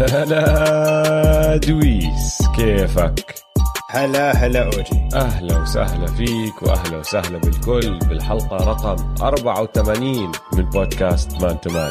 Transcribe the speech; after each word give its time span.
هلا 0.00 1.56
دويس 1.56 2.38
كيفك؟ 2.56 3.34
هلا 3.90 4.32
هلا 4.32 4.64
أوجي. 4.64 5.08
أهلا 5.14 5.58
وسهلا 5.58 6.06
فيك 6.06 6.62
وأهلا 6.62 6.96
وسهلا 6.96 7.38
بالكل 7.38 7.98
بالحلقة 7.98 8.56
رقم 8.56 9.14
84 9.22 10.32
من 10.52 10.70
بودكاست 10.70 11.42
man 11.42 11.60
to 11.60 11.70
man. 11.70 11.90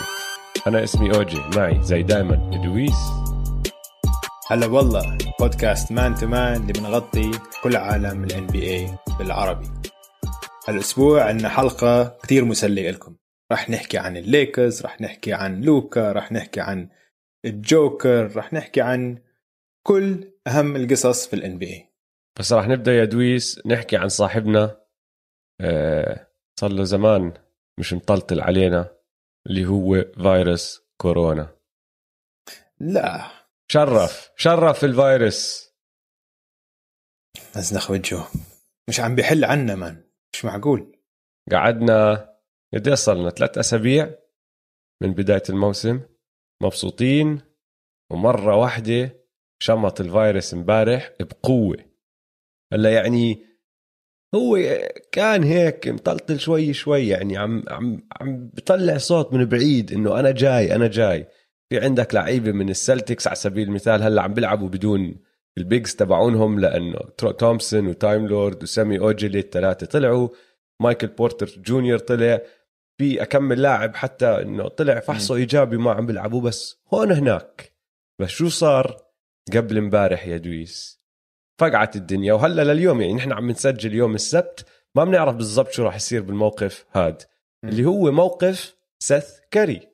أنا 0.68 0.84
اسمي 0.84 1.16
أوجي 1.16 1.42
معي 1.56 1.84
زي 1.84 2.04
دايما 2.04 2.36
دويس. 2.36 3.00
هلا 4.50 4.66
والله 4.66 5.18
بودكاست 5.40 5.92
man 5.92 6.16
to 6.16 6.28
man 6.28 6.62
اللي 6.62 6.74
بنغطي 6.74 7.32
كل 7.64 7.76
عالم 7.76 8.24
ال 8.24 8.48
NBA 8.48 8.98
بالعربي. 9.20 9.68
هالأسبوع 10.68 11.24
عندنا 11.24 11.50
حلقة 11.50 12.18
كثير 12.24 12.46
مسلية 12.46 12.92
لكم. 12.92 13.16
رح 13.52 13.70
نحكي 13.70 13.98
عن 13.98 14.18
الليكرز 14.18 14.82
رح 14.82 15.02
نحكي 15.02 15.34
عن 15.34 15.62
لوكا 15.62 16.12
رح 16.12 16.32
نحكي 16.32 16.62
عن 16.62 16.90
الجوكر 17.46 18.36
رح 18.36 18.54
نحكي 18.54 18.82
عن 18.82 19.24
كل 19.88 20.34
أهم 20.48 20.76
القصص 20.76 21.28
في 21.28 21.36
ال 21.36 21.58
NBA 21.58 21.92
بس 22.40 22.54
راح 22.54 22.68
نبدأ 22.68 22.92
يا 22.92 23.06
دويس 23.06 23.68
نحكي 23.68 23.98
عن 23.98 24.10
صاحبنا. 24.10 24.82
آه 25.62 26.28
صار 26.60 26.72
له 26.72 26.84
زمان 26.84 27.34
مش 27.80 27.94
مطلطل 27.94 28.42
علينا 28.42 28.98
اللي 29.48 29.66
هو 29.66 30.06
فيروس 30.14 30.82
كورونا. 31.02 31.58
لا. 32.80 33.32
شرف 33.72 34.32
شرف 34.36 34.84
الفيروس. 34.84 35.72
مزنخ 37.56 37.92
وجهه. 37.92 38.32
مش 38.90 39.00
عم 39.00 39.16
بيحل 39.16 39.46
عنا 39.46 39.76
مان. 39.76 40.04
مش 40.34 40.46
معقول. 40.46 41.00
قعدنا 41.52 42.30
قد 42.74 42.94
صار 42.94 43.16
لنا 43.16 43.30
ثلاث 43.30 43.58
أسابيع 43.58 44.16
من 45.02 45.14
بداية 45.14 45.44
الموسم. 45.50 46.02
مبسوطين 46.62 47.42
ومرة 48.12 48.56
واحدة 48.56 49.22
شمط 49.60 50.02
الفيروس 50.02 50.54
امبارح 50.54 51.14
بقوة. 51.20 51.78
هلأ 52.74 52.90
يعني 52.90 53.46
هو 54.36 54.58
كان 55.12 55.44
هيك 55.44 55.88
مطلطل 55.88 56.40
شوي 56.40 56.74
شوي 56.74 57.08
يعني 57.08 57.38
عم 57.38 57.64
عم 57.68 58.08
عم 58.22 58.48
بطلع 58.54 58.98
صوت 58.98 59.34
من 59.34 59.46
بعيد 59.46 59.94
إنه 59.94 60.20
أنا 60.20 60.32
جاي 60.32 60.76
أنا 60.76 60.88
جاي. 60.88 61.28
في 61.70 61.80
عندك 61.80 62.16
لعيبة 62.16 62.52
من 62.52 62.70
السلتكس 62.70 63.28
على 63.28 63.36
سبيل 63.36 63.68
المثال 63.68 64.04
هلأ 64.04 64.22
عم 64.22 64.34
بيلعبوا 64.34 64.70
بدون 64.70 65.16
ال 65.58 65.66
bigs 65.66 65.96
تبعونهم 65.96 66.60
لأنه 66.60 67.00
تومسون 67.18 67.88
وتايم 67.88 68.28
لورد 68.28 68.64
وسامي 68.64 69.00
اوجيلي 69.00 69.40
الثلاثه 69.40 69.86
طلعوا 69.86 70.30
مايكل 70.82 71.08
بورتر 71.08 71.62
جونيور 71.62 72.00
طلع. 72.00 72.42
في 73.02 73.22
كم 73.22 73.62
لاعب 73.62 73.96
حتى 73.96 74.26
إنه 74.26 74.68
طلع 74.68 75.00
فحصه 75.00 75.36
إيجابي 75.36 75.78
ما 75.78 75.92
عم 75.92 76.06
بيلعبوا 76.06 76.42
بس 76.42 76.80
هون 76.94 77.12
هناك. 77.12 77.74
بس 78.20 78.30
شو 78.30 78.50
صار 78.50 78.98
قبل 79.54 79.78
امبارح 79.78 80.28
يا 80.28 80.38
دويس؟ 80.38 81.02
فقعت 81.60 81.96
الدنيا 81.96 82.34
وهلا 82.34 82.74
لليوم 82.74 83.02
يعني 83.02 83.14
نحن 83.14 83.32
عم 83.32 83.50
نسجل 83.50 83.94
يوم 83.96 84.16
السبت 84.16 84.66
ما 84.96 85.04
بنعرف 85.04 85.36
بالضبط 85.36 85.72
شو 85.72 85.84
راح 85.84 85.96
يصير 85.96 86.22
بالموقف 86.22 86.86
هاد. 86.94 87.24
اللي 87.64 87.86
هو 87.86 88.12
موقف 88.12 88.76
سيث 89.00 89.30
كاري. 89.52 89.88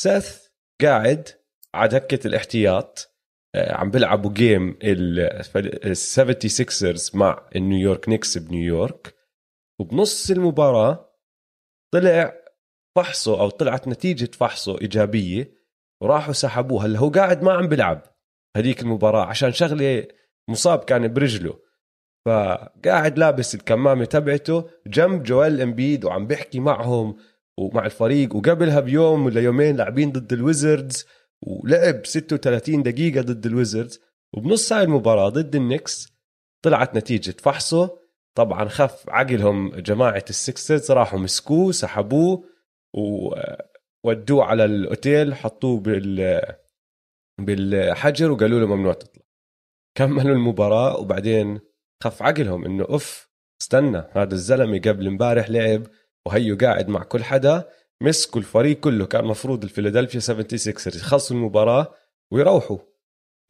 سيث 0.00 0.38
قاعد 0.82 1.28
على 1.74 1.88
دكة 1.88 2.26
الاحتياط 2.26 3.14
آه، 3.54 3.74
عم 3.74 3.90
بيلعبوا 3.90 4.32
game 4.32 4.78
ال 4.82 5.96
76رز 5.96 7.16
مع 7.16 7.48
النيويورك 7.56 8.08
نيكس 8.08 8.38
بنيويورك. 8.38 9.14
وبنص 9.80 10.30
المباراة 10.30 11.07
طلع 11.90 12.34
فحصه 12.96 13.40
أو 13.40 13.50
طلعت 13.50 13.88
نتيجة 13.88 14.30
فحصه 14.32 14.80
إيجابية 14.80 15.52
وراحوا 16.02 16.32
سحبوه. 16.32 16.84
هلأ 16.84 16.98
هو 16.98 17.08
قاعد 17.08 17.42
ما 17.42 17.52
عم 17.52 17.68
بيلعب 17.68 18.02
هذيك 18.56 18.82
المباراة 18.82 19.24
عشان 19.24 19.52
شغلة 19.52 20.06
مصاب 20.50 20.78
كان 20.78 21.12
برجله. 21.12 21.58
فقاعد 22.26 23.18
لابس 23.18 23.54
الكمامة 23.54 24.04
تبعته 24.04 24.70
جنب 24.86 25.22
جويل 25.22 25.60
إمبيد 25.60 26.04
وعم 26.04 26.26
بيحكي 26.26 26.60
معهم 26.60 27.16
ومع 27.58 27.86
الفريق. 27.86 28.36
وقبلها 28.36 28.80
بيوم 28.80 29.26
ولا 29.26 29.40
يومين 29.40 29.76
لاعبين 29.76 30.12
ضد 30.12 30.32
الويزردز 30.32 31.06
ولعب 31.42 32.06
36 32.06 32.82
دقيقة 32.82 33.20
ضد 33.20 33.46
الويزردز. 33.46 34.00
وبنص 34.34 34.72
هاي 34.72 34.82
المباراة 34.82 35.28
ضد 35.28 35.54
النكس 35.56 36.08
طلعت 36.62 36.94
نتيجة 36.96 37.34
فحصه 37.40 37.98
طبعا 38.38 38.68
خف 38.68 39.04
عقلهم 39.08 39.70
جماعة 39.70 40.24
السكسرز 40.30 40.90
راحوا 40.90 41.18
مسكوه 41.18 41.72
سحبوه 41.72 42.44
وودوه 44.04 44.44
على 44.44 44.64
الأوتيل 44.64 45.34
حطوه 45.34 45.80
بال 45.80 46.40
بالحجر 47.40 48.30
وقالوا 48.30 48.60
له 48.60 48.66
ممنوع 48.66 48.92
تطلع. 48.92 49.22
كملوا 49.94 50.36
المباراة 50.36 50.96
وبعدين 51.00 51.60
خف 52.02 52.22
عقلهم 52.22 52.64
إنه 52.64 52.86
اف 52.88 53.28
استنى 53.62 54.04
هذا 54.12 54.34
الزلمة 54.34 54.78
قبل 54.78 55.06
امبارح 55.06 55.50
لعب 55.50 55.86
وهيو 56.26 56.56
قاعد 56.56 56.88
مع 56.88 57.02
كل 57.02 57.24
حدا 57.24 57.68
مسكوا 58.02 58.40
الفريق 58.40 58.80
كله 58.80 59.06
كان 59.06 59.24
مفروض 59.24 59.62
الفيلادلفيا 59.64 60.20
76 60.20 60.74
يخلصوا 60.94 61.36
المباراة 61.36 61.94
ويروحوا. 62.32 62.78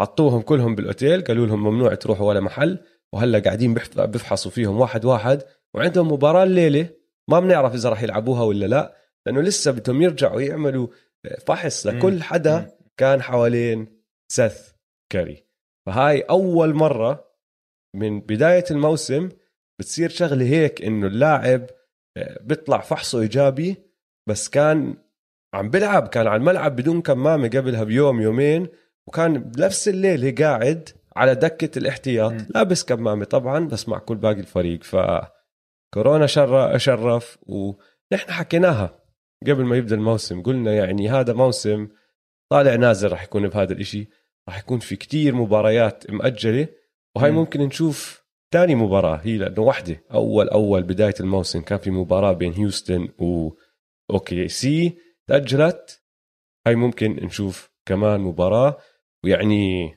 حطوهم 0.00 0.42
كلهم 0.42 0.74
بالأوتيل 0.74 1.24
قالوا 1.24 1.46
لهم 1.46 1.64
ممنوع 1.64 1.94
تروحوا 1.94 2.28
ولا 2.28 2.40
محل. 2.40 2.78
وهلا 3.14 3.38
قاعدين 3.38 3.74
بيفحصوا 3.96 4.50
فيهم 4.50 4.80
واحد 4.80 5.04
واحد 5.04 5.42
وعندهم 5.74 6.12
مباراة 6.12 6.44
الليلة. 6.44 6.88
ما 7.30 7.40
بنعرف 7.40 7.74
إذا 7.74 7.88
راح 7.88 8.02
يلعبوها 8.02 8.42
ولا 8.42 8.66
لا 8.66 8.94
لأنه 9.26 9.40
لسه 9.40 9.70
بدهم 9.70 10.02
يرجعوا 10.02 10.40
يعملوا 10.40 10.88
فحص 11.46 11.86
لكل 11.86 12.22
حدا 12.22 12.70
كان 12.96 13.22
حوالين 13.22 14.02
سيث 14.32 14.68
كاري. 15.12 15.44
فهاي 15.86 16.20
أول 16.20 16.74
مرة 16.74 17.28
من 17.96 18.20
بداية 18.20 18.64
الموسم 18.70 19.28
بتصير 19.80 20.08
شغلة 20.08 20.44
هيك 20.44 20.82
إنه 20.82 21.06
اللاعب 21.06 21.66
آه، 22.16 22.38
بيطلع 22.42 22.80
فحصه 22.80 23.20
إيجابي 23.20 23.76
بس 24.28 24.48
كان 24.48 24.96
عم 25.54 25.70
بلعب 25.70 26.08
كان 26.08 26.26
على 26.26 26.36
الملعب 26.36 26.76
بدون 26.76 27.02
كمامة 27.02 27.48
قبلها 27.48 27.84
بيوم 27.84 28.20
يومين 28.20 28.68
وكان 29.08 29.38
بنفس 29.38 29.88
الليل 29.88 30.34
قاعد 30.34 30.88
على 31.18 31.34
دكة 31.34 31.78
الاحتياط. 31.78 32.32
م. 32.32 32.46
لابس 32.54 32.84
كمامة 32.84 33.24
طبعا 33.24 33.68
بس 33.68 33.88
مع 33.88 33.98
كل 33.98 34.14
باقي 34.14 34.40
الفريق. 34.40 34.82
ف 34.82 34.96
كورونا 35.94 36.26
شر 36.26 36.78
شرف 36.78 37.38
ونحن 37.42 38.30
حكيناها 38.30 38.98
قبل 39.46 39.64
ما 39.64 39.76
يبدأ 39.76 39.94
الموسم. 39.94 40.42
قلنا 40.42 40.74
يعني 40.74 41.08
هذا 41.10 41.32
موسم 41.32 41.88
طالع 42.50 42.74
نازل 42.74 43.08
راح 43.08 43.22
يكون 43.22 43.48
بهذا 43.48 43.72
الإشي. 43.72 44.08
راح 44.48 44.58
يكون 44.58 44.78
في 44.78 44.96
كتير 44.96 45.34
مباريات 45.34 46.10
مأجلة 46.10 46.68
وهي 47.16 47.30
م. 47.30 47.34
ممكن 47.34 47.60
نشوف 47.60 48.24
ثاني 48.52 48.74
مباراة. 48.74 49.16
هي 49.16 49.36
لأنه 49.36 49.62
واحدة 49.62 50.04
أول 50.12 50.48
أول 50.48 50.82
بداية 50.82 51.14
الموسم 51.20 51.60
كان 51.60 51.78
في 51.78 51.90
مباراة 51.90 52.32
بين 52.32 52.52
هيوستن 52.52 53.08
و 53.18 53.50
OKC 54.10 54.98
تأجلت. 55.26 56.02
هاي 56.66 56.74
ممكن 56.74 57.10
نشوف 57.12 57.70
كمان 57.86 58.20
مباراة. 58.20 58.78
ويعني 59.24 59.94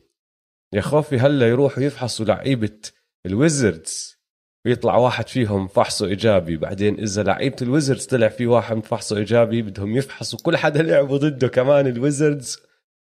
يا 0.73 0.81
خوفي 0.81 1.17
هلا 1.17 1.49
يروحوا 1.49 1.83
يفحصوا 1.83 2.25
لعيبة 2.25 2.79
الويزردز. 3.25 4.21
ويطلع 4.65 4.97
واحد 4.97 5.27
فيهم 5.27 5.67
فحصه 5.67 6.05
إيجابي 6.05 6.57
بعدين 6.57 6.99
إذا 6.99 7.23
لعيبة 7.23 7.55
الويزردز 7.61 8.05
طلع 8.05 8.27
في 8.27 8.47
واحد 8.47 8.85
فحصه 8.85 9.17
إيجابي 9.17 9.61
بدهم 9.61 9.95
يفحصوا 9.97 10.39
كل 10.43 10.57
حدا 10.57 10.81
لعبوا 10.81 11.17
ضده 11.17 11.47
كمان 11.47 11.87
الويزردز 11.87 12.59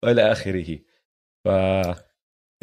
وإلى 0.04 0.32
آخره. 0.32 0.78
ف 1.44 1.48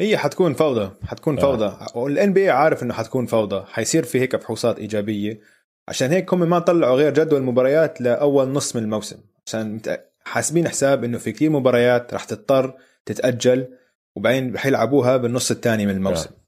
هي 0.00 0.16
حتكون 0.18 0.54
فوضى 0.54 0.90
حتكون 1.06 1.38
آه. 1.38 1.42
فوضى. 1.42 1.86
والان 1.94 2.32
بي 2.32 2.50
عارف 2.50 2.82
إنه 2.82 2.94
حتكون 2.94 3.26
فوضى. 3.26 3.64
حيصير 3.66 4.04
في 4.04 4.20
هيك 4.20 4.36
فحوصات 4.36 4.78
إيجابية. 4.78 5.40
عشان 5.88 6.10
هيك 6.10 6.34
هم 6.34 6.50
ما 6.50 6.58
طلعوا 6.58 6.96
غير 6.96 7.12
جدول 7.14 7.40
المباريات 7.40 8.00
لأول 8.00 8.48
نص 8.48 8.76
من 8.76 8.82
الموسم. 8.82 9.18
عشان 9.46 9.80
حاسبين 10.24 10.68
حساب 10.68 11.04
إنه 11.04 11.18
في 11.18 11.32
كثير 11.32 11.50
مباريات 11.50 12.14
راح 12.14 12.24
تضطر 12.24 12.74
تتأجل. 13.06 13.68
وبعدين 14.16 14.58
حيلعبوها 14.58 15.16
بالنص 15.16 15.50
الثاني 15.50 15.86
من 15.86 15.92
الموسم. 15.92 16.30
آه. 16.30 16.40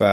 ف 0.00 0.04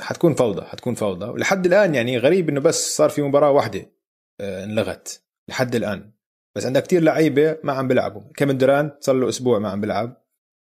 حتكون 0.00 0.34
فوضى 0.34 0.66
حتكون 0.66 0.94
فوضى. 0.94 1.26
ولحد 1.26 1.66
الآن 1.66 1.94
يعني 1.94 2.18
غريب 2.18 2.48
إنه 2.48 2.60
بس 2.60 2.96
صار 2.96 3.10
في 3.10 3.22
مباراة 3.22 3.50
واحدة 3.50 3.92
آه، 4.40 4.64
انلغت 4.64 5.22
لحد 5.48 5.74
الآن. 5.74 6.12
بس 6.56 6.66
عندك 6.66 6.82
كتير 6.82 7.02
لعيبة 7.02 7.58
ما 7.64 7.72
عم 7.72 7.88
بيلعبوا. 7.88 8.22
كيفن 8.36 8.58
دورانت 8.58 8.94
صار 9.00 9.16
له 9.16 9.28
أسبوع 9.28 9.58
ما 9.58 9.70
عم 9.70 9.80
بيلعب. 9.80 10.22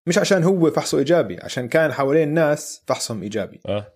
مش 0.09 0.19
عشان 0.19 0.45
هو 0.45 0.71
فحصه 0.71 0.99
إيجابي 0.99 1.41
عشان 1.41 1.69
كان 1.69 1.93
حوالين 1.93 2.35
ناس 2.35 2.83
فحصهم 2.87 3.23
إيجابي. 3.23 3.61
أه. 3.67 3.93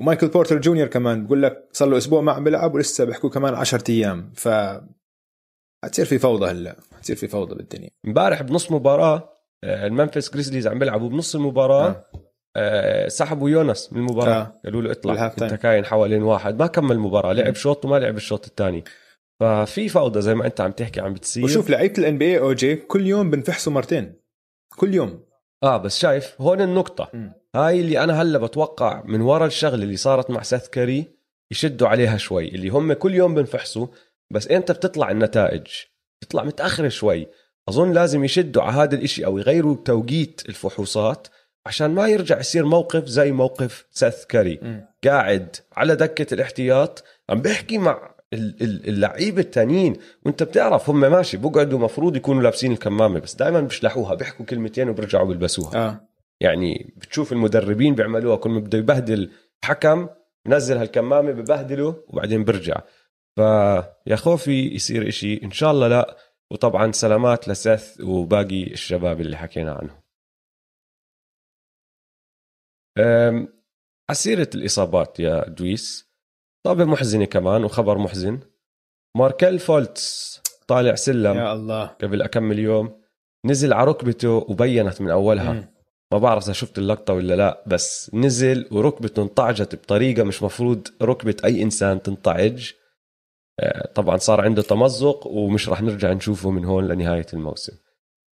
ومايكل 0.00 0.28
بورتر 0.28 0.60
جونيور 0.60 0.88
كمان 0.88 1.26
بقول 1.26 1.42
لك 1.42 1.68
صار 1.72 1.88
له 1.88 1.96
أسبوع 1.96 2.20
ما 2.20 2.32
عم 2.32 2.44
بيلعب 2.44 2.74
ولسه 2.74 3.04
بيحكوا 3.04 3.30
كمان 3.30 3.54
10 3.54 3.90
أيام. 3.90 4.32
ف 4.34 4.48
حتصير 5.84 6.04
في 6.04 6.18
فوضى 6.18 6.50
هلأ 6.50 6.76
حتصير 6.96 7.16
في 7.16 7.28
فوضى 7.28 7.54
بالدنيا. 7.54 7.90
امبارح 8.06 8.42
بنص 8.42 8.72
مباراة 8.72 9.35
الممفيس 9.64 10.32
جريزليز 10.32 10.66
عم 10.66 10.78
بيلعبوا 10.78 11.08
بنص 11.08 11.34
المباراة. 11.34 11.88
أه. 11.88 12.04
أه 12.56 13.08
سحبوا 13.08 13.50
يوناس 13.50 13.92
من 13.92 13.98
المباراة. 13.98 14.40
آه. 14.40 14.60
قالوا 14.64 14.82
له 14.82 14.90
اطلع 14.90 15.26
انت 15.26 15.54
كاين 15.54 15.84
حوالين 15.84 16.22
واحد. 16.22 16.58
ما 16.58 16.66
كمل 16.66 16.92
المباراه 16.92 17.32
لعب 17.32 17.54
شوط 17.54 17.84
وما 17.84 17.96
لعب 17.96 18.16
الشوط 18.16 18.46
الثاني. 18.46 18.84
ففي 19.40 19.88
فوضى 19.88 20.20
زي 20.20 20.34
ما 20.34 20.46
انت 20.46 20.60
عم 20.60 20.72
تحكي 20.72 21.00
عم 21.00 21.14
بتصير. 21.14 21.44
وشوف 21.44 21.70
لعيبة 21.70 21.94
ال 21.98 22.18
NBA 22.18 22.76
كل 22.76 23.06
يوم 23.06 23.30
بنفحصوا 23.30 23.72
مرتين. 23.72 24.20
كل 24.76 24.94
يوم. 24.94 25.26
آه 25.62 25.76
بس 25.76 25.98
شايف 25.98 26.40
هون 26.40 26.60
النقطة. 26.60 27.10
م. 27.14 27.30
هاي 27.54 27.80
اللي 27.80 28.04
أنا 28.04 28.22
هلأ 28.22 28.38
بتوقع 28.38 29.02
من 29.04 29.20
وراء 29.20 29.46
الشغلة 29.46 29.82
اللي 29.82 29.96
صارت 29.96 30.30
مع 30.30 30.42
سيث 30.42 30.68
كاري 30.68 31.16
يشدوا 31.50 31.88
عليها 31.88 32.16
شوي 32.16 32.48
اللي 32.48 32.68
هم 32.68 32.92
كل 32.92 33.14
يوم 33.14 33.34
بنفحصوا 33.34 33.86
بس 34.32 34.48
انت 34.48 34.72
بتطلع 34.72 35.10
النتائج؟ 35.10 35.66
بتطلع 36.22 36.44
متأخرة 36.44 36.88
شوي. 36.88 37.26
أظن 37.68 37.92
لازم 37.92 38.24
يشدوا 38.24 38.62
على 38.62 38.72
هذا 38.72 38.94
الإشي 38.94 39.26
أو 39.26 39.38
يغيروا 39.38 39.76
توقيت 39.84 40.42
الفحوصات 40.48 41.28
عشان 41.66 41.90
ما 41.94 42.08
يرجع 42.08 42.38
يصير 42.40 42.64
موقف 42.64 43.04
زي 43.06 43.32
موقف 43.32 43.86
سيث 43.90 44.24
كاري. 44.24 44.58
م. 44.62 44.80
قاعد 45.08 45.56
على 45.76 45.96
دكة 45.96 46.34
الاحتياط 46.34 47.04
عم 47.30 47.40
بيحكي 47.42 47.78
مع 47.78 48.14
ال- 48.32 48.62
ال- 48.62 48.88
اللعيبة 48.88 49.40
التانيين 49.40 49.96
وأنت 50.26 50.42
بتعرف 50.42 50.90
هم 50.90 51.00
ماشي 51.00 51.36
بقعدوا 51.36 51.78
مفروض 51.78 52.16
يكونوا 52.16 52.42
لابسين 52.42 52.72
الكمامة 52.72 53.20
بس 53.20 53.34
دائما 53.34 53.60
بيشلحوها 53.60 54.14
بيحكوا 54.14 54.44
كلمتين 54.46 54.88
وبرجعوا 54.88 55.26
بيلبسوها. 55.26 55.76
آه. 55.88 56.00
يعني 56.40 56.94
بتشوف 56.96 57.32
المدربين 57.32 57.94
بيعملوها 57.94 58.36
كل 58.36 58.50
ما 58.50 58.60
بده 58.60 58.78
يبهدل 58.78 59.30
حكم 59.64 60.08
بنزل 60.46 60.76
هالكمامة 60.76 61.30
ببهدله 61.32 61.96
وبعدين 62.08 62.44
برجع. 62.44 62.76
فيا 63.36 64.16
خوفي 64.16 64.74
يصير 64.74 65.08
إشي 65.08 65.40
إن 65.44 65.50
شاء 65.50 65.70
الله 65.70 65.88
لا. 65.88 66.16
وطبعا 66.52 66.92
سلامات 66.92 67.48
لسث 67.48 68.00
وباقي 68.00 68.62
الشباب 68.62 69.20
اللي 69.20 69.36
حكينا 69.36 69.72
عنهم. 69.72 70.02
عسيرة 74.10 74.50
الإصابات 74.54 75.20
يا 75.20 75.48
دويس. 75.48 76.06
طابة 76.66 76.84
محزنة 76.84 77.24
كمان 77.24 77.64
وخبر 77.64 77.98
محزن. 77.98 78.40
ماركل 79.16 79.58
فولتس 79.58 80.42
طالع 80.68 80.94
سلم 80.94 81.36
يا 81.36 81.52
الله. 81.52 81.86
قبل 81.86 82.22
أكمل 82.22 82.58
يوم 82.58 83.02
نزل 83.46 83.72
على 83.72 83.90
ركبته 83.90 84.30
وبينت 84.30 85.00
من 85.00 85.10
أولها. 85.10 85.52
م. 85.52 85.76
ما 86.12 86.18
بعرف 86.18 86.44
إذا 86.44 86.52
شفت 86.52 86.78
اللقطة 86.78 87.14
ولا 87.14 87.34
لا 87.34 87.64
بس 87.66 88.10
نزل 88.14 88.68
وركبته 88.72 89.22
انطعجت 89.22 89.74
بطريقة 89.74 90.22
مش 90.24 90.42
مفروض 90.42 90.88
ركبة 91.02 91.36
أي 91.44 91.62
إنسان 91.62 92.02
تنطعج. 92.02 92.72
طبعا 93.94 94.16
صار 94.16 94.40
عنده 94.40 94.62
تمزق 94.62 95.26
ومش 95.26 95.68
راح 95.68 95.82
نرجع 95.82 96.12
نشوفه 96.12 96.50
من 96.50 96.64
هون 96.64 96.88
لنهاية 96.88 97.26
الموسم. 97.34 97.72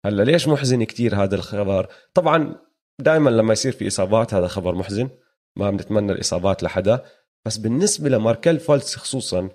هلأ 0.05 0.23
ليش 0.23 0.47
محزن 0.47 0.83
كتير 0.83 1.15
هذا 1.15 1.35
الخبر؟ 1.35 1.87
طبعا 2.13 2.55
دائما 2.99 3.29
لما 3.29 3.53
يصير 3.53 3.71
في 3.71 3.87
إصابات 3.87 4.33
هذا 4.33 4.47
خبر 4.47 4.75
محزن 4.75 5.09
ما 5.55 5.71
بنتمنى 5.71 6.11
الإصابات 6.11 6.63
لحدا 6.63 7.03
بس 7.45 7.57
بالنسبة 7.57 8.09
لماركل 8.09 8.59
فولتس 8.59 8.95
خصوصا 8.95 9.49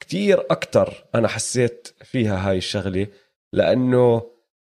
كتير 0.00 0.40
أكتر 0.50 1.04
أنا 1.14 1.28
حسيت 1.28 1.88
فيها 2.04 2.50
هاي 2.50 2.58
الشغلة 2.58 3.06
لأنه 3.52 4.30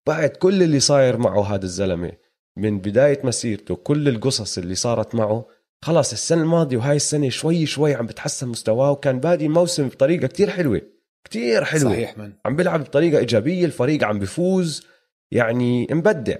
بعد 0.07 0.29
كل 0.29 0.63
اللي 0.63 0.79
صاير 0.79 1.17
معه 1.17 1.55
هذا 1.55 1.65
الزلمة 1.65 2.11
من 2.57 2.79
بداية 2.79 3.19
مسيرته 3.23 3.75
كل 3.75 4.07
القصص 4.07 4.57
اللي 4.57 4.75
صارت 4.75 5.15
معه 5.15 5.47
خلاص 5.81 6.11
السنة 6.11 6.41
الماضية 6.41 6.77
وهاي 6.77 6.95
السنة 6.95 7.29
شوي 7.29 7.65
شوي 7.65 7.95
عم 7.95 8.05
بتحسن 8.05 8.47
مستواه 8.47 8.91
وكان 8.91 9.19
بادي 9.19 9.45
الموسم 9.45 9.87
بطريقة 9.87 10.27
كتير 10.27 10.49
حلوة 10.49 10.81
كتير 11.23 11.63
حلوة. 11.63 11.91
صحيح 11.91 12.17
من. 12.17 12.33
عم 12.45 12.55
بيلعب 12.55 12.83
بطريقة 12.83 13.19
إيجابية 13.19 13.65
الفريق 13.65 14.03
عم 14.03 14.19
بيفوز 14.19 14.87
يعني 15.31 15.87
مبدع. 15.91 16.37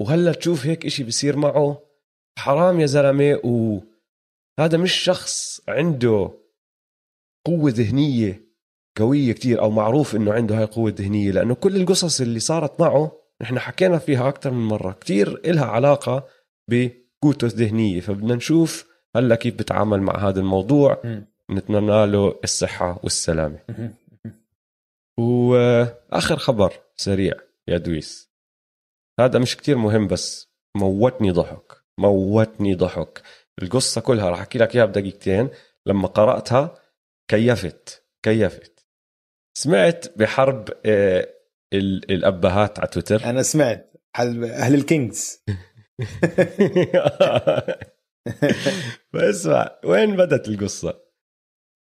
وهلأ 0.00 0.32
تشوف 0.32 0.66
هيك 0.66 0.86
إشي 0.86 1.04
بصير 1.04 1.36
معه 1.36 1.82
حرام 2.38 2.80
يا 2.80 2.86
زلمة 2.86 3.40
وهذا 3.44 4.78
مش 4.78 4.92
شخص 4.92 5.60
عنده 5.68 6.30
قوة 7.46 7.70
ذهنية 7.70 8.46
قوية 8.98 9.32
كتير 9.32 9.60
أو 9.60 9.70
معروف 9.70 10.16
إنه 10.16 10.32
عنده 10.32 10.56
هاي 10.56 10.64
القوة 10.64 10.90
الذهنية 10.90 11.30
لأنه 11.30 11.54
كل 11.54 11.76
القصص 11.76 12.20
اللي 12.20 12.40
صارت 12.40 12.80
معه 12.80 13.12
نحن 13.42 13.58
حكينا 13.58 13.98
فيها 13.98 14.28
أكثر 14.28 14.50
من 14.50 14.68
مرة 14.68 14.92
كتير 14.92 15.40
إلها 15.44 15.64
علاقة 15.64 16.28
بقوته 17.22 17.44
الذهنية. 17.44 18.00
فبدنا 18.00 18.34
نشوف 18.34 18.86
هلا 19.16 19.34
كيف 19.34 19.54
بتعامل 19.54 20.00
مع 20.02 20.28
هذا 20.28 20.40
الموضوع. 20.40 21.02
نتمنى 21.50 22.06
له 22.06 22.38
الصحة 22.44 23.00
والسلامة. 23.02 23.58
م. 23.68 23.88
وآخر 25.18 26.36
خبر 26.36 26.72
سريع 26.96 27.34
يا 27.68 27.78
دويس. 27.78 28.30
هذا 29.20 29.38
مش 29.38 29.56
كتير 29.56 29.76
مهم 29.76 30.06
بس 30.06 30.48
موتني 30.76 31.30
ضحك 31.30 31.72
موتني 31.98 32.74
ضحك. 32.74 33.22
القصة 33.62 34.00
كلها 34.00 34.30
راح 34.30 34.38
أحكي 34.40 34.58
لك 34.58 34.76
إياها 34.76 34.86
بدقيقتين. 34.86 35.48
لما 35.86 36.08
قرأتها 36.08 36.78
كيفت 37.28 38.02
كيفت. 38.22 38.86
سمعت 39.58 40.18
بحرب 40.18 40.68
آه، 40.86 41.28
ال- 41.72 42.10
الأبهات 42.12 42.78
على 42.78 42.88
تويتر؟ 42.88 43.24
أنا 43.24 43.42
سمعت. 43.42 43.92
أهل 44.18 44.74
الكينجز. 44.74 45.42
فاسمع 49.12 49.78
وين 49.84 50.16
بدت 50.16 50.48
القصة؟ 50.48 51.02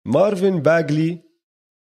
مارفن 0.07 0.59
باجلي 0.59 1.21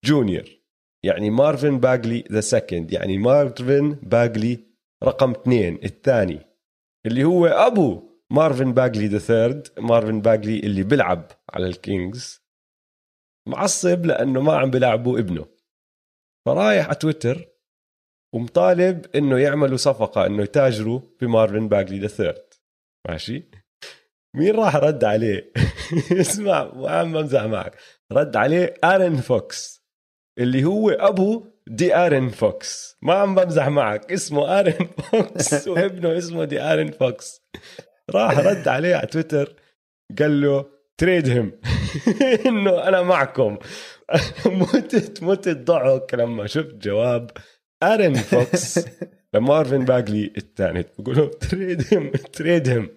جونيور. 0.05 0.59
يعني 1.03 1.29
مارفن 1.29 1.79
باجلي 1.79 2.23
the 2.31 2.41
second 2.41 2.91
يعني 2.91 3.17
مارفن 3.17 3.91
باجلي 3.91 4.59
رقم 5.03 5.31
اثنين. 5.31 5.79
الثاني 5.83 6.45
اللي 7.05 7.23
هو 7.23 7.45
أبو 7.45 8.09
مارفن 8.31 8.73
باجلي 8.73 9.07
the 9.07 9.17
third 9.17 9.67
مارفن 9.77 10.21
باجلي 10.21 10.59
اللي 10.59 10.83
بيلعب 10.83 11.31
على 11.53 11.67
الكينجز. 11.67 12.41
معصب 13.47 14.05
لأنه 14.05 14.41
ما 14.41 14.57
عم 14.57 14.71
بيلعبوا 14.71 15.19
ابنه. 15.19 15.45
فرايح 16.45 16.85
على 16.85 16.95
تويتر 16.95 17.48
ومطالب 18.33 19.05
إنه 19.15 19.39
يعملوا 19.39 19.77
صفقة 19.77 20.25
إنه 20.25 20.43
يتاجروا 20.43 21.01
بمارفن 21.21 21.67
باجلي 21.67 21.99
the 21.99 22.07
third 22.07 22.43
ماشي؟ 23.09 23.49
مين 24.35 24.55
راح 24.55 24.75
رد 24.75 25.03
عليه؟ 25.03 25.51
اسمع 26.21 26.61
وعم 26.63 27.13
بمزح 27.13 27.43
معك. 27.43 27.75
رد 28.11 28.35
عليه 28.35 28.73
ارن 28.83 29.15
فوكس 29.15 29.83
اللي 30.39 30.63
هو 30.63 30.89
أبو 30.89 31.45
دي 31.67 31.95
ارن 31.95 32.29
فوكس. 32.29 32.97
ما 33.01 33.13
عم 33.13 33.35
بمزح 33.35 33.67
معك. 33.67 34.11
اسمه 34.11 34.59
ارن 34.59 34.87
فوكس 35.11 35.67
وابنه 35.67 36.17
اسمه 36.17 36.45
دي 36.45 36.61
ارن 36.61 36.91
فوكس. 36.91 37.41
راح 38.09 38.37
رد 38.39 38.67
عليه 38.67 38.95
على 38.95 39.07
تويتر 39.07 39.55
قال 40.19 40.41
له 40.41 40.65
trade 40.97 41.29
him 41.29 41.51
إنه 42.45 42.87
أنا 42.87 43.01
معكم. 43.01 43.57
متت 44.45 45.23
متت 45.23 45.57
ضحك 45.57 46.13
لما 46.13 46.47
شفت 46.47 46.73
جواب. 46.75 47.31
ارن 47.83 48.13
فوكس 48.13 48.79
لمارفن 49.33 49.85
باجلي 49.85 50.33
الثاني 50.37 50.85
بقول 50.99 51.17
له 51.17 51.27
trade 51.27 51.93
him 51.93 52.11
trade 52.11 52.69
him 52.69 52.89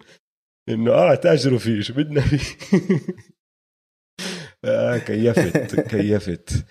إنه 0.69 0.93
آه 0.93 1.15
تأجروا 1.15 1.59
فيه 1.59 1.81
شو 1.81 1.95
بدنا 1.95 2.21
فيه؟ 2.21 2.41
آه 4.65 4.99
كيفت 4.99 5.81
كيفت. 5.81 6.65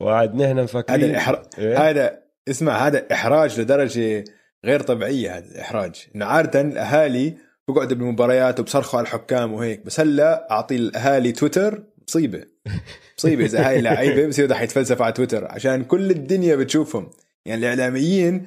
وقعد 0.00 0.34
نحن 0.34 0.62
مفكرين 0.62 1.00
هذا 1.00 1.10
الإحر... 1.10 1.42
إيه؟ 1.58 1.90
هذا 1.90 2.22
اسمع 2.48 2.86
هذا 2.86 3.06
إحراج 3.12 3.60
لدرجة 3.60 4.24
غير 4.64 4.82
طبيعية 4.82 5.36
هذا 5.38 5.46
الاحراج 5.46 6.06
إنه 6.14 6.24
عادة 6.24 6.60
الأهالي 6.60 7.36
بقعدوا 7.68 7.96
بالمباريات 7.96 8.60
وبصرخوا 8.60 8.98
على 8.98 9.06
الحكام 9.06 9.52
وهيك 9.52 9.86
بس 9.86 10.00
هلا 10.00 10.50
أعطي 10.50 10.76
الأهالي 10.76 11.32
تويتر 11.32 11.82
مصيبة. 12.08 12.44
مصيبة 13.18 13.44
إذا 13.44 13.68
هاي 13.68 13.78
اللعيبه 13.78 14.26
بصيروا 14.26 14.50
رح 14.50 14.62
يتفلسفوا 14.62 15.04
على 15.04 15.12
تويتر 15.12 15.44
عشان 15.44 15.84
كل 15.84 16.10
الدنيا 16.10 16.56
بتشوفهم. 16.56 17.10
يعني 17.46 17.60
الإعلاميين 17.60 18.46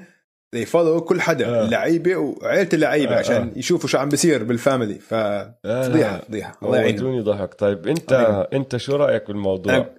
زي 0.56 0.66
follow 0.66 1.02
كل 1.02 1.22
حدا 1.22 1.48
آه. 1.48 1.66
اللعيبة 1.66 2.16
وعيلة 2.16 2.70
اللعيبة 2.74 3.16
آه، 3.16 3.20
عشان 3.20 3.52
آه. 3.56 3.58
يشوفوا 3.60 3.90
شو 3.90 3.98
عم 3.98 4.10
بيصير 4.10 4.44
بال 4.44 4.55
family. 4.55 4.96
ف 5.00 5.14
لا، 5.14 5.54
فضيحة. 5.64 6.18
فضيحة. 6.20 6.58
الله 6.64 6.78
يعينهم. 6.78 7.20
ضحك. 7.24 7.54
طيب 7.54 7.88
أنت 7.88 8.14
الله 8.14 8.48
أنت 8.54 8.78
شو 8.78 8.96
رأيك 8.96 9.28
بالموضوع؟ 9.28 9.76
أنا 9.76 9.96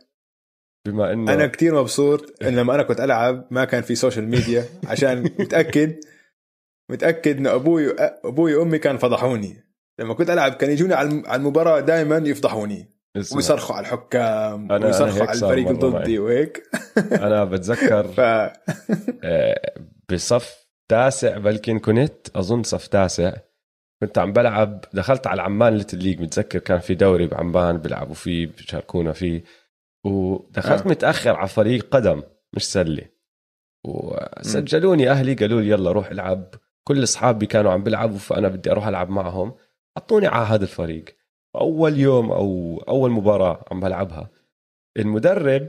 بما 0.87 1.13
إنه 1.13 1.35
أنا 1.35 1.47
كتير 1.47 1.75
مبسوط 1.81 2.43
إن 2.43 2.57
لما 2.57 2.75
أنا 2.75 2.83
كنت 2.83 3.01
ألعب 3.01 3.47
ما 3.51 3.65
كان 3.65 3.83
في 3.83 3.95
social 3.95 4.29
media 4.29 4.65
عشان 4.91 5.23
متأكد 5.23 5.97
متأكد 6.91 7.37
إن 7.37 7.47
أبوي 7.47 7.95
أبوي 8.25 8.55
وأمي 8.55 8.79
كان 8.79 8.99
فضحوني. 8.99 9.65
لما 10.01 10.15
كنت 10.15 10.31
ألعب 10.31 10.53
كان 10.53 10.71
يجوني 10.71 10.95
على 10.95 11.09
الم- 11.09 11.23
على 11.27 11.39
المباراة 11.41 11.81
دائما 11.81 12.17
يفضحوني. 12.17 13.00
ويصرخوا 13.17 13.77
على 13.77 13.87
الحكام 13.87 14.69
أنا- 14.69 14.85
ويصرخوا 14.85 15.23
على 15.27 15.33
الفريق. 15.33 15.71
ضدي 15.73 16.19
وهيك 16.19 16.63
أنا 17.27 17.45
بتذكر 17.45 18.09
ف 18.09 18.21
آه، 19.25 19.73
بصف 20.13 20.67
تاسع 20.91 21.39
بلكن 21.39 21.79
كنت 21.79 22.29
أظن 22.37 22.63
صف 22.63 22.87
تاسع 22.87 23.33
كنت 24.03 24.19
عم 24.19 24.33
بلعب 24.33 24.85
دخلت 24.93 25.27
على 25.27 25.43
عمان 25.43 25.77
Little 25.77 25.99
League 25.99 26.21
متذكر 26.21 26.59
كان 26.59 26.79
في 26.79 26.95
دوري 26.95 27.27
بعمان 27.27 27.77
بيلعبوا 27.79 28.15
فيه 28.15 28.47
بيشاركونا 28.47 29.13
فيه 29.13 29.45
ودخلت. 30.07 30.83
آه. 30.83 30.89
متأخر 30.89 31.37
على 31.37 31.49
فريق 31.49 31.89
قدم 31.91 32.23
مش 32.57 32.65
سلة 32.73 33.03
وسجلوني 33.87 35.11
أهلي 35.11 35.35
قالوا 35.35 35.61
لي 35.61 35.69
يلا 35.69 35.93
روح 35.93 36.11
العب 36.11 36.55
كل 36.85 37.03
أصحابي 37.03 37.47
كانوا 37.47 37.73
عم 37.73 37.83
بيلعبوا 37.83 38.19
فأنا 38.19 38.49
بدي 38.49 38.71
أروح 38.71 38.87
ألعب 38.87 39.11
معهم 39.11 39.55
حطوني 39.97 40.27
على 40.27 40.47
هذا 40.47 40.63
الفريق 40.63 41.05
أول 41.57 41.99
يوم 41.99 42.33
أو 42.33 42.79
أول 42.89 43.11
مباراة 43.11 43.65
عم 43.71 43.81
بلعبها 43.81 44.31
المدرب 44.97 45.69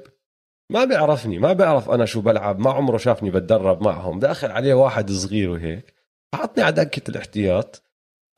ما 0.72 0.86
بيعرفني 0.86 1.40
ما 1.40 1.54
بيعرف 1.54 1.90
أنا 1.90 2.06
شو 2.06 2.22
بلعب 2.22 2.60
ما 2.60 2.72
عمره 2.72 2.98
شافني 2.98 3.32
بتدرب 3.32 3.84
معهم 3.84 4.20
داخل 4.20 4.52
عليه 4.52 4.74
واحد 4.74 5.12
صغير 5.12 5.50
وهيك 5.50 5.94
حطني 6.36 6.64
على 6.64 6.76
دكة 6.76 7.10
الاحتياط 7.12 7.84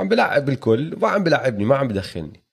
عم 0.01 0.07
بلعب 0.07 0.49
الكل 0.49 0.93
وما 0.95 1.07
عم 1.07 1.23
بلعبني 1.23 1.65
ما 1.65 1.75
عم 1.75 1.87
بدخلني. 1.87 2.43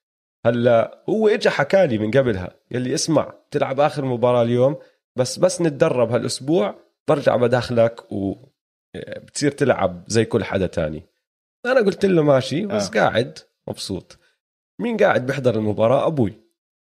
هلأ 0.46 1.04
هو 1.08 1.28
اجى 1.28 1.50
حكى 1.50 1.86
لي 1.86 1.98
من 1.98 2.10
قبلها 2.10 2.56
يلي 2.70 2.94
اسمع 2.94 3.34
تلعب 3.50 3.80
آخر 3.80 4.04
مباراة 4.04 4.42
اليوم 4.42 4.76
بس 5.16 5.38
بس 5.38 5.62
نتدرب 5.62 6.10
هالأسبوع 6.12 6.74
برجع 7.08 7.36
بداخلك 7.36 8.12
وبتصير 8.12 9.50
تلعب 9.50 10.04
زي 10.06 10.24
كل 10.24 10.44
حدا 10.44 10.66
تاني. 10.66 11.06
أنا 11.66 11.80
قلت 11.80 12.06
له 12.06 12.22
ماشي 12.22 12.66
بس 12.66 12.86
آه. 12.86 12.90
قاعد 12.90 13.38
مبسوط. 13.68 14.18
مين 14.80 14.96
قاعد 14.96 15.26
بيحضر 15.26 15.54
المباراة؟ 15.54 16.06
أبوي. 16.06 16.32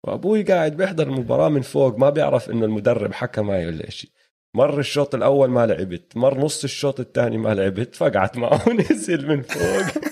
وأبوي 0.03 0.43
قاعد 0.43 0.77
بيحضر 0.77 1.07
المباراة 1.07 1.49
من 1.49 1.61
فوق 1.61 1.97
ما 1.97 2.09
بيعرف 2.09 2.49
إنه 2.49 2.65
المدرب 2.65 3.13
حكى 3.13 3.41
معي 3.41 3.67
ولا 3.67 3.89
شيء 3.89 4.09
مر 4.55 4.79
الشوط 4.79 5.15
الأول 5.15 5.49
ما 5.49 5.65
لعبت 5.65 6.17
مر 6.17 6.37
نص 6.37 6.63
الشوط 6.63 6.99
الثاني 6.99 7.37
ما 7.37 7.53
لعبت 7.53 7.95
فقعت 7.95 8.37
معه 8.37 8.69
نزل 8.91 9.27
من 9.27 9.41
فوق. 9.41 10.03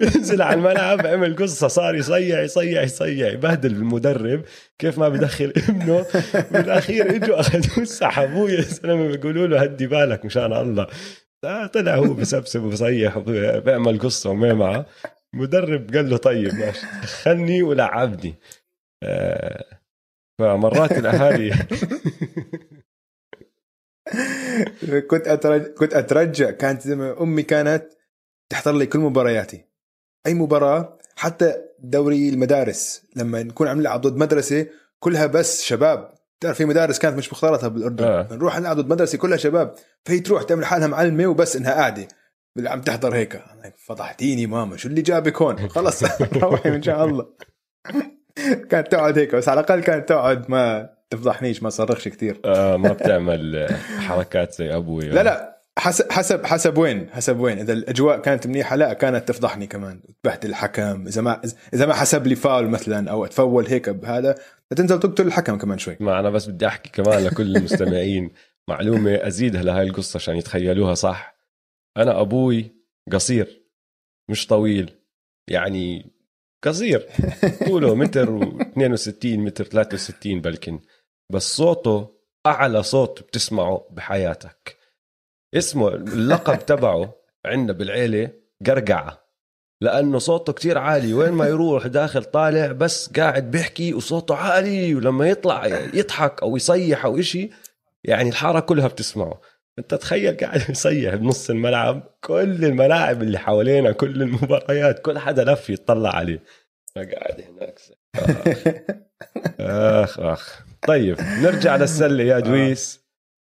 نزل 0.00 0.42
على 0.42 0.54
الملعب 0.54 1.06
عمل 1.06 1.36
قصة 1.36 1.68
صار 1.68 1.94
يصيع 1.94 2.42
يصيع 2.42 2.82
يصيع 2.82 3.32
يبهدل 3.32 3.70
المدرب. 3.70 4.42
كيف 4.78 4.98
ما 4.98 5.08
بدخل 5.08 5.52
ابنه 5.68 6.06
بالأخير 6.50 7.16
إجوا 7.16 7.40
أخذوه 7.40 7.84
سحبوه 7.84 8.50
يا 8.50 8.60
زلمه 8.60 9.08
بيقولوا 9.08 9.46
له 9.46 9.62
هدي 9.62 9.86
بالك 9.86 10.24
مشان 10.24 10.52
الله. 10.52 10.86
طلع 11.72 11.94
هو 11.94 12.14
بسبسب 12.14 12.62
وبصيح 12.62 13.16
وبيعمل 13.16 13.98
قصة 13.98 14.30
وما 14.30 14.54
معه 14.54 14.86
مدرب 15.34 15.94
قال 15.94 16.10
له 16.10 16.16
طيب 16.16 16.54
ماشي 16.54 16.86
دخلني 17.02 17.62
ولعبني. 17.62 18.34
آه، 19.02 19.64
فمرات 20.38 20.92
الأهالي 20.92 21.50
كنت 25.10 25.28
اترجع 25.28 25.68
كنت 25.74 25.94
أترجع 25.94 26.50
كانت 26.50 26.86
أمي 27.20 27.42
كانت 27.42 27.84
تحضر 28.48 28.72
لي 28.72 28.86
كل 28.86 28.98
مبارياتي. 28.98 29.64
أي 30.26 30.34
مباراة 30.34 30.98
حتى 31.16 31.54
دوري 31.78 32.28
المدارس 32.28 33.02
لما 33.16 33.42
نكون 33.42 33.68
عم 33.68 33.80
نلعب 33.80 34.00
ضد 34.00 34.16
مدرسة 34.16 34.66
كلها 34.98 35.26
بس 35.26 35.62
شباب. 35.62 36.14
تعرف 36.40 36.56
في 36.56 36.64
مدارس 36.64 36.98
كانت 36.98 37.18
مش 37.18 37.32
مختلطة 37.32 37.68
بالأردن. 37.68 38.04
آه. 38.04 38.28
نروح 38.32 38.58
نلعب 38.58 38.76
ضد 38.76 38.90
مدرسة 38.90 39.18
كلها 39.18 39.36
شباب. 39.36 39.74
فهي 40.04 40.20
تروح 40.20 40.42
تعمل 40.42 40.64
حالها 40.64 40.86
معلمة 40.86 41.26
وبس 41.26 41.56
إنها 41.56 41.72
قاعدة. 41.72 42.08
عم 42.58 42.80
تحضر 42.80 43.14
هيك. 43.14 43.42
فضحتيني 43.86 44.46
ماما 44.46 44.76
شو 44.76 44.88
اللي 44.88 45.02
جابك 45.02 45.42
هون؟ 45.42 45.68
خلص 45.68 46.04
روحي 46.42 46.68
ان 46.68 46.82
شاء 46.82 47.04
الله. 47.04 47.26
كانت 48.70 48.88
تقعد 48.92 49.18
هيك 49.18 49.34
بس 49.34 49.48
على 49.48 49.60
الأقل 49.60 49.80
كانت 49.80 50.08
تقعد 50.08 50.50
ما 50.50 50.90
تفضحنيش 51.10 51.62
ما 51.62 51.70
صرخش 51.70 52.08
كثير 52.08 52.40
آه 52.44 52.76
ما 52.76 52.92
بتعمل 52.92 53.68
حركات 53.98 54.54
زي 54.54 54.76
أبوي. 54.76 55.08
لا 55.08 55.22
لا 55.22 55.60
حسب 55.78 56.12
حسب 56.12 56.46
حسب 56.46 56.78
وين 56.78 57.10
حسب 57.10 57.40
وين. 57.40 57.58
إذا 57.58 57.72
الأجواء 57.72 58.18
كانت 58.18 58.46
منيحة 58.46 58.76
لا 58.76 58.92
كانت 58.92 59.28
تفضحني 59.28 59.66
كمان. 59.66 60.00
تبهدل 60.22 60.50
الحكم. 60.50 61.06
إذا 61.06 61.22
ما 61.22 61.40
إذا 61.74 61.86
ما 61.86 61.94
حسب 61.94 62.26
لي 62.26 62.34
فاول 62.34 62.68
مثلا 62.68 63.10
أو 63.10 63.24
أتفول 63.24 63.66
هيك 63.66 63.88
بهذا 63.90 64.34
تنزل 64.76 65.00
تقتل 65.00 65.26
الحكم 65.26 65.58
كمان 65.58 65.78
شوي. 65.78 65.96
ما 66.00 66.20
أنا 66.20 66.30
بس 66.30 66.46
بدي 66.46 66.66
أحكي 66.66 67.02
كمان 67.02 67.24
لكل 67.24 67.56
المستمعين. 67.56 68.30
معلومة 68.70 69.14
ازيدها 69.14 69.62
لهي 69.62 69.82
القصة 69.82 70.16
عشان 70.16 70.36
يتخيلوها 70.36 70.94
صح. 70.94 71.39
أنا 71.96 72.20
أبوي 72.20 72.70
قصير 73.12 73.62
مش 74.30 74.46
طويل 74.46 74.90
يعني 75.48 76.10
قصير. 76.64 77.08
طوله 77.66 77.94
متر 77.94 78.40
و62 78.40 79.24
متر 79.24 79.64
63 79.64 80.40
بلكن. 80.40 80.80
بس 81.32 81.56
صوته 81.56 82.20
أعلى 82.46 82.82
صوت 82.82 83.22
بتسمعه 83.22 83.88
بحياتك. 83.90 84.76
اسمه 85.54 85.88
اللقب 85.88 86.58
تبعه 86.66 87.14
عندنا 87.46 87.72
بالعيلة 87.72 88.30
قرقعة. 88.66 89.30
لأنه 89.80 90.18
صوته 90.18 90.52
كتير 90.52 90.78
عالي. 90.78 91.14
وين 91.14 91.32
ما 91.32 91.46
يروح 91.46 91.86
داخل 91.86 92.24
طالع 92.24 92.72
بس 92.72 93.08
قاعد 93.12 93.50
بيحكي 93.50 93.94
وصوته 93.94 94.34
عالي. 94.34 94.94
ولما 94.94 95.28
يطلع 95.28 95.66
يضحك 95.66 96.42
أو 96.42 96.56
يصيح 96.56 97.04
أو 97.04 97.18
إشي 97.18 97.50
يعني 98.04 98.28
الحارة 98.28 98.60
كلها 98.60 98.88
بتسمعه. 98.88 99.40
أنت 99.80 99.94
تخيل 99.94 100.36
قاعد 100.36 100.70
يصيح 100.70 101.14
بنص 101.14 101.50
الملعب 101.50 102.18
كل 102.20 102.64
الملاعب 102.64 103.22
اللي 103.22 103.38
حوالينا 103.38 103.92
كل 103.92 104.22
المباريات 104.22 104.98
كل 104.98 105.18
حدا 105.18 105.44
لف 105.44 105.70
يطلع 105.70 106.16
عليه. 106.16 106.44
فقاعد 106.94 107.40
هناك. 107.40 107.80
أخ 110.04 110.20
أخ. 110.20 110.62
طيب 110.88 111.16
نرجع 111.20 111.76
للسلة 111.76 112.24
يا 112.24 112.40
دويس. 112.40 113.00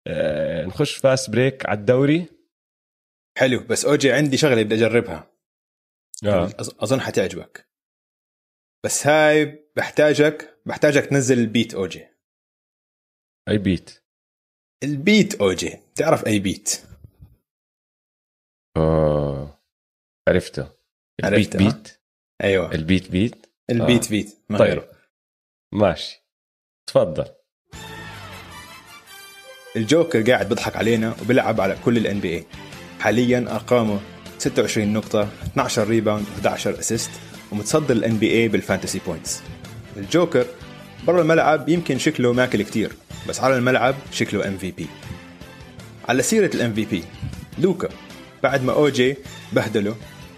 آه. 0.06 0.64
نخش 0.64 0.96
fast 0.96 1.30
break 1.30 1.68
على 1.68 1.78
الدوري. 1.78 2.26
حلو 3.38 3.60
بس 3.60 3.84
أوجي 3.84 4.12
عندي 4.12 4.36
شغلة 4.36 4.62
بدي 4.62 4.74
أجربها. 4.74 5.30
آه. 6.24 6.50
أظن 6.60 7.00
حتعجبك. 7.00 7.68
بس 8.84 9.06
هاي 9.06 9.68
بحتاجك 9.76 10.60
بحتاجك 10.66 11.06
تنزل 11.06 11.38
البيت 11.38 11.74
أوجي. 11.74 12.06
أي 13.48 13.58
بيت؟ 13.58 14.05
البيت 14.84 15.34
أوجي 15.34 15.78
تعرف 15.94 16.26
أي 16.26 16.38
بيت؟ 16.38 16.80
آه 18.76 19.60
عرفته. 20.28 20.68
البيت 21.24 21.56
بيت؟ 21.56 22.00
أيوه. 22.42 22.72
البيت 22.72 23.10
بيت؟ 23.10 23.46
البيت 23.70 24.06
آه. 24.06 24.10
بيت 24.10 24.38
ما 24.48 24.58
طيب. 24.58 24.82
ماشي. 25.72 26.26
تفضل. 26.86 27.24
الجوكر 29.76 30.30
قاعد 30.30 30.48
بيضحك 30.48 30.76
علينا 30.76 31.16
وبيلعب 31.22 31.60
على 31.60 31.76
كل 31.84 31.96
ال 31.96 32.20
NBA 32.20 32.46
حاليا 33.00 33.38
أرقامه 33.54 34.00
26 34.38 34.92
نقطة 34.92 35.22
12 35.42 35.88
rebound 35.88 36.26
11 36.28 36.78
assist 36.78 37.10
ومتصدر 37.52 37.94
ال 37.94 38.16
NBA 38.18 38.30
بال 38.30 38.48
fantasy 38.48 39.00
points 39.06 39.42
الجوكر 39.96 40.46
برا 41.06 41.22
الملعب 41.22 41.68
يمكن 41.68 41.98
شكله 41.98 42.32
ماكل 42.32 42.62
كتير 42.62 42.92
بس 43.28 43.40
على 43.40 43.56
الملعب 43.56 43.94
شكله 44.12 44.48
MVP 44.48 44.86
على 46.08 46.22
سيرة 46.22 46.50
ال 46.54 46.74
MVP 46.74 47.04
لوكا 47.58 47.88
بعد 48.42 48.64
ما 48.64 48.72
اوجي 48.72 49.16
بهدله 49.52 49.96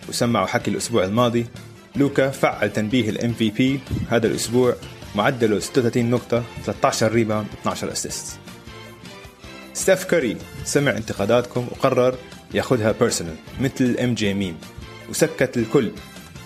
وسمعوا 0.08 0.46
حكي 0.46 0.70
الأسبوع 0.70 1.04
الماضي 1.04 1.46
لوكا 1.96 2.30
فعل 2.30 2.72
تنبيه 2.72 3.10
ال 3.10 3.32
MVP 3.32 3.80
هذا 4.08 4.26
الأسبوع 4.26 4.74
معدله 5.14 5.58
36 5.58 6.10
نقطة 6.10 6.44
13 6.64 7.12
rebound 7.12 7.46
12 7.60 7.92
assist 7.92 8.38
ستيف 9.74 10.04
كاري 10.04 10.36
سمع 10.64 10.90
انتقاداتكم 10.90 11.68
وقرر 11.70 12.14
ياخذها 12.54 12.92
personal 12.92 13.36
مثل 13.60 13.96
MJ 14.00 14.34
meme 14.34 14.56
وسكت 15.10 15.56
الكل 15.56 15.92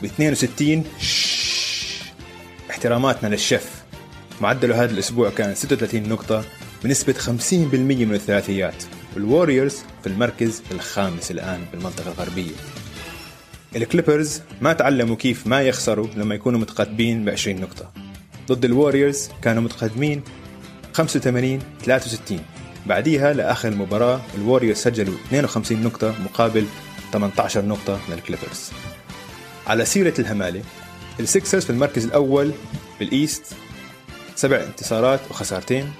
ب 0.02 0.04
62 0.04 0.84
احتراماتنا 2.70 3.28
للشيف. 3.28 3.81
معدله 4.40 4.84
هذا 4.84 4.92
الأسبوع 4.92 5.30
كان 5.30 5.54
36 5.54 6.08
نقطة 6.08 6.44
بنسبة 6.84 7.12
50% 7.12 7.52
من 7.74 8.14
الثلاثيات. 8.14 8.84
والوريورز 9.14 9.76
في 10.02 10.06
المركز 10.06 10.62
الخامس 10.72 11.30
الآن 11.30 11.64
بالمنطقة 11.72 12.12
الغربية. 12.12 12.54
الكليبرز 13.76 14.42
ما 14.60 14.72
تعلموا 14.72 15.16
كيف 15.16 15.46
ما 15.46 15.62
يخسروا 15.62 16.06
لما 16.16 16.34
يكونوا 16.34 16.60
متقدمين 16.60 17.24
ب 17.24 17.28
20 17.28 17.60
نقطة. 17.60 17.90
ضد 18.48 18.64
الوريورز 18.64 19.28
كانوا 19.42 19.62
متقدمين 19.62 20.22
85 20.92 21.58
63 21.84 22.40
بعديها 22.86 23.32
لآخر 23.32 23.68
المباراه 23.68 24.20
الوريورز 24.34 24.76
سجلوا 24.76 25.14
52 25.26 25.82
نقطة 25.82 26.14
مقابل 26.24 26.66
18 27.12 27.64
نقطة 27.64 28.00
للكليبرز 28.10 28.70
على 29.66 29.84
سيرة 29.84 30.14
الهمالة 30.18 30.62
السكسرز 31.20 31.64
في 31.64 31.70
المركز 31.70 32.04
الأول 32.04 32.52
بال 33.00 33.14
East 33.14 33.42
سبع 34.36 34.62
انتصارات 34.62 35.20
وخسارتين. 35.30 35.92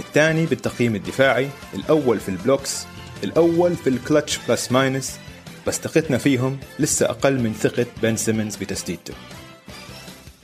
الثاني 0.00 0.46
بالتقييم 0.46 0.94
الدفاعي 0.94 1.48
الأول 1.74 2.20
في 2.20 2.28
ال 2.28 2.36
blocks 2.36 2.84
الأول 3.24 3.76
في 3.76 3.88
ال 3.88 3.95
clutch 3.95 4.38
plus 4.48 4.72
minus 4.72 5.18
بس 5.66 5.80
ثقتنا 5.80 6.18
فيهم 6.18 6.58
لسه 6.78 7.06
أقل 7.06 7.40
من 7.40 7.54
ثقة 7.54 7.86
بن 8.02 8.16
سيمنز 8.16 8.56
بتسديدته. 8.56 9.14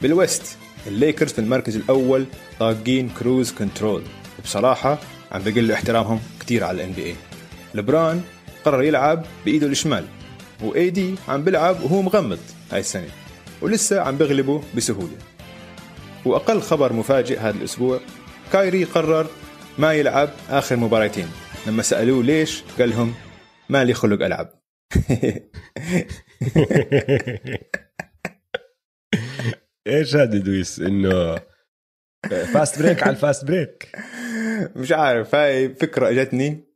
بال 0.03 0.16
West 0.16 0.43
الليكرز 0.87 1.33
في 1.33 1.39
المركز 1.39 1.77
الأول 1.77 2.27
طاقين 2.61 3.09
cruise 3.09 3.53
control. 3.53 4.03
وبصراحه 4.39 4.99
عم 5.33 5.43
بقل 5.43 5.73
احترامهم 5.73 6.21
كثير 6.41 6.65
على 6.65 6.77
ال 6.77 6.93
NBA 6.93 7.15
لبران 7.75 8.23
قرر 8.65 8.83
يلعب 8.83 9.25
بإيده 9.45 9.67
الشمال 9.67 10.05
و 10.63 10.91
AD 10.91 11.15
عم 11.29 11.45
بيلعب 11.45 11.83
وهو 11.83 12.03
مغمض 12.03 12.39
هاي 12.73 12.81
السنة 12.81 13.09
ولسه 13.61 14.01
عم 14.01 14.19
بيغلبوا 14.19 14.61
بسهولة. 14.77 15.17
وأقل 16.29 16.61
خبر 16.61 16.93
مفاجئ 16.93 17.39
هذا 17.39 17.59
الأسبوع 17.59 18.01
كايري 18.53 18.85
قرر 18.85 19.27
ما 19.79 19.95
يلعب 19.95 20.31
آخر 20.51 20.77
مباراتين. 20.77 21.29
لما 21.67 21.83
سألوه 21.83 22.23
ليش 22.23 22.63
قال 22.79 22.91
لهم 22.91 23.15
ما 23.69 23.85
لي 23.85 23.95
خلق 23.95 24.25
ألعب. 24.25 24.49
إيش 29.87 30.17
هذا 30.17 30.39
دويس؟ 30.39 30.81
إنه 30.81 31.39
fast 32.27 32.79
break 32.79 33.03
على 33.03 33.11
ال 33.11 33.17
fast 33.17 33.45
break 33.45 33.97
مش 34.77 34.93
عارف 34.93 35.35
هاي 35.35 35.75
فكرة 35.75 36.09
أجتني. 36.09 36.69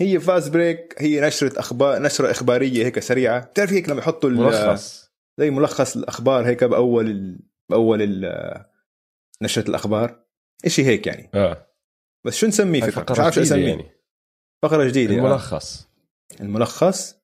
هي 0.00 0.20
فاست 0.20 0.52
بريك 0.52 0.94
هي 0.98 1.20
نشرة 1.20 1.60
أخبار 1.60 2.02
نشرة 2.02 2.30
إخبارية 2.30 2.84
هيك 2.84 2.98
سريعة. 2.98 3.40
بتعرف 3.44 3.72
هيك 3.72 3.88
لما 3.88 3.98
يحطوا 3.98 4.30
ملخص. 4.30 5.10
زي 5.38 5.50
ملخص 5.50 5.96
الأخبار 5.96 6.46
هيك 6.46 6.64
بأول 6.64 7.10
ال... 7.10 7.38
بأول 7.70 8.02
ال... 8.02 8.24
نشرة 9.44 9.68
الأخبار؟ 9.70 10.24
إشي 10.66 10.84
هيك 10.84 11.06
يعني. 11.06 11.30
آه. 11.34 11.66
بس 12.26 12.34
شو 12.36 12.46
نسميه 12.46 12.80
فكره 12.80 12.88
مش 12.90 12.94
فقرة 13.08 13.22
عارف 13.22 13.34
شو 13.34 13.40
جديدة 13.40 13.56
اسميه 13.56 13.68
يعني. 13.68 13.90
فقرة 14.62 14.84
جديدة 14.88 15.14
الملخص, 15.14 15.88
الملخص. 16.40 16.40
الملخص؟ 16.40 17.16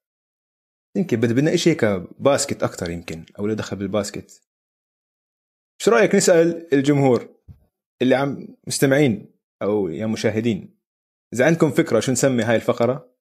يمكن 0.97 1.21
بد- 1.21 1.33
بدنا 1.33 1.57
شيء 1.57 1.73
هيك 1.73 1.85
basket 2.19 2.62
أكثر 2.62 2.91
يمكن 2.91 3.25
أو 3.39 3.47
له 3.47 3.55
دخل 3.55 3.77
بال 3.76 3.91
basket. 3.91 4.42
شو 5.83 5.91
رأيك 5.91 6.15
نسأل 6.15 6.75
الجمهور 6.75 7.29
اللي 8.03 8.15
عم 8.15 8.49
مستمعين 8.67 9.33
أو 9.62 9.89
يا 9.89 10.07
مشاهدين 10.07 10.79
إذا 11.35 11.47
عندكم 11.47 11.71
فكرة 11.71 12.00
شو 12.00 12.12
نسمي 12.12 12.43
هاي 12.43 12.57
الفقرة؟ 12.57 13.17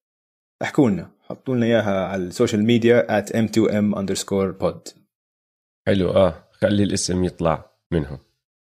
احكوا 0.61 0.89
لنا. 0.89 1.11
حطوا 1.21 1.55
لنا 1.55 1.65
إياها 1.65 2.07
على 2.07 2.23
السوشيال 2.23 2.63
ميديا 2.63 3.21
at 3.21 3.25
m2m 3.25 3.95
underscore 3.95 4.53
pod. 4.63 4.93
حلو. 5.87 6.09
آه. 6.09 6.49
خلي 6.51 6.83
الاسم 6.83 7.23
يطلع 7.23 7.71
منهم. 7.91 8.19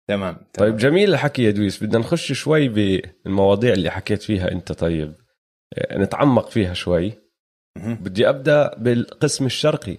تمام 0.09 0.35
تمام. 0.35 0.71
طيب 0.71 0.77
جميل 0.77 1.13
الحكي 1.13 1.43
يا 1.45 1.51
دويس. 1.51 1.85
بدنا 1.85 1.99
نخش 1.99 2.33
شوي 2.33 2.69
بالمواضيع 2.69 3.73
اللي 3.73 3.91
حكيت 3.91 4.23
فيها 4.23 4.53
انت 4.53 4.73
طيب. 4.73 5.15
آه، 5.75 5.99
نتعمق 5.99 6.51
فيها 6.51 6.75
شوي. 6.75 7.13
بدي 7.77 8.29
أبدأ 8.29 8.75
بالقسم 8.79 9.47
الشرقي. 9.47 9.99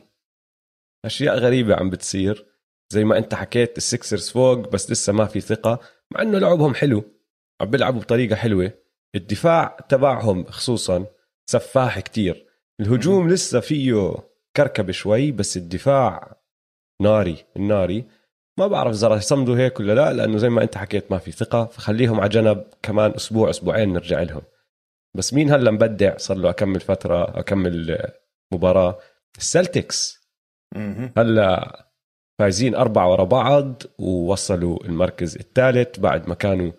أشياء 1.06 1.38
غريبة 1.38 1.76
عم 1.76 1.90
بتصير. 1.90 2.46
زي 2.94 3.04
ما 3.04 3.18
أنت 3.18 3.36
حكيت 3.36 3.78
السكسرز 3.78 4.30
فوق 4.30 4.58
بس 4.58 4.92
لسه 4.92 5.14
ما 5.14 5.26
في 5.26 5.42
ثقة. 5.42 5.80
مع 6.12 6.22
إنه 6.22 6.40
لعبهم 6.40 6.76
حلو. 6.76 7.04
عم 7.62 7.70
بيلعبوا 7.70 8.02
بطريقة 8.02 8.36
حلوة. 8.36 8.72
الدفاع 9.16 9.78
تبعهم 9.90 10.46
خصوصا 10.46 11.06
سفاح 11.50 12.00
كتير. 12.00 12.46
الهجوم 12.82 13.30
لسه 13.30 13.60
فيه 13.60 14.16
كركبة 14.56 14.92
شوي 14.92 15.32
بس 15.32 15.58
الدفاع 15.58 16.42
ناري 17.02 17.46
الناري. 17.58 18.06
ما 18.60 18.68
بعرف 18.68 18.94
إذا 18.94 19.08
رح 19.08 19.18
يصمدوا 19.18 19.58
هيك 19.58 19.80
ولا 19.80 19.94
لا 19.94 20.14
لأنه 20.14 20.38
زي 20.38 20.50
ما 20.50 20.64
أنت 20.64 20.78
حكيت 20.78 21.12
ما 21.12 21.18
في 21.18 21.32
ثقة 21.32 21.66
فخليهم 21.66 22.20
على 22.20 22.30
جنب 22.30 22.64
كمان 22.84 23.12
أسبوع 23.16 23.50
أسبوعين 23.50 23.94
نرجع 23.94 24.22
لهم. 24.22 24.42
بس 25.18 25.34
مين 25.34 25.52
هلأ 25.52 25.72
مبدع؟ 25.72 26.18
صار 26.18 26.38
له 26.38 26.50
أكمل 26.50 26.80
فترة 26.80 27.40
أكمل 27.40 27.98
مباراة. 28.54 29.00
السلتكس. 29.38 30.20
هلأ 31.18 31.90
فايزين 32.40 32.76
أربعة 32.76 33.12
ورا 33.12 33.24
بعض 33.24 33.84
ووصلوا 34.00 34.86
المركز 34.86 35.36
الثالث 35.36 36.00
بعد 36.00 36.28
ما 36.28 36.36
كانوا 36.36 36.72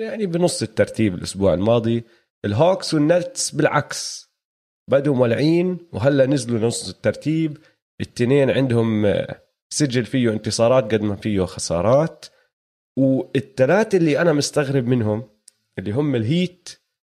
يعني 0.00 0.26
بنص 0.26 0.62
الترتيب 0.62 1.14
الأسبوع 1.14 1.54
الماضي. 1.54 2.04
الهوكس 2.44 2.94
والنتس 2.94 3.50
بالعكس 3.50 4.30
بدوا 4.90 5.14
مولعين 5.14 5.78
وهلأ 5.92 6.26
نزلوا 6.26 6.66
نص 6.66 6.88
الترتيب. 6.88 7.58
التنين 8.00 8.50
عندهم 8.50 9.06
سجل 9.72 10.04
فيه 10.04 10.30
انتصارات 10.30 10.84
قد 10.94 11.02
ما 11.02 11.16
فيه 11.16 11.44
خسارات. 11.44 12.26
والثلاثة 12.98 13.98
اللي 13.98 14.20
أنا 14.20 14.32
مستغرب 14.32 14.86
منهم 14.86 15.30
اللي 15.78 15.92
هم 15.92 16.14
الهيت 16.14 16.68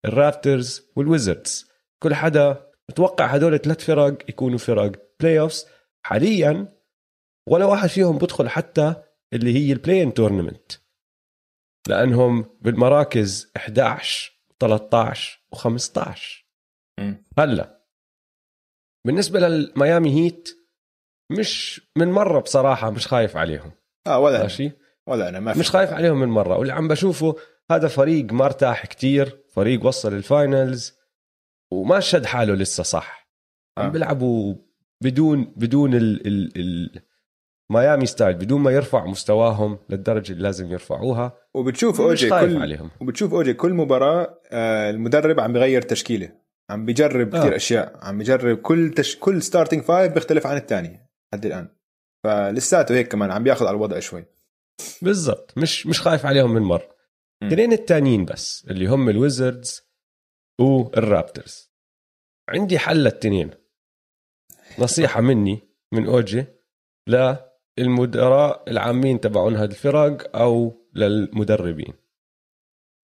الرابتورز 0.05 0.81
والويزردز. 0.95 1.67
كل 2.03 2.15
حدا 2.15 2.67
متوقع 2.89 3.25
هدول 3.25 3.59
ثلاث 3.59 3.85
فرق 3.85 4.29
يكونوا 4.29 4.57
فرق 4.57 4.91
playoffs 5.19 5.65
حاليا 6.05 6.77
ولا 7.49 7.65
واحد 7.65 7.89
فيهم 7.89 8.17
بدخل 8.17 8.49
حتى 8.49 8.95
اللي 9.33 9.53
هي 9.53 9.73
ال 9.73 9.78
play-in 9.78 10.13
tournament 10.13 10.71
لأنهم 11.87 12.57
بالمراكز 12.61 13.51
11 13.57 14.31
13 14.59 15.39
و15 15.55 16.19
مم. 16.99 17.23
هلأ 17.37 17.83
بالنسبة 19.05 19.39
للميامي 19.39 20.23
هيت 20.23 20.56
مش 21.31 21.81
من 21.97 22.11
مرة 22.11 22.39
بصراحة 22.39 22.89
مش 22.89 23.07
خايف 23.07 23.37
عليهم. 23.37 23.71
آه 24.07 24.19
ولا. 24.19 24.41
ماشي؟ 24.41 24.71
ولا 25.07 25.29
أنا 25.29 25.39
ما 25.39 25.53
في 25.53 25.59
مش 25.59 25.69
خايف 25.69 25.93
عليهم 25.93 26.19
من 26.19 26.27
مرة. 26.27 26.57
واللي 26.57 26.73
عم 26.73 26.87
بشوفه 26.87 27.35
هذا 27.71 27.87
فريق 27.87 28.33
ما 28.33 28.45
ارتاح 28.45 28.85
كتير 28.85 29.43
فريق 29.53 29.85
وصل 29.85 30.13
ال 30.13 30.25
finals 30.25 30.97
وما 31.71 31.99
شد 31.99 32.25
حاله 32.25 32.53
لسه 32.53 32.83
صح. 32.83 33.29
عم 33.77 33.85
آه. 33.85 33.89
بيلعبوا 33.89 34.55
بدون 35.03 35.53
بدون 35.57 35.93
ال 35.93 36.27
ال 36.27 36.57
ال 36.57 37.01
ميامي 37.71 38.05
style 38.05 38.33
بدون 38.35 38.61
ما 38.61 38.71
يرفع 38.71 39.05
مستواهم 39.05 39.79
للدرجة 39.89 40.31
اللي 40.31 40.43
لازم 40.43 40.71
يرفعوها. 40.71 41.37
وبتشوف 41.55 42.01
أوجي 42.01 42.29
كل 42.29 42.57
عليهم. 42.57 42.89
وبتشوف 43.01 43.33
أوجي 43.33 43.53
كل 43.53 43.73
مباراة 43.73 44.39
آه، 44.51 44.89
المدرب 44.89 45.39
عم 45.39 45.53
بيغير 45.53 45.81
تشكيلة. 45.81 46.31
عم 46.69 46.85
بيجرب 46.85 47.35
آه. 47.35 47.39
كثير 47.39 47.55
أشياء. 47.55 47.99
عم 48.01 48.17
بيجرب 48.17 48.57
كل 48.57 48.93
تش... 48.95 49.17
كل 49.17 49.41
starting 49.41 49.83
five 49.83 50.13
بيختلف 50.13 50.47
عن 50.47 50.57
الثاني 50.57 51.06
لحد 51.33 51.45
الآن. 51.45 51.75
فلسا 52.23 52.66
ته 52.66 52.95
هيك 52.95 53.11
كمان 53.11 53.31
عم 53.31 53.43
بياخذ 53.43 53.65
على 53.65 53.75
الوضع 53.75 53.99
شوي. 53.99 54.25
بالضبط. 55.01 55.57
مش 55.57 55.87
مش 55.87 56.01
خايف 56.01 56.25
عليهم 56.25 56.53
من 56.53 56.61
مره 56.61 56.95
م. 57.43 57.47
اثنين 57.47 57.73
التانيين 57.73 58.25
بس 58.25 58.65
اللي 58.69 58.87
هم 58.87 59.09
الويزردز 59.09 59.81
والرابترز. 60.59 61.71
عندي 62.49 62.79
حل 62.79 62.97
للتنين. 63.03 63.51
نصيحة 64.79 65.21
مني 65.21 65.59
من 65.93 66.05
أوجي 66.05 66.45
للمدراء 67.77 68.69
العامين 68.69 69.19
تبعون 69.21 69.55
هذه 69.55 69.69
الفرق 69.69 70.35
أو 70.37 70.85
للمدربين. 70.93 71.93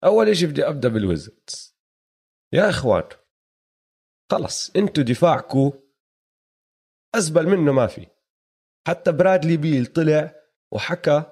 أول 0.05 0.29
إشي 0.29 0.47
بدي 0.47 0.69
أبدأ 0.69 0.89
بالويزردز. 0.89 1.77
يا 2.53 2.71
إخوان 2.71 3.09
خلص 4.33 4.71
أنتوا 4.77 5.05
دفاعكم 5.05 5.73
أزبل 7.15 7.47
منه 7.49 7.73
ما 7.73 7.87
في. 7.87 8.07
حتى 8.89 9.13
برادلي 9.13 9.57
بيل 9.57 9.87
طلع 9.87 10.35
وحكى 10.73 11.23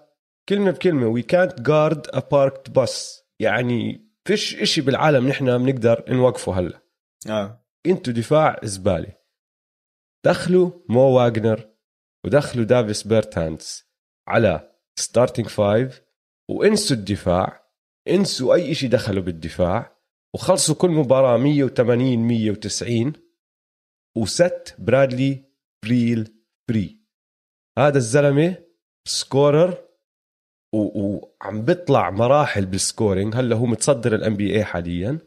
كلمة 0.49 0.71
بكلمة 0.71 1.07
وي 1.07 1.23
كانت 1.23 1.61
جارد 1.61 2.07
ا 2.09 2.19
باركد 2.19 2.73
باس 2.73 3.25
يعني 3.41 4.09
فيش 4.25 4.57
إشي 4.57 4.81
بالعالم 4.81 5.29
نحن 5.29 5.59
بنقدر 5.59 6.05
نوقفه 6.09 6.59
هلا. 6.59 6.83
آه. 7.29 7.65
أنتوا 7.87 8.13
دفاع 8.13 8.61
زبالة 8.63 9.13
دخلوا 10.27 10.71
مو 10.89 11.01
واجنر 11.01 11.71
ودخلوا 12.27 12.65
دافيس 12.65 13.07
بيرتانز 13.07 13.85
على 14.29 14.73
starting 14.99 15.47
five 15.47 16.03
وانسوا 16.51 16.97
الدفاع 16.97 17.71
انسوا 18.09 18.55
أي 18.55 18.75
شيء 18.75 18.91
دخلوا 18.91 19.23
بالدفاع 19.23 19.99
وخلصوا 20.35 20.75
كل 20.75 20.89
مباراة 20.91 21.37
180 21.37 22.19
190 22.19 23.13
وست 24.17 24.77
برادلي 24.79 25.48
بيل 25.85 26.45
free 26.69 27.01
هذا 27.79 27.99
الزلمة 27.99 28.57
scorer 29.09 29.89
وعم 30.75 31.65
بيطلع 31.65 32.11
مراحل 32.11 32.67
بال 32.67 32.82
scoring 32.82 33.37
هلا 33.37 33.57
هو 33.57 33.67
متصدر 33.67 34.15
الان 34.15 34.37
بي 34.37 34.57
اي 34.57 34.65
حاليا. 34.65 35.19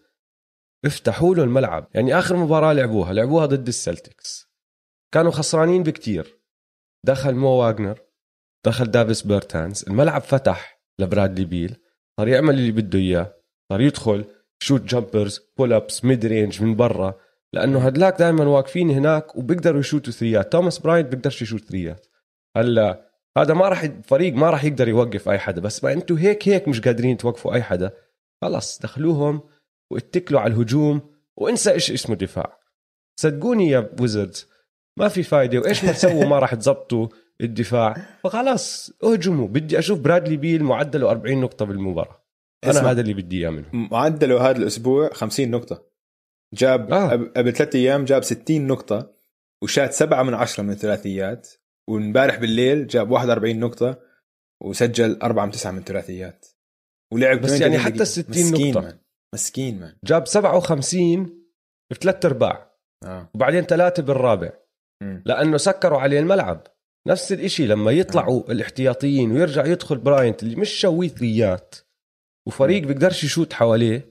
افتحوا 0.85 1.35
له 1.35 1.43
الملعب. 1.43 1.87
يعني 1.93 2.19
آخر 2.19 2.35
مباراة 2.35 2.73
لعبوها. 2.73 3.13
لعبوها 3.13 3.45
ضد 3.45 3.67
السلتكس. 3.67 4.51
كانوا 5.13 5.31
خسرانين 5.31 5.83
بكتير. 5.83 6.39
دخل 7.05 7.35
مو 7.35 7.47
واجنر 7.47 7.99
دخل 8.65 8.91
دافيس 8.91 9.21
بيرتانز. 9.21 9.83
الملعب 9.87 10.21
فتح 10.21 10.81
لبرادلي 10.99 11.45
بيل. 11.45 11.77
صار 12.19 12.27
يعمل 12.27 12.53
اللي 12.53 12.71
بده 12.71 12.99
إياه. 12.99 13.41
صار 13.71 13.81
يدخل. 13.81 14.25
shoot 14.63 14.81
jumpers 14.81 15.39
pull 15.57 15.73
ups 15.73 16.05
mid 16.05 16.25
range 16.25 16.63
من 16.63 16.75
برا. 16.75 17.20
لأنه 17.53 17.79
هدلاك 17.79 18.19
دائما 18.19 18.45
واقفين 18.45 18.89
هناك 18.89 19.35
وبيقدروا 19.35 19.79
يشوتوا 19.79 20.13
three 20.13 20.40
ات. 20.40 20.51
توماس 20.51 20.79
براينت 20.79 21.07
بيقدرش 21.11 21.41
يشوت 21.41 21.63
three 21.63 21.95
ات. 21.95 22.07
هلا 22.57 23.11
هذا 23.37 23.53
ما 23.53 23.69
راح 23.69 23.85
فريق 24.03 24.33
ما 24.33 24.49
راح 24.49 24.63
يقدر 24.63 24.87
يوقف 24.87 25.29
أي 25.29 25.39
حدا. 25.39 25.61
بس 25.61 25.83
ما 25.83 25.93
أنتوا 25.93 26.17
هيك 26.19 26.49
هيك 26.49 26.67
مش 26.67 26.81
قادرين 26.81 27.17
توقفوا 27.17 27.53
أي 27.53 27.63
حدا. 27.63 27.91
خلص 28.41 28.79
دخلوهم 28.79 29.41
واتكلوا 29.91 30.39
على 30.39 30.53
الهجوم 30.53 31.01
وانسى 31.37 31.71
إيش 31.71 31.91
اسمه 31.91 32.15
دفاع 32.15 32.59
صدقوني 33.19 33.69
يا 33.69 33.89
ويزردز 33.99 34.47
ما 34.97 35.07
في 35.07 35.23
فايدة. 35.23 35.59
وإيش 35.59 35.83
ما 35.83 35.91
تسووا 35.91 36.25
ما 36.25 36.39
راح 36.39 36.55
تزبطوا 36.55 37.07
الدفاع. 37.41 37.95
فخلاص 38.23 38.91
اهجموا. 39.03 39.47
بدي 39.47 39.79
أشوف 39.79 39.99
برادلي 39.99 40.37
بيل 40.37 40.63
معدله 40.63 41.11
40 41.11 41.41
نقطة 41.41 41.65
بالمباراة. 41.65 42.21
أنا. 42.63 42.91
هذا 42.91 43.01
اللي 43.01 43.13
بدي 43.13 43.41
إياه 43.41 43.49
منهم 43.49 43.89
معدله 43.91 44.49
هذا 44.49 44.57
الأسبوع 44.57 45.09
50 45.13 45.51
نقطة. 45.51 45.90
جاب 46.53 46.93
آه. 46.93 47.13
آه. 47.13 47.15
قبل 47.37 47.53
ثلاث 47.53 47.75
أيام 47.75 48.05
جاب 48.05 48.23
60 48.23 48.67
نقطة 48.67 49.13
وشات 49.63 49.93
سبعة 49.93 50.23
من 50.23 50.33
عشرة 50.33 50.63
من 50.63 50.69
الثلاثيات 50.69 51.49
وامبارح 51.89 52.35
بالليل 52.39 52.87
جاب 52.87 53.11
41 53.11 53.59
نقطة 53.59 53.99
وسجل 54.63 55.19
أربعة 55.23 55.45
من 55.45 55.51
تسعة 55.51 55.71
من 55.71 55.77
الثلاثيات 55.77 56.45
ولعب 57.13 57.41
بس 57.41 57.49
38 57.49 57.71
يعني 57.71 57.83
حتى 57.83 57.91
دقيقة. 57.91 58.03
60 58.03 58.45
مسكين 58.45 58.73
نقطة. 58.73 58.81
مان. 58.81 58.97
مسكين 59.35 59.79
مان 59.79 59.95
جاب 60.03 60.27
57 60.27 61.25
في 61.93 61.99
ثلاث 62.01 62.25
أرباع 62.25 62.71
آه 63.03 63.29
وبعدين 63.35 63.63
ثلاثة 63.63 64.03
بالرابع 64.03 64.51
مم. 65.03 65.23
لأنه 65.25 65.57
سكروا 65.57 65.99
عليه 65.99 66.19
الملعب 66.19 66.67
نفس 67.07 67.31
الإشي 67.33 67.67
لما 67.67 67.91
يطلعوا 67.91 68.51
الاحتياطيين 68.51 69.31
ويرجع 69.31 69.65
يدخل 69.65 69.97
براينت 69.97 70.43
اللي 70.43 70.55
مش 70.55 70.69
شويت 70.69 71.17
three 71.17 71.65
ات 71.65 71.75
وفريق 72.47 72.83
بيقدرش 72.83 73.23
يشوت 73.23 73.53
حواليه 73.53 74.10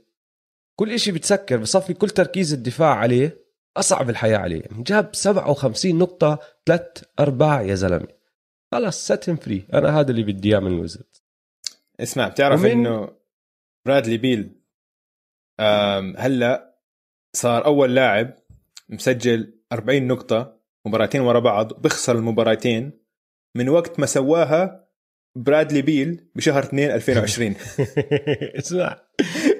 كل 0.80 0.92
إشي 0.92 1.12
بتسكر 1.12 1.56
بصفي 1.56 1.94
كل 1.94 2.10
تركيز 2.10 2.52
الدفاع 2.52 2.94
عليه 2.94 3.44
أصعب 3.76 4.10
الحياة 4.10 4.38
عليه. 4.38 4.60
يعني 4.60 4.82
جاب 4.82 5.14
57 5.14 5.98
نقطة 5.98 6.38
ثلاث 6.66 7.04
أرباع 7.20 7.62
يا 7.62 7.74
زلمة. 7.74 8.08
خلص 8.72 9.06
set 9.06 9.30
free 9.30 9.66
أنا 9.74 10.00
هذا 10.00 10.10
اللي 10.10 10.22
بدي 10.22 10.48
إياه 10.48 10.58
من 10.58 10.66
الويزردز 10.66 11.06
اسمع 12.00 12.28
بتعرف 12.28 12.60
ومن... 12.60 12.70
إنه 12.70 13.12
برادلي 13.86 14.16
بيل 14.16 14.60
هلأ 16.18 16.76
صار 17.36 17.64
أول 17.64 17.94
لاعب 17.94 18.34
مسجل 18.88 19.60
40 19.72 20.06
نقطة 20.06 20.60
مباراتين 20.86 21.20
ورا 21.20 21.40
بعض 21.40 21.72
بخسر 21.72 22.16
المباراتين. 22.16 23.00
من 23.56 23.68
وقت 23.68 24.00
ما 24.00 24.06
سواها 24.06 24.88
برادلي 25.36 25.82
بيل 25.82 26.30
بشهر 26.34 26.62
2 26.62 26.90
2020 26.90 27.54
اسمع. 28.58 29.00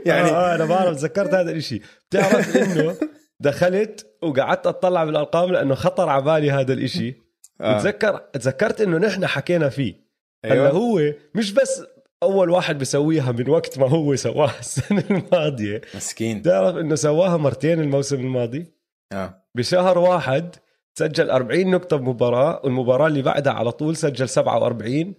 يعني 0.07 0.29
آه, 0.29 0.53
آه 0.53 0.55
أنا 0.55 0.65
بعرف 0.65 0.97
تذكرت 0.97 1.35
هذا 1.35 1.51
الشيء 1.51 1.83
بتعرف 2.09 2.57
إنه 2.57 2.97
دخلت 3.41 4.07
وقعدت 4.23 4.67
أطلع 4.67 5.05
بالارقام 5.05 5.53
لأنه 5.53 5.75
خطر 5.75 6.09
على 6.09 6.23
بالي 6.23 6.51
هذا 6.51 6.73
الشيء 6.73 7.15
آه. 7.61 7.79
تذكر 7.79 8.19
تذكرت 8.33 8.81
إنه 8.81 8.99
نحن 8.99 9.27
حكينا 9.27 9.69
فيه. 9.69 10.11
أيوة. 10.45 10.67
هلا 10.67 10.75
هو 10.75 11.13
مش 11.35 11.53
بس 11.53 11.83
أول 12.23 12.51
واحد 12.51 12.79
بيسويها 12.79 13.33
من 13.33 13.49
وقت 13.51 13.79
ما 13.79 13.89
هو 13.89 14.17
سواها 14.17 14.59
السنة 14.61 15.05
الماضية. 15.11 15.81
مسكين. 15.95 16.43
تعرف 16.43 16.77
إنه 16.77 16.95
سواها 16.95 17.37
مرتين 17.37 17.81
الموسم 17.81 18.21
الماضي؟ 18.21 18.67
آه. 19.13 19.45
بشهر 19.55 19.99
واحد 19.99 20.57
سجل 20.99 21.31
40 21.31 21.71
نقطة 21.71 21.97
بمباراة 21.97 22.61
والمباراة 22.65 23.07
اللي 23.07 23.23
بعدها 23.23 23.53
على 23.53 23.73
طول 23.73 23.97
سجل 23.97 24.29
47 24.29 25.15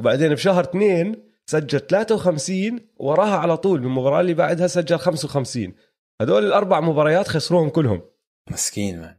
وبعدين 0.00 0.34
بشهر 0.34 0.64
اثنين 0.64 1.25
سجل 1.50 1.80
53 1.80 2.80
وراها 2.96 3.36
على 3.36 3.56
طول 3.56 3.80
بالمباراة 3.80 4.20
اللي 4.20 4.34
بعدها 4.34 4.66
سجل 4.66 4.98
55 4.98 5.74
هدول 6.20 6.46
الأربع 6.46 6.80
مباريات 6.80 7.28
خسروهم 7.28 7.68
كلهم. 7.68 8.02
مسكين 8.50 9.00
مان 9.00 9.16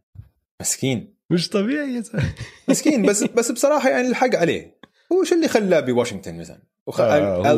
مسكين. 0.61 1.17
مش 1.29 1.49
طبيعي 1.49 1.95
يا 1.95 2.03
مسكين 2.69 3.05
بس 3.05 3.23
بس 3.23 3.51
بصراحة 3.51 3.89
يعني 3.89 4.07
الحق 4.07 4.35
عليه. 4.35 4.77
هو 5.11 5.23
شو 5.23 5.35
اللي 5.35 5.47
خلاه 5.47 5.79
بواشنطن 5.79 6.37
مثلا؟ 6.39 6.59
وخ... 6.87 7.01
آه 7.01 7.51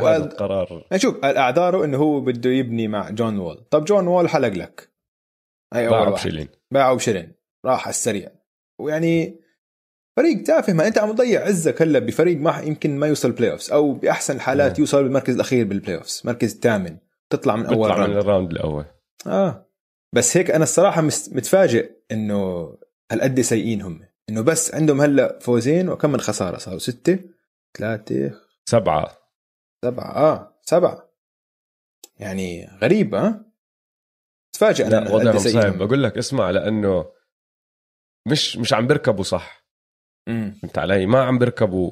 هو 0.00 0.06
هذا 0.06 0.24
القرار. 0.24 0.86
يعني 0.90 1.02
شوف 1.02 1.24
أعذاره 1.24 1.84
إنه 1.84 1.98
هو 1.98 2.20
بده 2.20 2.50
يبني 2.50 2.88
مع 2.88 3.10
جون 3.10 3.38
وول. 3.38 3.64
طب 3.70 3.84
جون 3.84 4.06
وول 4.06 4.28
حلق 4.28 4.48
لك. 4.48 4.92
هي 5.74 5.86
أول 5.86 5.90
باعه 5.90 6.10
بشلين 6.10 6.48
باعه 6.70 6.94
بشلين 6.94 7.32
راح 7.64 7.82
على 7.82 7.90
السريع. 7.90 8.30
ويعني 8.80 9.40
فريق 10.16 10.42
تافه 10.42 10.72
ما 10.72 10.86
انت 10.86 10.98
عم 10.98 11.12
تضيع 11.12 11.44
عزك 11.44 11.82
هلا 11.82 11.98
بفريق 11.98 12.38
ما 12.38 12.60
يمكن 12.60 12.98
ما 12.98 13.06
يوصل 13.06 13.32
playoffs 13.32 13.72
أو 13.72 13.92
بأحسن 13.92 14.36
الحالات 14.36 14.78
يوصل 14.78 15.02
بالمركز 15.02 15.34
الأخير 15.34 15.66
بال 15.66 15.96
playoffs 15.96 16.22
مركز 16.24 16.54
الثامن 16.54 16.96
تطلع 17.30 17.56
من 17.56 17.66
أول 17.66 17.90
round 17.90 18.10
من 18.10 18.16
ال 18.16 18.22
round 18.22 18.50
الأول. 18.50 18.84
آه. 19.26 19.66
بس 20.14 20.36
هيك 20.36 20.50
أنا 20.50 20.64
الصراحة 20.64 21.02
متفاجئ 21.02 21.90
إنه 22.12 22.72
هالقد 23.12 23.40
سيئين 23.40 23.82
هم. 23.82 24.00
إنه 24.28 24.40
بس 24.40 24.74
عندهم 24.74 25.00
هلا 25.00 25.38
فوزين 25.38 25.88
وكم 25.88 26.10
من 26.10 26.20
خسارة 26.20 26.58
صاروا؟ 26.58 26.78
ستة؟ 26.78 27.18
ثلاثة؟ 27.78 28.40
سبعة. 28.68 29.18
سبعة. 29.84 30.16
آه 30.16 30.58
سبعة. 30.62 31.12
يعني 32.18 32.68
غريب 32.82 33.14
ها 33.14 33.26
آه؟ 33.26 33.44
تفاجئ 34.52 34.86
أنا 34.86 35.14
وضعهم 35.14 35.38
صعب 35.38 35.78
بقول 35.78 36.02
لك 36.02 36.18
اسمع 36.18 36.50
لأنه 36.50 37.06
مش 38.28 38.56
مش 38.56 38.72
عم 38.72 38.86
بيركبوا 38.86 39.24
صح. 39.24 39.61
فهمت 40.26 40.78
علي؟ 40.78 41.06
ما 41.06 41.22
عم 41.22 41.38
بيركبوا 41.38 41.90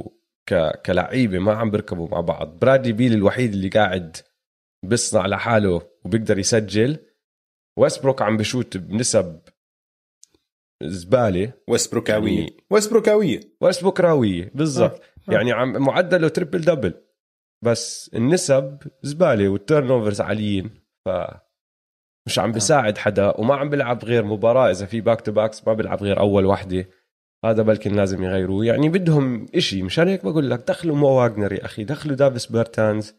ك... 0.49 0.81
كلعيبة 0.87 1.38
ما 1.38 1.53
عم 1.53 1.71
بيركبوا 1.71 2.09
مع 2.09 2.21
بعض. 2.21 2.59
برادلي 2.59 2.93
بيل 2.93 3.12
الوحيد 3.12 3.53
اللي 3.53 3.69
قاعد 3.69 4.16
بيصنع 4.87 5.27
لحاله 5.27 5.83
وبيقدر 6.05 6.38
يسجل. 6.38 6.99
ويسبروك 7.79 8.23
عم 8.23 8.37
بشوت 8.37 8.77
بنسب 8.77 9.40
زبالة. 10.83 11.53
ويسبروكاوية. 11.69 12.38
يعني 12.38 12.57
ويسبروكاوية. 12.71 13.40
ويسبروكاويه 13.61 14.51
بالضبط. 14.55 15.01
آه. 15.01 15.33
آه. 15.33 15.35
يعني 15.35 15.53
عم 15.53 15.73
معدله 15.73 16.29
triple 16.29 16.61
double. 16.61 16.95
بس 17.64 18.11
النسب 18.14 18.79
زبالة 19.03 19.49
وال 19.49 19.90
turnovers 19.90 20.21
عاليين. 20.21 20.71
ف 21.05 21.09
مش 22.27 22.38
عم 22.38 22.53
بيساعد 22.53 22.99
حدا 22.99 23.40
وما 23.40 23.55
عم 23.55 23.71
بيلعب 23.71 24.05
غير 24.05 24.25
مباراة. 24.25 24.71
إذا 24.71 24.87
في 24.87 25.01
back 25.01 25.21
to 25.21 25.33
backs 25.33 25.66
ما 25.66 25.73
بيلعب 25.75 26.03
غير 26.03 26.21
أول 26.21 26.47
وحدة. 26.47 26.87
هذا 27.44 27.62
بلكن 27.62 27.94
لازم 27.94 28.22
يغيروه 28.22 28.64
يعني 28.64 28.88
بدهم 28.88 29.46
إشي 29.55 29.83
مشان 29.83 30.09
هيك 30.09 30.24
بقول 30.24 30.50
لك 30.50 30.59
دخلوا 30.68 30.96
مو 30.96 31.09
واجنر 31.09 31.53
يا 31.53 31.64
أخي 31.64 31.85
دخلوا 31.85 32.16
دافيس 32.16 32.46
بيرتانز 32.46 33.14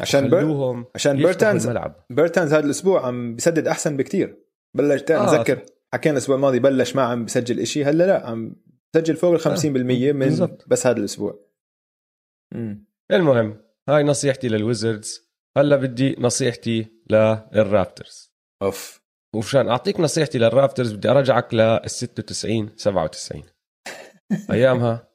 عشان 0.00 0.28
بر... 0.28 0.84
عشان 0.94 1.16
بيرتانز. 1.16 1.68
بيرتانز 2.10 2.54
هذا 2.54 2.64
الأسبوع 2.64 3.06
عم 3.06 3.36
بسدد 3.36 3.66
أحسن 3.68 3.96
بكتير 3.96 4.38
بلش 4.74 5.10
آه. 5.10 5.36
نذكر 5.36 5.62
حكينا 5.94 6.12
الأسبوع 6.12 6.36
الماضي 6.36 6.58
بلش 6.58 6.96
ما 6.96 7.02
عم 7.02 7.24
بسجل 7.24 7.60
إشي 7.60 7.84
هلا 7.84 8.04
لا 8.04 8.26
عم 8.26 8.56
بسجل 8.94 9.16
فوق 9.16 9.32
ال 9.34 9.40
50% 9.40 9.64
آه. 9.64 9.68
من 9.68 10.18
بالزبط. 10.18 10.64
بس 10.68 10.86
هذا 10.86 10.98
الأسبوع 10.98 11.46
مم. 12.54 12.86
المهم 13.10 13.60
هاي 13.88 14.02
نصيحتي 14.02 14.48
للويزردز 14.48 15.30
هلا 15.56 15.76
بدي 15.76 16.16
نصيحتي 16.18 16.86
للرابترز 17.10 18.32
off 18.62 19.05
ومشان 19.36 19.68
أعطيك 19.68 20.00
نصيحتي 20.00 20.38
للرابترز 20.38 20.92
بدي 20.92 21.10
أرجعك 21.10 21.54
لل 21.54 21.80
96 21.86 22.76
97 22.76 23.42
أيامها. 24.50 25.08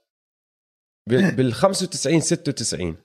بال 1.10 1.54
95 1.54 2.20
96 2.20 2.98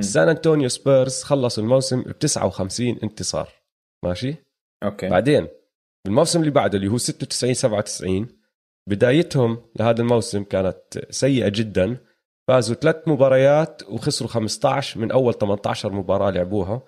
سان 0.00 0.28
أنطونيو 0.28 0.68
سبيرز 0.68 1.22
خلصوا 1.22 1.62
الموسم 1.62 2.02
ب 2.02 2.18
59 2.18 2.98
انتصار. 3.02 3.48
ماشي؟ 4.04 4.36
أوكي. 4.84 5.08
بعدين 5.08 5.48
الموسم 6.06 6.40
اللي 6.40 6.50
بعده 6.50 6.78
اللي 6.78 6.88
هو 6.88 6.98
96 6.98 7.54
97 7.54 8.28
بدايتهم 8.88 9.70
لهذا 9.80 10.00
الموسم 10.00 10.44
كانت 10.44 11.06
سيئة 11.10 11.48
جدا. 11.48 12.06
فازوا 12.48 12.76
ثلاث 12.76 13.08
مباريات 13.08 13.82
وخسروا 13.88 14.30
15 14.30 15.00
من 15.00 15.12
أول 15.12 15.34
18 15.34 15.92
مباراة 15.92 16.30
لعبوها. 16.30 16.82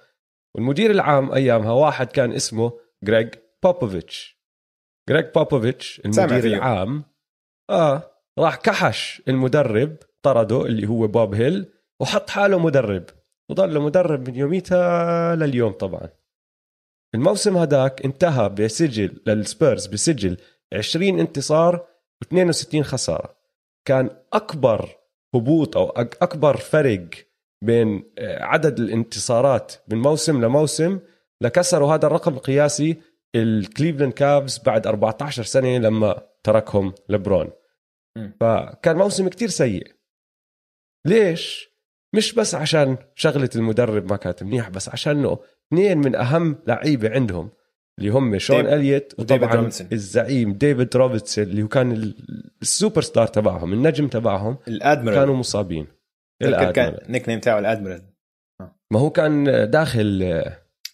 والمدير 0.56 0.90
العام 0.90 1.32
أيامها 1.32 1.72
واحد 1.72 2.06
كان 2.06 2.32
اسمه 2.32 2.72
جريج 3.04 3.34
بوبوفيتش 3.64 4.38
جريج 5.09 5.24
بوبوفيتش 5.35 6.00
المدير 6.05 6.44
العام. 6.44 7.05
آه 7.70 8.11
راح 8.38 8.57
كحش 8.57 9.22
المدرب 9.29 9.96
طرده 10.22 10.66
اللي 10.66 10.87
هو 10.87 11.07
بوب 11.07 11.35
هيل 11.35 11.72
وحط 12.00 12.31
حاله 12.31 12.59
مدرب. 12.59 13.05
وظل 13.50 13.81
مدرب 13.81 14.29
من 14.29 14.35
يوميتها 14.37 15.37
لليوم 15.37 15.72
طبعا. 15.72 16.09
الموسم 17.14 17.57
هداك 17.57 18.05
انتهى 18.05 18.48
بسجل 18.48 19.22
للسبيرز 19.27 19.87
بسجل 19.87 20.37
20 20.74 21.20
انتصار 21.20 21.87
و62 22.24 22.81
خسارة. 22.81 23.37
كان 23.85 24.11
أكبر 24.33 24.96
هبوط 25.35 25.77
أو 25.77 25.90
أكبر 25.96 26.57
فرق 26.57 27.09
بين 27.64 28.12
آه، 28.18 28.42
عدد 28.42 28.79
الانتصارات 28.79 29.72
من 29.88 29.98
موسم 29.98 30.44
لموسم 30.44 31.00
لكسروا 31.40 31.94
هذا 31.94 32.07
الرقم 32.07 32.35
القياسي 32.35 33.00
الكليفلاند 33.35 34.12
كابز 34.12 34.59
بعد 34.59 34.87
14 34.87 35.42
سنة 35.42 35.79
لما 35.79 36.23
تركهم 36.42 36.94
لبرون 37.09 37.51
فكان 38.40 38.97
موسم 38.97 39.29
كتير 39.29 39.49
سيء. 39.49 39.92
ليش؟ 41.07 41.75
مش 42.14 42.35
بس 42.35 42.55
عشان 42.55 42.97
شغلة 43.14 43.51
المدرب 43.57 44.11
ما 44.11 44.16
كانت 44.16 44.42
منيحة 44.42 44.70
بس 44.70 44.88
عشان 44.88 45.37
اثنين 45.68 45.99
من 45.99 46.14
أهم 46.14 46.59
لعيبة 46.66 47.11
عندهم 47.11 47.51
اللي 47.99 48.11
هم 48.11 48.38
شون 48.38 48.66
إليوت 48.66 49.12
وطبعا 49.18 49.70
الزعيم 49.92 50.53
ديفيد 50.53 50.97
روبنسون 50.96 51.44
اللي 51.44 51.62
هو 51.62 51.68
كان 51.68 52.14
السوبر 52.62 53.03
ستار 53.03 53.27
تبعهم 53.27 53.73
النجم 53.73 54.09
تبعهم 54.09 54.59
الأدميرال. 54.68 55.18
كانوا 55.18 55.37
مصابين. 55.37 55.87
كان 56.73 56.99
nickname 57.09 57.40
تاعه 57.40 57.59
الأدميرال. 57.59 58.03
ما 58.90 59.01
هو 59.01 59.11
كان 59.11 59.44
داخل 59.70 60.42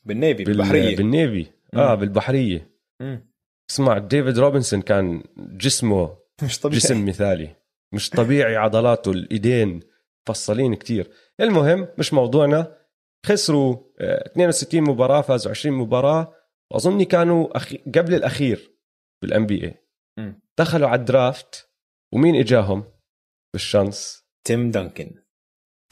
بال 0.04 0.18
navy 0.18 0.44
بالبحرية. 0.44 0.96
بال 0.96 1.11
navy. 1.11 1.46
آه 1.74 1.94
بالبحرية. 1.94 2.70
مم. 3.00 3.30
اسمع 3.70 3.98
ديفيد 3.98 4.38
روبنسون 4.38 4.82
كان 4.82 5.22
جسمه 5.36 6.18
مش 6.44 6.60
طبيعي. 6.60 6.78
جسم 6.78 7.06
مثالي. 7.06 7.56
مش 7.94 8.10
طبيعي 8.10 8.56
عضلاته 8.56 9.10
الإيدين 9.10 9.80
فصلين 10.28 10.74
كتير. 10.74 11.10
المهم 11.40 11.88
مش 11.98 12.12
موضوعنا. 12.12 12.76
خسروا 13.26 13.76
62 14.00 14.80
آه، 14.88 14.90
مباراة 14.92 15.20
فازوا 15.20 15.50
20 15.50 15.74
مباراة. 15.78 16.34
واظني 16.72 17.04
كانوا 17.04 17.56
أخي... 17.56 17.76
قبل 17.76 18.14
الأخير 18.14 18.76
بالان 19.22 19.46
بي 19.46 19.64
اي 19.64 19.74
دخلوا 20.58 20.88
على 20.88 21.00
ال 21.00 21.10
draft. 21.10 21.68
ومين 22.14 22.36
إجاهم؟ 22.36 22.84
بال 23.52 23.68
chance. 23.68 24.24
تيم 24.46 24.70
دانكن. 24.70 25.14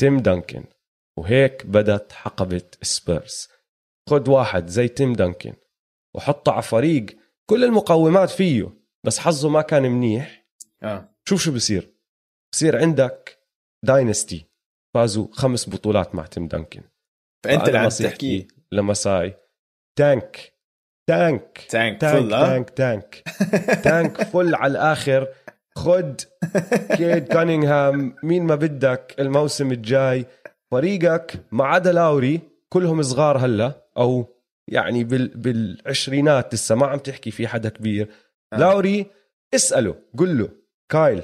تيم 0.01 0.19
دانكن. 0.19 0.65
وهيك 1.19 1.67
بدت 1.67 2.13
حقبة 2.13 2.71
سبيرز. 2.83 3.49
خد 4.11 4.29
واحد 4.29 4.67
زي 4.67 4.89
تيم 4.89 5.13
دانكن. 5.13 5.55
وحطه 6.17 6.53
على 6.53 6.63
فريق 6.63 7.07
كل 7.51 7.65
المقومات 7.65 8.31
فيه. 8.31 8.79
بس 9.07 9.19
حظه 9.19 9.49
ما 9.49 9.63
كان 9.63 9.83
منيح. 9.83 10.47
آه. 10.83 11.15
شوف 11.29 11.43
شو 11.43 11.53
بصير 11.53 11.95
بصير 12.53 12.79
عندك 12.79 13.39
dynasty. 13.85 14.47
فازوا 14.95 15.27
خمس 15.33 15.69
بطولات 15.69 16.15
مع 16.15 16.27
تيم 16.27 16.49
دانكن. 16.49 16.83
فأنت 17.45 17.69
اللي 17.69 17.79
عم 17.79 17.87
نصيحتي 17.87 18.43
تحكي. 18.43 18.59
لمساي. 18.73 19.37
tank. 19.99 20.55
tank. 21.09 21.67
tank 21.71 22.01
tank 22.01 22.27
فل 22.27 22.35
ها 22.35 22.47
tank 22.47 22.71
tank. 22.71 23.23
tank 23.85 24.23
full 24.23 24.55
على 24.55 24.71
الآخر. 24.71 25.29
خد. 25.77 26.21
كيد 26.97 27.29
كانينغهام. 27.29 28.17
مين 28.23 28.47
ما 28.47 28.55
بدك. 28.55 29.15
الموسم 29.19 29.73
الجاي. 29.73 30.27
فريقك 30.71 31.45
ما 31.53 31.65
عدا 31.65 31.93
لاوري. 31.93 32.41
كلهم 32.69 33.03
صغار 33.03 33.39
هلا. 33.39 33.89
أو 33.97 34.38
يعني 34.69 35.05
بال 35.05 35.29
بالعشرينات 35.29 36.55
لسه 36.55 36.75
ما 36.75 36.87
عم 36.87 36.99
تحكي 36.99 37.31
في 37.31 37.49
حدا 37.49 37.69
كبير. 37.69 38.09
آه. 38.53 38.57
لاوري 38.57 39.07
اسأله 39.55 39.95
قل 40.19 40.39
له 40.39 40.49
كايل 40.89 41.23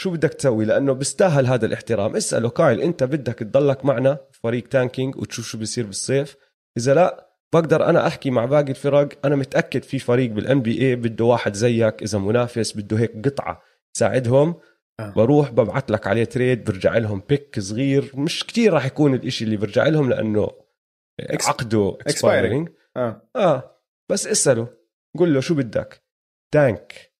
شو 0.00 0.10
بدك 0.10 0.34
تسوي؟ 0.34 0.64
لأنه 0.64 0.92
بيستاهل 0.92 1.46
هذا 1.46 1.66
الاحترام. 1.66 2.16
اسأله 2.16 2.48
كايل 2.48 2.80
أنت 2.80 3.04
بدك 3.04 3.34
تضلك 3.34 3.84
معنا 3.84 4.18
فريق 4.32 4.68
tanking 4.68 5.16
وتشوف 5.16 5.46
شو 5.46 5.58
بيصير 5.58 5.86
بالصيف؟ 5.86 6.36
إذا 6.76 6.94
لا 6.94 7.30
بقدر 7.52 7.84
أنا 7.84 8.06
أحكي 8.06 8.30
مع 8.30 8.44
باقي 8.44 8.70
الفرق. 8.70 9.08
أنا 9.24 9.36
متأكد 9.36 9.82
في 9.82 9.98
فريق 9.98 10.30
بال 10.30 10.62
NBA 10.62 10.96
بده 10.96 11.24
واحد 11.24 11.54
زيك 11.54 12.02
إذا 12.02 12.18
منافس 12.18 12.76
بده 12.76 12.98
هيك 12.98 13.28
قطعة 13.28 13.62
تساعدهم. 13.94 14.54
آه. 15.00 15.12
بروح 15.16 15.50
ببعث 15.50 15.90
لك 15.90 16.06
عليه 16.06 16.24
trade 16.24 16.64
برجع 16.64 16.96
لهم 16.96 17.22
pick 17.28 17.60
صغير. 17.60 18.12
مش 18.14 18.44
كتير 18.46 18.72
راح 18.72 18.86
يكون 18.86 19.14
الإشي 19.14 19.44
اللي 19.44 19.56
برجع 19.56 19.86
لهم 19.86 20.10
لأنه 20.10 20.50
عقده. 21.20 21.98
expiring 22.00 22.68
آه. 22.96 23.30
آه. 23.36 23.82
بس 24.10 24.26
اسأله. 24.26 24.76
قل 25.18 25.34
له 25.34 25.40
شو 25.40 25.54
بدك؟ 25.54 26.04
tank 26.52 27.14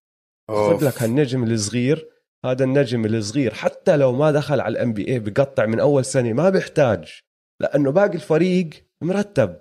خذ 0.51 0.89
لك 0.89 1.03
هالنجم 1.03 1.45
الصغير. 1.45 2.11
هذا 2.45 2.65
النجم 2.65 3.05
الصغير 3.05 3.55
حتى 3.55 3.97
لو 3.97 4.13
ما 4.13 4.33
دخل 4.33 4.61
على 4.61 4.73
ال 4.73 4.93
NBA 4.93 5.19
بقطع 5.19 5.67
من 5.67 5.81
أول 5.81 6.05
سنة 6.05 6.33
ما 6.33 6.51
بيحتاج 6.51 7.21
لأنه 7.61 7.93
باقي 7.93 8.15
الفريق 8.15 8.71
مرتب. 9.03 9.61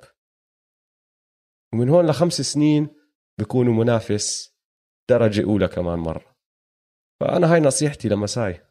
ومن 1.73 1.89
هون 1.89 2.07
لخمس 2.07 2.41
سنين 2.41 2.87
بيكونوا 3.39 3.73
منافس 3.73 4.55
درجة 5.09 5.43
أولى 5.43 5.67
كمان 5.67 5.99
مرة. 5.99 6.35
فأنا 7.21 7.53
هاي 7.53 7.59
نصيحتي 7.59 8.09
لمساي. 8.09 8.61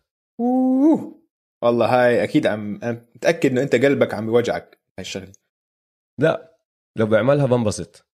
أوه. 0.41 1.23
والله 1.63 1.87
هاي 1.87 2.25
أكيد 2.25 2.47
عم 2.47 2.81
أنا 2.83 3.07
متاكد 3.15 3.51
إنه 3.51 3.63
أنت 3.63 3.75
قلبك 3.75 4.15
عم 4.15 4.27
بيوجعك 4.27 4.79
هاي 4.99 5.01
الشغلة. 5.01 5.33
لا. 6.19 6.58
لو 6.99 7.07
بعملها 7.07 7.47
بنبسط 7.47 8.07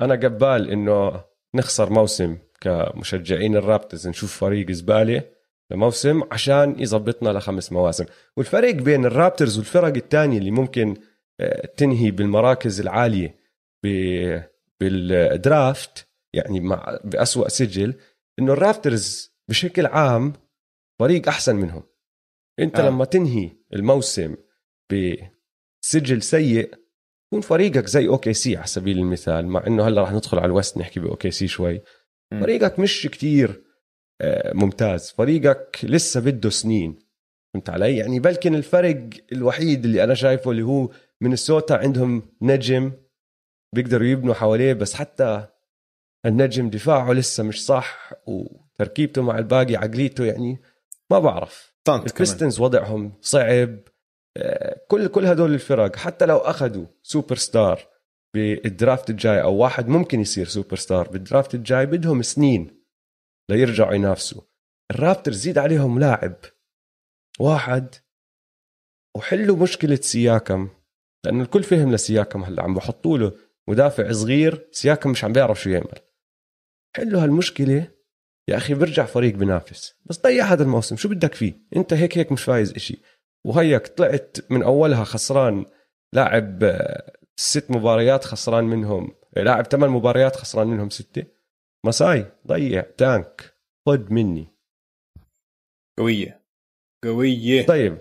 أنا 0.00 0.14
قبال 0.14 0.70
إنه 0.70 1.24
نخسر 1.54 1.90
موسم 1.90 2.38
كمشجعين 2.60 3.56
الرابترز 3.56 4.08
نشوف 4.08 4.36
فريق 4.36 4.70
زبالة 4.70 5.22
لموسم 5.70 6.22
عشان 6.32 6.80
يظبطنا 6.80 7.30
لخمس 7.30 7.72
مواسم 7.72 8.04
والفرق 8.36 8.74
بين 8.74 9.04
الرابترز 9.04 9.58
والفرق 9.58 9.96
الثانية 9.96 10.38
اللي 10.38 10.50
ممكن 10.50 10.96
آه، 11.40 11.66
تنهي 11.66 12.10
بالمراكز 12.10 12.80
العالية 12.80 13.38
بال 14.80 15.17
draft 15.17 16.08
يعني 16.32 16.60
مع 16.60 16.98
بأسوأ 17.04 17.48
سجل 17.48 17.94
إنه 18.38 18.52
ال 18.52 18.62
Raptors 18.62 19.32
بشكل 19.48 19.86
عام 19.86 20.32
فريق 21.00 21.28
أحسن 21.28 21.56
منهم 21.56 21.82
أنت. 22.60 22.80
آه. 22.80 22.88
لما 22.88 23.04
تنهي 23.04 23.50
الموسم 23.72 24.36
بسجل 24.90 26.22
سيء 26.22 26.87
يكون 27.28 27.40
فريقك 27.40 27.86
زي 27.86 28.08
OKC 28.08 28.56
على 28.56 28.66
سبيل 28.66 28.98
المثال 28.98 29.46
مع 29.46 29.66
إنه 29.66 29.88
هلأ 29.88 30.02
رح 30.02 30.12
ندخل 30.12 30.38
على 30.38 30.46
ال 30.46 30.52
West 30.52 30.78
نحكي 30.78 31.00
ب 31.00 31.30
OKC 31.30 31.48
شوي. 31.48 31.80
فريقك 32.40 32.78
مش 32.78 33.06
كتير 33.12 33.64
آه، 34.20 34.52
ممتاز. 34.54 35.10
فريقك 35.10 35.78
لسه 35.82 36.20
بده 36.20 36.50
سنين. 36.50 36.98
فهمت 37.54 37.70
علي؟ 37.70 37.96
يعني 37.96 38.20
بلكن 38.20 38.54
الفرق 38.54 39.08
الوحيد 39.32 39.84
اللي 39.84 40.04
أنا 40.04 40.14
شايفه 40.14 40.50
اللي 40.50 40.62
هو 40.62 40.90
مينيسوتا 41.20 41.74
عندهم 41.74 42.22
نجم 42.42 42.92
بيقدروا 43.74 44.06
يبنوا 44.06 44.34
حواليه 44.34 44.72
بس 44.72 44.94
حتى 44.94 45.46
النجم 46.26 46.70
دفاعه 46.70 47.12
لسه 47.12 47.42
مش 47.42 47.66
صح 47.66 48.12
وتركيبته 48.26 49.22
مع 49.22 49.38
الباقي 49.38 49.76
عقليته 49.76 50.24
يعني 50.24 50.58
ما 51.10 51.18
بعرف. 51.18 51.74
ال 51.88 51.97
Pistons 51.97 52.60
وضعهم 52.60 53.12
صعب. 53.20 53.78
كل 54.88 55.08
كل 55.08 55.26
هدول 55.26 55.54
الفرق 55.54 55.96
حتى 55.96 56.26
لو 56.26 56.36
أخذوا 56.36 56.86
superstar 57.02 57.36
بال 57.36 57.88
draft 58.34 59.10
الجاي 59.10 59.42
أو 59.42 59.54
واحد 59.54 59.88
ممكن 59.88 60.20
يصير 60.20 60.46
superstar 60.46 60.76
بال 60.76 61.08
draft 61.08 61.54
الجاي 61.54 61.86
بدهم 61.86 62.22
سنين 62.22 62.84
ليرجعوا 63.50 63.94
ينافسوا. 63.94 64.42
الرابتر 64.90 65.32
زيد 65.32 65.58
عليهم 65.58 65.98
لاعب 65.98 66.36
واحد 67.40 67.94
وحلوا 69.16 69.56
مشكلة 69.56 69.96
سياكم 69.96 70.68
لأنه 71.24 71.42
الكل 71.42 71.62
فهم 71.62 71.92
لسياكم 71.92 72.44
هلأ 72.44 72.62
عم 72.62 72.74
بحطوا 72.74 73.18
له 73.18 73.32
مدافع 73.68 74.12
صغير 74.12 74.68
سياكم 74.72 75.10
مش 75.10 75.24
عم 75.24 75.32
بيعرف 75.32 75.60
شو 75.60 75.70
يعمل. 75.70 75.98
حلوا 76.96 77.22
هالمشكلة 77.24 77.90
يا 78.48 78.56
أخي 78.56 78.74
برجع 78.74 79.04
فريق 79.04 79.34
بنافس. 79.34 79.94
بس 80.06 80.22
ضيع 80.22 80.44
هذا 80.44 80.62
الموسم 80.62 80.96
شو 80.96 81.08
بدك 81.08 81.34
فيه؟ 81.34 81.54
أنت 81.76 81.92
هيك 81.92 82.18
هيك 82.18 82.32
مش 82.32 82.42
فايز 82.42 82.74
إشي. 82.74 83.00
وهيك 83.46 83.86
طلعت 83.86 84.36
من 84.50 84.62
أولها 84.62 85.04
خسران 85.04 85.66
لاعب 86.12 86.64
آه، 86.64 87.12
ست 87.36 87.70
مباريات 87.70 88.24
خسران 88.24 88.64
منهم 88.64 89.14
لاعب 89.36 89.66
ثمان 89.66 89.90
مباريات 89.90 90.36
خسران 90.36 90.66
منهم 90.66 90.90
ستة. 90.90 91.24
ماساي 91.86 92.32
ضيع 92.46 92.80
tank. 92.80 93.54
خد 93.88 94.12
مني. 94.12 94.48
قوية. 95.98 96.44
قوية. 97.04 97.66
طيب 97.66 97.98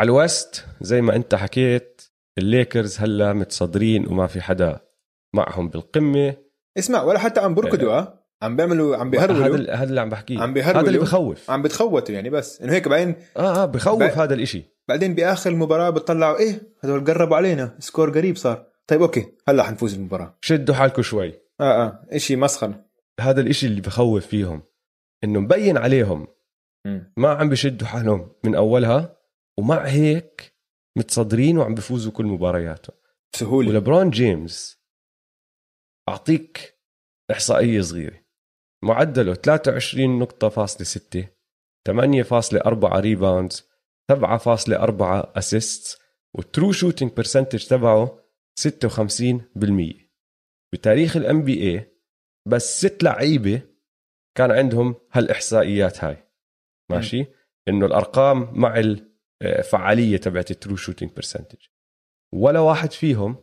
على 0.00 0.06
ال 0.06 0.18
West 0.18 0.66
زي 0.80 1.00
ما 1.00 1.16
أنت 1.16 1.34
حكيت 1.34 2.02
الليكرز 2.38 2.98
هلا 3.00 3.32
متصدرين 3.32 4.06
وما 4.06 4.26
في 4.26 4.40
حدا 4.40 4.80
معهم 5.34 5.68
بالقمة. 5.68 6.36
اسمع 6.78 7.02
ولا 7.02 7.18
حتى 7.18 7.40
عم 7.40 7.54
بركضوا 7.54 7.92
آه؟ 7.92 8.21
عم 8.42 8.56
بيعملوا 8.56 8.96
عم 8.96 9.14
هذا 9.14 9.26
بيهرولوا. 9.26 9.56
ال- 9.56 9.70
هذا 9.70 9.84
اللي 9.90 10.00
عم 10.00 10.08
بحكيه. 10.08 10.40
عم 10.40 10.54
بيهرولوا. 10.54 10.80
هذا 10.80 10.88
اللي 10.88 10.98
بخوف. 10.98 11.50
عم 11.50 11.62
بتخوتوا 11.62 12.14
يعني 12.14 12.30
بس. 12.30 12.62
إنه 12.62 12.72
هيك 12.72 12.88
بعدين 12.88 13.14
آه 13.36 13.62
آه 13.62 13.66
بخوف 13.66 13.98
ب- 13.98 14.02
هذا 14.02 14.34
الإشي. 14.34 14.64
بعدين 14.88 15.14
بآخر 15.14 15.50
المباراة 15.50 15.90
بتطلعوا 15.90 16.38
إيه 16.38 16.62
هذول 16.84 17.04
قربوا 17.04 17.36
علينا. 17.36 17.76
score 17.78 18.10
قريب 18.10 18.36
صار. 18.36 18.66
طيب 18.86 19.02
okay. 19.02 19.26
هلأ 19.48 19.62
حنفوز 19.62 19.94
المباراة. 19.94 20.38
شدوا 20.40 20.74
حالكم 20.74 21.02
شوي. 21.02 21.34
آه 21.60 21.82
آه. 21.86 22.06
إشي 22.10 22.36
مسخره 22.36 22.84
هذا 23.20 23.40
الإشي 23.40 23.66
اللي 23.66 23.80
بخوف 23.80 24.26
فيهم. 24.26 24.62
إنه 25.24 25.40
مبين 25.40 25.76
عليهم. 25.76 26.26
مم. 26.86 27.12
ما 27.16 27.28
عم 27.28 27.48
بشدوا 27.48 27.86
حالهم 27.86 28.32
من 28.44 28.54
أولها 28.54 29.16
ومع 29.58 29.84
هيك 29.86 30.54
متصدرين 30.98 31.58
وعم 31.58 31.74
بفوزوا 31.74 32.12
كل 32.12 32.26
مبارياتهم. 32.26 32.96
بسهولة. 33.34 33.68
ولبرون 33.68 34.10
جيمس 34.10 34.82
أعطيك 36.08 36.78
إحصائية 37.30 37.80
صغيرة. 37.80 38.21
معدله 38.82 39.34
23 39.34 40.18
نقطة 40.18 40.48
فاصلة 40.48 40.84
6 40.84 41.26
8.4 41.90 42.96
ريباوندز 42.96 43.68
7.4 44.12 44.18
assist 45.36 45.98
وال 46.34 46.47
true 46.47 46.72
shooting 46.72 47.12
percentage 47.12 47.66
تبعه 47.66 48.18
56% 48.60 48.68
بتاريخ 50.72 51.16
ال 51.16 51.42
NBA 51.42 51.92
بس 52.48 52.86
ست 52.86 53.02
لعيبة 53.02 53.62
كان 54.36 54.50
عندهم 54.50 54.94
هالإحصائيات 55.12 56.04
هاي. 56.04 56.16
ماشي؟ 56.90 57.26
إنه 57.68 57.86
الأرقام 57.86 58.60
مع 58.60 58.82
الفعاليه 59.42 60.16
تبعت 60.16 60.50
ال 60.50 60.55
true 60.55 60.76
shooting 60.76 61.10
percentage 61.12 61.58
ولا 62.34 62.60
واحد 62.60 62.92
فيهم 62.92 63.36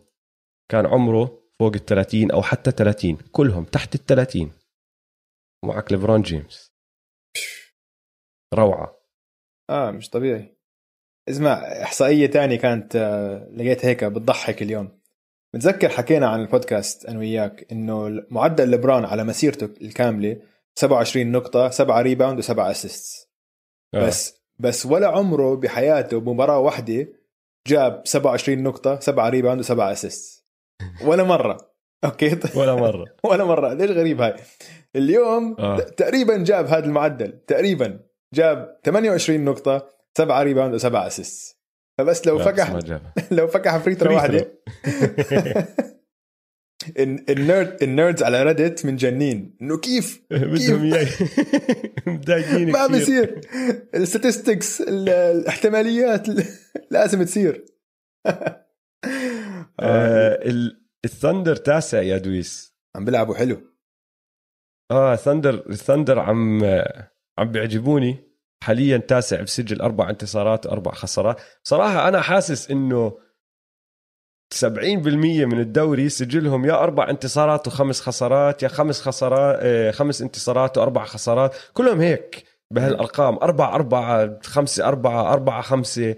كان 0.72 0.86
عمره 0.86 1.44
فوق 1.60 1.74
ال 1.76 1.86
30 1.86 2.32
أو 2.32 2.42
حتى 2.42 2.72
30 2.72 3.18
كلهم 3.32 3.64
تحت 3.64 3.96
ال 3.96 4.06
30 4.06 4.52
ومعك 5.64 5.92
ليبرون 5.92 6.22
جيمس. 6.22 6.72
روعة. 8.54 9.00
آه 9.70 9.92
مش 9.92 10.10
طبيعي. 10.10 10.58
اسمع 11.30 11.54
إحصائية 11.84 12.28
تانية 12.28 12.56
كانت 12.58 12.96
آه، 12.96 13.50
لقيت 13.54 13.86
هيك 13.86 14.04
بتضحك 14.04 14.62
اليوم. 14.62 15.00
متذكر 15.56 15.90
حكينا 15.90 16.28
عن 16.30 16.42
البودكاست 16.42 17.06
أنا 17.06 17.20
وياك 17.20 17.72
إنه 17.72 18.26
معدل 18.30 18.72
ليبرون 18.72 19.06
على 19.06 19.24
مسيرته 19.24 19.66
الكاملة 19.82 20.42
27 20.80 21.32
نقطة 21.32 21.70
7 21.70 22.02
rebound 22.02 22.42
و7 22.44 22.60
assist 22.60 23.30
آه. 23.96 24.08
بس 24.08 24.42
بس 24.60 24.86
ولا 24.86 25.08
عمره 25.08 25.56
بحياته 25.56 26.20
بمباراة 26.20 26.60
واحدة 26.60 27.08
جاب 27.68 28.02
27 28.06 28.64
نقطة 28.64 29.00
7 29.00 29.30
rebound 29.30 29.64
و7 29.64 29.80
assist 29.80 30.46
ولا 31.06 31.24
مرة. 31.24 31.69
okay. 32.06 32.40
ولا 32.56 32.76
مرة. 32.76 33.06
ولا 33.30 33.46
مرة. 33.46 33.74
ليش 33.74 33.92
غريب 33.92 34.22
هاي؟ 34.22 34.36
اليوم 34.96 35.56
آه. 35.60 35.80
تقريبا 35.80 36.38
جاب 36.38 36.66
هذا 36.68 36.86
المعدل. 36.86 37.40
تقريبا 37.48 38.00
جاب 38.34 38.80
28 38.86 39.46
نقطة 39.46 39.90
7 40.18 40.44
rebound 40.44 40.80
و7 40.82 40.86
assist 40.96 41.58
فبس 41.98 42.28
لو 42.28 42.40
فكح. 42.40 42.80
لو 43.32 43.48
فكح 43.48 43.78
free 43.78 43.96
throw 43.96 44.10
Free 44.12 44.14
واحدة. 44.14 44.52
ال 47.30 47.40
nerd 47.40 47.84
ال 47.84 47.90
nerds 47.90 48.24
على 48.28 48.44
Reddit 48.44 48.86
مجننين. 48.86 49.58
إنه 49.62 49.78
كيف؟ 49.78 50.22
بدهم 50.32 50.94
اياه 50.94 51.08
مضايقين 52.08 52.72
ما. 52.72 52.88
بيصير. 52.88 53.42
ال 53.96 54.03
statistics 54.03 54.82
الاحتماليات 54.82 56.28
لازم 56.92 57.24
تصير. 57.24 57.66
آه 59.80 60.40
ال- 60.46 60.80
الثندر 61.06 61.56
تاسع 61.56 62.02
يا 62.02 62.18
دويس. 62.18 62.76
عم 62.96 63.06
بيلعبوا 63.06 63.36
حلو. 63.36 63.62
آه 64.92 65.16
ثندر 65.16 65.70
الثندر 65.70 66.20
عم 66.20 66.64
عم 67.40 67.52
بيعجبوني. 67.52 68.30
حاليا 68.64 68.98
تاسع 68.98 69.42
بسجل 69.42 69.82
أربع 69.82 70.10
انتصارات 70.10 70.66
وأربع 70.66 70.92
خسارات. 70.92 71.42
صراحة 71.64 72.08
أنا 72.08 72.22
حاسس 72.22 72.72
إنه 72.72 73.20
70% 74.54 75.46
من 75.46 75.60
الدوري 75.60 76.10
سجلهم 76.10 76.66
يا 76.66 76.84
أربع 76.84 77.10
انتصارات 77.10 77.68
وخمس 77.68 78.02
خسارات 78.02 78.64
يا 78.64 78.68
خمس 78.68 79.02
خسارات 79.02 79.60
آه، 79.62 79.92
خمس 79.92 80.22
انتصارات 80.22 80.78
وأربع 80.78 81.06
خسارات. 81.06 81.56
كلهم 81.74 82.02
هيك 82.02 82.44
بهالأرقام. 82.74 83.36
أربعة 83.36 83.76
أربعة 83.76 84.40
خمسة 84.44 84.88
أربعة 84.88 85.34
أربعة 85.34 85.62
خمسة. 85.62 86.16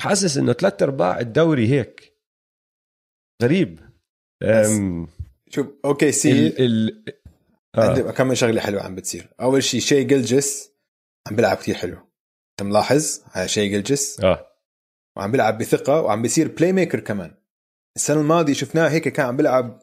حاسس 0.00 0.36
إنه 0.38 0.52
ثلاث 0.52 0.82
أرباع 0.82 1.20
الدوري 1.20 1.68
هيك. 1.68 2.16
غريب. 3.42 3.89
شوف 5.50 5.66
OKC 5.84 6.32
ال 6.32 6.60
ال 6.60 7.04
آه. 7.74 8.10
كم 8.10 8.34
شغلة 8.34 8.60
حلوة 8.60 8.82
عم 8.82 8.94
بتصير. 8.94 9.34
أول 9.40 9.62
شيء 9.62 9.80
شي 9.80 10.04
جلجس 10.04 10.72
عم 11.28 11.36
بيلعب 11.36 11.56
كتير 11.56 11.74
حلو. 11.74 11.96
أنت 11.96 12.68
ملاحظ؟ 12.68 13.20
على 13.34 13.48
شي 13.48 13.68
جلجس. 13.68 14.20
آه. 14.20 14.46
وعم 15.16 15.30
بيلعب 15.30 15.58
بثقة 15.58 16.00
وعم 16.00 16.22
بيصير 16.22 16.48
playmaker 16.48 17.00
كمان. 17.00 17.34
السنة 17.96 18.20
الماضية 18.20 18.52
شفناه 18.52 18.88
هيك 18.88 19.08
كان 19.08 19.26
عم 19.26 19.36
بيلعب 19.36 19.82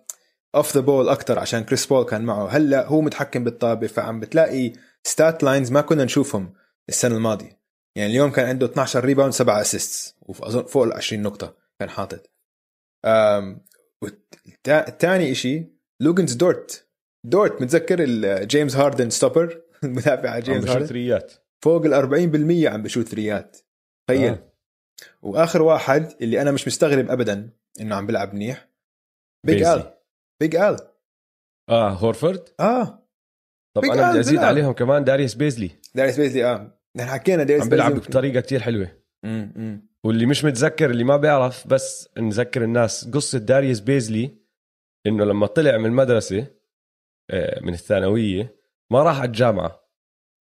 off 0.56 0.76
the 0.76 0.82
ball 0.82 1.10
أكثر 1.10 1.40
عشان 1.40 1.64
كريس 1.64 1.86
بول 1.86 2.06
كان 2.06 2.22
معه. 2.22 2.48
هلأ 2.48 2.88
هو 2.88 3.02
متحكم 3.02 3.44
بالطابة 3.44 3.88
فعم 3.88 4.20
بتلاقي 4.20 4.74
stat 5.04 5.44
lines 5.44 5.72
ما 5.72 5.82
كنا 5.82 6.04
نشوفهم 6.04 6.54
السنة 6.90 7.16
الماضية. 7.16 7.60
يعني 7.96 8.12
اليوم 8.12 8.32
كان 8.32 8.46
عنده 8.46 8.66
12 8.66 9.06
rebound 9.06 9.34
7 9.34 9.62
assist 9.62 10.16
واظن 10.22 10.64
فوق 10.64 10.84
ال 10.84 10.94
20 10.94 11.22
نقطة 11.22 11.56
كان 11.80 11.90
حاطط. 11.90 12.32
الثاني 14.68 15.36
شيء 15.36 15.74
لوجنز 16.02 16.34
دورت. 16.34 16.90
دورت 17.26 17.62
متذكر 17.62 18.06
جيمس 18.44 18.76
هاردن 18.76 19.10
stopper؟ 19.10 19.62
المدافع 19.84 20.30
عم 20.30 20.40
جيمس 20.40 20.64
بشوت 20.64 20.70
هاردن؟ 20.76 20.86
ثريات. 20.86 21.34
فوق 21.64 21.86
ال 21.86 21.94
40% 21.94 22.66
عم 22.74 22.84
بشوت 22.84 23.08
ثريات. 23.08 23.58
تخيل. 24.10 24.34
آه. 24.34 24.54
وآخر 25.22 25.62
واحد 25.62 26.14
اللي 26.22 26.42
أنا 26.42 26.52
مش 26.52 26.68
مستغرب 26.68 27.12
ابدا 27.12 27.50
إنه 27.82 27.96
عم 27.96 28.06
بيلعب 28.06 28.34
منيح. 28.34 28.70
big. 29.46 29.64
ال 29.64 29.94
big 30.42 30.56
ال 30.56 30.78
آه 31.70 31.90
هورفورد؟ 31.90 32.50
آه. 32.60 33.08
طب 33.76 33.86
أنا 33.86 34.10
بدي 34.10 34.20
ازيد. 34.20 34.40
عليهم 34.40 34.72
كمان. 34.74 35.04
داريوس 35.04 35.34
بيزلي 35.34 35.72
داريس 35.96 36.20
بيزلي 36.20 36.46
آه. 36.46 36.80
نحن 36.98 37.10
حكينا 37.10 37.44
داريس 37.44 37.64
عم 37.64 37.70
بيلعب 37.70 37.96
بطريقة 37.96 38.40
كتير 38.42 38.60
حلوة. 38.60 38.92
مم، 39.26 39.54
مم. 39.56 39.88
واللي 40.08 40.26
مش 40.26 40.46
متذكر 40.46 40.90
اللي 40.90 41.04
ما 41.04 41.18
بيعرف 41.18 41.68
بس 41.68 42.10
نذكر 42.18 42.64
الناس. 42.64 43.10
قصة 43.10 43.40
داريوس 43.40 43.80
بيزلي 43.80 44.38
إنه 45.08 45.26
لما 45.26 45.48
طلع 45.48 45.78
من 45.78 45.86
المدرسة 45.86 46.48
آه، 47.30 47.60
من 47.62 47.74
الثانوية 47.74 48.56
ما 48.92 49.04
راح 49.04 49.18
على 49.18 49.28
الجامعة. 49.28 49.84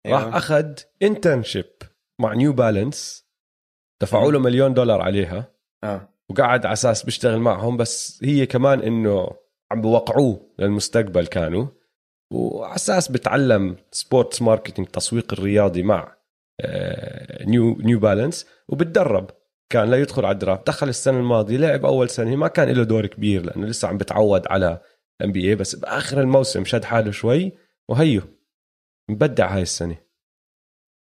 راح 0.08 0.22
أيوة. 0.22 0.38
أخذ 0.38 0.74
internship 1.02 1.66
مع 2.22 2.34
New 2.34 2.54
Balance 2.54 3.28
دفعوا 4.02 4.32
له 4.32 4.40
مليون 4.40 4.74
دولار 4.74 5.02
عليها. 5.02 5.52
آه. 5.84 6.10
وقعد 6.30 6.66
على 6.66 6.74
أساس 6.74 7.04
بيشتغل 7.04 7.40
معهم 7.40 7.78
بس 7.78 8.24
هي 8.24 8.46
كمان 8.46 8.80
إنه 8.80 9.30
عم 9.72 9.82
بوقعوه 9.82 10.50
للمستقبل 10.60 11.28
كانوا. 11.28 11.68
وعلى 12.32 12.76
أساس 12.76 13.12
بتعلم 13.12 13.78
sports 13.92 14.42
marketing 14.42 14.88
تسويق 14.88 15.34
الرياضي 15.34 15.84
مع 15.84 16.18
New 17.46 17.78
New 17.82 18.00
Balance 18.00 18.48
وبتدرب. 18.68 19.30
كان 19.70 19.90
لا 19.90 19.98
يدخل 19.98 20.26
على 20.26 20.34
ال 20.34 20.40
draft 20.40 20.68
دخل 20.68 20.90
السنة 20.90 21.18
الماضية 21.18 21.58
لعب 21.58 21.86
أول 21.86 22.10
سنة 22.10 22.36
ما 22.36 22.48
كان 22.48 22.70
له 22.70 22.84
دور 22.84 23.08
كبير 23.08 23.46
لأنه 23.46 23.68
لسه 23.68 23.88
عم 23.88 23.98
بتعود 23.98 24.48
على 24.48 24.82
NBA 25.24 25.56
بس 25.56 25.76
بآخر 25.76 26.22
الموسم 26.22 26.66
شد 26.66 26.84
حاله 26.84 27.12
شوي 27.12 27.52
وهيو 27.90 28.22
مبدع 29.10 29.56
هاي 29.56 29.62
السنة. 29.62 29.98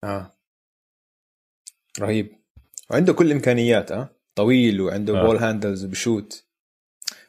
آه. 0.04 0.30
رهيب. 2.00 2.32
وعنده 2.90 3.12
كل 3.12 3.26
الامكانيات 3.26 3.92
آه. 3.92 4.08
طويل 4.34 4.80
وعنده 4.80 5.20
آه. 5.20 5.26
ball 5.26 5.36
handles 5.36 5.84
وبشوت 5.84 6.44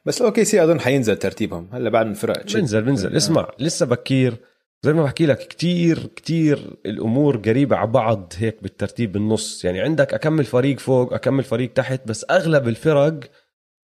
بس 0.06 0.22
OKC 0.22 0.64
أظن 0.64 0.80
حينزل 0.80 1.18
ترتيبهم. 1.18 1.70
هلأ 1.72 1.90
بعد 1.90 2.08
الفرق 2.08 2.44
تشد. 2.44 2.60
بنزل 2.60 2.82
بنزل. 2.82 3.16
اسمع 3.16 3.52
لسه 3.60 3.86
بكير. 3.86 4.53
زي 4.86 4.94
ما 4.94 5.04
بحكي 5.04 5.26
لك 5.26 5.48
كتير 5.48 6.06
كتير 6.06 6.78
الأمور 6.86 7.38
قريبة 7.38 7.76
على 7.76 7.92
بعض 7.92 8.34
هيك 8.38 8.64
بالترتيب 8.64 9.12
بالنص. 9.12 9.66
يعني 9.66 9.82
عندك 9.82 10.14
أكمل 10.14 10.46
فريق 10.46 10.80
فوق 10.80 11.14
أكمل 11.14 11.44
فريق 11.44 11.74
تحت 11.74 12.08
بس 12.08 12.26
أغلب 12.32 12.68
الفرق 12.68 13.20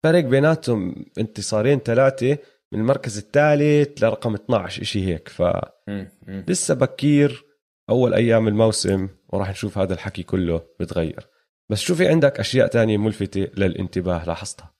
فرق 0.04 0.24
بيناتهم 0.24 1.06
انتصارين 1.18 1.80
ثلاثة 1.80 2.38
من 2.72 2.80
المركز 2.80 3.18
الثالث 3.18 4.04
لرقم 4.04 4.34
12 4.34 4.84
شيء 4.84 5.08
هيك. 5.08 5.30
فلسه 5.30 5.64
مم، 5.88 6.08
مم. 6.28 6.46
بكير 6.70 7.46
أول 7.90 8.14
أيام 8.14 8.48
الموسم 8.48 9.10
وراح 9.30 9.50
نشوف 9.50 9.78
هذا 9.78 9.94
الحكي 9.94 10.24
كله 10.24 10.62
بتغير. 10.80 11.28
بس 11.70 11.80
شو 11.80 11.96
في 11.96 12.08
عندك 12.08 12.40
أشياء 12.40 12.68
تانية 12.68 12.98
ملفتة 12.98 13.48
للانتباه 13.58 14.26
لاحظتها؟ 14.26 14.74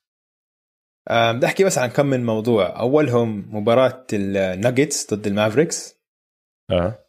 آه، 1.10 1.32
بدي 1.32 1.46
أحكي 1.46 1.64
بس 1.64 1.78
عن 1.78 1.90
كم 1.90 2.06
من 2.06 2.26
موضوع. 2.26 2.80
أولهم 2.80 3.46
مباراة 3.56 4.08
الناجتس 4.14 5.14
ضد 5.14 5.28
ال 5.28 5.34
Mavericks. 5.34 5.99
آه. 6.72 7.06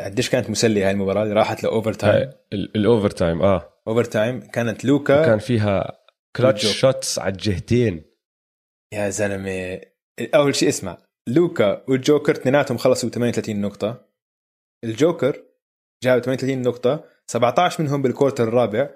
قديش 0.00 0.30
كانت 0.30 0.50
مسلية 0.50 0.86
هاي 0.86 0.90
المباراة؟ 0.90 1.22
اللي 1.22 1.34
راحت 1.34 1.62
ل 1.62 1.92
overtime 1.92 2.30
ال 2.52 3.10
overtime 3.10 3.42
آه. 3.42 3.82
overtime 3.88 4.40
كانت 4.40 4.84
لوكا. 4.84 5.24
كان 5.26 5.38
فيها 5.38 5.98
والجو. 6.40 6.68
shots 6.68 7.18
على 7.18 7.32
الجهتين. 7.32 8.04
يا 8.94 9.10
زلمة. 9.10 9.80
أول 10.34 10.54
شيء 10.54 10.68
اسمع. 10.68 10.98
لوكا 11.28 11.84
والجوكر 11.88 12.32
اثنيناتهم 12.32 12.78
خلصوا 12.78 13.08
38 13.08 13.60
نقطة. 13.60 14.04
الجوكر 14.84 15.42
جاب 16.04 16.22
38 16.22 16.62
نقطة. 16.62 17.04
17 17.26 17.82
منهم 17.82 18.02
بال 18.02 18.12
quarter 18.12 18.48
الرابع. 18.48 18.90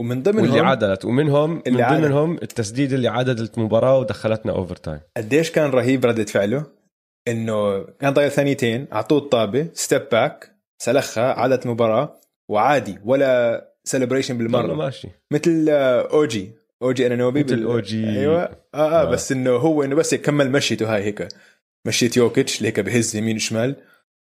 ومن 0.00 0.22
ضمنهم 0.22 0.42
واللي 0.42 0.60
عادلت. 0.60 1.04
ومنهم 1.04 1.62
اللي 1.66 1.82
من. 1.82 2.00
ضمنهم 2.00 2.34
التسديد 2.34 2.92
اللي 2.92 3.08
عادلت 3.08 3.58
المباراة 3.58 3.98
ودخلتنا 3.98 4.52
overtime 4.52 5.00
قديش 5.16 5.50
كان 5.50 5.70
رهيب 5.70 6.06
ردة 6.06 6.24
فعله؟ 6.24 6.81
إنه 7.28 7.84
كان 7.84 8.12
ضايل 8.12 8.30
ثانيتين 8.30 8.86
أعطوه 8.92 9.18
الطابة 9.18 9.68
step 9.72 10.08
back 10.12 10.56
سلخها 10.82 11.32
عادلت 11.32 11.66
المباراة 11.66 12.20
وعادي 12.50 12.98
ولا 13.04 13.72
celebration 13.84 14.36
والله 14.36 14.60
بالمرة 14.60 14.74
ماشي. 14.74 15.08
مثل 15.32 15.66
آه، 15.70 16.12
اوجي 16.12 16.52
اوجي 16.82 17.06
انانوبي 17.06 17.44
مثل 17.44 17.62
اوجي 17.62 18.08
أيوه. 18.08 18.42
آه 18.42 18.56
آه 18.74 19.02
آه. 19.02 19.10
بس 19.10 19.32
إنه 19.32 19.50
هو 19.50 19.82
إنه 19.82 19.94
بس 19.94 20.12
يكمل 20.12 20.50
مشيته 20.50 20.94
هاي 20.94 21.02
هيك. 21.02 21.28
مشيت 21.86 22.16
يوكيتش 22.16 22.62
هيك 22.62 22.80
بهز 22.80 23.16
يمين 23.16 23.36
وشمال. 23.36 23.76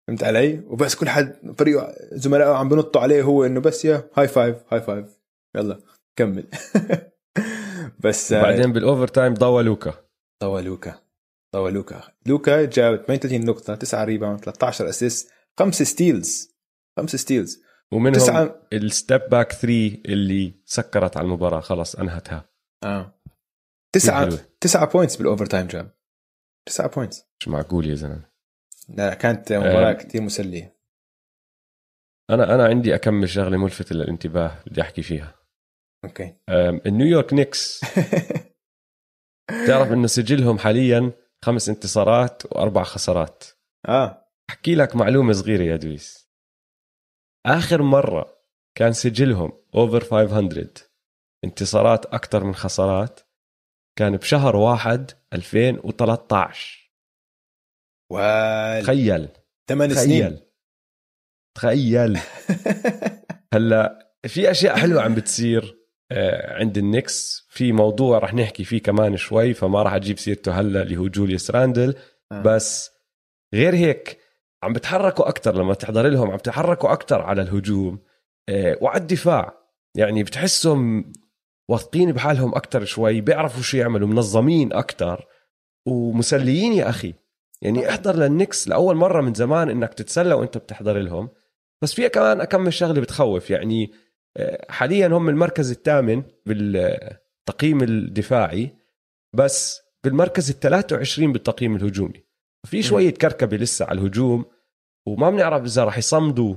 فهمت 0.07 0.23
علي؟ 0.23 0.61
وبس 0.67 0.95
كل 0.95 1.09
حد 1.09 1.55
فريقه 1.57 1.95
زملائه 2.11 2.49
عم 2.49 2.69
بنطوا 2.69 3.01
عليه 3.01 3.21
هو 3.23 3.45
إنه 3.45 3.59
بس 3.61 3.85
يا 3.85 4.09
high 4.15 4.27
five 4.27 4.55
high 4.73 4.81
five 4.81 5.05
يلا 5.55 5.79
كمل. 6.15 6.43
بس 8.03 8.33
آه، 8.33 8.41
بعدين 8.41 8.73
بال 8.73 9.07
overtime 9.07 9.33
ضوى 9.33 9.63
لوكا. 9.63 9.93
ضوى 10.41 10.61
لوكا. 10.61 11.08
ضوى 11.53 11.71
لوكا. 11.71 12.03
لوكا 12.25 12.65
جاب 12.65 12.95
38 13.05 13.45
نقطة 13.45 13.75
9 13.75 14.03
rebound 14.03 14.39
13 14.39 14.89
assist 14.89 15.31
5 15.59 15.85
steals. 15.85 16.57
5 16.97 17.17
steals. 17.17 17.63
ومنهم 17.93 18.13
تسعة. 18.13 18.67
ال 18.73 18.83
step 18.83 19.21
back 19.31 19.51
3 19.51 20.01
اللي 20.05 20.61
سكرت 20.65 21.17
على 21.17 21.25
المباراة 21.25 21.59
خلص 21.59 21.95
أنهتها. 21.95 22.49
آه. 22.83 23.21
9 23.93 24.25
حلوة. 24.25 24.39
9 24.61 24.91
points 24.91 25.15
بال 25.15 25.45
overtime 25.45 25.67
جاب. 25.67 25.91
9 26.67 26.87
points 26.87 27.23
مش 27.41 27.47
معقول 27.47 27.85
يا 27.89 27.95
زلمة. 27.95 28.29
لا 28.89 29.13
كانت 29.13 29.53
مباراة 29.53 29.89
آه. 29.89 29.93
كثير 29.93 30.21
مسلية. 30.21 30.79
أنا 32.29 32.55
أنا 32.55 32.65
عندي 32.65 32.95
أكمل 32.95 33.29
شغلة 33.29 33.57
ملفتة 33.57 33.95
للانتباه 33.95 34.63
بدي 34.67 34.81
أحكي 34.81 35.01
فيها. 35.01 35.35
okay. 36.05 36.35
ال 36.85 36.91
New 36.91 37.09
York 37.09 37.33
Knicks. 37.33 37.81
تعرف 39.67 39.91
إنه 39.91 40.07
سجلهم 40.07 40.57
حاليا 40.57 41.11
خمس 41.45 41.69
انتصارات 41.69 42.45
وأربع 42.45 42.83
خسارات. 42.83 43.43
آه. 43.87 44.25
أحكي 44.49 44.75
لك 44.75 44.95
معلومة 44.95 45.33
صغيرة 45.33 45.63
يا 45.63 45.75
دويس. 45.75 46.29
آخر 47.45 47.81
مرة 47.81 48.39
كان 48.77 48.93
سجلهم 48.93 49.63
over 49.75 50.03
500 50.03 50.67
انتصارات 51.43 52.05
أكثر 52.05 52.43
من 52.43 52.55
خسارات 52.55 53.19
كان 53.97 54.17
بشهر 54.17 54.55
واحد 54.55 55.11
2013 55.33 56.93
وال 58.11 58.83
تخيل. 58.83 59.29
8 59.69 59.93
سنين. 59.93 60.39
تخيل. 61.57 62.19
هلأ 63.53 64.13
في 64.27 64.51
أشياء 64.51 64.77
حلوة 64.77 65.01
عم 65.01 65.15
بتصير. 65.15 65.78
عند 66.11 66.77
ال 66.77 66.86
Knicks. 66.86 67.47
في 67.49 67.71
موضوع 67.71 68.17
رح 68.17 68.33
نحكي 68.33 68.63
فيه 68.63 68.81
كمان 68.81 69.17
شوي 69.17 69.53
فما 69.53 69.83
راح 69.83 69.93
أجيب 69.93 70.19
سيرته 70.19 70.51
هلا 70.59 70.81
اللي 70.81 70.97
هو 70.97 71.07
جوليوس 71.07 71.51
راندل. 71.51 71.95
آه. 72.31 72.41
بس 72.41 72.91
غير 73.53 73.75
هيك 73.75 74.19
عم 74.63 74.73
بتحركوا 74.73 75.29
أكثر 75.29 75.55
لما 75.55 75.73
تحضر 75.73 76.07
لهم 76.07 76.31
عم 76.31 76.37
تحركوا 76.37 76.93
أكثر 76.93 77.21
على 77.21 77.41
الهجوم. 77.41 77.99
آه، 78.49 78.77
وعلى 78.81 79.01
الدفاع. 79.01 79.59
يعني 79.95 80.23
بتحسهم 80.23 81.13
واثقين 81.69 82.11
بحالهم 82.11 82.55
أكثر 82.55 82.85
شوي 82.85 83.21
بيعرفوا 83.21 83.61
شو 83.61 83.77
يعملوا 83.77 84.07
منظمين 84.07 84.73
أكثر 84.73 85.27
ومسليين 85.87 86.73
يا 86.73 86.89
أخي. 86.89 87.13
يعني 87.61 87.89
احضر 87.89 88.15
للنكس 88.15 88.67
لأول 88.67 88.95
مرة 88.95 89.21
من 89.21 89.33
زمان 89.33 89.69
إنك 89.69 89.93
تتسلى 89.93 90.33
وأنت 90.33 90.57
بتحضر 90.57 90.97
لهم. 90.97 91.29
بس 91.81 91.93
فيها 91.93 92.07
كمان 92.07 92.41
اكمل 92.41 92.73
شغلة 92.73 93.01
بتخوف. 93.01 93.49
يعني 93.49 93.91
آه، 93.93 94.08
حاليا 94.69 95.07
هم 95.07 95.29
المركز 95.29 95.71
الثامن 95.71 96.23
بالتقييم 96.45 97.83
الدفاعي 97.83 98.75
بس 99.33 99.81
بالمركز 100.03 100.49
ال 100.49 100.59
23 100.59 101.31
بالتقييم 101.31 101.75
الهجومي. 101.75 102.23
في 102.67 102.83
شوية 102.83 103.09
كركبة 103.09 103.57
لسه 103.57 103.85
على 103.85 103.99
الهجوم 103.99 104.45
وما 105.07 105.29
بنعرف 105.29 105.63
إذا 105.63 105.83
راح 105.83 105.97
يصمدوا 105.97 106.55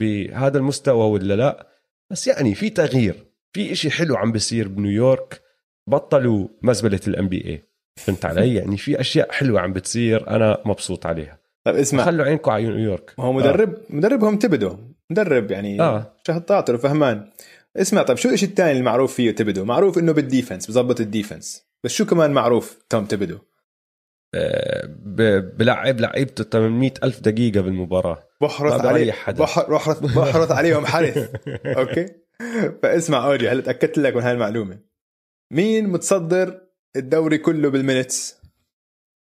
بهذا 0.00 0.58
المستوى 0.58 1.10
ولا 1.10 1.34
لا 1.34 1.66
بس 2.10 2.26
يعني 2.26 2.54
في 2.54 2.70
تغيير 2.70 3.26
في 3.52 3.72
إشي 3.72 3.90
حلو 3.90 4.16
عم 4.16 4.32
بيصير 4.32 4.68
بنيويورك 4.68 5.42
بطلوا 5.88 6.48
مزبلة 6.62 7.00
ال 7.08 7.28
NBA 7.28 7.62
فهمت 7.96 8.24
علي؟ 8.24 8.54
يعني 8.54 8.76
في 8.76 9.00
أشياء 9.00 9.32
حلوة 9.32 9.60
عم 9.60 9.72
بتصير 9.72 10.30
أنا 10.30 10.62
مبسوط 10.64 11.06
عليها. 11.06 11.38
طيب 11.64 11.76
اسمع. 11.76 12.04
خلوا 12.04 12.24
عينكم 12.24 12.50
على 12.50 12.64
نيويورك 12.64 13.14
ما 13.18 13.24
هو 13.24 13.32
مدرب 13.32 13.74
آه. 13.74 13.80
مدربهم 13.90 14.38
ثيبودو. 14.38 14.78
مدرب 15.10 15.50
يعني 15.50 15.80
آه. 15.80 16.12
شاطر 16.26 16.74
وفهمان 16.74 17.30
اسمع 17.76 18.02
طيب 18.02 18.16
شو 18.16 18.28
الشيء 18.28 18.48
الثاني 18.48 18.78
المعروف 18.78 19.14
فيه 19.14 19.30
ثيبودو؟ 19.30 19.64
معروف 19.64 19.98
إنه 19.98 20.12
بال 20.12 20.24
defense 20.24 20.66
بظبط 20.66 21.00
ال 21.00 21.07
defense. 21.07 21.66
بس 21.84 21.92
شو 21.92 22.06
كمان 22.06 22.30
معروف 22.30 22.78
توم 22.88 23.04
ثيبودو؟ 23.04 23.38
آه، 24.34 24.82
بلعب 25.56 26.00
لعيبته 26.00 26.44
800 26.44 26.90
ألف 27.04 27.20
دقيقة 27.20 27.60
بالمباراة. 27.60 28.28
بحرث 28.40 28.84
عليه 28.84 29.12
بحرث 29.28 30.00
بحرث 30.00 30.50
عليهم 30.58 30.86
حرث 30.86 31.30
okay؟ 31.66 32.06
فاسمع 32.82 33.26
اوجي 33.26 33.48
هلا 33.48 33.60
تأكدت 33.60 33.98
لك 33.98 34.16
من 34.16 34.22
هاي 34.22 34.32
المعلومه 34.32 34.78
مين 35.52 35.88
متصدر 35.88 36.60
الدوري 36.96 37.38
كله 37.38 37.70
بال 37.70 37.84
minutes؟ 37.84 38.40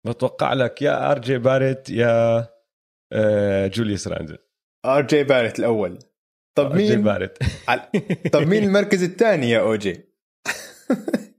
بتوقع 0.06 0.52
لك 0.52 0.82
يا 0.82 1.10
آر 1.12 1.18
جي 1.18 1.38
باريت 1.38 1.90
يا 1.90 2.46
آه، 3.12 3.66
جوليوس 3.66 4.08
راندل. 4.08 4.38
آر 4.84 5.02
جي 5.06 5.24
بارت 5.24 5.58
الأول. 5.58 5.98
طب 6.54 6.76
جي 6.76 6.88
مين 6.88 7.02
باريت 7.02 7.38
على- 7.70 8.28
طب 8.32 8.46
مين 8.46 8.64
المركز 8.68 9.02
الثاني 9.02 9.50
يا 9.50 9.60
اوجي 9.60 10.04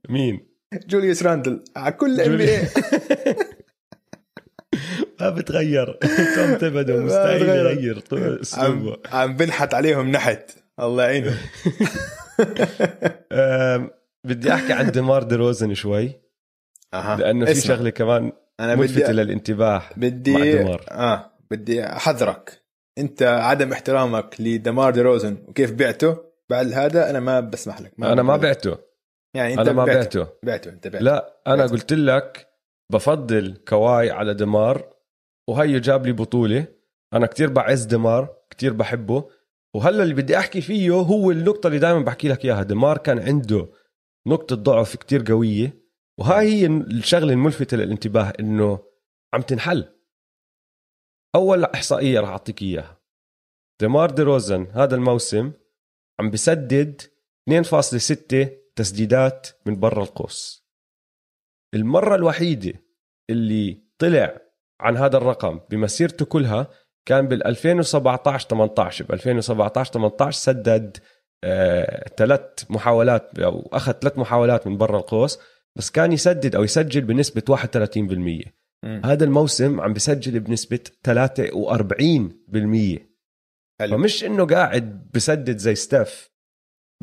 مين؟ 0.09 0.47
جوليوس 0.87 1.23
راندل. 1.23 1.63
على 1.75 1.91
كل 1.91 2.21
إم 2.21 2.37
بي 2.37 2.45
جولي- 2.45 2.67
ما 5.21 5.29
بتغير. 5.29 5.99
توم 6.35 6.55
ثيبودو 6.57 7.01
مستحيل. 7.01 7.41
يغير 7.41 8.03
اسلوبه 8.41 8.97
عم 9.11 9.35
بنحت 9.35 9.73
عليهم 9.73 10.11
نحت. 10.11 10.51
الله 10.79 11.03
يعينهم 11.03 11.37
بدي 14.25 14.53
أحكي 14.53 14.73
عن 14.73 14.91
ديمار 14.91 15.23
دي 15.23 15.35
روزن 15.35 15.73
شوي. 15.73 16.21
أها. 16.93 17.17
لأنه 17.17 17.45
في 17.45 17.61
شغلة 17.61 17.89
كمان 17.89 18.31
أنا 18.59 18.75
ملفتة 18.75 19.03
بدي 19.03 19.11
للانتباه 19.13 19.81
بدي 19.97 20.33
مع 20.33 20.41
ديمار. 20.43 20.85
آه 20.91 21.31
بدي 21.51 21.83
أحذرك. 21.85 22.64
أنت 22.97 23.23
عدم 23.23 23.71
احترامك 23.71 24.35
لدمار 24.39 24.91
دي 24.91 25.01
روزن 25.01 25.37
وكيف 25.47 25.71
بعته؟ 25.71 26.17
بعد 26.49 26.71
هذا 26.71 27.09
أنا 27.09 27.19
ما 27.19 27.39
بسمح 27.39 27.81
لك. 27.81 27.93
أنا 28.03 28.23
ما. 28.23 28.37
بعته. 28.37 28.77
يعني 29.33 29.53
أنت 29.53 29.59
أنا 29.59 29.71
ما 29.71 29.85
بعته. 29.85 30.19
بعته. 30.19 30.33
بعته 30.43 30.69
أنت 30.69 30.87
بعته. 30.87 31.05
لا 31.05 31.41
أنا 31.47 31.55
بعته. 31.55 31.71
قلت 31.71 31.93
لك 31.93 32.47
بفضل 32.91 33.57
كواي 33.67 34.11
على 34.11 34.33
دمار 34.33 34.93
وهيو 35.49 35.79
جاب 35.79 36.05
لي 36.05 36.11
بطولة. 36.11 36.67
أنا 37.13 37.27
كتير 37.27 37.49
بعز 37.49 37.85
دمار 37.85 38.37
كتير 38.49 38.73
بحبه. 38.73 39.29
وهلا 39.75 40.03
اللي 40.03 40.13
بدي 40.13 40.37
أحكي 40.37 40.61
فيه 40.61 40.91
هو 40.91 41.31
النقطة 41.31 41.67
اللي 41.67 41.79
دائما 41.79 41.99
بحكي 41.99 42.27
لك 42.27 42.45
إياها. 42.45 42.63
دمار 42.63 42.97
كان 42.97 43.19
عنده 43.19 43.69
نقطة 44.27 44.55
ضعف 44.55 44.95
كتير 44.95 45.23
قوية 45.27 45.85
وهاي 46.19 46.47
هي 46.47 46.65
الشغلة 46.65 47.33
الملفتة 47.33 47.77
للانتباه 47.77 48.33
إنه 48.39 48.79
عم 49.33 49.41
تنحل. 49.41 49.94
أول 51.35 51.63
إحصائية 51.63 52.19
راح 52.19 52.29
أعطيك 52.29 52.61
إياها. 52.61 52.97
دمار 53.81 54.11
دي 54.11 54.21
روزن 54.21 54.67
هذا 54.73 54.95
الموسم 54.95 55.51
عم 56.19 56.29
بسدد 56.29 57.01
2.6 57.49 58.47
تسديدات 58.75 59.47
من 59.65 59.79
برا 59.79 60.03
القوس. 60.03 60.65
المرة 61.73 62.15
الوحيدة 62.15 62.73
اللي 63.29 63.83
طلع 63.97 64.41
عن 64.79 64.97
هذا 64.97 65.17
الرقم 65.17 65.59
بمسيرته 65.69 66.25
كلها 66.25 66.67
كان 67.05 67.27
بال 67.27 67.47
2017 67.47 68.49
18 68.49 69.05
ب 69.05 69.11
2017 69.11 69.93
18 69.93 70.39
سدد 70.39 70.97
آه، 71.43 72.09
ثلاث 72.17 72.71
محاولات 72.71 73.39
أو 73.39 73.69
أخذ 73.73 73.91
ثلاث 73.91 74.17
محاولات 74.17 74.67
من 74.67 74.77
برا 74.77 74.97
القوس 74.97 75.39
بس 75.75 75.91
كان 75.91 76.11
يسدد 76.11 76.55
أو 76.55 76.63
يسجل 76.63 77.01
بنسبة 77.01 77.55
31% 77.55 78.64
مم. 78.83 79.01
هذا 79.05 79.23
الموسم 79.23 79.81
عم 79.81 79.93
بسجل 79.93 80.39
بنسبة 80.39 80.79
43% 81.03 82.99
حلو. 83.79 83.97
فمش 83.97 84.23
إنه 84.23 84.45
قاعد 84.45 85.11
بسدد 85.13 85.57
زي 85.57 85.75
ستيف 85.75 86.29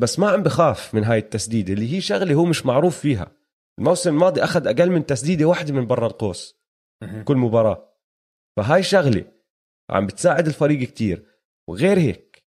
بس 0.01 0.19
ما 0.19 0.29
عم 0.29 0.43
بخاف 0.43 0.95
من 0.95 1.03
هاي 1.03 1.17
التسديدة 1.17 1.73
اللي 1.73 1.93
هي 1.93 2.01
شغلة 2.01 2.33
هو 2.33 2.45
مش 2.45 2.65
معروف 2.65 2.97
فيها. 2.99 3.31
الموسم 3.79 4.09
الماضي 4.09 4.43
أخذ 4.43 4.67
أقل 4.67 4.89
من 4.91 5.05
تسديدة 5.05 5.45
واحدة 5.45 5.73
من 5.73 5.87
برا 5.87 6.07
القوس 6.07 6.55
مهم. 7.03 7.23
كل 7.23 7.37
مباراة. 7.37 7.93
فهاي 8.57 8.83
شغلة 8.83 9.25
عم 9.89 10.07
بتساعد 10.07 10.47
الفريق 10.47 10.87
كتير. 10.87 11.25
وغير 11.69 11.99
هيك 11.99 12.43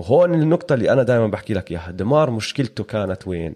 وهون 0.00 0.34
النقطة 0.34 0.74
اللي 0.74 0.92
أنا 0.92 1.02
دائما 1.02 1.26
بحكي 1.26 1.54
لك 1.54 1.70
إياها. 1.70 1.90
دمار 1.90 2.30
مشكلته 2.30 2.84
كانت 2.84 3.28
وين؟ 3.28 3.54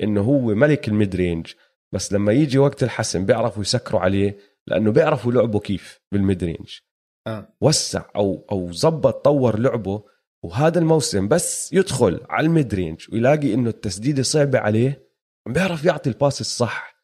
إنه 0.00 0.20
هو 0.20 0.40
ملك 0.40 0.88
ال 0.88 0.95
mid 0.95 1.16
range 1.16 1.52
بس 1.94 2.12
لما 2.12 2.32
يجي 2.32 2.58
وقت 2.58 2.82
الحسم 2.82 3.26
بيعرفوا 3.26 3.62
يسكروا 3.62 4.00
عليه. 4.00 4.38
لأنه 4.66 4.92
بيعرفوا 4.92 5.32
لعبه 5.32 5.60
كيف 5.60 6.00
بال 6.12 6.25
mid 6.25 6.44
range 6.44 6.78
آه. 7.26 7.48
وسع 7.60 8.04
أو 8.16 8.46
أو 8.52 8.72
زبط 8.72 9.24
طور 9.24 9.58
لعبه 9.58 10.02
وهذا 10.44 10.78
الموسم 10.78 11.28
بس 11.28 11.72
يدخل 11.72 12.20
على 12.30 12.46
ال 12.46 12.53
mid 12.53 12.74
range 12.74 13.06
ويلاقي 13.12 13.54
إنه 13.54 13.70
التسديدة 13.70 14.22
صعبة 14.22 14.58
عليه 14.58 15.08
عم 15.46 15.52
بيعرف 15.52 15.84
يعطي 15.84 16.10
ال 16.10 16.16
pass 16.16 16.40
الصح. 16.40 16.94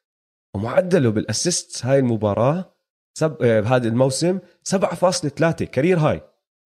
ومعدله 0.55 1.11
بال 1.11 1.30
assist 1.30 1.87
هاي 1.87 1.99
المباراة 1.99 2.75
سب... 3.15 3.43
آه، 3.43 3.61
هذا 3.61 3.89
الموسم 3.89 4.39
7.3 4.65 5.65
career 5.65 5.99
high. 5.99 6.21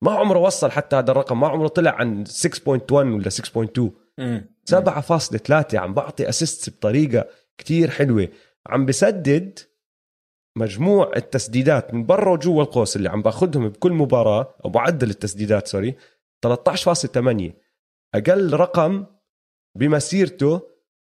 ما 0.02 0.12
عمره 0.12 0.40
وصل 0.40 0.72
حتى 0.72 0.96
هذا 0.96 1.12
الرقم 1.12 1.40
ما 1.40 1.48
عمره 1.48 1.68
طلع 1.68 1.92
عن 1.92 2.26
6.1 2.26 2.92
ولا 2.92 3.30
6.2 3.30 3.82
مم. 4.18 4.50
7.3 4.72 5.76
عم 5.76 5.94
بعطي 5.94 6.30
assist 6.30 6.70
بطريقة 6.70 7.28
كتير 7.58 7.90
حلوة. 7.90 8.30
عم 8.68 8.86
بسدد 8.86 9.60
مجموع 10.58 11.12
التسديدات 11.16 11.94
من 11.94 12.06
برا 12.06 12.32
وجوا 12.32 12.64
القوس 12.64 12.96
اللي 12.96 13.10
عم 13.10 13.22
باخذهم 13.22 13.70
بكل 13.70 13.92
مباراة 13.94 14.56
أو 14.66 14.70
معدل 14.70 15.10
التسديدات 15.10 15.68
sorry 15.68 15.96
13.8 16.48 17.54
أقل 18.16 18.54
رقم 18.54 19.06
بمسيرته 19.78 20.62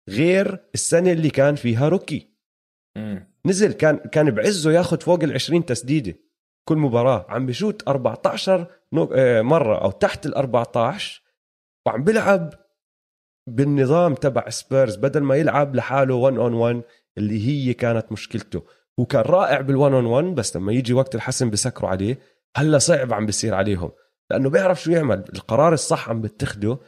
غير 0.09 0.65
السنة 0.73 1.11
اللي 1.11 1.29
كان 1.29 1.55
فيها 1.55 1.89
rookie. 1.89 2.29
مم. 2.97 3.33
نزل 3.45 3.71
كان 3.73 3.97
كان 3.97 4.31
بعزه 4.31 4.71
ياخذ 4.71 5.01
فوق 5.01 5.23
ال 5.23 5.33
20 5.33 5.65
تسديدة 5.65 6.15
كل 6.69 6.77
مباراة. 6.77 7.25
عم 7.29 7.45
بشوت 7.45 7.87
14 7.87 8.67
نو- 8.93 9.09
آه، 9.13 9.41
مرة 9.41 9.83
أو 9.83 9.91
تحت 9.91 10.25
ال 10.25 10.35
14 10.35 11.23
وعم 11.87 12.03
بيلعب 12.03 12.53
بالنظام 13.49 14.13
تبع 14.15 14.49
سبيرز 14.49 14.95
بدل 14.95 15.23
ما 15.23 15.35
يلعب 15.35 15.75
لحاله 15.75 16.15
1 16.15 16.37
on 16.37 16.53
1 16.53 16.81
اللي 17.17 17.47
هي 17.47 17.73
كانت 17.73 18.11
مشكلته. 18.11 18.63
هو 18.99 19.05
كان 19.05 19.21
رائع 19.21 19.61
بال1 19.61 19.93
on 19.93 20.05
1 20.05 20.25
بس 20.25 20.57
لما 20.57 20.73
يجي 20.73 20.93
وقت 20.93 21.15
الحسم 21.15 21.49
بسكروا 21.49 21.89
عليه 21.89 22.19
هلا 22.57 22.77
صعب 22.77 23.13
عم 23.13 23.25
بيصير 23.25 23.53
عليهم. 23.53 23.91
لأنه 24.31 24.49
بيعرف 24.49 24.81
شو 24.81 24.91
يعمل. 24.91 25.25
القرار 25.33 25.73
الصح 25.73 26.09
عم 26.09 26.21
بتخده 26.21 26.79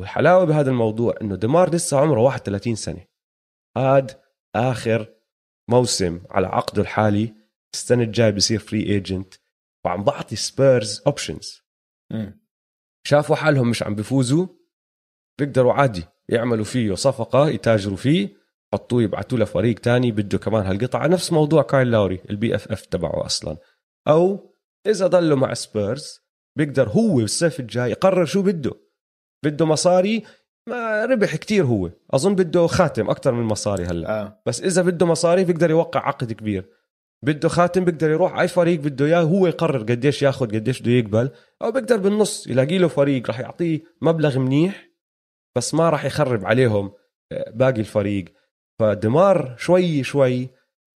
والحلاوة 0.00 0.44
بهذا 0.44 0.70
الموضوع 0.70 1.14
إنه 1.22 1.36
ديمار 1.36 1.74
لسه 1.74 1.98
عمره 1.98 2.20
31 2.20 2.74
سنة. 2.74 3.06
هاد 3.76 4.10
آخر 4.54 5.14
موسم 5.70 6.20
على 6.30 6.46
عقده 6.46 6.82
الحالي. 6.82 7.34
السنة 7.74 8.02
الجاي 8.02 8.32
بصير 8.32 8.58
free 8.58 8.82
agent 8.82 9.34
وعم 9.84 10.04
بعطي 10.04 10.36
Spurs 10.36 11.02
options. 11.06 11.62
شافوا 13.06 13.36
حالهم 13.36 13.70
مش 13.70 13.82
عم 13.82 13.94
بيفوزوا 13.94 14.46
بيقدروا 15.38 15.72
عادي 15.72 16.04
يعملوا 16.28 16.64
فيه 16.64 16.94
صفقة 16.94 17.48
يتاجروا 17.48 17.96
فيه. 17.96 18.41
حطوه 18.72 19.02
يبعتوه 19.02 19.38
لفريق 19.38 19.78
تاني 19.78 20.12
بده 20.12 20.38
كمان 20.38 20.66
هالقطعة. 20.66 21.06
نفس 21.06 21.32
موضوع 21.32 21.62
كايل 21.62 21.90
لاوري 21.90 22.20
ال 22.30 22.54
BFF 22.54 22.86
تبعه 22.86 23.26
أصلا. 23.26 23.56
أو 24.08 24.54
إذا 24.86 25.06
ضلوا 25.06 25.36
مع 25.36 25.54
سبيرز 25.54 26.20
بيقدر 26.58 26.88
هو 26.88 27.16
بالصيف 27.16 27.60
الجاي 27.60 27.90
يقرر 27.90 28.24
شو 28.24 28.42
بده. 28.42 28.72
بده 29.44 29.66
مصاري 29.66 30.22
ما 30.68 31.04
ربح 31.04 31.36
كتير 31.36 31.64
هو. 31.64 31.90
أظن 32.10 32.34
بده 32.34 32.66
خاتم 32.66 33.10
أكثر 33.10 33.32
من 33.32 33.42
مصاري 33.42 33.84
هلأ. 33.84 34.20
آه. 34.20 34.42
بس 34.46 34.62
إذا 34.62 34.82
بده 34.82 35.06
مصاري 35.06 35.44
بيقدر 35.44 35.70
يوقع 35.70 36.00
عقد 36.00 36.32
كبير. 36.32 36.68
بده 37.24 37.48
خاتم 37.48 37.84
بيقدر 37.84 38.10
يروح 38.10 38.38
أي 38.38 38.48
فريق 38.48 38.80
بده 38.80 39.06
إياه 39.06 39.22
هو 39.22 39.46
يقرر 39.46 39.78
قديش 39.78 40.22
ياخذ 40.22 40.46
قديش 40.46 40.82
بده 40.82 40.90
يقبل. 40.90 41.30
أو 41.62 41.72
بيقدر 41.72 41.96
بالنص 41.96 42.46
يلاقي 42.46 42.78
له 42.78 42.88
فريق 42.88 43.26
راح 43.26 43.40
يعطيه 43.40 43.80
مبلغ 44.02 44.38
منيح 44.38 44.88
بس 45.56 45.74
ما 45.74 45.90
راح 45.90 46.04
يخرب 46.04 46.46
عليهم 46.46 46.92
آه، 47.32 47.50
باقي 47.50 47.80
الفريق. 47.80 48.24
فدمار 48.82 49.54
شوي 49.58 50.02
شوي 50.02 50.50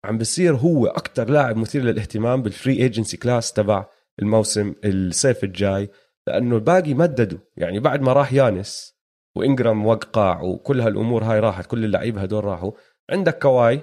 عم 0.04 0.18
بصير 0.18 0.56
هو 0.56 0.86
أكثر 0.86 1.30
لاعب 1.30 1.56
مثير 1.56 1.82
للاهتمام 1.82 2.42
بال 2.42 2.52
free 2.52 2.72
agency 2.72 3.16
class 3.16 3.52
تبع 3.52 3.86
الموسم 4.18 4.74
الصيف 4.84 5.44
الجاي 5.44 5.90
لأنه 6.26 6.56
الباقي 6.56 6.94
مددوا. 6.94 7.38
يعني 7.56 7.80
بعد 7.80 8.00
ما 8.00 8.12
راح 8.12 8.32
يانس 8.32 8.96
وإنجرام 9.36 9.86
وقع 9.86 10.42
وكل 10.42 10.80
هالأمور 10.80 11.24
هاي 11.24 11.40
راحت 11.40 11.66
كل 11.66 11.84
اللعيبة 11.84 12.22
هدول 12.22 12.44
راحوا 12.44 12.72
عندك 13.10 13.38
كواي. 13.42 13.82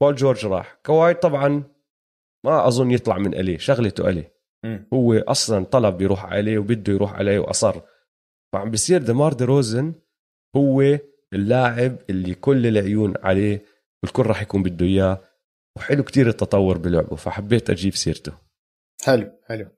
بول 0.00 0.14
جورج 0.14 0.46
راح. 0.46 0.78
كواي 0.86 1.14
طبعا 1.14 1.64
ما 2.44 2.66
أظن 2.68 2.90
يطلع 2.90 3.18
من 3.18 3.34
LA 3.34 3.58
شغلته 3.58 4.08
LA. 4.08 4.36
هو 4.92 5.18
أصلا 5.18 5.64
طلب 5.64 6.02
يروح 6.02 6.24
عليه 6.24 6.58
وبده 6.58 6.92
يروح 6.92 7.14
عليه 7.14 7.38
وأصر. 7.38 7.80
فعم 8.52 8.70
بيصير 8.70 9.02
دمار 9.02 9.32
دي 9.32 9.44
روزن 9.44 9.94
هو 10.56 10.98
اللاعب 11.36 11.98
اللي 12.10 12.34
كل 12.34 12.66
العيون 12.66 13.14
عليه 13.22 13.64
والكل 14.02 14.22
راح 14.22 14.42
يكون 14.42 14.62
بده 14.62 14.86
إياه. 14.86 15.20
وحلو 15.78 16.02
كتير 16.02 16.28
التطور 16.28 16.78
بلعبه 16.78 17.16
فحبيت 17.16 17.70
أجيب 17.70 17.94
سيرته. 17.94 18.38
حلو 19.04 19.40
حلو. 19.44 19.68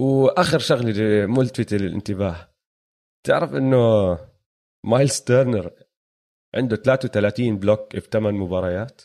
وآخر 0.00 0.58
شغلة 0.58 1.26
ملفتة 1.26 1.76
للانتباه. 1.76 2.54
تعرف 3.26 3.54
إنه 3.54 4.18
مايلز 4.86 5.20
تيرنر 5.20 5.72
عنده 6.54 6.76
33 6.76 7.58
block 7.58 7.98
في 7.98 8.08
8 8.10 8.38
مباريات؟ 8.38 9.02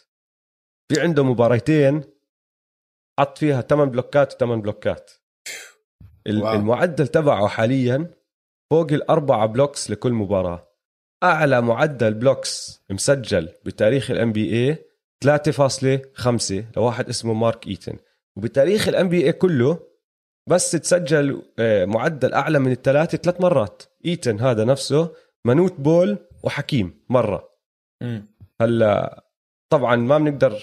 في 0.92 1.02
عنده 1.02 1.24
مباريتين 1.24 2.04
حط 3.20 3.38
فيها 3.38 3.62
8 3.62 3.92
بلوكات 3.92 4.34
و8 4.34 4.46
بلوكات. 4.46 5.12
واو. 6.28 6.54
المعدل 6.54 7.08
تبعه 7.08 7.48
حاليا 7.48 8.14
فوق 8.72 8.92
الأربعة 8.92 9.46
blocks 9.46 9.92
لكل 9.92 10.14
مباراة. 10.14 10.69
أعلى 11.24 11.62
معدل 11.62 12.14
blocks 12.14 12.82
مسجل 12.90 13.50
بتاريخ 13.66 14.12
ال 14.12 14.32
NBA 14.32 14.86
3.5 15.26 16.54
لواحد 16.78 17.10
اسمه 17.10 17.34
مارك 17.34 17.68
إيتن. 17.68 17.98
وبتاريخ 18.36 18.88
ال 18.88 19.10
NBA 19.10 19.32
كله 19.32 19.80
بس 20.48 20.72
تسجل 20.72 21.42
آه، 21.60 21.86
معدل 21.86 22.34
أعلى 22.34 22.60
من 22.60 22.72
الثلاثة 22.72 23.18
ثلاث 23.18 23.42
مرات. 23.42 23.84
إيتن 24.06 24.40
هذا 24.40 24.66
نفسه 24.66 25.12
منوت 25.46 25.74
بول 25.80 26.18
وحكيم 26.44 27.06
مرة. 27.10 27.50
هلا 28.62 29.24
طبعا 29.70 29.96
ما 29.96 30.18
بنقدر 30.18 30.60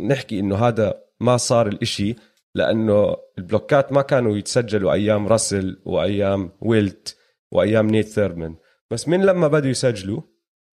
نحكي 0.00 0.40
إنه 0.40 0.56
هذا 0.56 1.02
ما 1.20 1.36
صار 1.36 1.68
الإشي 1.68 2.16
لأنه 2.54 3.16
البلوكات 3.38 3.92
ما 3.92 4.02
كانوا 4.02 4.36
يتسجلوا 4.36 4.92
أيام 4.92 5.28
راسل 5.28 5.82
وأيام 5.84 6.50
ويلت 6.60 7.16
وأيام 7.52 7.86
نيت 7.86 8.06
ثيرمان 8.06 8.56
بس 8.92 9.08
من 9.08 9.26
لما 9.26 9.48
بدوا 9.48 9.70
يسجلوا 9.70 10.20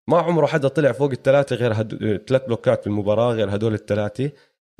ما 0.08 0.18
عمره 0.18 0.46
حدا 0.46 0.68
طلع 0.68 0.92
فوق 0.92 1.10
الثلاثة 1.10 1.56
غير 1.56 1.72
هدو... 1.80 1.96
ثلاث 2.26 2.44
بلوكات 2.44 2.84
بالمباراه 2.84 3.32
غير 3.32 3.54
هدول 3.54 3.74
الثلاثة. 3.74 4.30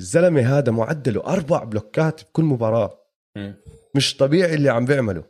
الزلمة 0.01 0.59
هذا 0.59 0.73
معدله 0.73 1.27
أربع 1.27 1.65
بلوكات 1.65 2.25
بكل 2.25 2.43
مباراة. 2.43 3.01
مم. 3.37 3.55
مش 3.95 4.17
طبيعي 4.17 4.55
اللي 4.55 4.69
عم 4.69 4.85
بيعمله. 4.85 5.25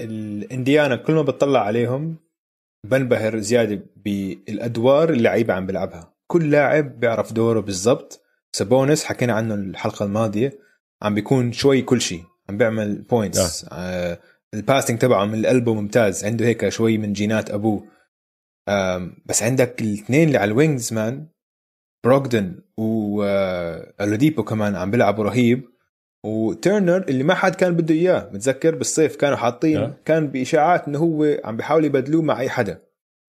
الإنديانا 0.00 0.96
كل 0.96 1.12
ما 1.12 1.22
بتطلع 1.22 1.60
عليهم 1.60 2.16
بنبهر 2.86 3.38
زيادة 3.38 3.86
بالأدوار 3.96 5.08
اللي 5.08 5.18
اللعيبه 5.18 5.54
عم 5.54 5.66
بيلعبها. 5.66 6.14
كل 6.26 6.50
لاعب 6.50 7.00
بيعرف 7.00 7.32
دوره 7.32 7.60
بالضبط. 7.60 8.22
سابونس 8.52 9.04
حكينا 9.04 9.32
عنه 9.32 9.54
الحلقة 9.54 10.04
الماضية 10.04 10.58
عم 11.02 11.14
بيكون 11.14 11.52
شوي 11.52 11.82
كل 11.82 12.00
شيء. 12.00 12.24
عم 12.48 12.56
بيعمل 12.56 13.02
points 13.02 13.66
آه 13.72 14.18
ال 14.56 14.61
passing 14.61 14.98
تبعه 14.98 15.24
من 15.24 15.38
القلب 15.38 15.68
ممتاز. 15.68 16.24
عنده 16.24 16.46
هيك 16.46 16.68
شوي 16.68 16.98
من 16.98 17.12
جينات 17.12 17.50
أبوه. 17.50 17.86
بس 19.26 19.42
عندك 19.42 19.82
الاثنين 19.82 20.26
اللي 20.28 20.38
على 20.38 20.50
ال 20.50 20.57
wings 20.57 20.92
man 20.92 21.26
بروغدن 22.04 22.60
والوديبو 22.76 24.42
كمان 24.42 24.76
عم 24.76 24.90
بيلعبوا 24.90 25.24
رهيب. 25.24 25.64
وتيرنر 26.24 27.04
اللي 27.08 27.24
ما 27.24 27.34
حد 27.34 27.54
كان 27.54 27.76
بده 27.76 27.94
إياه 27.94 28.30
متذكر؟ 28.32 28.74
بالصيف 28.74 29.16
كانوا 29.16 29.36
حاطين. 29.36 29.94
كان 30.04 30.28
بإشاعات 30.28 30.88
إنه 30.88 30.98
هو 30.98 31.36
عم 31.44 31.56
بيحاول 31.56 31.84
يبدلوه 31.84 32.22
مع 32.22 32.40
أي 32.40 32.48
حدا. 32.50 32.82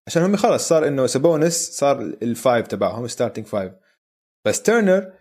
عشان 0.06 0.22
هم 0.22 0.36
خلص 0.36 0.68
صار 0.68 0.88
إنه 0.88 1.06
سابونس 1.06 1.70
صار 1.70 2.00
ال 2.00 2.13
five 2.13 2.66
تبعهم 2.66 3.06
starting 3.06 3.46
five 3.46 3.72
بس 4.46 4.62
تيرنر 4.62 5.12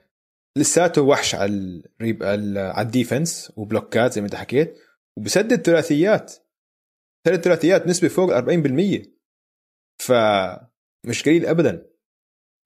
لساته 0.57 1.01
وحش 1.01 1.35
على 1.35 1.81
ال 1.99 2.05
reb 2.05 2.23
على 2.23 2.59
على 2.59 2.85
ال 2.85 2.93
defense 2.93 3.51
وبلوكات 3.55 4.13
زي 4.13 4.21
ما 4.21 4.25
انت 4.25 4.35
حكيت. 4.35 4.77
وبسدد 5.17 5.61
ثلاثيات 5.61 6.33
ثلاث 7.25 7.39
ثلاثيات 7.39 7.87
نسبة 7.87 8.07
فوق 8.07 8.39
40% 8.39 9.07
فمش 10.01 11.23
قليل 11.25 11.45
ابدا. 11.45 11.87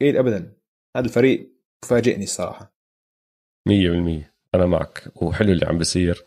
قليل 0.02 0.18
ابدا. 0.18 0.54
هذا 0.98 1.06
الفريق 1.06 1.52
فاجئني 1.86 2.24
الصراحة. 2.24 2.76
مية 3.68 3.90
بالمية. 3.90 4.36
أنا 4.56 4.66
معك. 4.66 5.12
وحلو 5.16 5.52
اللي 5.52 5.66
عم 5.66 5.78
بيصير 5.78 6.26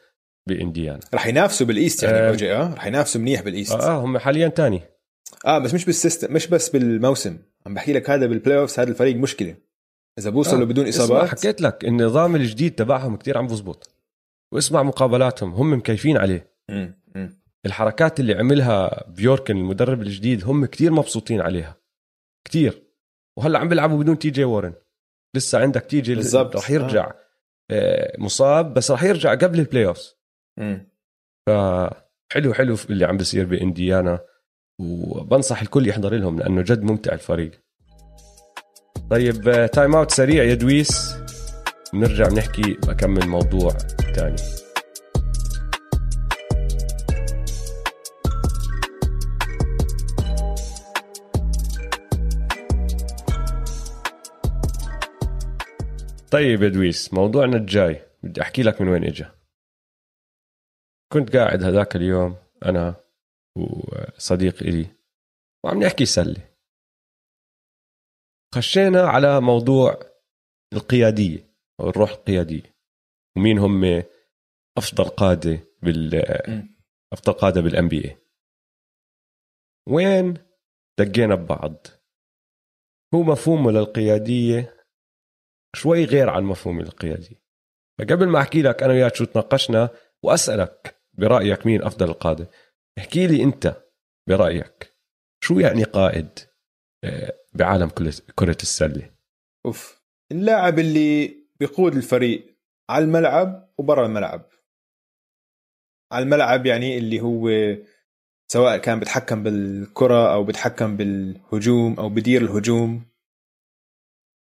بإنديانا. 0.49 1.01
رح 1.15 1.27
ينافسوا 1.27 1.67
بال 1.67 1.79
East 1.79 2.03
يعني. 2.03 2.29
أوجي 2.29 2.53
آه؟ 2.53 2.75
رح 2.75 2.87
ينافسوا 2.87 3.21
منيح 3.21 3.43
بال 3.43 3.51
East. 3.51 3.73
آه, 3.73 3.97
آه 3.97 4.05
هم 4.05 4.19
حاليا 4.19 4.49
تاني. 4.49 4.83
آه 5.47 5.59
بس 5.59 5.75
مش 5.75 5.85
بالسيستم 5.85 6.33
مش 6.33 6.47
بس 6.47 6.69
بالموسم. 6.69 7.39
عم 7.67 7.75
بحكي 7.75 7.93
لك 7.93 8.11
هذا 8.11 8.27
بال 8.27 8.59
playoffs 8.59 8.81
هذا 8.81 8.91
الفريق 8.91 9.17
مشكلة. 9.17 9.57
إذا 10.19 10.31
بوصلوا 10.31 10.63
آه. 10.63 10.65
بدون 10.65 10.89
إصابات. 10.89 11.29
حكيت 11.29 11.61
لك 11.61 11.85
النظام 11.85 12.37
الجديد 12.37 12.75
تبعهم 12.75 13.17
كتير 13.17 13.39
عم 13.39 13.47
بزبط. 13.47 13.94
واسمع 14.55 14.83
مقابلاتهم 14.83 15.55
هم 15.55 15.73
مكيفين 15.73 16.17
عليه. 16.17 16.55
الحركات 17.67 18.21
اللي 18.21 18.35
عملها 18.35 19.05
بيوركن 19.09 19.57
المدرب 19.57 20.03
الجديد 20.03 20.45
هم 20.45 20.67
كتير 20.67 20.93
مبسوطين 20.93 21.41
عليها. 21.41 21.77
كتير. 22.45 22.83
وهلأ 23.39 23.59
عم 23.59 23.69
بيلعبوا 23.69 23.99
بدون 23.99 24.19
تي 24.19 24.31
جي 24.31 24.45
وارن 24.45 24.75
لسه 25.37 25.59
عندك 25.59 25.83
تي 25.83 26.01
جي 26.01 26.15
بالضبط. 26.15 26.57
رح 26.57 26.71
يرجع. 26.71 27.13
آه. 27.71 28.17
مصاب 28.19 28.75
بس 28.75 28.91
رح 28.91 29.03
يرجع 29.03 29.35
قبل 29.35 29.59
ال 29.59 29.87
playoff. 29.87 30.15
فحلو 31.47 32.55
حلو 32.55 32.77
اللي 32.91 33.05
عم 33.05 33.17
بيصير 33.17 33.47
بإنديانا. 33.47 34.21
وبنصح 34.81 35.63
الكل 35.63 35.89
يحضر 35.89 36.15
لهم 36.15 36.39
لأنه 36.39 36.63
جد 36.63 36.83
ممتع 36.83 37.13
الفريق. 37.13 37.61
طيب 39.11 39.49
آه، 39.49 39.67
time 39.67 39.95
out 39.95 40.11
سريع 40.11 40.45
يا 40.45 40.55
دويس. 40.55 41.24
بنرجع 41.95 42.29
بنحكي 42.29 42.73
بكمل 42.73 43.29
موضوع 43.29 43.71
تاني. 44.15 44.37
طيب 56.31 56.63
يا 56.63 56.69
دويس 56.69 57.15
موضوعنا 57.15 57.57
الجاي 57.57 58.03
بدي 58.23 58.43
أحكي 58.43 58.63
لك 58.63 58.81
من 58.81 58.89
وين 58.89 59.05
اجى 59.05 59.27
كنت 61.13 61.37
قاعد 61.37 61.63
هذاك 61.63 61.97
اليوم 61.97 62.37
أنا 62.65 62.95
وصديق 63.57 64.63
إلي 64.63 64.87
وعم 65.65 65.83
نحكي 65.83 66.05
سلة. 66.05 66.51
خشينا 68.55 69.03
على 69.03 69.41
موضوع 69.41 70.01
القيادية. 70.73 71.44
الروح 71.81 72.11
القيادية. 72.11 72.77
ومين 73.37 73.59
هم 73.59 74.03
أفضل 74.79 75.05
قادة 75.05 75.59
بال. 75.83 76.15
أفضل 77.13 77.33
قادة 77.33 77.61
بالان 77.61 77.89
بي 77.89 78.05
اي 78.05 78.17
وين 79.89 80.35
دقينا 80.99 81.35
ببعض؟ 81.35 81.87
هو 83.15 83.23
مفهومه 83.23 83.71
للقيادية 83.71 84.77
شوي 85.77 86.05
غير 86.05 86.31
عن 86.31 86.45
مفهوم 86.45 86.81
القيادية. 86.81 87.45
فقبل 87.99 88.29
ما 88.29 88.41
أحكي 88.41 88.63
لك 88.63 88.83
أنا 88.83 88.93
وياك 88.93 89.15
شو 89.15 89.25
تناقشنا 89.25 89.91
وأسألك 90.23 91.03
برأيك 91.19 91.67
مين 91.67 91.83
أفضل 91.83 92.09
القادة 92.09 92.51
احكي 92.99 93.27
لي 93.27 93.43
أنت 93.43 93.85
برأيك. 94.29 94.95
شو 95.45 95.59
يعني 95.59 95.85
قائد 95.85 96.39
آه، 97.05 97.39
بعالم 97.55 97.89
كرة 98.35 98.57
السلة؟ 98.63 99.15
أوف. 99.67 100.05
اللاعب 100.33 100.79
اللي 100.79 101.44
بيقود 101.61 101.97
الفريق 101.97 102.57
على 102.91 103.05
الملعب 103.05 103.69
وبرا 103.79 104.07
الملعب. 104.07 104.51
على 106.13 106.23
الملعب 106.23 106.67
يعني 106.67 106.99
اللي 106.99 107.21
هو 107.21 107.51
سواء 108.53 108.77
كان 108.77 108.99
بيتحكم 108.99 109.43
بالكرة 109.43 110.35
أو 110.35 110.45
بيتحكم 110.45 110.97
بالهجوم 110.97 111.95
أو 112.01 112.09
بدير 112.09 112.43
الهجوم. 112.43 113.07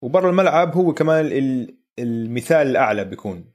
وبرا 0.05 0.30
الملعب 0.30 0.74
هو 0.74 0.94
كمان 0.94 1.26
ال- 1.26 1.76
المثال 1.98 2.66
الأعلى 2.66 3.05
بيكون. 3.05 3.53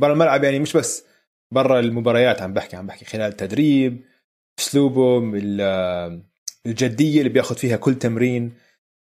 برا 0.00 0.12
الملعب 0.12 0.44
يعني 0.44 0.58
مش 0.58 0.76
بس 0.76 1.06
برا 1.52 1.80
المباريات 1.80 2.42
عم 2.42 2.52
بحكي 2.52 2.76
عم 2.76 2.86
بحكي 2.86 3.04
خلال 3.04 3.30
التدريب 3.30 4.04
أسلوبه 4.58 5.18
الجدية 6.66 7.18
اللي 7.18 7.28
بياخذ 7.28 7.56
فيها 7.56 7.76
كل 7.76 7.94
تمرين 7.94 8.52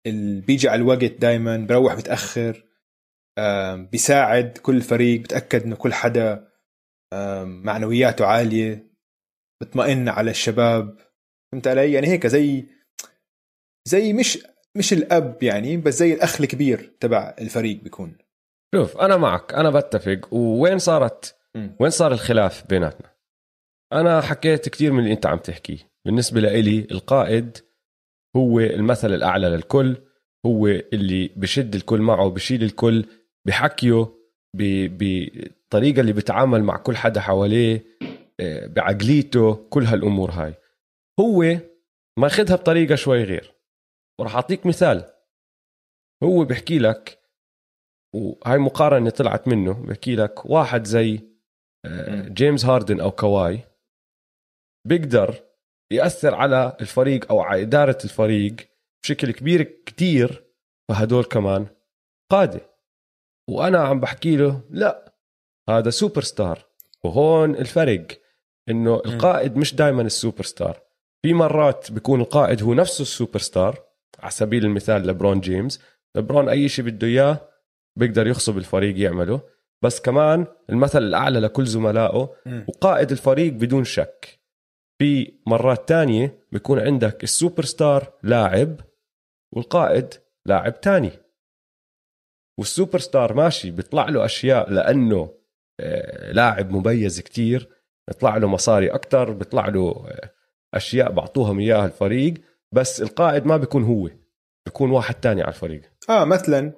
اللي 0.07 0.41
بيجي 0.41 0.69
على 0.69 0.83
الوقت 0.83 1.05
دائما 1.05 1.57
بروح 1.57 1.97
متاخر 1.97 2.66
بيساعد 3.91 4.59
كل 4.59 4.81
فريق 4.81 5.21
بتأكد 5.21 5.63
إنه 5.63 5.77
كل 5.77 5.93
حدا 5.93 6.49
معنوياته 7.45 8.27
عالية 8.27 8.91
بطمئن 9.63 10.09
على 10.09 10.31
الشباب. 10.31 10.99
فهمت 11.53 11.67
علي؟ 11.67 11.93
يعني 11.93 12.07
هيك 12.07 12.27
زي 12.27 12.67
زي 13.89 14.13
مش 14.13 14.39
مش 14.77 14.93
الأب 14.93 15.43
يعني 15.43 15.77
بس 15.77 15.95
زي 15.95 16.15
الأخ 16.15 16.41
الكبير 16.41 16.97
تبع 17.01 17.35
الفريق 17.41 17.83
بيكون. 17.83 18.19
شوف 18.75 18.97
أنا 18.97 19.17
معك 19.17 19.55
أنا 19.55 19.71
بتفق. 19.71 20.35
وين 20.35 20.79
صارت؟ 20.79 21.37
م. 21.57 21.69
وين 21.81 21.91
صار 21.91 22.13
الخلاف 22.13 22.67
بيناتنا؟ 22.67 23.17
أنا 23.93 24.21
حكيت 24.21 24.69
كثير 24.69 24.93
من 24.93 24.99
اللي 24.99 25.13
أنت 25.13 25.27
عم 25.27 25.39
تحكيه 25.39 25.79
بالنسبة 26.07 26.41
لإلي 26.41 26.87
القائد 26.91 27.59
هو 28.37 28.61
المثل 28.61 29.15
الأعلى 29.15 29.49
للكل 29.49 29.97
هو 30.47 30.67
اللي 30.67 31.29
بشد 31.37 31.75
الكل 31.75 32.01
معه 32.01 32.29
بشيل 32.29 32.63
الكل 32.63 33.07
بحكيه 33.47 34.07
بالطريقة 34.55 36.01
اللي 36.01 36.13
بيتعامل 36.13 36.63
مع 36.65 36.77
كل 36.77 36.97
حدا 36.97 37.21
حواليه 37.21 37.85
آه، 38.41 38.67
بعقليته 38.67 39.55
كل 39.55 39.85
هالأمور 39.85 40.31
هاي. 40.31 40.55
هو 41.21 41.57
ماخذها 42.19 42.57
بطريقة 42.57 42.95
شوي 42.95 43.25
غير. 43.25 43.55
وراح 44.21 44.35
أعطيك 44.35 44.67
مثال. 44.67 45.13
هو 46.23 46.45
بيحكي 46.45 46.79
لك 46.79 47.19
وهاي 48.15 48.59
مقارنة 48.59 49.11
طلعت 49.11 49.49
منه 49.49 49.73
بحكي 49.73 50.17
لك 50.17 50.47
واحد 50.47 50.85
زي 50.85 51.21
آه، 51.87 52.29
جيمس 52.29 52.65
هاردن 52.65 53.01
أو 53.01 53.11
كواي 53.11 53.61
بيقدر 54.89 55.43
يأثر 55.93 56.35
على 56.35 56.77
الفريق 56.81 57.33
أو 57.33 57.41
على 57.41 57.63
إدارة 57.63 57.99
الفريق 58.05 58.57
بشكل 59.03 59.31
كبير 59.33 59.63
كتير 59.63 60.45
فهدول 60.91 61.25
كمان 61.25 61.67
قادة. 62.33 62.76
وأنا 63.49 63.79
عم 63.79 64.01
بحكي 64.01 64.37
له 64.37 64.61
لا 64.71 65.13
هذا 65.69 65.91
سوبر 65.91 66.23
ستار 66.23 66.67
وهون 67.05 67.55
الفرق 67.55 68.07
إنه 68.69 68.95
القائد 68.95 69.57
مش 69.57 69.75
دائما 69.75 70.03
السوبر 70.03 70.45
ستار 70.45 70.87
في 71.23 71.35
مرات 71.35 71.93
بيكون 71.93 72.21
القائد 72.21 72.63
هو 72.63 72.75
نفسه 72.75 73.03
السوبر 73.03 73.39
ستار 73.39 73.83
على 74.19 74.31
سبيل 74.31 74.65
المثال 74.65 75.07
لبرون 75.07 75.41
جيمس. 75.41 75.81
لبرون 76.17 76.49
أي 76.49 76.69
شيء 76.69 76.85
بده 76.85 77.07
إياه 77.07 77.49
بيقدر 77.97 78.27
يغصب 78.27 78.59
الفريق 78.59 78.99
يعمله. 78.99 79.41
بس 79.83 80.01
كمان 80.01 80.47
المثل 80.71 81.03
الأعلى 81.03 81.41
لكل 81.41 81.67
زملائه 81.67 82.35
وقائد 82.69 83.11
الفريق 83.11 83.53
بدون 83.53 83.85
شك. 83.85 84.41
في 84.99 85.33
مرات 85.47 85.89
تانية 85.89 86.39
بيكون 86.53 86.81
عندك 86.81 87.25
السوبر 87.25 87.65
ستار 87.65 88.13
لاعب 88.23 88.81
والقائد 89.53 90.15
لاعب 90.47 90.81
تاني. 90.81 91.11
والسوبر 92.59 92.99
ستار 92.99 93.35
ماشي 93.35 93.71
بيطلع 93.71 94.09
له 94.09 94.25
أشياء 94.25 94.71
لأنه 94.71 95.35
آه، 95.81 96.33
لاعب 96.33 96.71
مميز 96.71 97.21
كتير 97.21 97.69
بيطلع 98.09 98.37
له 98.37 98.49
مصاري 98.49 98.91
أكثر 98.91 99.33
بيطلع 99.33 99.69
له 99.69 100.07
آه، 100.09 100.31
أشياء 100.75 101.13
بعطوهم 101.13 101.59
إياها 101.59 101.87
الفريق 101.87 102.35
بس 102.73 103.03
القائد 103.03 103.47
ما 103.47 103.57
بيكون 103.57 103.85
هو 103.85 104.11
بيكون 104.67 104.91
واحد 104.91 105.15
تاني 105.15 105.43
على 105.43 105.49
الفريق. 105.49 105.83
آه 106.11 106.25
مثلا 106.25 106.73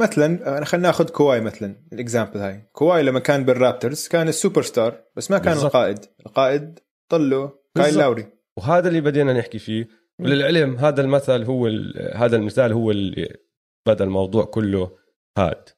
مثلا 0.00 0.58
آه، 0.58 0.64
خلينا 0.64 0.86
ناخذ 0.86 1.08
كواي 1.08 1.40
مثلا 1.40 1.76
ال 1.92 1.98
example 1.98 2.38
هاي. 2.38 2.70
كواي 2.72 3.02
لما 3.02 3.20
كان 3.20 3.44
بالرابترز 3.44 4.08
كان 4.08 4.28
السوبر 4.28 4.62
ستار 4.62 5.04
بس 5.16 5.30
ما 5.30 5.38
كان 5.38 5.52
بالزبط. 5.52 5.76
القائد. 5.76 5.98
القائد 6.26 6.78
ضله 7.08 7.52
كايل 7.76 7.98
لاوري 7.98 8.26
وهذا 8.56 8.88
اللي 8.88 9.00
بدينا 9.00 9.32
نحكي 9.32 9.58
فيه. 9.58 9.88
وللعلم 10.18 10.76
هذا 10.76 11.00
المثل 11.00 11.44
هو 11.44 11.66
هذا 12.14 12.36
المثال 12.36 12.72
هو 12.72 12.90
اللي 12.90 13.43
بدا 13.86 14.04
الموضوع 14.04 14.44
كله 14.44 14.98
هاد. 15.38 15.68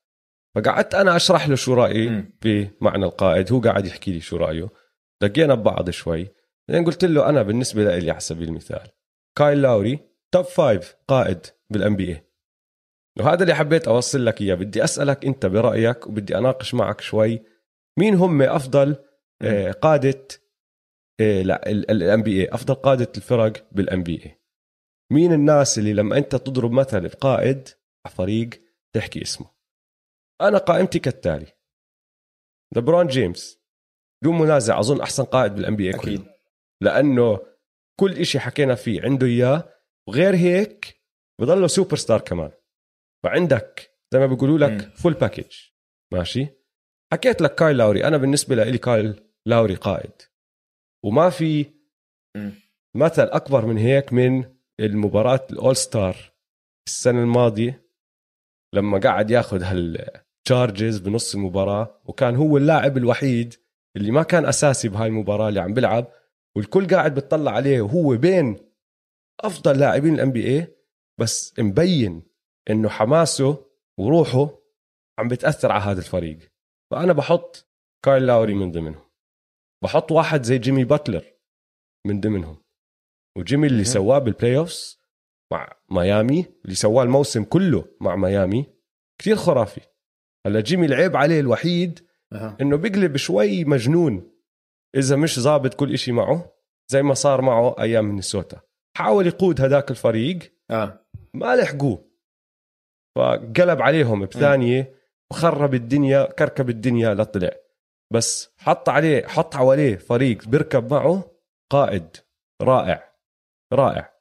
فقعدت 0.57 0.95
أنا 0.95 1.17
أشرح 1.17 1.49
له 1.49 1.55
شو 1.55 1.75
رأيي 1.75 2.25
بمعنى 2.43 3.05
القائد. 3.05 3.53
هو 3.53 3.61
قاعد 3.61 3.87
يحكي 3.87 4.13
لي 4.13 4.21
شو 4.21 4.37
رأيه. 4.37 4.69
لقينا 5.23 5.55
ببعض 5.55 5.91
شوي. 5.91 6.29
بعدين 6.69 6.85
قلت 6.85 7.05
له 7.05 7.29
أنا 7.29 7.43
بالنسبة 7.43 7.99
لي 7.99 8.11
على 8.11 8.21
سبيل 8.21 8.49
المثال. 8.49 8.89
كايل 9.39 9.63
لاوري 9.63 9.99
top 10.33 10.45
five 10.45 10.97
قائد 11.09 11.47
بال 11.71 11.97
NBA 11.97 12.27
وهذا 13.19 13.43
اللي 13.43 13.55
حبيت 13.55 13.89
أوصل 13.89 14.25
لك 14.25 14.41
إياه. 14.41 14.55
بدي 14.55 14.85
أسألك 14.85 15.25
أنت 15.25 15.47
برأيك 15.47 16.07
وبدي 16.07 16.39
أناقش 16.39 16.75
معك 16.75 17.01
شوي. 17.01 17.43
مين 17.99 18.15
هم 18.15 18.43
أفضل 18.43 18.97
آه، 19.43 19.71
قادة 19.71 20.29
آه، 21.21 21.43
لا 21.43 21.71
ال 21.71 22.23
NBA 22.23 22.49
أفضل 22.49 22.75
قادة 22.75 23.13
الفرق 23.17 23.67
بال 23.73 24.03
NBA 24.03 24.41
مين 25.13 25.33
الناس 25.33 25.79
اللي 25.79 25.93
لما 25.93 26.19
أنت 26.19 26.37
تضرب 26.37 26.73
مثل 26.73 27.09
على 27.09 27.76
فريق 28.07 28.51
تحكي 28.95 29.23
اسمه. 29.23 29.51
أنا 30.41 30.59
قائمتي 30.59 30.99
كالتالي. 30.99 31.53
لبرون 32.77 33.07
جيمس. 33.07 33.61
بدون 34.23 34.39
منازع 34.39 34.81
أظن 34.81 35.01
أحسن 35.01 35.25
قائد 35.25 35.55
بال 35.55 35.77
NBA 35.77 35.95
أكيد 35.95 36.27
لأنه 36.83 37.41
كل 38.01 38.13
إشي 38.13 38.41
حكينا 38.41 38.75
فيه 38.75 39.03
عنده 39.03 39.27
إياه. 39.27 39.73
وغير 40.09 40.35
هيك 40.35 41.03
بضله 41.41 41.67
سوبر 41.67 41.97
ستار 41.97 42.21
كمان. 42.21 42.53
فعندك 43.25 43.91
زي 44.13 44.19
ما 44.19 44.27
بيقولوا 44.27 44.59
لك 44.59 44.97
full 44.97 45.13
package 45.13 45.57
ماشي؟ 46.13 46.49
حكيت 47.13 47.41
لك 47.41 47.55
كايل 47.55 47.77
لاوري. 47.77 48.05
أنا 48.05 48.17
بالنسبة 48.17 48.55
لي 48.55 48.79
كايل 48.79 49.31
لاوري 49.47 49.75
قائد. 49.75 50.23
وما 51.05 51.31
في 51.31 51.67
مثل 52.97 53.23
أكبر 53.23 53.67
من 53.67 53.79
هيك 53.79 54.13
من 54.13 54.57
المباراة 54.81 55.47
ال 55.51 55.77
all-star 55.77 56.17
السنة 56.89 57.23
الماضية. 57.23 57.86
لما 58.77 58.99
قعد 58.99 59.31
ياخذ 59.31 59.63
هال 59.63 59.93
charges 59.93 60.99
بنص 60.99 61.35
المباراة 61.35 62.01
وكان 62.05 62.37
هو 62.37 62.57
اللاعب 62.57 62.97
الوحيد 62.97 63.55
اللي 63.97 64.11
ما 64.11 64.23
كان 64.23 64.47
أساسي 64.47 64.89
بهاي 64.89 65.07
المباراة 65.09 65.49
اللي 65.49 65.61
عم 65.61 65.75
بيلعب 65.75 66.07
والكل 66.57 66.87
قاعد 66.87 67.15
بتطلع 67.15 67.51
عليه 67.51 67.81
وهو 67.81 68.17
بين 68.17 68.57
أفضل 69.41 69.79
لاعبين 69.79 70.15
ال 70.15 70.33
NBA 70.33 70.77
بس 71.21 71.55
مبين 71.59 72.23
إنه 72.71 72.89
حماسه 72.89 73.67
وروحه 73.99 74.59
عم 75.19 75.29
بتأثر 75.29 75.73
على 75.73 75.83
هذا 75.83 75.99
الفريق. 75.99 76.39
فأنا 76.91 77.13
بحط 77.13 77.69
كايل 78.05 78.27
لاوري 78.27 78.55
من 78.55 78.73
ضمنهم. 78.73 79.05
بحط 79.85 80.13
واحد 80.13 80.43
زي 80.43 80.59
جيمي 80.59 80.85
باتلر 80.85 81.25
من 82.07 82.21
ضمنهم. 82.21 82.57
وجيمي 83.39 83.67
اللي 83.67 83.85
سواه 83.85 84.19
بال 84.19 84.57
playoffs 84.59 85.01
مع 85.53 85.73
ميامي 85.91 86.47
اللي 86.65 86.75
سواه 86.75 87.03
الموسم 87.03 87.45
كله 87.45 87.85
مع 88.01 88.17
ميامي. 88.17 88.67
كثير 89.19 89.37
خرافي. 89.37 89.81
هلا 90.47 90.61
جيمي 90.61 90.87
العيب 90.87 91.17
عليه 91.17 91.41
الوحيد 91.41 92.07
أه. 92.33 92.57
إنه 92.61 92.77
بيقلب 92.77 93.17
شوي 93.17 93.65
مجنون. 93.65 94.33
إذا 94.97 95.17
مش 95.17 95.41
ظابط 95.41 95.75
كل 95.75 95.93
إشي 95.93 96.13
معه 96.13 96.53
زي 96.89 97.03
ما 97.03 97.15
صار 97.15 97.43
معه 97.43 97.77
أيام 97.81 98.05
مينيسوتا. 98.05 98.61
حاول 98.97 99.27
يقود 99.27 99.61
هداك 99.61 99.91
الفريق. 99.91 100.39
أه. 100.71 101.07
ما 101.35 101.57
لحقوه. 101.57 102.11
فقلب 103.17 103.83
عليهم 103.83 104.25
بثانية 104.25 104.95
وخرب 105.31 105.75
الدنيا 105.75 106.25
كركب 106.25 106.71
الدنيا 106.71 107.15
لطلع 107.15 107.51
بس 108.13 108.55
حط 108.59 108.89
عليه 108.89 109.27
حط 109.27 109.55
حواليه 109.55 109.97
فريق 109.97 110.49
بيركب 110.49 110.93
معه 110.93 111.31
قائد 111.73 112.17
رائع. 112.63 113.13
رائع. 113.73 114.16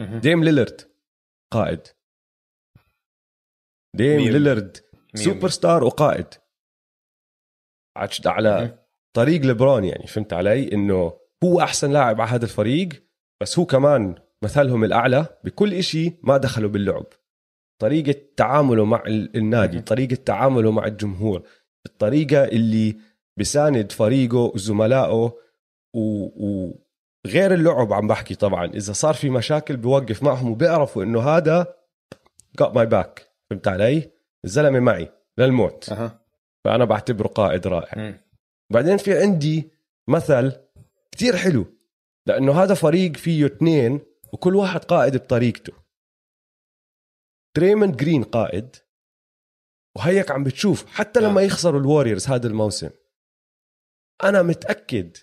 ديم 0.00 0.44
ليلارد 0.44 0.80
قائد. 1.52 1.80
ديم 3.96 4.16
ميم. 4.16 4.32
ليلرد 4.32 4.76
سوبر 5.14 5.48
ستار 5.48 5.84
وقائد. 5.84 6.26
على 8.26 8.78
طريق 9.16 9.42
لبرون 9.42 9.84
يعني 9.84 10.06
فهمت 10.06 10.32
علي؟ 10.32 10.72
إنه 10.72 11.20
هو 11.44 11.60
أحسن 11.60 11.92
لاعب 11.92 12.20
على 12.20 12.30
هذا 12.30 12.44
الفريق 12.44 12.88
بس 13.42 13.58
هو 13.58 13.66
كمان 13.66 14.14
مثلهم 14.44 14.84
الأعلى 14.84 15.40
بكل 15.44 15.74
إشي 15.74 16.12
ما 16.22 16.36
دخلوا 16.36 16.70
باللعب. 16.70 17.06
طريقة 17.80 18.20
تعامله 18.36 18.84
مع 18.84 19.02
النادي 19.06 19.80
طريقة 19.80 20.14
تعامله 20.14 20.70
مع 20.70 20.86
الجمهور 20.86 21.48
الطريقة 21.86 22.44
اللي 22.44 22.96
بساند 23.38 23.92
فريقه 23.92 24.38
وزملائه 24.38 25.38
وغير 27.26 27.54
اللعب 27.54 27.92
عم 27.92 28.08
بحكي 28.08 28.34
طبعا. 28.34 28.66
إذا 28.66 28.92
صار 28.92 29.14
في 29.14 29.30
مشاكل 29.30 29.76
بوقف 29.76 30.22
معهم 30.22 30.50
وبيعرفوا 30.50 31.02
إنه 31.02 31.20
هذا 31.20 31.74
got 32.62 32.70
my 32.70 32.86
back. 32.90 33.22
فهمت 33.50 33.68
علي؟ 33.68 34.10
الزلمة 34.44 34.80
معي 34.80 35.12
للموت. 35.38 35.92
أه. 35.92 36.20
فأنا 36.64 36.84
بعتبره 36.84 37.28
قائد 37.28 37.66
رائع. 37.66 38.10
م. 38.10 38.14
بعدين 38.70 38.96
في 38.96 39.18
عندي 39.18 39.70
مثل 40.08 40.52
كتير 41.12 41.36
حلو. 41.36 41.66
لأنه 42.26 42.62
هذا 42.62 42.74
فريق 42.74 43.16
فيه 43.16 43.46
اثنين 43.46 44.00
وكل 44.32 44.56
واحد 44.56 44.84
قائد 44.84 45.16
بطريقته. 45.16 45.72
دريموند 47.54 47.96
جرين 47.96 48.24
قائد. 48.24 48.76
وهيك 49.96 50.30
عم 50.30 50.44
بتشوف 50.44 50.86
حتى 50.86 51.20
لما 51.20 51.40
آه. 51.40 51.44
يخسروا 51.44 51.80
الوريورز 51.80 52.28
هذا 52.28 52.46
الموسم. 52.46 52.90
أنا 54.24 54.42
متأكد 54.42 55.16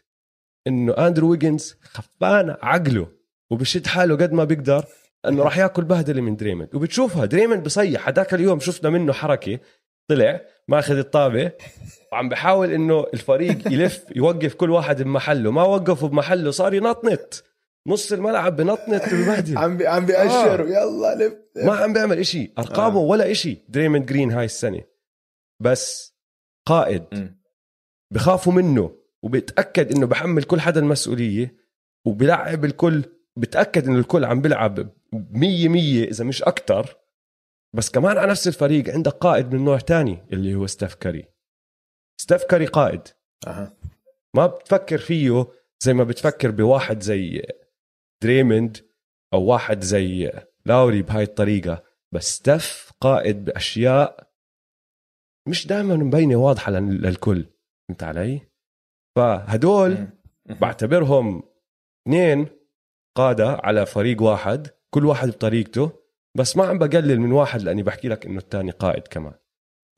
إنه 0.68 0.93
اندرو 0.93 1.30
ويجنز 1.30 1.76
خفان 1.84 2.25
على 2.25 2.55
عقله 2.61 3.07
وبشد 3.51 3.88
حاله 3.88 4.16
قد 4.16 4.34
ما 4.34 4.43
بيقدر 4.43 4.86
إنه 5.28 5.43
راح 5.43 5.57
ياكل 5.57 5.84
بهدلة 5.84 6.22
من 6.22 6.36
دريموند 6.36 6.76
وبتشوفها 6.76 7.26
دريموند 7.26 7.63
بصيح. 7.63 8.07
هذاك 8.07 8.34
اليوم 8.34 8.59
شفنا 8.59 8.89
منه 8.89 9.13
حركة 9.13 9.59
طلع 10.07 10.41
ماخذ 10.68 10.97
الطابة 10.97 11.51
وعم 12.11 12.30
بحاول 12.30 12.72
إنه 12.72 13.05
الفريق 13.13 13.74
يلف 13.74 14.05
يوقف 14.16 14.53
كل 14.53 14.72
واحد 14.72 15.01
بمحله. 15.01 15.51
ما 15.51 15.63
وقفوا 15.63 16.09
بمحله 16.09 16.51
صار 16.51 16.74
ينطنط 16.74 17.43
نص 17.88 18.11
الملعب 18.13 18.55
بنطنط 18.55 19.01
وبهدل 19.13 19.57
عم 19.57 19.78
بي 19.78 19.88
عم 19.88 20.05
بيأشر. 20.05 20.61
آه. 20.61 20.66
يلا 20.66 21.16
لف 21.16 21.34
ما 21.55 21.76
عم 21.76 21.93
بيعمل 21.93 22.20
إشي. 22.20 22.53
أرقامه 22.57 22.99
آه. 22.99 23.03
ولا 23.03 23.32
إشي. 23.32 23.57
دريموند 23.70 24.05
جرين 24.05 24.32
هاي 24.32 24.45
السنة. 24.45 24.82
بس 25.59 26.13
قائد. 26.66 27.03
م. 27.13 27.28
بخافوا 28.11 28.53
منه. 28.53 29.05
وبيتاكد 29.26 29.91
إنه 29.91 30.07
بحمل 30.07 30.43
كل 30.43 30.61
حدا 30.61 30.80
المسؤولية 30.80 31.55
وبلعب 32.05 32.65
الكل 32.65 33.03
بتأكد 33.38 33.88
إنه 33.88 33.99
الكل 33.99 34.26
عم 34.26 34.41
بيلعب 34.41 34.89
مية 35.13 35.69
مية 35.69 36.03
إذا 36.03 36.26
مش 36.26 36.43
أكتر. 36.43 36.97
بس 37.76 37.89
كمان 37.89 38.17
على 38.17 38.32
نفس 38.32 38.47
الفريق 38.47 38.89
عندك 38.89 39.11
قائد 39.11 39.53
من 39.53 39.65
نوع 39.65 39.78
تاني 39.78 40.28
اللي 40.34 40.55
هو 40.55 40.67
ستيف 40.67 40.95
كاري. 40.95 41.26
ستيف 42.21 42.43
كاري 42.43 42.65
قائد. 42.65 43.01
أه. 43.47 43.78
ما 44.36 44.47
بتفكر 44.47 44.97
فيه 44.97 45.47
زي 45.84 45.93
ما 45.93 46.03
بتفكر 46.03 46.51
بواحد 46.51 47.01
زي 47.01 47.47
دريموند 48.23 48.78
أو 49.34 49.43
واحد 49.43 49.82
زي 49.84 50.32
لاوري 50.65 51.01
بهاي 51.01 51.23
الطريقة. 51.23 51.84
بس 52.11 52.36
ستيف 52.36 52.91
قائد 53.01 53.45
بأشياء 53.45 54.32
مش 55.47 55.67
دائما 55.67 55.95
مبينة 55.95 56.36
واضحة 56.36 56.71
للكل. 56.71 57.45
فهمت 57.88 58.03
علي؟ 58.03 58.55
فهدول 59.16 60.07
بعتبرهم 60.45 61.43
اثنين 62.07 62.47
قادة 63.18 63.49
على 63.63 63.86
فريق 63.86 64.22
واحد 64.22 64.68
كل 64.89 65.05
واحد 65.05 65.28
بطريقته 65.28 65.91
بس 66.38 66.57
ما 66.57 66.66
عم 66.66 66.78
بقلل 66.78 67.20
من 67.20 67.32
واحد 67.32 67.61
لأني 67.61 67.84
بحكي 67.84 68.07
لك 68.07 68.26
إنه 68.26 68.38
الثاني 68.38 68.72
قائد 68.72 69.07
كمان. 69.07 69.34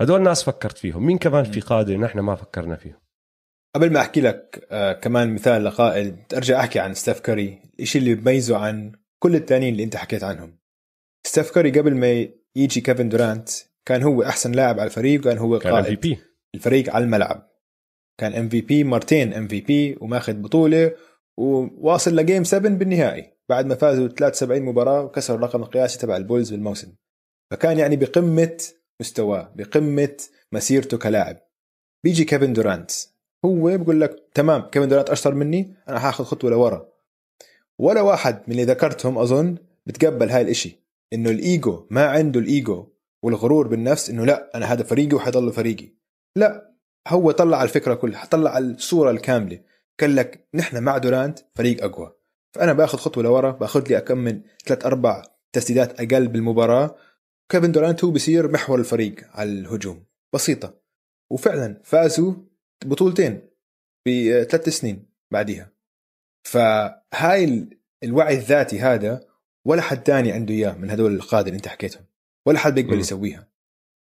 هدول 0.02 0.22
ناس 0.22 0.44
فكرت 0.44 0.78
فيهم. 0.78 1.06
مين 1.06 1.18
كمان 1.18 1.44
في 1.44 1.60
قادة 1.60 1.96
نحن 1.96 2.20
ما 2.20 2.36
فكرنا 2.36 2.76
فيهم؟ 2.76 3.00
قبل 3.76 3.94
ما 3.94 4.00
أحكي 4.00 4.22
لك 4.22 4.68
آه 4.72 4.94
كمان 4.94 5.34
مثال 5.34 5.64
لقائد 5.64 6.18
أرجع 6.34 6.60
أحكي 6.60 6.80
عن 6.80 6.94
ستيف 6.94 7.20
كاري 7.20 7.62
الشيء 7.80 8.02
اللي 8.02 8.16
بيميزه 8.16 8.58
عن 8.58 8.92
كل 9.20 9.36
الثانيين 9.36 9.74
اللي 9.74 9.84
أنت 9.84 9.96
حكيت 9.96 10.24
عنهم. 10.24 10.58
ستيف 11.28 11.52
كاري 11.52 11.80
قبل 11.80 11.96
ما 11.96 12.28
يجي 12.56 12.82
كيفن 12.82 13.10
دورانت 13.10 13.50
كان 13.86 14.04
هو 14.04 14.24
أحسن 14.24 14.52
لاعب 14.52 14.80
على 14.80 14.88
الفريق 14.88 15.20
وكان 15.20 15.38
هو 15.38 15.60
كان 15.60 15.74
قائد 15.74 16.06
MVP. 16.06 16.18
الفريق 16.56 16.96
على 16.96 17.04
الملعب. 17.04 17.57
كان 18.18 18.34
ام 18.34 18.50
في 18.50 18.62
بي 18.62 18.84
مرتين 18.84 19.34
ام 19.34 19.48
في 19.48 19.62
بي 19.62 19.98
وماخذ 20.02 20.34
بطولة 20.34 20.92
وواصل 21.38 22.16
ل 22.16 22.21
game 22.21 22.44
7 22.44 22.72
بالنهائي. 22.72 23.34
بعد 23.50 23.66
ما 23.66 23.76
فازوا 23.76 24.08
73 24.08 24.62
مباراة 24.62 25.02
وكسروا 25.02 25.38
الرقم 25.38 25.62
القياسي 25.64 26.00
تبع 26.00 26.18
البولز 26.18 26.52
بالموسم. 26.52 26.94
فكان 27.52 27.80
يعني 27.80 27.96
بقمة 27.96 28.58
مستواه 29.02 29.54
بقمة 29.56 30.18
مسيرته 30.52 30.98
كلاعب. 30.98 31.38
بيجي 32.04 32.26
كيفن 32.26 32.54
دورانت. 32.54 32.92
هو 33.46 33.78
بقول 33.78 34.02
لك 34.02 34.30
تمام 34.34 34.62
كيفن 34.62 34.88
دورانت 34.88 35.10
أشطر 35.10 35.36
مني 35.36 35.76
أنا 35.90 36.00
حاخذ 36.00 36.24
خطوة 36.24 36.50
لورا. 36.50 36.90
ولا 37.80 38.02
واحد 38.02 38.42
من 38.48 38.52
اللي 38.52 38.64
ذكرتهم 38.64 39.18
أظن 39.18 39.56
بتقبل 39.86 40.30
هاي 40.30 40.42
الإشي 40.42 40.84
إنه 41.14 41.30
الإيجو 41.30 41.88
ما 41.90 42.06
عنده 42.06 42.40
الإيجو 42.40 42.88
والغرور 43.24 43.68
بالنفس 43.68 44.10
إنه 44.10 44.26
لا 44.26 44.52
أنا 44.56 44.66
هذا 44.66 44.84
فريقي 44.84 45.16
وحيضل 45.16 45.54
فريقي. 45.54 45.90
لا. 46.36 46.77
هو 47.08 47.32
طلع 47.32 47.64
الفكرة 47.64 47.94
كلها 47.94 48.26
طلع 48.26 48.58
الصورة 48.58 49.12
الكاملة. 49.12 49.60
قال 50.00 50.16
لك 50.16 50.48
نحن 50.54 50.84
مع 50.84 50.98
دورانت 50.98 51.40
فريق 51.56 51.84
أقوى. 51.84 52.14
فأنا 52.56 52.74
بأخذ 52.74 52.98
خطوة 52.98 53.24
لورا 53.24 53.52
بأخذ 53.52 53.88
لي 53.90 53.98
أكم 53.98 54.18
من 54.18 54.42
ثلاث 54.66 54.86
أربع 54.86 55.24
تسديدات 55.54 56.00
أقل 56.00 56.28
بالمباراة. 56.28 56.96
كيفن 57.52 57.72
دورانت 57.72 58.04
هو 58.04 58.12
بصير 58.12 58.52
محور 58.52 58.80
الفريق 58.80 59.16
على 59.32 59.50
الهجوم. 59.50 60.06
بسيطة. 60.34 60.74
وفعلا 61.32 61.82
فازوا 61.84 62.34
بطولتين 62.86 63.50
بثلاث 64.08 64.70
سنين 64.70 65.10
بعديها. 65.32 65.72
فهاي 66.44 67.70
الوعي 68.04 68.36
الذاتي 68.36 68.80
هذا 68.80 69.28
ولا 69.66 69.82
حد 69.82 70.04
تاني 70.04 70.32
عنده 70.32 70.54
إياه 70.54 70.78
من 70.78 70.90
هدول 70.90 71.16
القادة 71.16 71.48
اللي 71.48 71.58
أنت 71.58 71.68
حكيتهم. 71.68 72.06
ولا 72.46 72.60
حد 72.60 72.76
بيقبل 72.76 73.00
يسويها. 73.00 73.47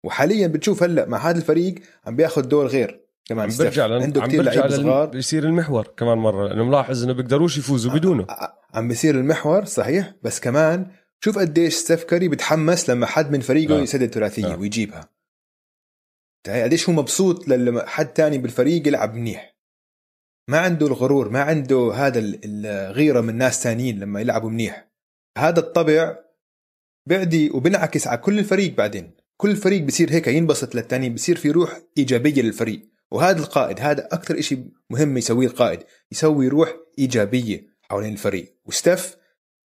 وحاليا 0.05 0.47
بتشوف 0.47 0.83
هلأ 0.83 1.07
مع 1.09 1.19
هذا 1.31 1.39
الفريق 1.39 1.75
عم 2.07 2.17
بياخذ 2.17 2.43
دور 2.43 2.67
غير. 2.67 3.03
كمان 3.25 3.51
عم 3.51 3.57
برجع 3.59 3.87
لن... 3.87 4.03
عنده 4.03 4.21
كثير 4.21 4.43
لعيبة 4.43 4.69
صغار. 4.69 5.07
بيصير 5.07 5.45
المحور 5.45 5.87
كمان 5.97 6.19
مرة 6.19 6.49
لأنه 6.49 6.65
ملاحظ 6.65 7.05
إنه 7.05 7.13
بيقدروش 7.13 7.59
يفوزوا 7.59 7.93
بدونه. 7.93 8.27
عم 8.75 8.89
بيصير 8.89 9.15
المحور 9.15 9.65
صحيح 9.65 10.15
بس 10.23 10.41
كمان 10.41 10.87
شوف 11.25 11.39
قديش 11.39 11.75
ستيف 11.75 12.05
كاري 12.05 12.29
بتحمس 12.29 12.91
لما 12.91 13.07
حد 13.07 13.31
من 13.31 13.41
فريقه 13.41 13.79
آه. 13.79 13.81
يسدد 13.81 14.13
ثلاثية 14.13 14.55
آه. 14.55 14.57
ويجيبها. 14.57 15.09
قديش 16.47 16.89
هو 16.89 16.95
مبسوط 16.95 17.49
لما 17.49 17.87
حد 17.87 18.07
تاني 18.07 18.39
بالفريق 18.39 18.89
يلعب 18.89 19.15
منيح. 19.15 19.57
ما 20.49 20.59
عنده 20.59 20.87
الغرور 20.87 21.29
ما 21.29 21.43
عنده 21.43 21.93
هذا 21.95 22.19
الغيرة 22.45 23.21
من 23.21 23.37
ناس 23.37 23.63
تانيين 23.63 24.01
لما 24.01 24.21
يلعبوا 24.21 24.51
منيح. 24.51 24.89
هذا 25.39 25.61
الطبع 25.61 26.19
بيعدي 27.09 27.51
وبنعكس 27.51 28.07
على 28.07 28.19
كل 28.19 28.39
الفريق 28.39 28.77
بعدين. 28.77 29.22
كل 29.43 29.57
فريق 29.57 29.83
بصير 29.83 30.13
هيك 30.13 30.27
ينبسط 30.27 30.75
للتاني 30.75 31.11
بصير 31.11 31.37
في 31.37 31.51
روح 31.51 31.81
إيجابية 31.99 32.43
للفريق. 32.43 32.89
وهذا 33.11 33.39
القائد 33.39 33.81
هذا 33.81 34.09
أكثر 34.13 34.41
شيء 34.41 34.65
مهم 34.91 35.19
يسويه 35.19 35.47
القائد 35.47 35.81
يسوي 36.13 36.49
روح 36.49 36.77
إيجابية 36.99 37.67
حوالين 37.83 38.13
الفريق. 38.13 38.57
وستيف 38.65 39.17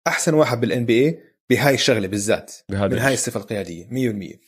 أحسن 0.07 0.35
واحد 0.35 0.61
بال 0.61 0.85
NBA 0.87 1.21
بهاي 1.51 1.75
الشغلة 1.75 2.09
بالذات 2.09 2.55
من 2.71 2.99
هاي 2.99 3.15
الصفة 3.15 3.41
القيادية 3.41 3.85
100% 3.85 4.39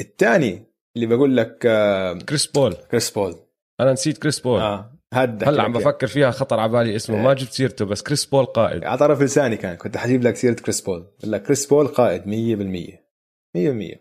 الثاني 0.00 0.66
اللي 0.96 1.06
بقول 1.06 1.36
لك 1.36 1.62
آه، 1.66 2.18
كريس 2.18 2.46
بول. 2.46 2.74
كريس 2.74 3.10
بول. 3.10 3.36
أنا 3.80 3.92
نسيت 3.92 4.18
كريس 4.18 4.40
بول. 4.40 4.60
آه 4.60 4.98
هلأ 5.14 5.62
عم 5.62 5.72
بفكر 5.72 6.06
فيها 6.06 6.30
خطر 6.30 6.60
على 6.60 6.72
بالي 6.72 6.96
اسمه 6.96 7.22
ما 7.22 7.34
جبت 7.34 7.52
سيرته 7.52 7.84
بس 7.84 8.02
كريس 8.02 8.24
بول 8.24 8.44
قائد. 8.44 8.84
على 8.84 8.98
طرف 8.98 9.22
لساني 9.22 9.56
كان 9.56 9.74
كنت 9.74 9.96
حجيب 9.96 10.22
لك 10.22 10.36
سيرة 10.36 10.54
كريس 10.54 10.80
بول. 10.80 11.06
بقول 11.18 11.32
لك 11.32 11.42
كريس 11.42 11.66
بول 11.66 11.88
قائد 11.88 12.22
100% 12.22 13.07
100% 13.56 13.98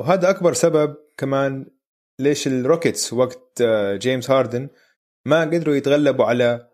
وهذا 0.00 0.30
أكبر 0.30 0.52
سبب 0.52 0.96
كمان 1.18 1.66
ليش 2.18 2.46
الروكيتس 2.46 3.12
وقت 3.12 3.60
آه، 3.60 3.96
جيمس 3.96 4.30
هاردن 4.30 4.68
ما 5.26 5.40
قدروا 5.40 5.74
يتغلبوا 5.74 6.24
على 6.24 6.68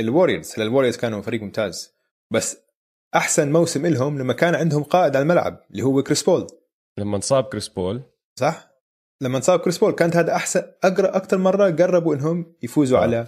الوريورز 0.00 0.52
هلا 0.54 0.64
الوريورز 0.64 0.96
كانوا 0.96 1.22
فريق 1.22 1.42
ممتاز. 1.42 1.94
بس 2.30 2.56
أحسن 3.14 3.52
موسم 3.52 3.86
لهم 3.86 4.18
لما 4.18 4.32
كان 4.32 4.54
عندهم 4.54 4.82
قائد 4.82 5.16
على 5.16 5.22
الملعب 5.22 5.64
اللي 5.70 5.82
هو 5.82 6.02
كريس 6.02 6.22
بول 6.22 6.46
لما 6.98 7.16
انصاب 7.16 7.44
كريس 7.44 7.68
بول 7.68 8.02
صح؟ 8.38 8.72
لما 9.20 9.36
انصاب 9.36 9.60
كريس 9.60 9.78
بول 9.78 9.92
كانت 9.92 10.16
هذا 10.16 10.34
أحسن 10.34 10.72
أقرأ 10.84 11.16
أكثر 11.16 11.38
مرة 11.38 11.70
قربوا 11.70 12.14
إنهم 12.14 12.54
يفوزوا 12.62 12.98
آه. 12.98 13.02
على 13.02 13.26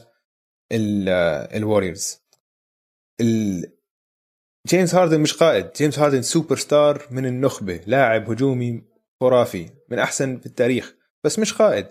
الوريورز 1.57 2.21
جيمس 4.67 4.95
هاردن 4.95 5.21
مش 5.21 5.35
قائد 5.35 5.73
جيمس 5.77 5.99
هاردن 5.99 6.23
سوبر 6.23 6.57
ستار 6.57 7.07
من 7.11 7.27
النخبة 7.27 7.81
لاعب 7.87 8.31
هجومي 8.31 8.83
خرافي 9.21 9.71
من 9.91 9.99
أحسن 9.99 10.39
في 10.39 10.47
التاريخ 10.47 10.95
بس 11.25 11.39
مش 11.39 11.53
قائد 11.53 11.87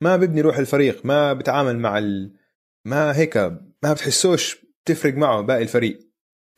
ما 0.00 0.16
ببني 0.16 0.40
روح 0.40 0.58
الفريق 0.58 1.04
ما 1.04 1.32
بتعامل 1.32 1.78
مع 1.78 1.98
ال... 1.98 2.32
ما 2.84 3.16
هيك 3.16 3.36
ما 3.82 3.92
بتحسوش 3.92 4.56
تفرق 4.84 5.14
معه 5.14 5.40
باقي 5.40 5.62
الفريق 5.62 5.98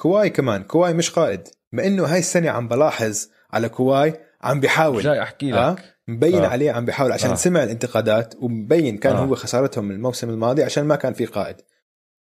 كواي 0.00 0.30
كمان 0.30 0.62
كواي 0.62 0.94
مش 0.94 1.10
قائد 1.10 1.48
ما 1.72 1.86
إنه 1.86 2.04
هاي 2.04 2.18
السنة 2.18 2.50
عم 2.50 2.68
بلاحظ 2.68 3.28
على 3.50 3.68
كواي 3.68 4.20
عم 4.42 4.60
بيحاول 4.60 5.02
جاي 5.02 5.22
أحكي 5.22 5.50
لك 5.50 5.56
آه؟ 5.56 5.76
مبين 6.08 6.44
آه. 6.44 6.48
عليه 6.48 6.72
عم 6.72 6.84
بيحاول 6.84 7.12
عشان 7.12 7.30
آه. 7.30 7.34
سمع 7.34 7.62
الانتقادات 7.62 8.34
ومبين 8.40 8.98
كان 8.98 9.16
آه. 9.16 9.24
هو 9.24 9.34
خسارتهم 9.34 9.90
الموسم 9.90 10.30
الماضي 10.30 10.62
عشان 10.62 10.84
ما 10.84 10.96
كان 10.96 11.12
في 11.12 11.26
قائد 11.26 11.56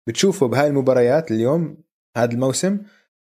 بتشوفه 0.06 0.48
بهاي 0.48 0.66
المباريات 0.66 1.30
اليوم 1.30 1.82
هذا 2.16 2.32
الموسم 2.32 2.78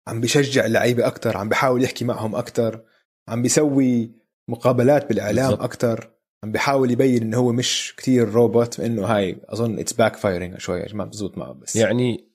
عم 0.08 0.20
بيشجع 0.20 0.66
اللعيبه 0.66 1.06
أكثر 1.06 1.36
عم 1.36 1.48
بيحاول 1.48 1.84
يحكي 1.84 2.04
معهم 2.04 2.34
أكثر 2.34 2.84
عم 3.28 3.42
بيسوي 3.42 4.12
مقابلات 4.48 5.08
بالإعلام 5.08 5.52
أكثر 5.52 6.10
عم 6.44 6.52
بيحاول 6.52 6.90
يبين 6.90 7.22
إنه 7.22 7.36
هو 7.36 7.52
مش 7.52 7.94
كتير 7.96 8.28
روبوت 8.28 8.80
إنه 8.80 9.06
هاي 9.06 9.40
أظن 9.44 9.78
it's 9.78 9.92
backfiring 9.92 10.58
شوي 10.58 10.84
ما 10.92 11.04
بزوت 11.04 11.38
معه 11.38 11.52
بس. 11.52 11.76
يعني 11.76 12.28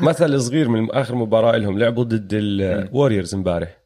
مثل 0.00 0.40
صغير 0.40 0.68
من 0.68 0.90
آخر 0.90 1.14
مباراة 1.14 1.56
لهم 1.56 1.78
لعبوا 1.78 2.04
ضد 2.04 2.28
الوريورز 2.32 3.34
امبارح. 3.34 3.82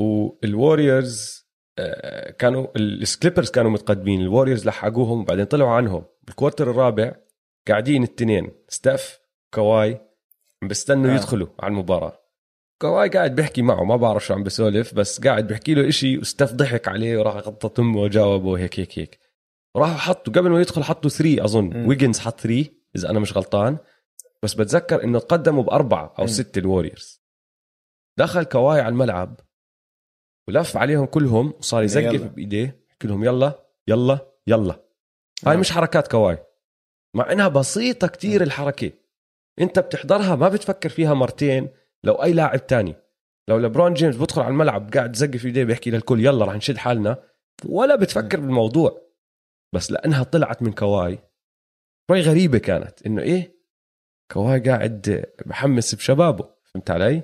والوريورز 0.00 1.44
آه، 1.78 2.30
كانوا 2.30 2.66
الكليبرز 2.76 3.50
كانوا 3.50 3.70
متقدمين 3.70 4.20
الوريورز 4.20 4.66
لحقوهم 4.66 5.20
وبعدين 5.20 5.44
طلعوا 5.44 5.70
عنهم. 5.70 6.04
ال 6.28 6.33
quarter 6.33 6.70
الرابع 6.70 7.16
قاعدين 7.68 8.02
الاثنين 8.02 8.52
ستاف 8.68 9.20
كواي 9.54 10.03
عم 10.64 10.68
بيستنوا 10.68 11.10
آه. 11.10 11.14
يدخلوا 11.14 11.48
على 11.60 11.70
المباراة 11.70 12.20
كواي 12.80 13.08
قاعد 13.08 13.34
بيحكي 13.34 13.62
معه 13.62 13.84
ما 13.84 13.96
بعرف 13.96 14.26
شو 14.26 14.34
عم 14.34 14.42
بسولف 14.42 14.94
بس 14.94 15.20
قاعد 15.20 15.46
بيحكي 15.46 15.74
له 15.74 15.88
إشي 15.88 16.18
و 16.18 16.24
staff 16.24 16.52
ضحك 16.52 16.88
عليه 16.88 17.18
وراح 17.18 17.36
غطى 17.36 17.68
تمه 17.68 18.00
وجاوبه 18.00 18.58
هيك 18.58 18.80
هيك 18.80 18.98
هيك 18.98 19.20
راحوا 19.76 19.96
حطوا 19.96 20.32
قبل 20.32 20.50
ما 20.50 20.60
يدخل 20.60 20.84
حطوا 20.84 21.10
3 21.10 21.44
أظن. 21.44 21.86
ويغنز 21.86 22.18
حط 22.18 22.40
3 22.40 22.66
إذا 22.96 23.10
أنا 23.10 23.20
مش 23.20 23.36
غلطان 23.36 23.78
بس 24.42 24.54
بتذكر 24.54 25.04
إنه 25.04 25.18
تقدموا 25.18 25.62
بأربعة 25.62 26.14
أو. 26.18 26.26
ستة 26.26 26.58
الوريورز 26.58 27.22
دخل 28.18 28.42
كواي 28.42 28.80
على 28.80 28.88
الملعب 28.88 29.40
ولف 30.48 30.76
عليهم 30.76 31.06
كلهم 31.06 31.52
وصار. 31.58 31.82
يزقف 31.82 32.22
بإيديه 32.22 32.84
يحكي 32.90 33.08
لهم 33.08 33.24
يلا 33.24 33.64
يلا 33.88 34.32
يلا 34.46 34.80
هاي 35.46 35.54
آه. 35.56 35.58
مش 35.58 35.72
حركات 35.72 36.08
كواي 36.08 36.38
مع 37.14 37.32
إنها 37.32 37.48
بسيطة 37.48 38.06
كتير 38.06 38.42
الحركة 38.42 39.03
انت 39.60 39.78
بتحضرها 39.78 40.36
ما 40.36 40.48
بتفكر 40.48 40.88
فيها 40.88 41.14
مرتين 41.14 41.68
لو 42.04 42.14
أي 42.14 42.32
لاعب 42.32 42.66
تاني. 42.66 42.96
لو 43.48 43.58
لبرون 43.58 43.94
جيمس 43.94 44.16
بدخل 44.16 44.42
على 44.42 44.50
الملعب 44.50 44.92
قاعد 44.94 45.14
يزقف 45.14 45.44
إيديه 45.44 45.64
بيحكي 45.64 45.90
للكل 45.90 46.26
يلا 46.26 46.44
رح 46.44 46.54
نشد 46.54 46.76
حالنا. 46.76 47.22
ولا 47.64 47.96
بتفكر 47.96 48.40
بالموضوع. 48.40 49.04
بس 49.74 49.90
لأنها 49.90 50.22
طلعت 50.22 50.62
من 50.62 50.72
كواي. 50.72 51.18
شوي 52.10 52.20
غريبة 52.20 52.58
كانت 52.58 53.06
إنه 53.06 53.22
إيه؟ 53.22 53.54
كواي 54.32 54.60
قاعد 54.60 55.26
بحمس 55.46 55.94
بشبابه 55.94 56.54
فهمت 56.64 56.90
علي؟ 56.90 57.22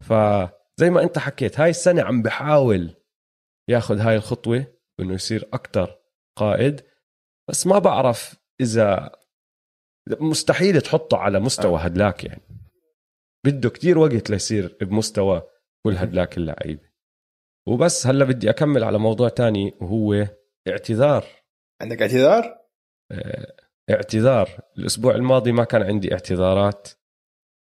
فزي 0.00 0.90
ما 0.90 1.02
أنت 1.02 1.18
حكيت 1.18 1.60
هاي 1.60 1.70
السنة 1.70 2.02
عم 2.02 2.22
بحاول 2.22 2.96
ياخذ 3.68 3.98
هاي 3.98 4.16
الخطوة 4.16 4.66
إنه 5.00 5.14
يصير 5.14 5.48
أكتر 5.52 5.98
قائد. 6.36 6.80
بس 7.48 7.66
ما 7.66 7.78
بعرف 7.78 8.36
إذا 8.60 9.12
مستحيل 10.08 10.80
تحطه 10.80 11.16
على 11.16 11.40
مستوى 11.40 11.78
آه. 11.78 11.82
هدلاك 11.82 12.24
يعني. 12.24 12.42
بده 13.46 13.70
كتير 13.70 13.98
وقت 13.98 14.30
ليصير 14.30 14.76
بمستوى 14.80 15.42
كل 15.86 15.96
هدلاك 15.96 16.38
اللعيبة. 16.38 16.90
وبس 17.68 18.06
هلا 18.06 18.24
بدي 18.24 18.50
أكمل 18.50 18.84
على 18.84 18.98
موضوع 18.98 19.28
تاني 19.28 19.74
وهو 19.80 20.26
اعتذار. 20.68 21.24
عندك 21.82 22.02
اعتذار؟ 22.02 22.58
آه، 23.12 23.54
اعتذار. 23.90 24.60
الأسبوع 24.78 25.14
الماضي 25.14 25.52
ما 25.52 25.64
كان 25.64 25.82
عندي 25.82 26.12
اعتذارات 26.12 26.88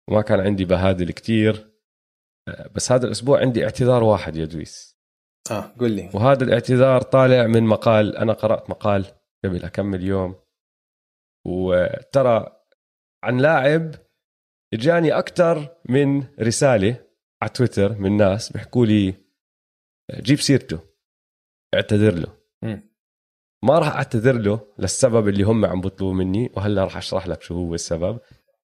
وما 0.10 0.22
كان 0.22 0.40
عندي 0.40 0.66
بهادل 0.66 1.12
كتير 1.12 1.70
آه، 2.48 2.70
بس 2.76 2.92
هذا 2.92 3.06
الأسبوع 3.06 3.40
عندي 3.40 3.64
اعتذار 3.64 4.04
واحد 4.04 4.36
يا 4.36 4.46
دويس. 4.46 5.00
آه 5.52 5.62
قل 5.62 5.92
لي. 5.92 6.10
وهذا 6.14 6.44
الاعتذار 6.44 7.02
طالع 7.02 7.48
من 7.48 7.64
مقال 7.64 8.18
أنا 8.18 8.34
قرأت 8.34 8.70
مقال 8.70 9.06
قبل 9.46 9.68
كم 9.68 9.96
يوم. 9.96 10.36
وترى 11.46 12.66
عن 13.24 13.38
لاعب 13.38 13.96
اجاني 14.74 15.14
أكثر 15.14 15.76
من 15.90 16.24
رسالة 16.40 17.06
على 17.42 17.52
تويتر 17.52 17.94
من 17.94 18.18
ناس 18.18 18.52
بيحكوا 18.52 18.86
لي 18.86 19.14
جيب 20.12 20.40
سيرته 20.40 20.80
اعتذر 21.76 22.14
له. 22.14 22.40
ما 23.64 23.80
راح 23.80 23.88
أعتذر 23.88 24.42
له 24.42 24.74
للسبب 24.80 25.28
اللي 25.28 25.44
هم 25.44 25.66
عم 25.66 25.82
بيطلبوا 25.82 26.14
مني 26.14 26.52
وهلا 26.56 26.84
راح 26.84 26.98
أشرح 26.98 27.28
لك 27.28 27.42
شو 27.42 27.56
هو 27.56 27.74
السبب. 27.74 28.20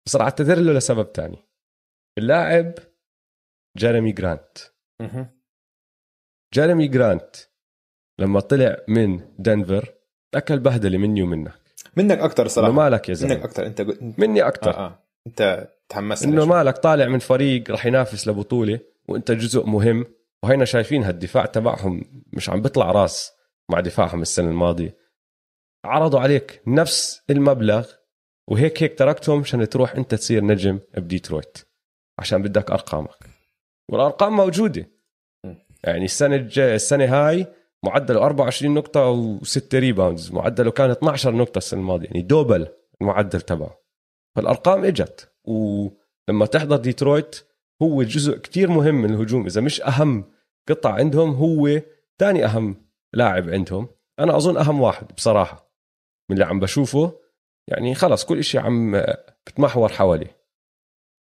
بس 0.05 0.15
راح 0.15 0.23
أعتذر 0.23 0.59
له 0.59 0.73
لسبب 0.73 1.11
تاني. 1.11 1.38
اللاعب 2.17 2.73
جيريمي 3.78 4.11
جرانت. 4.11 4.57
جيريمي 6.53 6.88
جرانت 6.88 7.36
لما 8.19 8.39
طلع 8.39 8.78
من 8.88 9.36
دنفر 9.39 9.93
أكل 10.34 10.59
بهدلة 10.59 10.97
مني 10.97 11.21
ومنك. 11.21 11.64
منك 11.96 12.20
أكثر 12.20 12.43
إنه 12.43 12.50
صراحة 12.50 12.72
مالك 12.72 13.10
يا 13.10 13.14
منك 13.14 13.22
زلمه 13.22 13.46
أكثر 13.46 13.66
انت 13.66 13.82
قلت 13.82 14.00
مني 14.18 14.48
أكثر 14.48 14.72
آه 14.72 14.86
آه. 14.86 15.00
أنت 15.28 15.68
تحمست 15.89 16.24
إنه 16.24 16.46
مالك 16.46 16.78
طالع 16.78 17.06
من 17.06 17.20
فريق 17.20 17.72
رح 17.72 17.86
ينافس 17.86 18.28
لبطولة 18.28 18.80
وأنت 19.08 19.32
جزء 19.32 19.66
مهم 19.66 20.06
وهينا 20.43 20.66
شايفين 20.66 21.04
هالدفاع 21.04 21.46
تبعهم 21.46 22.24
مش 22.34 22.50
عم 22.50 22.62
بيطلع 22.62 22.91
راس 22.91 23.32
مع 23.70 23.80
دفاعهم 23.80 24.22
السنة 24.22 24.50
الماضية. 24.50 24.98
عرضوا 25.86 26.20
عليك 26.20 26.62
نفس 26.68 27.22
المبلغ 27.30 27.91
وهيك 28.48 28.84
هيك 28.84 28.98
تركتهم 28.98 29.39
عشان 29.39 29.70
تروح 29.70 29.96
أنت 29.96 30.16
تصير 30.16 30.43
نجم 30.43 30.80
بديترويت. 30.98 31.58
عشان 32.20 32.41
بدك 32.41 32.72
أرقامك. 32.72 33.30
والأرقام 33.91 34.36
موجودة. 34.36 34.89
يعني 35.84 36.06
السنة 36.06 36.50
السنة 36.58 37.06
هاي 37.06 37.48
معدله 37.86 38.25
24 38.25 38.73
نقطة 38.73 39.38
و6 39.39 39.73
rebounds 39.74 40.32
معدله 40.31 40.71
كان 40.71 40.89
12 40.89 41.36
نقطة 41.36 41.57
السنة 41.57 41.79
الماضية 41.79 42.05
يعني 42.05 42.21
double 42.22 42.68
المعدل 43.01 43.41
تبعه. 43.41 43.81
فالأرقام 44.36 44.86
إجت 44.86 45.33
ولما 45.43 46.45
تحضر 46.45 46.77
ديترويت 46.77 47.47
هو 47.81 48.03
جزء 48.03 48.38
كتير 48.38 48.69
مهم 48.69 48.95
من 48.95 49.13
الهجوم. 49.13 49.45
إذا 49.45 49.61
مش 49.61 49.81
أهم 49.81 50.31
قطع 50.69 50.93
عندهم 50.93 51.33
هو 51.33 51.81
ثاني 52.19 52.45
أهم 52.45 52.75
لاعب 53.13 53.49
عندهم. 53.49 53.88
أنا 54.19 54.38
أظن 54.38 54.57
أهم 54.57 54.81
واحد 54.81 55.07
بصراحة 55.15 55.71
من 56.29 56.36
اللي 56.36 56.45
عم 56.45 56.59
بشوفه. 56.59 57.19
يعني 57.67 57.95
خلص 57.95 58.25
كل 58.25 58.39
إشي 58.39 58.57
عم 58.57 59.03
بتمحور 59.47 59.89
حواليه. 59.89 60.38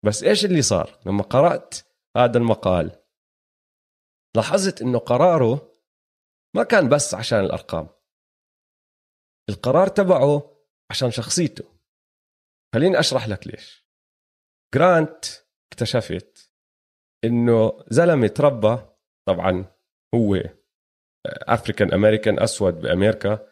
بس 0.04 0.22
إيش 0.22 0.44
اللي 0.44 0.62
صار؟ 0.62 0.98
لما 1.06 1.22
قرأت 1.22 1.74
هذا 2.16 2.38
المقال 2.38 2.90
لاحظت 4.36 4.82
إنه 4.82 4.98
قراره 4.98 5.72
ما 6.57 6.62
كان 6.62 6.88
بس 6.88 7.14
عشان 7.14 7.40
الأرقام. 7.40 7.88
القرار 9.50 9.86
تبعه 9.86 10.57
عشان 10.90 11.11
شخصيته. 11.11 11.64
خليني 12.74 13.00
أشرح 13.00 13.28
لك 13.28 13.46
ليش. 13.46 13.86
جرانت 14.74 15.24
اكتشفت 15.72 16.53
إنه 17.24 17.84
زلمة 17.88 18.26
تربى 18.26 18.78
طبعا 19.28 19.64
هو 20.14 20.42
African 21.26 21.93
American 21.93 22.40
أسود 22.40 22.74
بأمريكا. 22.74 23.48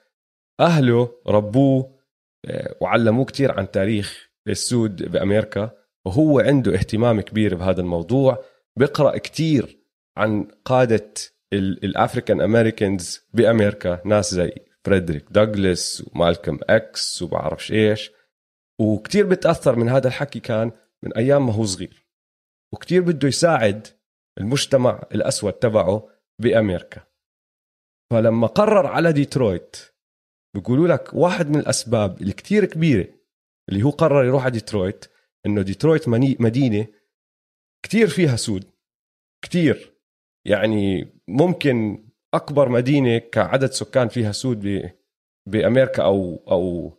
أهله 0.61 1.23
ربوه 1.27 2.01
آه، 2.47 2.77
وعلموه 2.81 3.25
كتير 3.25 3.59
عن 3.59 3.71
تاريخ 3.71 4.31
السود 4.49 5.03
بأمريكا. 5.03 5.71
وهو 6.07 6.41
عنده 6.41 6.75
اهتمام 6.75 7.21
كبير 7.21 7.55
بهذا 7.55 7.81
الموضوع. 7.81 8.45
بيقرأ 8.79 9.19
كتير 9.19 9.81
عن 10.17 10.45
قادة 10.65 11.15
ال 11.53 11.64
African 11.64 12.41
Americans 12.41 13.21
بأمريكا 13.35 14.03
ناس 14.05 14.35
زي 14.35 14.53
فريدريك 14.85 15.27
دوغلاس 15.31 16.05
ومالكم 16.13 16.59
إكس 16.63 17.23
وبعرفش 17.23 17.73
إيش. 17.73 18.11
وكتير 18.81 19.27
بتأثر 19.27 19.77
من 19.77 19.89
هذا 19.89 20.09
الحكي 20.09 20.41
كان 20.41 20.73
من 21.03 21.17
أيام 21.17 21.47
ما 21.47 21.53
هو 21.53 21.65
صغير. 21.65 22.07
وكتير 22.73 23.03
بده 23.03 23.29
يساعد 23.29 23.87
المجتمع 24.39 25.03
الأسود 25.15 25.53
تبعه 25.53 26.09
بأمريكا. 26.39 27.03
فلما 28.13 28.47
قرر 28.47 28.87
على 28.87 29.13
ديترويت 29.13 29.77
بيقولوا 30.55 30.89
لك 30.89 31.15
واحد 31.15 31.49
من 31.49 31.57
الأسباب 31.57 32.21
اللي 32.21 32.33
كتير 32.33 32.65
كبيرة 32.65 33.09
اللي 33.69 33.83
هو 33.83 33.91
قرر 33.91 34.25
يروح 34.25 34.43
على 34.43 34.53
ديترويت 34.53 35.05
إنه 35.47 35.63
ديترويت 35.63 36.09
مدينة 36.41 36.87
كتير 37.85 38.09
فيها 38.09 38.37
سود 38.37 38.71
كتير 39.45 40.00
يعني 40.45 41.13
ممكن 41.29 42.05
أكبر 42.35 42.69
مدينة 42.69 43.19
كعدد 43.19 43.71
سكان 43.71 44.09
فيها 44.09 44.33
سود 44.33 44.91
بأمريكا 45.49 46.03
أو 46.03 46.45
أو 46.51 46.93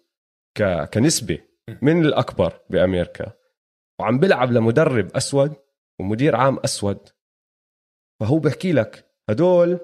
ك- 0.58 0.90
كنسبة 0.94 1.40
من 1.82 2.06
الأكبر 2.06 2.60
بأمريكا 2.70 3.34
وعم 4.00 4.20
بيلعب 4.20 4.52
لمدرب 4.52 5.16
أسود 5.16 5.54
ومدير 6.00 6.36
عام 6.36 6.58
أسود 6.60 7.10
فهو 8.20 8.40
بحكي 8.40 8.72
لك 8.72 9.12
هدول 9.30 9.80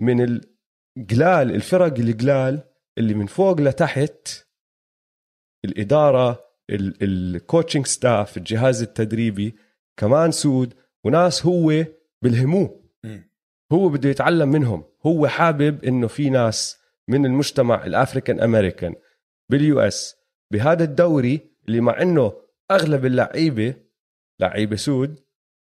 من 0.00 0.20
القلال 0.24 1.54
الفرق 1.54 1.98
القلال 1.98 2.62
اللي 2.98 3.14
من 3.14 3.26
فوق 3.26 3.60
لتحت 3.60 4.28
الإدارة 5.64 6.44
ال 7.02 7.11
coaching 7.11 7.86
staff 7.86 8.36
الجهاز 8.36 8.82
التدريبي 8.82 9.56
كمان 9.96 10.30
سود 10.30 10.74
وناس 11.04 11.46
هو 11.46 11.84
بلهموه. 12.22 12.79
هو 13.72 13.88
بده 13.88 14.08
يتعلم 14.08 14.48
منهم. 14.48 14.84
هو 15.06 15.26
حابب 15.26 15.84
إنه 15.84 16.06
في 16.06 16.30
ناس 16.30 16.78
من 17.08 17.26
المجتمع 17.26 17.86
ال 17.86 17.93
African 17.93 18.40
American 18.40 18.94
بال 19.48 19.80
US 19.80 20.16
بهذا 20.52 20.84
الدوري 20.84 21.50
اللي 21.68 21.80
مع 21.80 22.02
إنه 22.02 22.32
أغلب 22.70 23.06
اللعيبة 23.06 23.74
لعيبة 24.40 24.76
سود 24.76 25.20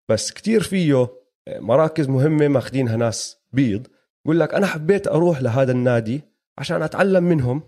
بس 0.09 0.31
كتير 0.31 0.63
فيه 0.63 1.07
مراكز 1.49 2.07
مهمة 2.09 2.47
ماخذينها 2.47 2.97
ناس 2.97 3.37
بيض. 3.51 3.87
بقول 4.25 4.39
لك 4.39 4.53
أنا 4.53 4.67
حبيت 4.67 5.07
أروح 5.07 5.41
لهذا 5.41 5.71
النادي 5.71 6.21
عشان 6.57 6.81
أتعلم 6.81 7.23
منهم 7.23 7.63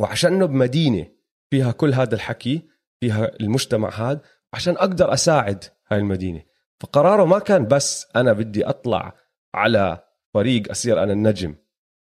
وعشانه 0.00 0.46
بمدينة 0.46 1.06
فيها 1.50 1.72
كل 1.72 1.94
هذا 1.94 2.14
الحكي 2.14 2.62
فيها 3.00 3.30
المجتمع 3.40 3.90
هذا 3.90 4.20
عشان 4.52 4.74
أقدر 4.74 5.12
أساعد 5.12 5.64
هاي 5.88 5.98
المدينة. 5.98 6.42
فقراره 6.84 7.24
ما 7.24 7.38
كان 7.38 7.68
بس 7.68 8.06
أنا 8.16 8.32
بدي 8.32 8.64
أطلع 8.64 9.14
على 9.54 10.08
فريق 10.34 10.70
اصير 10.70 11.02
أنا 11.02 11.12
النجم. 11.12 11.54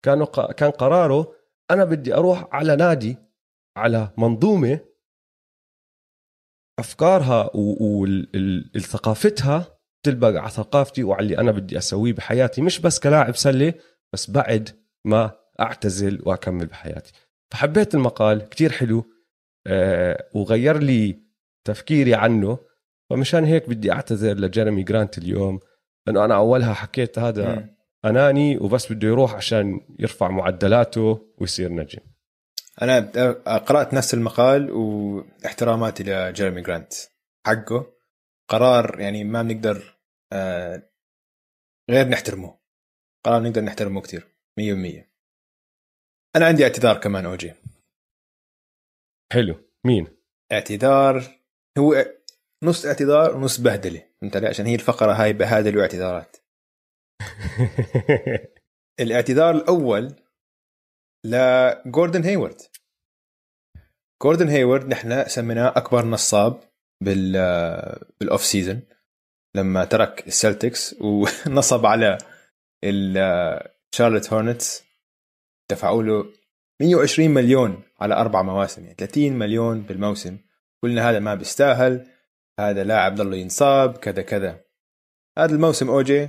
كان 0.05 0.24
كان 0.57 0.70
قراره 0.70 1.33
أنا 1.70 1.85
بدي 1.85 2.14
أروح 2.14 2.49
على 2.53 2.77
نادي 2.77 3.16
على 3.77 4.12
منظومة 4.18 4.81
أفكارها 6.79 7.51
وثقافتها 8.74 9.79
تلبق 10.03 10.29
على 10.29 10.51
ثقافتي 10.51 11.05
وعلى 11.05 11.22
اللي 11.22 11.39
أنا 11.39 11.53
بدي 11.53 11.79
أسويه 11.79 12.12
بحياتي. 12.12 12.62
مش 12.62 12.81
بس 12.81 13.01
كلاعب 13.01 13.37
سلة 13.37 13.74
بس 14.12 14.31
بعد 14.31 14.70
ما 15.05 15.31
أعتزل 15.61 16.22
وأكمل 16.27 16.66
بحياتي. 16.66 17.12
فحبيت 17.53 17.95
المقال 17.95 18.49
كتير 18.49 18.72
حلو 18.72 19.05
أه 19.66 20.29
وغير 20.35 20.79
لي 20.79 21.22
تفكيري 21.64 22.14
عنه. 22.14 22.59
فمشان 23.11 23.45
هيك 23.45 23.69
بدي 23.69 23.93
أعتذر 23.93 24.35
لجيرمي 24.35 24.83
جرانت 24.83 25.19
اليوم 25.19 25.61
لأنه 26.07 26.25
أنا 26.25 26.37
أولها 26.37 26.75
حكيت 26.75 27.19
هذا 27.19 27.55
م. 27.55 27.77
أناني 28.05 28.59
وبس 28.59 28.93
بده 28.93 29.09
يروح 29.09 29.35
عشان 29.35 29.81
يرفع 29.99 30.29
معدلاته 30.29 31.33
ويصير 31.39 31.73
نجم. 31.73 32.01
أنا 32.83 32.99
قرأت 33.59 33.95
نفس 33.95 34.15
المقال 34.15 34.71
واحتراماتي 34.71 36.03
لجيرمي 36.03 36.63
جرانت. 36.63 36.93
حقه 37.47 37.93
قرار 38.49 39.01
يعني 39.01 39.25
ما 39.25 39.43
بنقدر 39.43 39.99
آه، 40.33 40.83
غير 41.91 42.09
نحترمه. 42.09 42.59
قرار 43.25 43.43
نقدر 43.43 43.61
نحترمه 43.61 44.01
كثير 44.01 44.27
100% 44.57 45.11
أنا 46.37 46.47
عندي 46.47 46.65
اعتذار 46.65 46.97
كمان 46.97 47.27
أوجي. 47.27 47.53
حلو. 49.33 49.55
مين؟ 49.85 50.07
اعتذار 50.53 51.23
هو 51.79 52.05
نص 52.63 52.87
اعتذار 52.87 53.37
ونص 53.37 53.61
بهدلة. 53.61 54.03
فهمت 54.21 54.37
علي؟ 54.37 54.47
عشان 54.47 54.67
هي 54.67 54.75
الفقرة 54.75 55.13
هاي 55.13 55.33
بهادل 55.33 55.79
واعتذارات 55.79 56.37
الاعتذار 59.01 59.55
الأول 59.55 60.15
لجوردن 61.25 62.25
هيورد. 62.25 62.57
جوردن 64.23 64.49
هيورد 64.49 64.87
نحن 64.87 65.25
سميناه 65.29 65.69
أكبر 65.77 66.05
نصاب 66.05 66.61
بال 67.01 67.33
بال 68.21 68.45
off-season 68.45 68.83
لما 69.57 69.85
ترك 69.85 70.27
السلتكس 70.27 70.95
ونصب 71.01 71.87
على 71.87 72.19
الشارلوت 72.85 74.33
هورنتس 74.33 74.85
دفعوا 75.71 76.03
له 76.03 76.33
120 76.81 77.31
مليون 77.31 77.83
على 78.01 78.15
أربع 78.15 78.43
مواسم 78.43 78.83
يعني 78.83 78.95
30 78.99 79.33
مليون 79.33 79.83
بالموسم. 79.83 80.39
قلنا 80.83 81.11
هذا 81.11 81.19
ما 81.19 81.35
بيستاهل. 81.35 82.07
هذا 82.61 82.85
لاعب 82.85 83.15
ضل 83.15 83.35
ينصاب 83.35 83.97
كذا 83.97 84.23
كذا. 84.23 84.65
هذا 85.39 85.55
الموسم 85.55 85.91
OG 85.91 86.29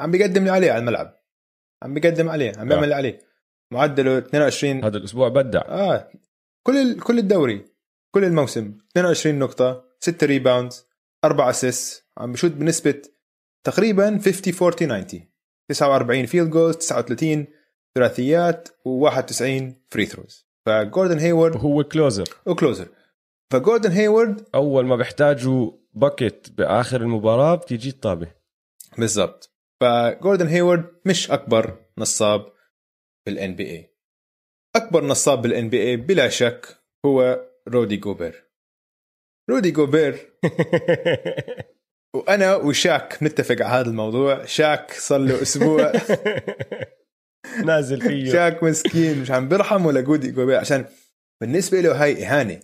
عم 0.00 0.10
بيقدم 0.10 0.40
اللي 0.42 0.50
عليه 0.50 0.72
على 0.72 0.80
الملعب. 0.80 1.20
عم 1.82 1.94
بيقدم 1.94 2.28
عليه 2.28 2.52
عم 2.58 2.68
بيعمل 2.68 2.84
اللي 2.84 2.94
عليه. 2.94 3.20
معدله 3.72 4.18
22 4.18 4.84
هذا 4.84 4.96
الأسبوع 4.96 5.28
بدع. 5.28 5.60
آه. 5.60 6.10
كل 6.66 7.00
كل 7.00 7.18
الدوري 7.18 7.64
كل 8.14 8.24
الموسم 8.24 8.78
22 8.90 9.38
نقطة 9.38 9.84
6 10.00 10.26
rebound 10.26 10.72
4 11.24 11.50
اسيس 11.50 12.04
عم 12.18 12.32
بشوت 12.32 12.50
بنسبة 12.50 13.02
تقريبا 13.64 14.18
50 14.18 14.54
40 14.62 15.06
90 15.06 15.28
49 15.68 16.26
field 16.26 16.50
goals 16.50 16.76
39 16.76 17.46
ثلاثيات 17.94 18.68
و91 18.68 19.42
free 19.90 20.06
throws 20.06 20.46
فجوردن 20.66 21.18
هيورد 21.18 21.56
هو 21.56 21.84
closer 21.84 22.24
و 22.46 22.52
closer 22.52 22.88
فجوردن 23.52 23.90
هيورد 23.90 24.46
أول 24.54 24.86
ما 24.86 24.96
بيحتاجوا 24.96 25.72
bucket 25.92 26.50
بآخر 26.50 27.00
المباراة 27.00 27.54
بتيجي 27.54 27.88
الطابة. 27.88 28.32
بالضبط. 28.98 29.50
فجوردن 29.80 30.46
هيورد 30.46 30.84
مش 31.06 31.30
أكبر 31.30 31.76
نصاب 31.98 32.52
بالان 33.26 33.54
بي 33.54 33.70
اي 33.70 33.94
أكبر 34.76 35.04
نصاب 35.04 35.42
بال 35.42 35.68
NBA 35.68 35.96
بلا 35.96 36.28
شك 36.28 36.66
هو 37.06 37.48
رودي 37.68 37.96
جوبير. 37.96 38.44
رودي 39.50 39.70
جوبير 39.70 40.18
وأنا 42.16 42.56
وشاك 42.56 43.18
نتفق 43.22 43.62
على 43.62 43.80
هذا 43.80 43.90
الموضوع. 43.90 44.44
شاك 44.44 44.92
صار 44.92 45.18
له 45.20 45.42
أسبوع. 45.42 45.92
نازل 47.64 48.00
فيه. 48.00 48.32
شاك 48.32 48.62
مسكين 48.62 49.18
مش 49.22 49.30
عم 49.30 49.48
بيرحم 49.48 49.86
ولا 49.86 50.00
رودي 50.00 50.30
جوبير. 50.30 50.56
عشان 50.58 50.84
بالنسبة 51.40 51.80
له 51.80 52.02
هاي 52.02 52.26
إهانة. 52.26 52.60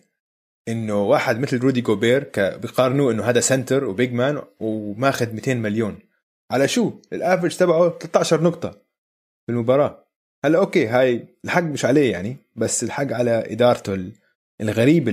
إنه 0.71 1.03
واحد 1.03 1.41
مثل 1.41 1.59
رودي 1.59 1.81
جوبير 1.81 2.31
بيقارنوه 2.37 3.12
إنه 3.12 3.25
هذا 3.25 3.41
center 3.41 3.85
و 3.85 3.91
big 3.91 4.12
man 4.12 4.43
وماخذ 4.61 5.33
200 5.33 5.55
مليون. 5.55 5.99
على 6.51 6.68
شو؟ 6.68 6.93
ال 7.12 7.18
average 7.18 7.57
تبعه 7.57 7.99
13 7.99 8.43
نقطة 8.43 8.83
بالمباراة. 9.49 10.07
هلا 10.45 10.59
okay 10.59 10.87
هاي 10.87 11.29
الحق 11.45 11.62
مش 11.62 11.85
عليه 11.85 12.12
يعني 12.12 12.37
بس 12.57 12.85
الحق 12.85 13.12
على 13.12 13.53
إدارته 13.53 14.12
الغريب 14.61 15.09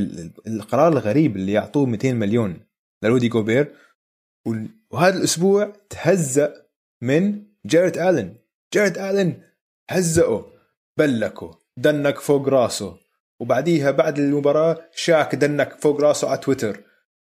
القرار 0.48 0.94
الغريب 0.94 1.36
اللي 1.36 1.52
يعطوه 1.52 1.86
200 1.86 2.14
مليون 2.14 2.60
لرودي 3.04 3.28
جوبير. 3.28 3.74
وهذا 4.92 5.18
الأسبوع 5.18 5.74
تهزأ 5.90 6.54
من 7.02 7.44
جيرت 7.66 7.98
آلن. 7.98 8.36
جيرت 8.74 8.98
آلن 8.98 9.42
هزقه 9.90 10.52
بلكه 10.98 11.60
dunk 11.78 12.20
فوق 12.20 12.50
راسه. 12.50 12.98
وبعديها 13.40 13.92
بعد 13.92 14.20
المباراة 14.20 14.90
شاك 14.92 15.36
dunk 15.36 15.74
فوق 15.82 16.02
راسه 16.02 16.30
على 16.30 16.38
تويتر. 16.38 16.84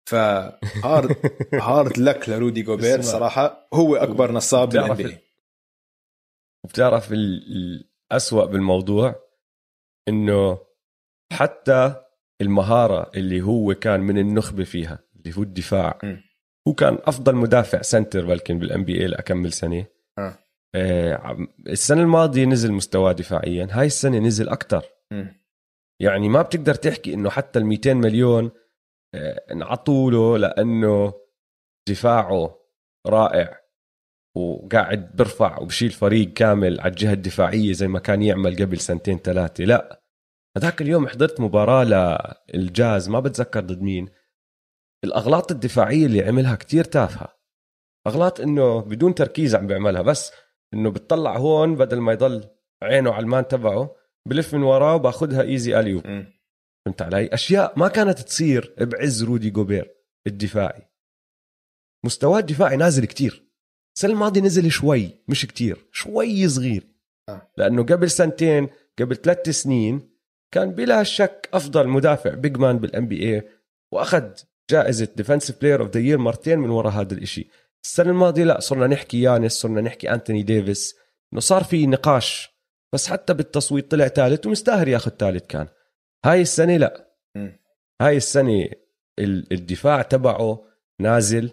ف 0.09 0.30
hard 0.30 1.16
hard 1.68 1.99
luck 1.99 2.29
لرودي 2.29 2.63
جوبير 2.63 3.01
صراحة. 3.01 3.69
هو 3.75 3.97
أكبر 3.97 4.33
نصاب 4.33 4.69
بالان 4.69 5.19
وبتعرف 6.65 7.13
الأسوأ 7.13 8.45
بالموضوع؟ 8.45 9.15
إنه 10.09 10.59
حتى 11.33 11.95
المهارة 12.41 13.11
اللي 13.17 13.41
هو 13.41 13.75
كان 13.75 14.01
من 14.01 14.19
النخبة 14.19 14.65
فيها 14.65 14.99
اللي 15.17 15.37
هو 15.37 15.43
الدفاع 15.43 15.99
م. 16.03 16.17
هو 16.69 16.75
كان 16.75 16.99
أفضل 17.05 17.35
مدافع 17.35 17.83
center 17.83 18.26
بلكن 18.27 18.59
بال 18.59 18.85
NBA 18.85 19.01
لأكم 19.01 19.53
سنة. 19.53 19.87
آه. 20.19 20.39
آه 20.75 21.47
السنة 21.67 22.03
الماضية 22.03 22.45
نزل 22.45 22.73
مستواه 22.73 23.13
دفاعيا 23.13 23.69
هاي 23.71 23.87
السنة 23.87 24.19
نزل 24.19 24.49
أكثر 24.49 24.85
يعني 26.01 26.28
ما 26.28 26.42
بتقدر 26.42 26.74
تحكي 26.74 27.14
إنه 27.14 27.30
حتى 27.30 27.59
ال 27.59 27.66
200 27.66 27.94
مليون 27.94 28.51
آه 29.14 29.44
انعطوا 29.53 30.11
له 30.11 30.38
لأنه 30.38 31.12
دفاعه 31.88 32.59
رائع 33.07 33.61
وقاعد 34.36 35.16
برفع 35.16 35.59
وبشيل 35.59 35.90
فريق 35.90 36.32
كامل 36.32 36.80
على 36.80 36.90
الجهة 36.90 37.12
الدفاعية 37.12 37.72
زي 37.72 37.88
ما 37.88 37.99
كان 37.99 38.22
يعمل 38.22 38.57
قبل 38.57 38.78
سنتين 38.78 39.18
ثلاثة. 39.18 39.64
لا 39.64 40.03
هذاك 40.57 40.82
اليوم 40.82 41.09
حضرت 41.09 41.40
مباراة 41.40 41.84
للجاز 42.55 43.09
ما 43.09 43.20
بتذكر 43.20 43.61
ضد 43.61 43.82
مين. 43.82 44.09
الأغلاط 45.05 45.53
الدفاعية 45.53 46.07
اللي 46.07 46.24
عملها 46.24 46.57
كتير 46.57 46.84
تافهة. 46.84 47.38
أغلاط 48.07 48.40
إنه 48.40 48.80
بدون 48.80 49.14
تركيز 49.14 49.55
عم 49.55 49.66
بيعملها 49.66 50.03
بس 50.03 50.32
إنه 50.74 50.90
بتطلع 50.90 51.36
هون 51.36 51.76
بدل 51.76 52.01
ما 52.01 52.12
يضل 52.12 52.49
عينه 52.82 53.12
على 53.12 53.22
ال 53.22 53.29
man 53.29 53.49
تبعه. 53.49 53.96
بلف 54.27 54.55
من 54.55 54.62
وراه 54.62 54.95
وباخذها 54.95 55.43
easy 55.43 55.81
alley-oop 55.81 56.01
فهمت 56.85 57.03
علي؟ 57.03 57.27
أشياء 57.27 57.79
ما 57.79 57.89
كانت 57.89 58.19
تصير 58.19 58.75
بعز 58.81 59.25
رودي 59.25 59.51
جوبير 59.51 59.95
الدفاعي. 60.27 60.83
مستواه 62.05 62.39
الدفاعي 62.39 62.77
نازل 62.77 63.05
كتير. 63.05 63.49
السنة 63.97 64.12
الماضيه 64.12 64.41
نزل 64.41 64.71
شوي 64.71 65.11
مش 65.29 65.47
كتير 65.47 65.89
شوي 65.93 66.49
صغير. 66.49 66.87
آه. 67.29 67.53
لأنه 67.57 67.83
قبل 67.83 68.11
سنتين 68.11 68.69
قبل 68.99 69.16
ثلاث 69.16 69.49
سنين 69.49 70.11
كان 70.53 70.71
بلا 70.71 71.03
شك 71.03 71.49
أفضل 71.55 71.89
مدافع 71.89 72.35
big 72.35 72.57
man 72.57 72.79
بال 72.79 73.09
NBA 73.09 73.43
وأخذ 73.93 74.31
جائزة 74.71 75.09
defensive 75.16 75.61
player 75.61 75.81
of 75.81 75.91
the 75.91 76.01
year 76.01 76.18
مرتين 76.19 76.59
من 76.59 76.71
وراء 76.71 76.93
هذا 76.93 77.14
الإشي. 77.14 77.49
السنة 77.85 78.11
الماضية 78.11 78.45
لا 78.45 78.61
صرنا 78.61 78.87
نحكي 78.87 79.23
يانس 79.23 79.53
صرنا 79.53 79.81
نحكي 79.81 80.11
أنتوني 80.11 80.43
ديفيس 80.43 80.95
إنه 81.33 81.41
صار 81.41 81.64
في 81.64 81.87
نقاش 81.87 82.58
بس 82.95 83.09
حتى 83.09 83.34
بالتصويت 83.34 83.91
طلع 83.91 84.09
ثالث 84.09 84.47
ومستاهل 84.47 84.89
ياخذ 84.89 85.11
ثالث 85.11 85.47
كان. 85.47 85.68
هاي 86.24 86.41
السنة 86.41 86.76
لا. 86.76 87.09
هاي 88.03 88.16
السنة 88.16 88.68
الدفاع 89.53 90.03
تبعه 90.03 90.64
نازل. 91.01 91.51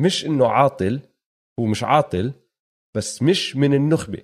مش 0.00 0.26
إنه 0.26 0.48
عاطل 0.48 1.00
هو 1.60 1.64
مش 1.64 1.84
عاطل 1.84 2.32
بس 2.96 3.22
مش 3.22 3.56
من 3.56 3.74
النخبة. 3.74 4.22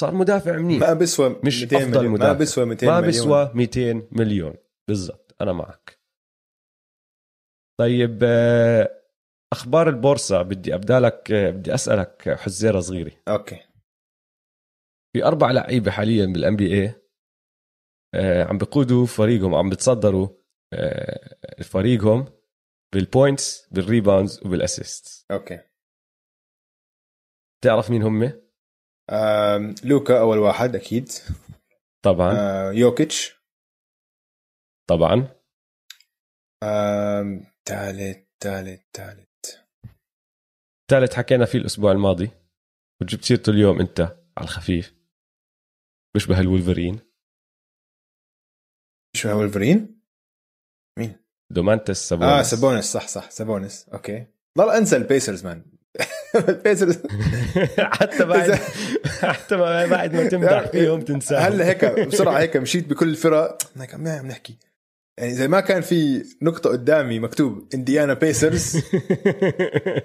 صار 0.00 0.14
مدافع 0.14 0.56
منيح. 0.56 0.80
ما 0.80 0.92
بيسوى 0.94 1.40
مش 1.44 1.62
200 1.62 1.76
أفضل 1.76 1.98
مليون. 1.98 2.12
مدافع. 2.12 2.32
ما 2.32 2.38
بيسوى 2.38 2.64
200 2.64 2.86
ما 2.86 3.00
بيسوى 3.00 3.50
200 3.54 4.08
مليون. 4.12 4.54
بالضبط. 4.88 5.34
أنا 5.40 5.52
معك. 5.52 5.98
طيب 7.80 8.20
آه، 8.22 9.02
أخبار 9.52 9.88
البورصة. 9.88 10.42
بدي 10.42 10.74
أبدالك 10.74 11.32
آه، 11.32 11.50
بدي 11.50 11.74
أسألك 11.74 12.36
حزيرة 12.38 12.80
صغيرة. 12.80 13.12
okay. 13.28 13.60
في 15.12 15.24
أربع 15.24 15.50
لعيبة 15.50 15.90
حاليا 15.90 16.26
بال 16.26 16.56
NBA 16.56 17.02
عم 18.42 18.58
بقودوا 18.58 19.06
فريقهم 19.06 19.54
عم 19.54 19.70
بتصدروا 19.70 20.28
آه، 20.74 21.62
فريقهم 21.62 22.24
بال 22.94 23.12
points 23.12 23.68
بال 23.70 23.85
rebounds 23.85 24.46
وبال 24.46 24.73
assist 24.73 25.26
okay. 25.30 25.60
تعرف 27.64 27.90
مين 27.90 28.02
هم؟ 28.02 28.42
لوكا 29.84 30.20
أول 30.20 30.38
واحد 30.38 30.76
أكيد. 30.76 31.08
طبعا. 32.04 32.32
آه، 32.36 32.72
يوكيتش. 32.72 33.36
طبعا. 34.88 35.28
ثالث 37.68 38.18
ثالث 38.40 38.80
ثالث 38.92 39.28
ثالث 40.90 41.14
حكينا 41.14 41.44
فيه 41.44 41.58
الأسبوع 41.58 41.92
الماضي 41.92 42.30
وجبت 43.02 43.24
سيرته 43.24 43.50
اليوم 43.50 43.80
أنت 43.80 44.00
على 44.36 44.44
الخفيف. 44.44 45.01
بيشبه 46.14 46.40
الولفرين. 46.40 46.98
شو 49.16 49.28
هو 49.28 49.38
ولفرين؟ 49.40 50.02
دومانتس 51.52 52.08
سابونس. 52.08 52.30
آه 52.30 52.42
سابونس. 52.42 52.84
صح 52.92 53.08
صح 53.08 53.30
سابونس. 53.30 53.86
okay. 53.92 54.26
ضل 54.58 54.70
انسى 54.70 54.96
البيسرز 54.96 55.44
man 55.44 55.62
البيسرز. 56.48 56.98
حتى 58.00 58.24
بعد 58.24 58.50
حتى 59.20 59.56
ما- 59.56 59.86
بعد 59.86 60.16
ما 60.16 60.28
تمدح 60.28 60.66
فيهم 60.70 61.00
تنساهم. 61.00 61.42
هلا 61.52 61.64
هيك 61.66 61.84
بسرعة 62.08 62.38
هيك 62.38 62.56
مشيت 62.56 62.88
بكل 62.88 63.08
الفرق؟ 63.08 63.58
هيك 63.76 63.94
عم 63.94 64.06
عم 64.08 64.26
نحكي. 64.26 64.58
يعني 65.18 65.34
زي 65.34 65.48
ما 65.48 65.60
كان 65.60 65.82
في 65.82 66.24
نقطة 66.42 66.70
قدامي 66.70 67.18
مكتوب 67.18 67.68
انديانا 67.74 68.14
بيسرز 68.14 68.76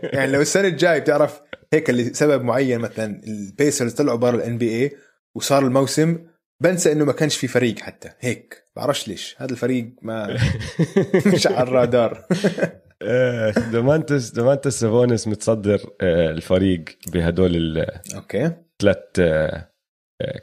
يعني 0.04 0.32
لو 0.32 0.42
السنة 0.42 0.68
الجاي 0.68 1.00
بتعرف 1.00 1.42
هيك 1.74 1.90
لأي 1.90 2.14
سبب 2.14 2.44
معين 2.44 2.80
مثلا 2.80 3.24
البيسرز 3.28 3.94
طلعوا 3.94 4.18
برا 4.18 4.36
ال 4.36 4.58
NBA 4.58 4.92
وصار 5.38 5.66
الموسم 5.66 6.28
بنسى 6.64 6.92
إنه 6.92 7.06
ما 7.06 7.14
كانش 7.14 7.38
في 7.38 7.48
فريق 7.48 7.80
حتى. 7.80 8.12
هيك. 8.20 8.64
بعرفش 8.76 9.08
ليش. 9.08 9.36
هذا 9.38 9.52
الفريق 9.52 9.96
ما 10.02 10.38
مش 11.34 11.48
على 11.48 11.64
الرادار. 11.64 12.26
آه، 13.02 13.52
دومانتس 13.72 14.30
دومانتس 14.30 14.80
سابونس 14.80 15.28
متصدر 15.28 15.96
آه، 16.02 16.30
الفريق 16.32 16.86
بهدول 17.08 17.86
okay. 18.16 18.46
الثلاث 18.46 19.20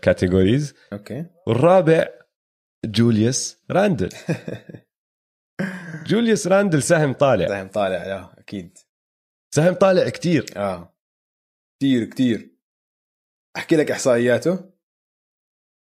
categories 0.02 0.74
okay. 0.92 1.26
والرابع 1.46 2.08
جوليوس 2.84 3.58
راندل 3.70 4.08
جوليوس 6.06 6.46
راندل 6.46 6.82
سهم 6.82 7.12
طالع. 7.12 7.46
دايم 7.48 7.68
طالع 7.68 8.06
لا 8.06 8.38
أكيد. 8.38 8.78
سهم 9.54 9.74
طالع 9.74 10.08
كتير. 10.08 10.46
آه. 10.56 10.96
كثير 11.80 12.04
كثير 12.04 12.50
أحكي 13.56 13.76
لك 13.76 13.90
إحصائياته. 13.90 14.73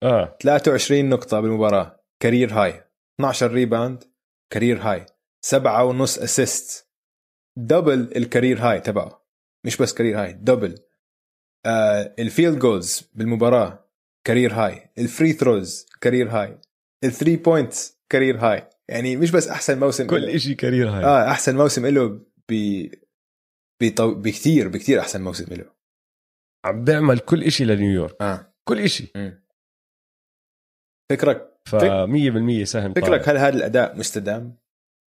آه. 0.03 0.37
23 0.43 1.09
نقطة 1.09 1.41
بالمباراة. 1.41 2.01
career 2.23 2.53
high. 2.53 2.85
12 3.21 3.53
rebound 3.53 4.05
career 4.53 4.79
high. 4.83 5.07
سبعة 5.45 5.85
ونص 5.85 6.19
assist 6.19 6.89
double 7.59 8.13
ال 8.17 8.23
career 8.23 8.59
high 8.59 8.81
تبعه. 8.81 9.27
مش 9.67 9.77
بس 9.77 9.95
career 9.95 10.23
high 10.23 10.33
double 10.33 10.75
آه 11.67 12.15
ال 12.19 12.26
field 12.26 12.59
goals 12.59 13.11
بالمباراة 13.15 13.91
career 14.27 14.53
high. 14.53 14.91
ال 14.99 15.06
free 15.06 15.33
throws 15.33 15.87
career 16.01 16.29
high. 16.29 16.59
ال 17.05 17.10
three 17.10 17.37
points 17.37 17.99
career 18.09 18.39
high. 18.39 18.69
يعني 18.89 19.17
مش 19.17 19.31
بس 19.31 19.49
أحسن 19.49 19.81
موسم 19.81 20.07
كل. 20.07 20.25
إشي 20.25 20.55
career 20.55 20.91
high. 20.91 21.05
آه 21.05 21.31
أحسن 21.31 21.57
موسم 21.57 21.87
له 21.87 22.21
ب 22.49 22.87
بطو... 23.83 24.15
بكثير 24.15 24.69
بكثير 24.69 25.01
أحسن 25.01 25.23
موسم 25.23 25.55
له 25.55 25.73
عم 26.65 26.85
بيعمل 26.85 27.19
كل 27.19 27.45
إشي 27.45 27.65
لنيويورك. 27.65 28.23
آه. 28.23 28.55
كل 28.69 28.79
إشي. 28.79 29.13
مم. 29.17 29.40
فكرك 31.11 31.51
ف 31.67 31.75
100% 31.77 32.63
سهم 32.65 32.93
فكرك 32.93 33.25
طالع 33.25 33.33
هل 33.33 33.37
هذا 33.39 33.57
الأداء 33.57 33.97
مستدام 33.97 34.57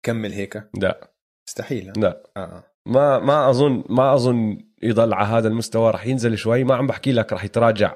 كمل 0.05 0.31
هيك 0.31 0.63
لا 0.81 1.11
مستحيل. 1.47 1.93
لا 1.97 2.23
آه. 2.37 2.39
آه. 2.39 2.63
ما 2.85 3.19
ما 3.19 3.49
أظن 3.49 3.83
ما 3.89 4.13
أظن 4.15 4.57
يضل 4.83 5.13
على 5.13 5.27
هذا 5.27 5.47
المستوى 5.47 5.91
رح 5.91 6.05
ينزل 6.07 6.37
شوي 6.37 6.63
ما 6.63 6.75
عم 6.75 6.87
بحكي 6.87 7.11
لك 7.11 7.33
رح 7.33 7.43
يتراجع 7.43 7.95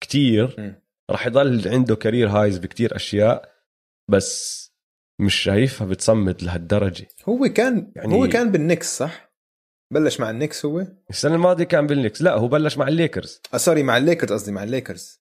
كتير. 0.00 0.76
رح 1.10 1.26
يضل 1.26 1.68
عنده 1.68 1.96
career 1.96 2.28
highs 2.28 2.58
بكتير 2.58 2.96
أشياء 2.96 3.52
بس 4.10 4.66
مش 5.20 5.34
شايفها 5.34 5.86
بتصمد 5.86 6.42
لهالدرجة 6.42 7.08
هو 7.28 7.48
كان 7.48 7.92
يعني- 7.96 8.14
هو 8.14 8.28
كان 8.28 8.52
بالنكس 8.52 8.98
صح؟ 8.98 9.26
بلش 9.92 10.20
مع 10.20 10.30
النكس 10.30 10.64
هو؟ 10.66 10.86
السنة 11.10 11.34
الماضية 11.34 11.64
كان 11.64 11.86
بالنكس 11.86 12.22
لا 12.22 12.34
هو 12.34 12.48
بلش 12.48 12.78
مع 12.78 12.88
الليكرز 12.88 13.42
آه 13.54 13.56
sorry 13.56 13.82
مع 13.82 13.96
الليكرز 13.96 14.32
قصدي 14.32 14.52
مع 14.52 14.62
الليكرز 14.62 15.20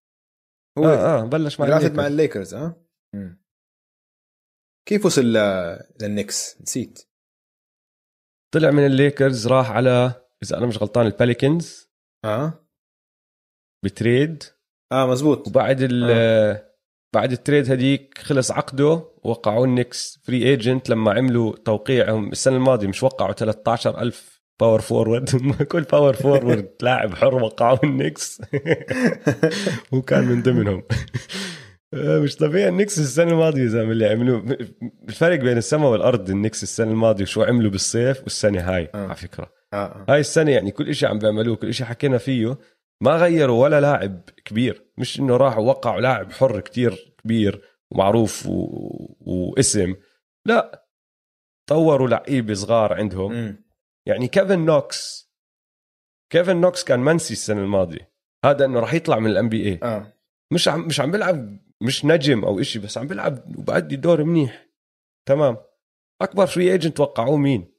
هو 0.78 0.86
آه 0.86 1.22
آه 1.22 1.26
بلش 1.26 1.60
مع 1.60 1.66
draft 1.68 1.92
مع 1.92 2.08
الليكرز. 2.08 2.54
الليكرز 2.54 2.54
آه. 2.54 2.86
مم. 3.16 3.42
كيف 4.88 5.06
وصل 5.06 5.22
للنكس؟ 6.02 6.62
نسيت. 6.62 7.00
طلع 8.54 8.72
من 8.72 8.86
الليكرز 8.86 9.48
راح 9.48 9.72
على 9.72 10.22
إذا 10.44 10.58
أنا 10.58 10.66
مش 10.66 10.78
غلطان 10.78 11.06
البيليكنز. 11.06 11.90
آه. 12.26 12.68
ب 13.86 13.94
trade. 13.94 14.44
آه 14.92 15.08
مزبوط. 15.08 15.48
وبعد 15.48 15.82
ال 15.82 16.04
آه. 16.12 16.76
بعد 17.14 17.32
ال 17.32 17.39
trade 17.39 17.72
هديك 17.72 18.18
خلص 18.18 18.52
عقده 18.52 19.12
وقعوا 19.24 19.66
ال 19.66 19.74
Knicks 19.74 20.20
free 20.24 20.44
agent 20.50 20.90
لما 20.90 21.14
عملوا 21.14 21.56
توقيعهم. 21.58 22.32
السنة 22.32 22.56
الماضية 22.56 22.88
مش 22.88 23.04
وقعوا 23.04 23.34
13000 23.34 24.35
power 24.60 24.82
forward 24.90 25.30
كل 25.64 25.82
power 25.82 26.14
forward 26.14 26.70
لاعب 26.82 27.14
حر 27.16 27.36
وقعوا 27.44 27.78
ال 27.84 27.92
Knicks 27.92 28.42
هو 29.94 30.02
كان 30.02 30.26
من 30.26 30.42
ضمنهم. 30.42 30.84
آه، 31.94 32.20
مش 32.20 32.36
طبيعي. 32.36 32.70
ال 32.70 32.74
Knicks 32.74 33.00
السنة 33.00 33.32
الماضية 33.32 33.62
يا 33.62 33.68
زلمة 33.68 33.92
اللي 33.92 34.06
عملوه 34.06 34.58
الفرق 35.10 35.40
بين 35.40 35.58
السماء 35.58 35.92
والأرض 35.92 36.30
ال 36.30 36.35
Knicks 36.35 36.64
السنة 36.64 36.92
الماضية 36.92 37.24
وشو 37.24 37.44
عملوا 37.44 37.72
بالصيف 37.72 38.24
والسنة 38.24 38.62
هاي 38.62 38.90
آه. 38.96 39.06
على 39.06 39.16
فكرة. 39.16 39.52
آه 39.74 39.78
آه. 39.78 40.06
هاي 40.10 40.20
السنة 40.20 40.52
يعني 40.52 40.72
كل 40.72 40.96
شيء 40.96 41.10
عم 41.10 41.20
بيعملوه 41.20 41.56
كل 41.56 41.74
شيء 41.74 41.86
حكينا 41.86 42.18
فيه 42.18 42.58
ما 43.02 43.16
غيروا 43.16 43.64
ولا 43.64 43.82
لاعب 43.82 44.22
كبير. 44.46 44.86
مش 44.98 45.20
إنه 45.20 45.38
راحوا 45.38 45.64
وقعوا 45.64 46.02
لاعب 46.02 46.32
حر 46.32 46.60
كتير 46.60 47.16
كبير 47.24 47.62
ومعروف 47.92 48.48
و... 48.48 48.68
واسم. 49.20 49.96
لا. 50.46 50.86
طوروا 51.70 52.08
لعيبة 52.08 52.54
صغار 52.54 52.94
عندهم. 52.94 53.34
مم. 53.34 53.65
يعني 54.08 54.28
كيفن 54.28 54.60
نوكس 54.66 55.32
كيفن 56.32 56.62
نوكس 56.62 56.84
كان 56.84 57.00
منسي 57.00 57.34
السنة 57.34 57.62
الماضية. 57.62 58.12
هذا 58.46 58.66
إنه 58.66 58.80
راح 58.80 58.94
يطلع 58.94 59.20
من 59.20 59.30
ال 59.32 59.50
NBA 59.50 59.80
آه. 59.84 60.14
مش 60.54 60.68
عم 60.68 60.88
مش 60.88 61.00
عم 61.00 61.12
بيلعب 61.12 61.58
مش 61.82 62.06
نجم 62.06 62.46
أو 62.46 62.60
إشي 62.60 62.80
بس 62.80 62.98
عم 62.98 63.08
بيلعب 63.08 63.58
وبأدي 63.58 63.96
دور 63.96 64.24
منيح. 64.24 64.68
تمام. 65.28 65.58
أكبر 66.22 66.46
free 66.48 66.72
agent 66.72 67.00
وقعوه 67.00 67.38
مين؟ 67.38 67.74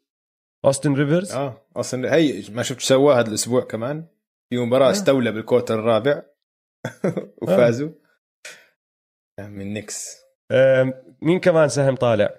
اوستن 0.64 0.95
ريفرز 0.95 1.33
آه. 1.33 1.66
أصلا 1.77 2.14
هي 2.14 2.43
ما 2.51 2.62
شفت 2.62 2.81
سواه 2.81 3.18
هذا 3.20 3.29
الأسبوع 3.29 3.61
كمان؟ 3.64 4.07
في 4.51 4.59
مباراة 4.59 4.89
آه. 4.89 4.91
استولى 4.91 5.33
بال 5.33 5.43
quarter 5.43 5.79
الرابع. 5.79 6.22
وفازوا. 7.43 7.91
من 9.41 9.61
ال 9.61 9.68
Knicks 9.68 10.16
آم، 10.53 10.93
مين 11.22 11.41
كمان 11.41 11.68
سهم 11.68 11.97
طالع؟ 11.97 12.37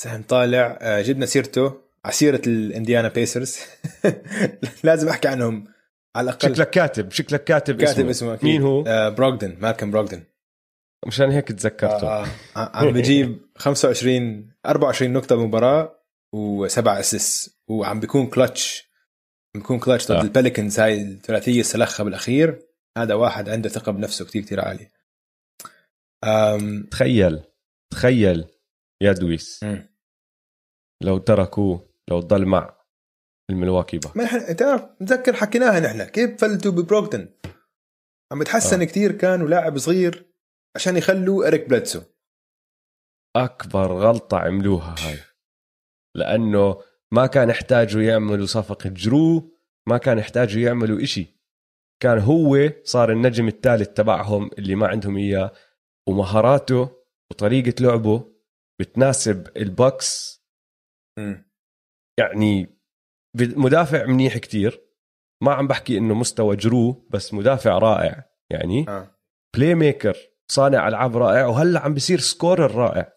سهم 0.00 0.22
طالع 0.22 0.78
آه، 0.80 1.02
جبنا 1.02 1.26
سيرته 1.26 1.82
عسيرة 2.06 2.42
ال 2.46 2.54
Indiana 2.54 3.08
Pacers 3.08 3.58
لازم 4.84 5.08
أحكي 5.08 5.28
عنهم. 5.28 5.64
على 6.16 6.24
الأقل 6.24 6.54
شكلك 6.54 6.70
كاتب 6.70 7.10
شكلك 7.10 7.44
كاتب, 7.44 7.76
كاتب 7.80 7.90
اسمه, 7.98 8.10
اسمه 8.10 8.34
أكيد. 8.34 8.44
مين 8.44 8.62
هو؟ 8.62 8.84
آه 8.86 9.08
بروغدن 9.08 9.56
مالكم 9.60 9.90
بروغدن 9.90 10.22
مشان 11.06 11.30
هيك 11.30 11.48
تذكرته. 11.48 12.06
آه 12.08 12.26
آه 12.56 12.70
عم 12.74 12.90
بجيب 12.90 13.38
25 13.56 14.50
24 14.66 15.12
نقطة 15.12 15.36
بالمباراة 15.36 16.04
وسبع 16.34 17.00
assists 17.00 17.58
وعم 17.68 18.00
بيكون 18.00 18.26
كلتش 18.26 18.90
عم 19.54 19.60
بيكون 19.60 19.78
كلتش 19.78 20.06
ضد 20.06 20.16
آه. 20.16 20.22
ال 20.22 20.28
Pelicans 20.28 20.80
هاي 20.80 21.02
الثلاثية 21.02 21.62
سلخها 21.62 22.04
بالأخير. 22.04 22.66
هذا 22.98 23.14
واحد 23.14 23.48
عنده 23.48 23.68
ثقة 23.68 23.92
بنفسه 23.92 24.24
كتير 24.24 24.42
كتير 24.42 24.60
عالية 24.60 24.92
أم 26.24 26.82
تخيل 26.82 27.42
تخيل 27.92 28.44
يا 29.02 29.12
دويس. 29.12 29.64
مم. 29.64 29.88
لو 31.02 31.18
تركوه. 31.18 31.95
لو 32.10 32.20
ضل 32.20 32.46
مع 32.46 32.76
ال 33.50 33.55
Milwaukee 33.55 33.98
Bucks 33.98 34.16
ما 34.16 34.24
نحن 34.24 34.56
تعرف 34.56 34.82
نتذكر 35.02 35.32
حكيناها 35.32 35.80
نحن 35.80 36.04
كيف 36.04 36.40
فلتوا 36.40 36.72
ببروغدن 36.72 37.28
عم 38.32 38.38
بتحسن 38.38 38.80
آه. 38.80 38.84
كتير 38.84 39.12
كان 39.12 39.42
ولاعب 39.42 39.78
صغير 39.78 40.26
عشان 40.76 40.96
يخلوا 40.96 41.46
إريك 41.46 41.68
بليدسو. 41.68 42.02
أكبر 43.36 43.92
غلطة 43.92 44.38
عملوها 44.38 44.94
هاي. 44.98 45.18
لأنه 46.14 46.82
ما 47.12 47.26
كان 47.26 47.50
يحتاجوا 47.50 48.02
يعملوا 48.02 48.46
صفقة 48.46 48.90
جرو 48.90 49.56
ما 49.88 49.98
كان 49.98 50.18
يحتاجوا 50.18 50.62
يعملوا 50.62 51.02
إشي. 51.02 51.36
كان 52.02 52.18
هو 52.18 52.72
صار 52.84 53.12
النجم 53.12 53.48
الثالث 53.48 53.88
تبعهم 53.88 54.50
اللي 54.58 54.74
ما 54.74 54.88
عندهم 54.88 55.16
إياه 55.16 55.52
ومهاراته 56.08 57.02
وطريقة 57.30 57.82
لعبه 57.82 58.32
بتناسب 58.80 59.56
ال 59.56 59.68
Bucks. 59.68 60.42
مم. 61.18 61.46
يعني 62.18 62.78
مدافع 63.36 64.06
منيح 64.06 64.38
كتير. 64.38 64.82
ما 65.42 65.52
عم 65.52 65.66
بحكي 65.66 65.98
إنه 65.98 66.14
مستوى 66.14 66.56
جرو 66.56 67.06
بس 67.10 67.34
مدافع 67.34 67.78
رائع. 67.78 68.24
يعني 68.50 68.88
آه. 68.88 69.10
playmaker 69.56 70.16
صانع 70.50 70.88
ألعاب 70.88 71.16
رائع 71.16 71.46
وهلأ 71.46 71.80
عم 71.80 71.94
بيصير 71.94 72.20
scorer 72.20 72.74
رائع. 72.74 73.12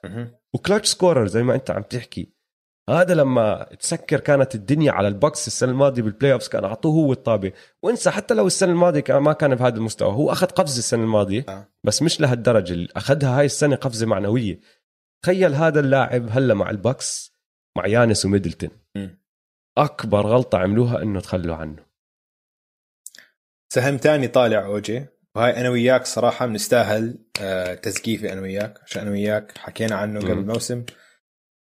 و 0.54 0.59
clutch 0.59 0.90
scorer 0.90 1.28
زي 1.28 1.44
ما 1.44 1.56
أنت 1.56 1.72
عم 1.72 1.84
تحكي. 1.84 2.40
هذا 2.90 3.14
لما 3.14 3.64
تسكر 3.80 4.20
كانت 4.20 4.56
الدنيا 4.56 4.92
على 4.92 5.08
ال 5.08 5.15
Bucks 5.15 5.48
السنة 5.48 5.72
الماضية 5.72 6.02
بال 6.02 6.34
playoffs 6.34 6.48
كان 6.48 6.64
أعطوه 6.64 6.92
هو 6.92 7.12
الطابة. 7.12 7.52
وانسى 7.84 8.12
حتى 8.12 8.34
لو 8.34 8.48
السنة 8.48 8.72
الماضية 8.72 9.00
كان 9.00 9.18
ما 9.18 9.34
كان 9.34 9.56
بهذا 9.56 9.78
المستوى. 9.78 10.14
هو 10.14 10.32
أخذ 10.32 10.48
قفزة 10.48 10.80
السنة 10.80 11.04
الماضية 11.04 11.46
آه. 11.50 11.68
بس 11.84 12.02
مش 12.02 12.22
لهالدرجة. 12.22 12.74
اللي 12.74 12.88
أخذها 12.96 13.40
هاي 13.40 13.46
السنة 13.46 13.76
قفزة 13.76 14.06
معنوية. 14.06 14.60
تخيل 15.24 15.56
هذا 15.56 15.80
اللاعب 15.80 16.28
هلأ 16.30 16.54
مع 16.54 16.70
البوكس. 16.70 17.29
مع 17.80 17.88
يانس 17.88 18.26
وميدلتون. 18.26 18.70
أكبر 19.78 20.28
غلطة 20.28 20.58
عملوها 20.58 21.02
إنه 21.02 21.20
تخلوا 21.20 21.56
عنه. 21.56 21.86
سهم 23.74 23.98
تاني 23.98 24.28
طالع 24.28 24.66
أوجي. 24.66 25.06
وهاي 25.36 25.62
أنا 25.62 25.70
وياك 25.70 26.06
صراحة 26.06 26.46
بنستاهل 26.46 27.18
آه 27.42 27.74
تزكيفي 27.74 28.34
أنا 28.34 28.42
وياك 28.42 28.80
عشان 28.84 29.02
أنا 29.02 29.12
وياك 29.12 29.58
حكينا 29.58 29.96
عنه 29.96 30.20
قبل 30.20 30.34
مم. 30.34 30.40
الموسم 30.40 30.84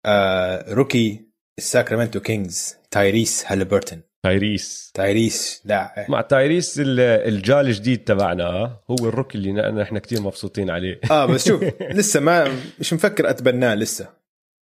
آه 0.07 0.73
روكي 0.73 1.29
الساكرامنتو 1.59 2.21
كينجز 2.21 2.77
تايريس 2.91 3.45
هالبرتون. 3.47 4.03
تايريس. 4.25 4.91
تايريس 4.95 5.63
لا. 5.65 6.07
مع 6.09 6.21
تايريس 6.21 6.79
ال- 6.81 7.01
الجال 7.01 7.67
الجديد 7.67 8.05
تبعنا 8.05 8.79
هو 8.91 9.09
الروك 9.09 9.35
اللي 9.35 9.53
نحن 9.53 9.99
كتير 9.99 10.21
مبسوطين 10.21 10.71
عليه. 10.71 11.01
آه 11.11 11.27
بس 11.27 11.49
شوف 11.49 11.65
لسه 11.99 12.21
ما 12.21 12.59
مش 12.81 12.93
مفكر 12.93 13.31
أتبناه 13.31 13.75
لسه. 13.75 14.09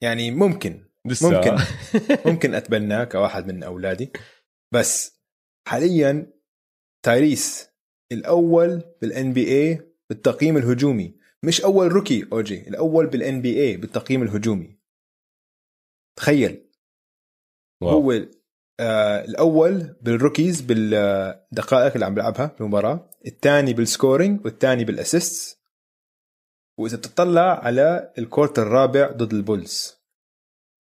يعني 0.01 0.31
ممكن. 0.31 0.90
لسه. 1.05 1.29
ممكن. 1.29 1.55
ممكن 2.31 2.53
اتبناه 2.53 3.03
كواحد 3.03 3.47
من 3.47 3.63
أولادي. 3.63 4.11
بس 4.73 5.21
حاليا 5.67 6.33
تايريس 7.05 7.69
الأول 8.11 8.83
بال 9.01 9.33
NBA 9.33 9.93
بالتقييم 10.09 10.57
الهجومي. 10.57 11.17
مش 11.43 11.61
أول 11.61 11.91
rookie 11.91 12.27
OG. 12.33 12.67
الأول 12.67 13.07
بال 13.07 13.41
NBA 13.41 13.77
بالتقييم 13.77 14.23
الهجومي. 14.23 14.79
تخيل. 16.17 16.69
واو. 17.83 18.11
هو 18.11 18.11
آه 18.79 19.25
الأول 19.25 19.95
بال 20.01 20.15
rookies 20.15 20.61
بالدقائق 20.61 21.93
اللي 21.93 22.05
عم 22.05 22.13
بيلعبها 22.13 22.55
بالمباراة. 22.59 23.09
الثاني 23.25 23.73
بال 23.73 23.89
scoring 23.89 24.45
والثاني 24.45 24.85
بال 24.85 25.02
assists 25.02 25.61
وإذا 26.79 26.97
تطلع 26.97 27.65
على 27.65 28.13
ال 28.17 28.22
quarter 28.23 28.59
الرابع 28.59 29.11
ضد 29.11 29.33
ال 29.33 29.43
Bulls. 29.43 30.00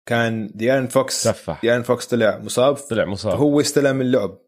كان 0.06 0.52
دي 0.56 0.66
آرون 0.66 0.88
فوكس 0.88 1.24
سفح 1.24 1.62
دي 1.62 1.69
آرون 1.69 1.84
فوكس 1.84 2.06
طلع 2.06 2.38
مصاب. 2.38 2.76
طلع 2.76 3.06
مصاب. 3.06 3.38
هو 3.38 3.62
استلم 3.62 4.02
اللعب 4.02 4.40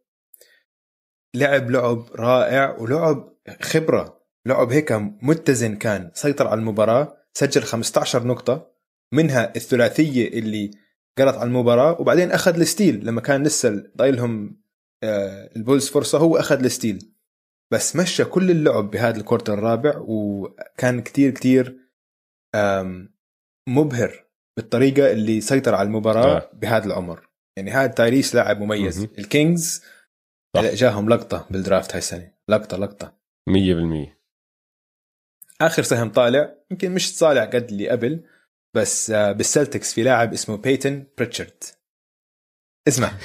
لعب. 1.35 1.69
لعب 1.69 2.05
رائع 2.15 2.77
ولعب 2.77 3.38
خبرة. 3.61 4.21
لعب 4.45 4.71
هيك 4.71 4.91
متزن 5.21 5.75
كان. 5.75 6.11
سيطر 6.13 6.47
على 6.47 6.59
المباراة 6.59 7.17
سجل 7.34 7.63
15 7.63 8.27
نقطة 8.27 8.71
منها 9.11 9.55
الثلاثية 9.55 10.27
اللي 10.27 10.71
قررت 11.18 11.35
على 11.35 11.47
المباراة 11.47 12.01
وبعدين 12.01 12.31
أخذ 12.31 12.59
ال 12.59 12.66
steal. 12.66 13.05
لما 13.05 13.21
كان 13.21 13.43
لسه 13.43 13.84
ضايلهم 13.97 14.61
آه، 15.03 15.49
ال 15.55 15.61
Bulls 15.61 15.89
فرصة 15.89 16.17
هو 16.17 16.38
أخذ 16.38 16.63
ال 16.64 16.71
steal. 16.71 17.14
بس 17.71 17.95
مشى 17.95 18.25
كل 18.25 18.51
اللعب 18.51 18.91
بهذا 18.91 19.17
ال 19.18 19.22
quarter 19.22 19.49
الرابع 19.49 19.93
وكان 19.97 21.01
كتير 21.01 21.31
كتير 21.31 21.77
مبهر. 23.67 24.26
بالطريقة 24.57 25.11
اللي 25.11 25.41
سيطر 25.41 25.75
على 25.75 25.88
المباراة 25.88 26.38
آه. 26.38 26.49
بهذا 26.53 26.85
العمر. 26.85 27.29
يعني 27.57 27.71
هذا 27.71 27.88
تايريس 27.88 28.35
لاعب 28.35 28.59
مميز. 28.59 29.03
ال 29.03 29.15
Kings. 29.15 29.84
جاهم 30.55 31.09
لقطة 31.09 31.47
بال 31.49 31.61
draft 31.61 31.91
هاي 31.91 31.97
السنة. 31.97 32.31
لقطة 32.49 32.77
لقطة. 32.77 33.17
100% 33.49 34.17
آخر 35.61 35.84
سهم 35.84 36.11
طالع 36.11 36.55
يمكن 36.71 36.91
مش 36.91 37.19
طالع 37.19 37.45
قد 37.45 37.69
اللي 37.69 37.89
قبل 37.89 38.23
بس 38.75 39.11
آه، 39.11 39.31
بال 39.31 39.45
Celtics 39.45 39.93
في 39.93 40.03
لاعب 40.03 40.34
اسمه 40.34 40.57
بيتون 40.57 41.07
بريتشارد 41.17 41.63
اسمع. 42.88 43.11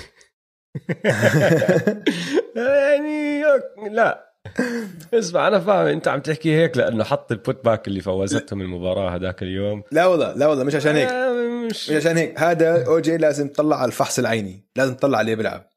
يعني 2.57 3.43
لا. 3.91 4.32
اسمع 5.15 5.49
أنا 5.49 5.61
فاهم 5.61 5.87
أنت 5.87 6.09
عم 6.09 6.21
تحكي 6.21 6.57
هيك 6.57 6.77
لأنه 6.77 7.05
حط 7.05 7.33
ال 7.33 7.41
put 7.41 7.65
back 7.65 7.89
اللي 7.89 8.01
فوزتهم 8.01 8.61
المباراة 8.61 9.15
هذاك 9.15 9.43
اليوم. 9.43 9.83
لا 9.93 10.07
والله 10.07 10.33
لا 10.33 10.47
والله 10.47 10.65
مش 10.65 10.75
عشان 10.75 10.97
هيك. 10.97 11.09
آه، 11.09 11.33
مش 11.67 11.91
مش 11.91 11.97
عشان 11.97 12.17
هيك. 12.17 12.41
هذا 12.41 12.87
OG 12.87 13.17
لازم 13.17 13.49
تطلع 13.49 13.77
على 13.77 13.89
الفحص 13.89 14.19
العيني 14.19 14.65
لازم 14.77 14.95
تطلع 14.95 15.19
عليه 15.19 15.35
بيلعب. 15.35 15.69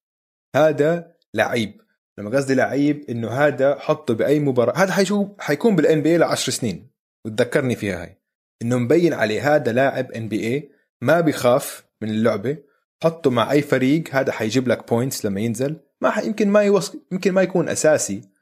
هذا 0.56 1.12
لعيب. 1.34 1.82
لما 2.18 2.38
قصدي 2.38 2.56
لعيب 2.56 3.06
إنه 3.10 3.30
هذا 3.30 3.80
حطه 3.80 4.14
بأي 4.14 4.40
مباراة. 4.40 4.78
هذا 4.78 4.92
حيشوف 4.92 5.28
حيكون 5.40 5.76
بال 5.76 6.02
NBA 6.02 6.18
ل 6.18 6.24
10 6.24 6.52
سنين 6.52 6.92
وتذكرني 7.26 7.76
فيها 7.76 8.04
هاي. 8.04 8.22
إنه 8.62 8.78
مبين 8.78 9.14
عليه 9.14 9.56
هذا 9.56 9.72
لاعب 9.72 10.12
NBA 10.12 10.70
ما 11.02 11.22
بيخاف 11.22 11.86
من 12.02 12.10
اللعبة. 12.10 12.58
حطه 13.04 13.30
مع 13.30 13.52
أي 13.52 13.62
فريق 13.62 14.04
هذا 14.12 14.32
حيجيب 14.32 14.68
لك 14.68 14.90
points 14.90 15.26
لما 15.26 15.42
ينزل. 15.42 15.76
ما. 16.02 16.14
يمكن 16.24 16.50
ما 16.50 16.62
يوص... 16.62 16.96
يمكن 17.12 17.32
ما 17.32 17.42
يكون 17.42 17.70
أساسي. 17.70 18.35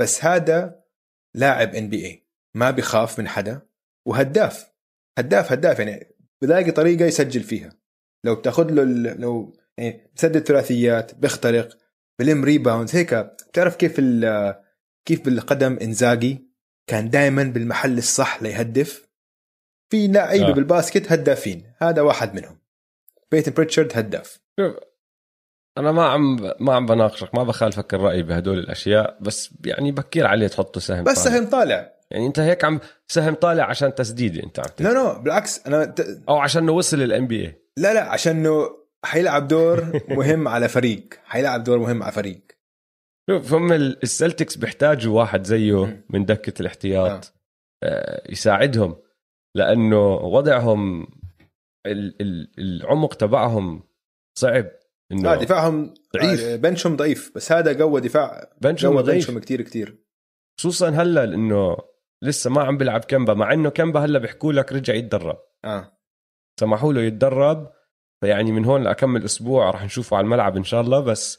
بس 0.00 0.24
هذا 0.24 0.80
لاعب 1.34 1.74
NBA 1.74 2.26
ما 2.54 2.70
بيخاف 2.70 3.18
من 3.18 3.28
حدا 3.28 3.60
وهداف 4.06 4.72
هداف 5.18 5.52
هداف 5.52 5.78
يعني 5.78 6.16
بلاقي 6.42 6.70
طريقة 6.70 7.04
يسجل 7.04 7.42
فيها. 7.42 7.72
لو 8.24 8.34
بتاخذ 8.34 8.70
له 8.70 8.84
لو 9.14 9.56
يعني 9.78 10.10
بسدد 10.16 10.38
ثلاثيات 10.38 11.14
بيخترق 11.14 11.78
بلم 12.18 12.44
rebound 12.44 12.90
هيك. 12.92 13.14
بتعرف 13.14 13.76
كيف 13.76 14.00
كيف 15.04 15.24
بالقدم 15.24 15.78
إنزاجي 15.82 16.50
كان 16.86 17.10
دائما 17.10 17.42
بالمحل 17.42 17.98
الصح 17.98 18.42
ليهدف؟ 18.42 19.08
في 19.90 20.08
لعيبة 20.08 20.46
آه. 20.46 20.50
آه. 20.50 20.54
بال 20.54 20.68
basket 20.68 21.12
هدافين. 21.12 21.72
هذا 21.82 22.02
واحد 22.02 22.34
منهم. 22.34 22.58
بيتن 23.30 23.52
بريتشارد 23.52 23.92
هداف. 23.94 24.40
شوف 24.60 24.89
أنا 25.80 25.92
ما 25.92 26.04
عم 26.04 26.50
ما 26.60 26.74
عم 26.74 26.86
بناقشك 26.86 27.34
ما 27.34 27.42
بخالفك 27.42 27.94
الرأي 27.94 28.22
بهدول 28.22 28.58
الأشياء 28.58 29.18
بس 29.20 29.54
يعني 29.64 29.92
بكير 29.92 30.26
عليه 30.26 30.46
تحطه 30.46 30.80
سهم 30.80 31.04
بس 31.04 31.24
طالع. 31.24 31.36
سهم 31.36 31.50
طالع 31.50 31.92
يعني 32.10 32.26
أنت 32.26 32.38
هيك 32.38 32.64
عم 32.64 32.80
سهم 33.08 33.34
طالع 33.34 33.64
عشان 33.64 33.94
تسديدة 33.94 34.42
أنت 34.42 34.58
عم. 34.60 34.66
لا 34.80 34.92
no 34.92 35.22
بالعكس 35.22 35.66
أنا 35.66 35.84
ت... 35.84 36.00
أو 36.28 36.36
عشان 36.38 36.62
إنه 36.62 36.72
وصل 36.72 37.02
ال 37.02 37.26
NBA 37.26 37.62
لا 37.76 37.94
لا 37.94 38.02
عشانه 38.04 38.68
حيلعب 39.04 39.48
دور 39.48 40.00
مهم 40.08 40.48
على 40.48 40.68
فريق 40.68 41.04
حيلعب 41.24 41.64
دور 41.64 41.78
مهم 41.78 42.02
على 42.02 42.12
فريق 42.12 42.40
شوف 43.30 43.52
هم 43.54 43.72
ال- 43.72 44.02
السلتكس 44.02 44.56
بيحتاجوا 44.56 45.18
واحد 45.18 45.44
زيه. 45.46 46.04
من 46.10 46.24
دكة 46.24 46.60
الاحتياط 46.62 47.32
آه، 47.82 48.22
يساعدهم 48.32 48.96
لأنه 49.54 50.14
وضعهم 50.14 51.02
ال- 51.86 52.14
ال- 52.20 52.50
العمق 52.58 53.14
تبعهم 53.14 53.82
صعب 54.38 54.66
إنه 55.12 55.22
لا 55.22 55.34
دفاعهم 55.34 55.94
ضعيف. 56.16 56.40
آه، 56.40 56.56
بنشهم 56.56 56.96
ضعيف 56.96 57.32
بس 57.34 57.52
هذا 57.52 57.78
قوى 57.78 58.00
دفاع. 58.00 58.50
بنشهم 58.60 58.92
قوى 58.92 59.02
ضعيف. 59.02 59.26
بنشهم 59.26 59.38
كتير 59.38 59.62
كتير. 59.62 59.98
خصوصا 60.58 60.88
هلا 60.88 61.24
إنه 61.24 61.76
لسه 62.22 62.50
ما 62.50 62.62
عم 62.62 62.78
بيلعب 62.78 63.04
كمبا 63.04 63.34
مع 63.34 63.52
إنه 63.52 63.70
كمبا 63.70 64.00
هلا 64.00 64.18
بيحكوا 64.18 64.52
لك 64.52 64.72
رجع 64.72 64.94
يتدرب. 64.94 65.38
آه. 65.64 65.98
سمحوا 66.60 66.92
له 66.92 67.00
يتدرب. 67.00 67.72
فيعني 68.20 68.52
من 68.52 68.64
هون 68.64 68.82
لأكمل 68.82 69.24
أسبوع 69.24 69.70
راح 69.70 69.84
نشوفه 69.84 70.16
على 70.16 70.24
الملعب 70.24 70.56
إن 70.56 70.64
شاء 70.64 70.80
الله 70.80 71.00
بس 71.00 71.38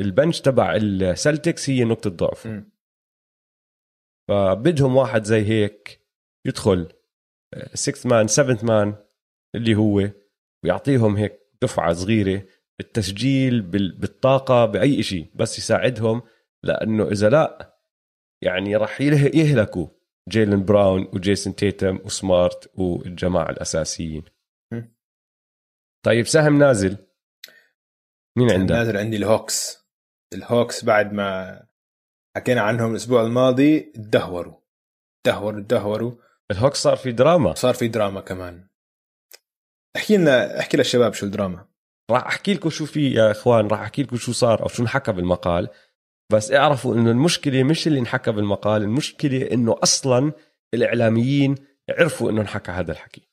البنش 0.00 0.40
تبع 0.40 0.76
السلتكس 0.76 1.70
هي 1.70 1.84
نقطة 1.84 2.10
ضعف. 2.10 2.48
فبدهم 4.28 4.96
واحد 4.96 5.24
زي 5.24 5.44
هيك 5.44 6.06
يدخل 6.46 6.92
6 7.74 8.08
man 8.08 8.26
7 8.26 8.58
man 8.62 8.94
اللي 9.54 9.74
هو 9.74 10.10
ويعطيهم 10.64 11.16
هيك 11.16 11.40
دفعة 11.62 11.92
صغيرة. 11.92 12.44
التسجيل 12.82 13.62
بال- 13.62 13.98
بالطاقة 13.98 14.66
بأي 14.66 15.02
شيء 15.02 15.30
بس 15.34 15.58
يساعدهم 15.58 16.22
لأنه 16.62 17.08
إذا 17.08 17.28
لا 17.30 17.78
يعني 18.42 18.76
راح 18.76 19.00
يهلكوا 19.00 19.88
جيلن 20.28 20.64
براون 20.64 21.08
وجيسون 21.12 21.56
تيتم 21.56 21.98
وسمارت 22.04 22.70
والجماعة 22.74 23.50
الأساسيين. 23.50 24.24
طيب 26.04 26.26
سهم 26.26 26.58
نازل. 26.58 26.96
مين 28.38 28.50
عندك؟ 28.50 28.72
نازل 28.72 28.96
عندي 28.96 29.16
الهوكس. 29.16 29.86
الهوكس 30.34 30.84
بعد 30.84 31.12
ما 31.12 31.62
حكينا 32.36 32.60
عنهم 32.60 32.90
الأسبوع 32.90 33.22
الماضي 33.22 33.80
تدهوروا 33.80 34.60
تدهوروا 35.26 35.60
تدهوروا 35.60 36.12
الهوكس 36.50 36.78
صار 36.82 36.96
في 36.96 37.12
دراما. 37.12 37.54
صار 37.54 37.74
في 37.74 37.88
دراما 37.88 38.20
كمان. 38.20 38.68
احكي 39.96 40.16
لنا 40.16 40.60
احكي 40.60 40.76
للشباب 40.76 41.12
شو 41.14 41.26
الدراما. 41.26 41.71
راح 42.10 42.26
أحكي 42.26 42.54
لكم 42.54 42.70
شو 42.70 42.86
في 42.86 43.12
يا 43.12 43.30
إخوان 43.30 43.66
راح 43.66 43.80
أحكي 43.80 44.02
لكم 44.02 44.16
شو 44.16 44.32
صار 44.32 44.62
أو 44.62 44.68
شو 44.68 44.82
انحكى 44.82 45.12
بالمقال. 45.12 45.68
بس 46.32 46.52
اعرفوا 46.52 46.94
إنه 46.94 47.10
المشكلة 47.10 47.62
مش 47.62 47.86
اللي 47.86 47.98
انحكى 47.98 48.32
بالمقال 48.32 48.82
المشكلة 48.82 49.48
إنه 49.52 49.76
أصلا 49.82 50.32
الإعلاميين 50.74 51.54
عرفوا 51.90 52.30
إنه 52.30 52.40
انحكى 52.40 52.72
هذا 52.72 52.92
الحكي. 52.92 53.28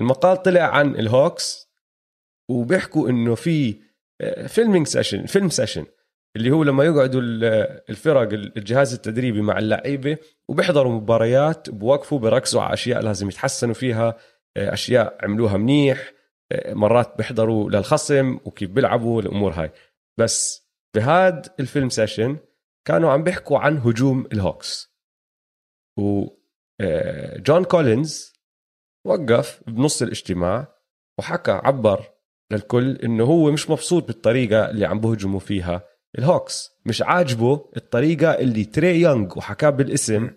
المقال 0.00 0.42
طلع 0.42 0.62
عن 0.62 0.94
الهوكس 0.96 1.68
وبيحكوا 2.50 3.08
إنه 3.08 3.34
في 3.34 3.76
filming 4.46 4.86
session 4.86 5.26
film 5.26 5.48
session 5.48 5.86
اللي 6.36 6.50
هو 6.50 6.62
لما 6.62 6.84
يقعدوا 6.84 7.20
ال- 7.20 7.80
الفرق 7.90 8.32
الجهاز 8.32 8.94
التدريبي 8.94 9.42
مع 9.42 9.58
اللعيبة 9.58 10.16
وبيحضروا 10.48 10.92
مباريات 10.92 11.70
بوقفوا 11.70 12.18
بركزوا 12.18 12.62
على 12.62 12.72
أشياء 12.74 13.02
لازم 13.02 13.28
يتحسنوا 13.28 13.74
فيها 13.74 14.16
أشياء 14.56 15.18
عملوها 15.22 15.56
منيح. 15.56 16.12
مرات 16.52 17.16
بيحضروا 17.16 17.70
للخصم 17.70 18.38
وكيف 18.44 18.70
بيلعبوا 18.70 19.22
الأمور 19.22 19.52
هاي. 19.52 19.72
بس 20.18 20.64
بهاد 20.96 21.46
ال 21.60 21.66
film 21.66 21.88
session 21.88 22.38
كانوا 22.86 23.12
عم 23.12 23.22
بيحكوا 23.22 23.58
عن 23.58 23.78
هجوم 23.78 24.26
الهوكس. 24.32 24.94
و 25.98 26.26
آه، 26.80 27.38
جون 27.38 27.64
كولينز 27.64 28.32
وقف 29.06 29.62
بنص 29.66 30.02
الاجتماع 30.02 30.74
وحكى 31.18 31.50
عبر 31.50 32.10
للكل 32.52 32.96
إنه 32.96 33.24
هو 33.24 33.50
مش 33.50 33.70
مبسوط 33.70 34.06
بالطريقة 34.06 34.70
اللي 34.70 34.86
عم 34.86 35.00
بهجموا 35.00 35.40
فيها 35.40 35.82
الهوكس. 36.18 36.70
مش 36.86 37.02
عاجبه 37.02 37.70
الطريقة 37.76 38.30
اللي 38.30 38.64
تري 38.64 39.00
يونغ 39.00 39.38
وحكاه 39.38 39.70
بالاسم 39.70 40.30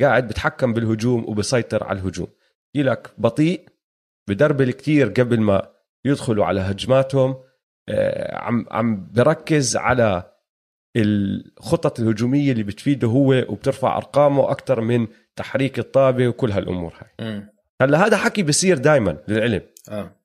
قاعد 0.00 0.28
بتحكم 0.28 0.72
بالهجوم 0.72 1.24
وبسيطر 1.28 1.84
على 1.84 2.00
الهجوم. 2.00 2.28
لك 2.76 3.14
بطيء 3.18 3.68
بدربل 4.28 4.72
كتير 4.72 5.08
قبل 5.08 5.40
ما 5.40 5.72
يدخلوا 6.04 6.44
على 6.44 6.60
هجماتهم 6.60 7.36
آه، 7.88 8.36
عم 8.36 8.66
عم 8.70 9.08
بركز 9.12 9.76
على 9.76 10.32
الخطط 10.96 12.00
الهجومية 12.00 12.52
اللي 12.52 12.62
بتفيده 12.62 13.08
هو 13.08 13.32
وبترفع 13.48 13.96
أرقامه 13.96 14.50
أكثر 14.50 14.80
من 14.80 15.06
تحريك 15.36 15.78
الطابة 15.78 16.28
وكل 16.28 16.50
هالأمور 16.50 16.94
هاي. 16.94 17.48
هلا 17.82 18.06
هذا 18.06 18.16
حكي 18.16 18.42
بصير 18.42 18.78
دائما 18.78 19.24
للعلم. 19.28 19.62
آه. 19.90 20.16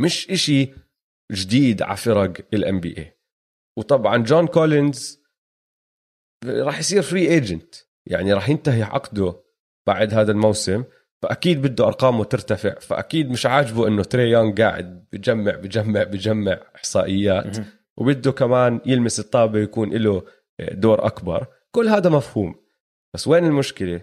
مش 0.00 0.30
إشي 0.30 0.74
جديد 1.32 1.82
على 1.82 1.96
فرق 1.96 2.32
ال 2.54 2.80
NBA 2.80 3.16
وطبعا 3.78 4.16
جون 4.16 4.46
كولينز 4.46 5.20
راح 6.44 6.78
يصير 6.78 7.02
free 7.02 7.28
agent 7.28 7.74
يعني 8.06 8.32
راح 8.32 8.48
ينتهي 8.48 8.82
عقده 8.82 9.42
بعد 9.86 10.14
هذا 10.14 10.32
الموسم. 10.32 10.84
فأكيد 11.22 11.62
بده 11.62 11.86
أرقامه 11.86 12.24
ترتفع 12.24 12.78
فأكيد 12.78 13.30
مش 13.30 13.46
عاجبه 13.46 13.88
إنه 13.88 14.02
تري 14.02 14.30
يونغ 14.30 14.54
قاعد 14.54 15.04
بجمع 15.12 15.52
بجمع 15.54 16.02
بجمع 16.02 16.60
إحصائيات 16.76 17.56
وبده 17.96 18.32
كمان 18.32 18.80
يلمس 18.86 19.20
الطابة 19.20 19.58
ويكون 19.58 19.92
له 19.92 20.22
دور 20.72 21.06
أكبر. 21.06 21.46
كل 21.70 21.88
هذا 21.88 22.10
مفهوم. 22.10 22.54
بس 23.14 23.28
وين 23.28 23.44
المشكلة؟ 23.44 24.00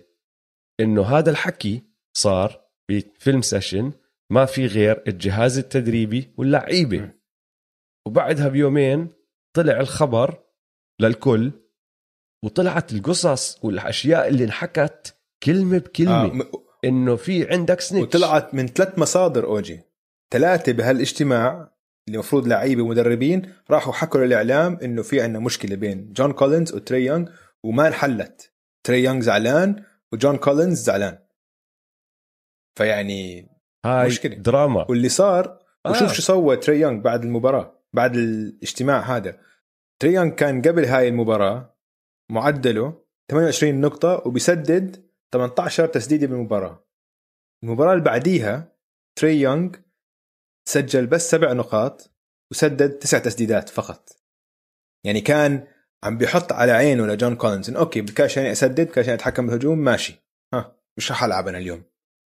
إنه 0.80 1.02
هذا 1.02 1.30
الحكي 1.30 1.84
صار 2.18 2.62
ب 2.90 3.00
film 3.00 3.42
session 3.42 3.92
ما 4.30 4.46
في 4.46 4.66
غير 4.66 5.04
الجهاز 5.08 5.58
التدريبي 5.58 6.34
واللعيبة. 6.38 7.12
وبعدها 8.08 8.48
بيومين 8.48 9.10
طلع 9.54 9.80
الخبر 9.80 10.44
للكل 11.02 11.52
وطلعت 12.44 12.94
القصص 12.94 13.66
والأشياء 13.66 14.28
اللي 14.28 14.44
انحكت 14.44 15.18
كلمة 15.44 15.78
بكلمة. 15.78 16.44
آه. 16.44 16.67
إنه 16.88 17.16
في 17.16 17.52
عندك 17.52 17.82
snitch 17.82 18.16
وطلعت 18.16 18.54
من 18.54 18.68
ثلاث 18.68 19.00
مصادر 19.00 19.46
أوجي. 19.46 19.82
ثلاثة 20.34 20.72
بهالاجتماع 20.72 21.52
اللي 22.08 22.16
المفروض 22.16 22.48
لعيبه 22.48 22.84
ومدربين 22.84 23.54
راحوا 23.72 23.94
حكوا 23.94 24.26
للإعلام 24.26 24.80
إنه 24.84 25.02
في 25.02 25.22
عندنا 25.22 25.40
مشكلة 25.40 25.76
بين 25.76 26.14
جون 26.14 26.32
كولينز 26.32 26.74
وتري 26.74 27.06
يونغ 27.06 27.30
وما 27.64 27.88
انحلت. 27.88 28.54
تري 28.84 29.04
يونغ 29.04 29.22
زعلان 29.22 29.84
وجون 30.14 30.38
كولينز 30.38 30.84
زعلان. 30.84 31.18
فيعني 32.78 33.50
هاي 33.86 34.08
مشكلة. 34.08 34.36
دراما. 34.36 34.86
واللي 34.90 35.10
صار 35.10 35.60
آه. 35.86 35.92
وشوف 35.92 36.14
شو 36.14 36.22
سوى 36.22 36.58
تري 36.58 36.80
يونغ 36.80 37.02
بعد 37.02 37.24
المباراة 37.24 37.84
بعد 37.94 38.16
الاجتماع 38.16 39.00
هذا. 39.00 39.38
تري 40.00 40.14
يونغ 40.14 40.30
كان 40.30 40.62
قبل 40.62 40.86
هاي 40.86 41.08
المباراة 41.08 41.78
معدله 42.32 43.02
28 43.32 43.82
نقطة 43.82 44.22
وبيسدد 44.26 45.07
18 45.34 45.88
تسديدة 45.88 46.28
بالمباراة. 46.28 46.88
المباراة 47.64 47.94
اللي 47.94 48.04
بعديها 48.04 48.78
تري 49.20 49.42
يونغ 49.42 49.76
سجل 50.70 51.08
بس 51.08 51.32
سبع 51.32 51.54
نقاط 51.54 52.12
وسدد 52.52 52.90
تسع 52.90 53.20
تسديدات 53.20 53.70
فقط. 53.70 54.10
يعني 55.06 55.22
كان 55.22 55.68
عم 56.04 56.18
بيحط 56.18 56.52
على 56.54 56.72
عينه 56.72 57.08
لجون 57.08 57.36
كولينز. 57.36 57.70
okay 57.70 58.02
بدكاش 58.02 58.38
يعني 58.38 58.52
أسدد 58.52 58.88
بدكاش 58.90 59.06
يعني 59.06 59.18
أتحكم 59.18 59.46
بالهجوم 59.48 59.80
ماشي. 59.80 60.16
ها 60.54 60.76
مش 60.98 61.12
رح 61.12 61.24
ألعب 61.24 61.48
أنا 61.48 61.58
اليوم. 61.58 61.84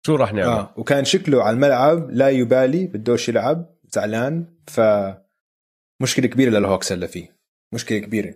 شو 0.07 0.17
راح 0.17 0.33
نعمل؟ 0.33 0.49
آه. 0.49 0.75
وكان 0.77 1.05
شكله 1.05 1.43
على 1.43 1.55
الملعب 1.55 2.11
لا 2.11 2.31
يبالي 2.31 2.87
بدوش 2.87 3.29
يلعب 3.29 3.79
زعلان. 3.85 4.57
ف 4.67 4.81
مشكلة 6.03 6.27
كبيرة 6.27 6.51
للهوكس 6.51 6.93
اللي 6.93 7.09
فيه. 7.09 7.37
مشكلة 7.75 7.99
كبيرة. 7.99 8.35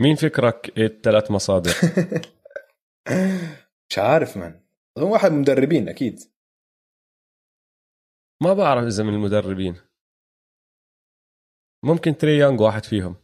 مين 0.00 0.16
فكرك 0.16 0.78
الثلاث 0.78 1.30
مصادر؟ 1.30 1.72
مش 3.94 3.98
عارف 3.98 4.36
من. 4.36 4.60
هو 4.98 5.12
واحد 5.12 5.30
من 5.30 5.36
المدربين 5.36 5.88
أكيد. 5.88 6.20
ما 8.42 8.54
بعرف 8.54 8.84
إذا 8.84 9.04
من 9.04 9.14
المدربين. 9.14 9.80
ممكن 11.84 12.16
تري 12.16 12.38
يانج 12.38 12.60
واحد 12.60 12.84
فيهم. 12.84 13.16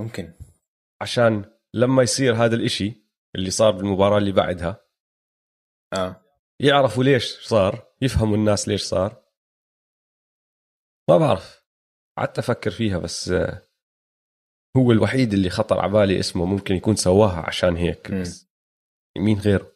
ممكن. 0.00 0.34
عشان 1.02 1.58
لما 1.74 2.02
يصير 2.02 2.34
هذا 2.34 2.54
الإشي 2.56 3.06
اللي 3.36 3.50
صار 3.50 3.70
بالمباراة 3.70 4.18
اللي 4.18 4.32
بعدها 4.32 4.88
آه. 5.96 6.24
يعرفوا 6.60 7.04
ليش 7.04 7.48
صار 7.48 7.94
يفهموا 8.02 8.36
الناس 8.36 8.68
ليش 8.68 8.82
صار. 8.82 9.24
ما 11.10 11.18
بعرف. 11.18 11.66
قعدت 12.18 12.38
أفكر 12.38 12.70
فيها 12.70 12.98
بس 12.98 13.28
هو 14.76 14.92
الوحيد 14.92 15.32
اللي 15.32 15.50
خطر 15.50 15.80
على 15.80 15.92
بالي 15.92 16.20
اسمه 16.20 16.44
ممكن 16.44 16.74
يكون 16.74 16.96
سواها 16.96 17.46
عشان 17.46 17.76
هيك 17.76 18.12
بس 18.12 18.54
مين 19.18 19.38
غيره؟ 19.38 19.73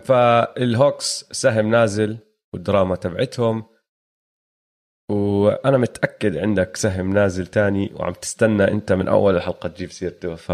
فالهوكس 0.00 1.24
سهم 1.32 1.70
نازل 1.70 2.18
والدراما 2.52 2.96
تبعتهم. 2.96 3.76
وأنا 5.10 5.78
متأكد 5.78 6.36
عندك 6.36 6.76
سهم 6.76 7.12
نازل 7.12 7.46
تاني 7.46 7.94
وعم 7.94 8.12
تستنى 8.12 8.64
أنت 8.64 8.92
من 8.92 9.08
أول 9.08 9.36
الحلقة 9.36 9.68
تجيب 9.68 9.90
سيرته 9.90 10.34
ف 10.34 10.50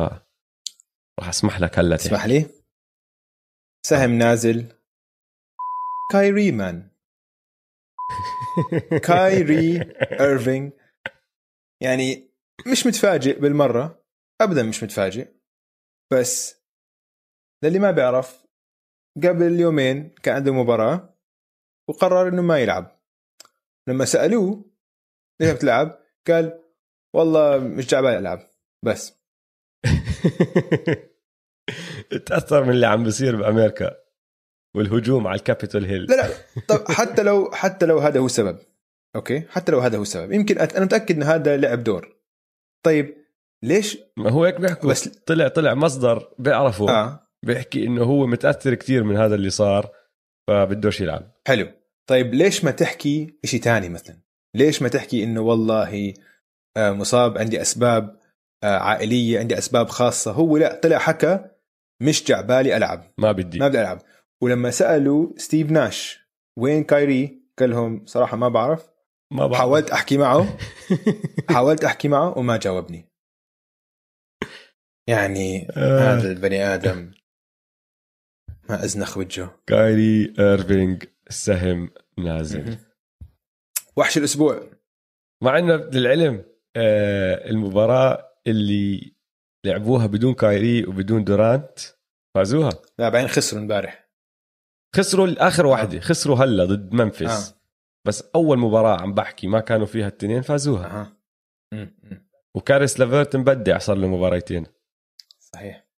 راح 1.20 1.28
أسمح 1.28 1.60
لك 1.60 1.78
هلا 1.78 1.94
اسمح 1.94 2.26
لي؟ 2.26 2.46
سهم 3.86 4.18
نازل. 4.18 4.66
كايري 6.12 6.52
مان. 6.52 6.90
كايري 9.08 9.80
ايرفينج 10.20 10.72
يعني 11.82 12.30
مش 12.72 12.86
متفاجئ 12.86 13.40
بالمرة. 13.40 14.04
ابدا 14.40 14.62
مش 14.62 14.82
متفاجئ. 14.82 15.28
بس 16.12 16.62
للي 17.64 17.78
ما 17.78 17.90
بيعرف 17.90 18.41
قبل 19.16 19.60
يومين 19.60 20.14
كان 20.22 20.34
عنده 20.34 20.52
مباراة 20.52 21.14
وقرر 21.88 22.28
إنه 22.28 22.42
ما 22.42 22.58
يلعب. 22.58 23.00
لما 23.88 24.04
سألوه 24.04 24.64
ليش 25.40 25.50
بتلعب؟ 25.50 25.98
قال 26.28 26.62
والله 27.14 27.58
مش 27.58 27.86
جاي 27.86 28.18
ألعب 28.18 28.50
بس. 28.84 29.22
تأثر 32.26 32.64
من 32.64 32.70
اللي 32.70 32.86
عم 32.86 33.04
بيصير 33.04 33.36
بأمريكا 33.36 33.96
والهجوم 34.76 35.26
على 35.26 35.38
الكابيتول 35.38 35.84
هيل. 35.84 36.04
لا 36.04 36.14
لا. 36.14 36.34
طب 36.68 36.84
حتى 36.88 37.22
لو 37.22 37.50
حتى 37.52 37.86
لو 37.86 37.98
هذا 37.98 38.20
هو 38.20 38.26
السبب. 38.26 38.58
أوكي؟ 39.16 39.40
حتى 39.40 39.72
لو 39.72 39.78
هذا 39.78 39.98
هو 39.98 40.02
السبب. 40.02 40.32
يمكن 40.32 40.58
أنا 40.58 40.84
متأكد 40.84 41.16
ان 41.16 41.22
هذا 41.22 41.56
لعب 41.56 41.84
دور. 41.84 42.16
طيب 42.84 43.16
ليش؟ 43.62 43.98
ما 44.16 44.30
هو 44.30 44.44
هيك 44.44 44.60
بيحكوا. 44.60 44.90
بس 44.90 45.08
طلع 45.08 45.48
طلع 45.48 45.74
مصدر 45.74 46.34
بيعرفه 46.38 46.90
آه. 46.90 47.28
بيحكي 47.46 47.86
إنه 47.86 48.02
هو 48.02 48.26
متأثر 48.26 48.74
كثير 48.74 49.04
من 49.04 49.16
هذا 49.16 49.34
اللي 49.34 49.50
صار 49.50 49.90
فبدوش 50.48 51.00
يلعب 51.00 51.32
حلو. 51.48 51.68
طيب 52.08 52.34
ليش 52.34 52.64
ما 52.64 52.70
تحكي 52.70 53.38
شيء 53.44 53.60
تاني 53.60 53.88
مثلا؟ 53.88 54.16
ليش 54.56 54.82
ما 54.82 54.88
تحكي 54.88 55.24
إنه 55.24 55.40
والله 55.40 56.14
آه، 56.76 56.90
مصاب 56.90 57.38
عندي 57.38 57.60
أسباب 57.62 58.18
آه، 58.64 58.78
عائلية 58.78 59.38
عندي 59.38 59.58
أسباب 59.58 59.88
خاصة؟ 59.88 60.32
هو 60.32 60.56
لا 60.56 60.80
طلع 60.80 60.98
حكى 60.98 61.44
مش 62.02 62.24
جعبالي 62.24 62.76
ألعب. 62.76 63.04
ما 63.18 63.32
بدي. 63.32 63.58
ما 63.58 63.68
بدي 63.68 63.80
ألعب. 63.80 64.02
ولما 64.42 64.70
سألوا 64.70 65.32
ستيف 65.36 65.70
ناش 65.70 66.28
وين 66.58 66.84
كايري 66.84 67.42
قال 67.58 67.70
لهم 67.70 68.06
صراحة 68.06 68.36
ما 68.36 68.48
بعرف. 68.48 68.90
ما 69.32 69.46
بعرف. 69.46 69.58
حاولت 69.58 69.90
أحكي 69.90 70.16
معه. 70.16 70.58
حاولت 71.54 71.84
أحكي 71.84 72.08
معه 72.08 72.38
وما 72.38 72.56
جاوبني. 72.56 73.08
يعني 75.08 75.68
آه. 75.76 76.14
هذا 76.14 76.30
البني 76.32 76.64
آدم. 76.64 77.10
ما 78.68 78.84
أزنخ 78.84 79.16
وجهه. 79.16 79.60
كايري 79.66 80.34
ايرفينج 80.38 81.04
السهم 81.28 81.90
نازل. 82.18 82.78
وحش 83.96 84.18
الأسبوع. 84.18 84.70
مع 85.42 85.58
إنه 85.58 85.76
للعلم 85.76 86.44
آه 86.76 87.50
المباراة 87.50 88.38
اللي 88.46 89.14
لعبوها 89.66 90.06
بدون 90.06 90.34
كايري 90.34 90.84
وبدون 90.86 91.24
دورانت 91.24 91.78
فازوها. 92.34 92.70
لا 92.98 93.08
بعدين 93.08 93.28
خسروا 93.28 93.62
امبارح. 93.62 94.10
خسروا 94.96 95.26
الآخر 95.26 95.66
واحدة. 95.66 95.98
آه. 95.98 96.00
خسروا 96.00 96.36
هلا 96.36 96.64
ضد 96.64 96.92
ممفيس. 96.94 97.50
آه. 97.50 97.62
بس 98.06 98.22
أول 98.34 98.58
مباراة 98.58 99.00
عم 99.00 99.14
بحكي 99.14 99.46
ما 99.46 99.60
كانوا 99.60 99.86
فيها 99.86 100.08
التنين 100.08 100.42
فازوها. 100.42 101.16
آه. 101.72 101.88
وكاريس 102.54 103.00
لافيرت 103.00 103.36
مبدع 103.36 103.78
صار 103.78 103.96
له 103.96 104.08
مباريتين. 104.08 104.66
صحيح. 105.38 105.88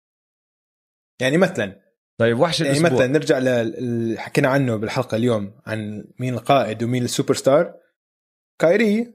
يعني 1.20 1.36
مثلا 1.36 1.83
طيب 2.20 2.40
وحش 2.40 2.60
يعني 2.60 2.72
الأسبوع. 2.72 2.90
مثلا 2.92 3.06
نرجع 3.06 3.38
اللي 3.38 4.18
حكينا 4.18 4.48
عنه 4.48 4.76
بالحلقة 4.76 5.16
اليوم 5.16 5.60
عن 5.66 6.04
مين 6.18 6.34
القائد 6.34 6.82
ومين 6.82 7.04
السوبر 7.04 7.34
ستار 7.34 7.80
كايري 8.60 9.14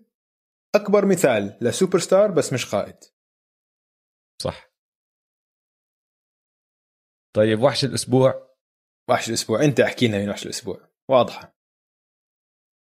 أكبر 0.75 1.05
مثال 1.05 1.57
لسوبر 1.61 1.99
ستار 1.99 2.31
بس 2.31 2.53
مش 2.53 2.75
قائد. 2.75 2.97
صح. 4.41 4.69
طيب 7.35 7.61
وحش 7.61 7.85
الأسبوع. 7.85 8.55
وحش 9.09 9.29
الأسبوع. 9.29 9.63
أنت 9.63 9.79
احكي 9.79 10.07
لنا 10.07 10.17
مين 10.17 10.29
وحش 10.29 10.45
الأسبوع. 10.45 10.89
واضحة. 11.09 11.55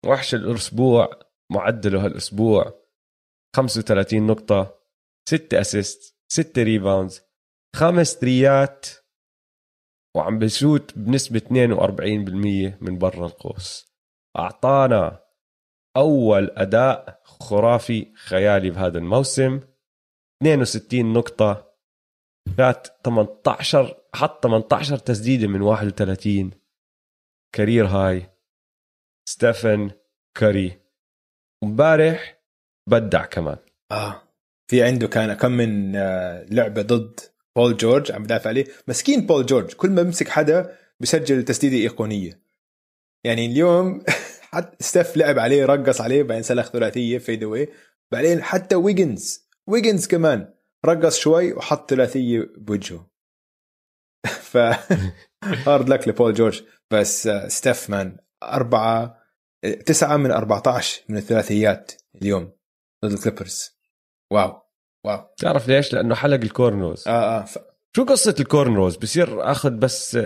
وحش 0.06 0.36
الأسبوع 0.36 1.20
معدله 1.52 2.06
هالأسبوع. 2.06 2.86
35 3.56 4.28
نقطة 4.28 4.82
6 5.30 5.62
assist 5.62 6.18
6 6.32 6.64
rebounds 6.64 7.22
خمس 7.76 8.14
ثريات 8.14 8.86
وعم 10.16 10.40
بشوت 10.40 10.98
بنسبة 10.98 11.42
42% 11.42 12.78
من 12.82 12.98
برا 12.98 13.26
القوس. 13.26 13.96
أعطانا 14.38 15.26
أول 15.98 16.52
أداء 16.52 17.22
خرافي 17.24 18.14
خيالي 18.16 18.70
بهذا 18.70 18.98
الموسم. 18.98 19.60
62 20.42 21.14
نقطة. 21.14 21.76
فات 22.58 22.88
18 23.04 23.98
حط 24.16 24.44
18 24.44 24.98
تسديدة 24.98 25.48
من 25.48 25.62
31 25.62 26.52
career 27.56 27.86
high. 27.86 28.30
ستيفن 29.30 29.92
كاري. 30.38 30.82
امبارح 31.64 32.42
بدع 32.90 33.26
كمان. 33.26 33.58
آه. 33.92 34.22
في 34.68 34.84
عنده 34.84 35.08
كان 35.08 35.34
كم 35.34 35.52
من 35.52 35.96
آه، 35.96 36.44
لعبة 36.44 36.82
ضد 36.82 37.35
بول 37.56 37.78
جورج 37.78 38.12
عم 38.12 38.24
بدافع 38.24 38.50
عليه. 38.50 38.66
مسكين 38.88 39.26
بول 39.26 39.46
جورج 39.46 39.74
كل 39.74 39.90
ما 39.90 40.04
بمسك 40.04 40.30
حدا 40.30 40.78
بسجل 41.00 41.46
تسديدة 41.46 41.76
إيقونية. 41.76 42.42
يعني 43.24 43.46
اليوم 43.46 44.04
حتى 44.52 44.78
ستيف 44.80 45.18
لعب 45.18 45.40
عليه 45.40 45.66
رقص 45.66 46.02
عليه 46.02 46.24
بعدين 46.24 46.44
سلخ 46.44 46.70
ثلاثية 46.70 47.18
fadeaway 47.18 47.70
بعدين 48.12 48.44
حتى 48.44 48.76
ويجنز 48.76 49.48
ويجنز 49.68 50.08
كمان 50.08 50.54
رقص 50.86 51.18
شوي 51.18 51.54
وحط 51.54 51.90
ثلاثية 51.90 52.50
بوجهه. 52.58 53.10
ف 54.52 54.58
hard 55.68 55.90
luck 55.90 56.08
لبول 56.08 56.34
جورج. 56.34 56.64
بس 56.92 57.30
ستيف 57.48 57.90
man 57.90 58.18
أربعة 58.44 59.26
تسعة 59.86 60.18
من 60.18 60.32
14 60.32 61.02
من 61.10 61.18
الثلاثيات 61.18 61.92
اليوم 62.16 62.52
ضد 63.06 63.12
ال 63.12 63.18
Clippers. 63.18 63.76
wow. 64.32 64.65
wow 65.06 65.20
تعرف 65.38 65.68
ليش؟ 65.68 65.94
لأنه 65.94 66.16
حلق 66.16 66.40
ال 66.44 66.51
cornrows 66.51 67.08
آه 67.08 67.12
آه 67.40 67.46
ف... 67.46 67.58
شو 67.96 68.04
قصة 68.06 68.36
ال 68.40 68.45
cornrows؟ 68.45 68.96
بصير 68.96 69.52
أخذ 69.52 69.72
بس 69.72 70.18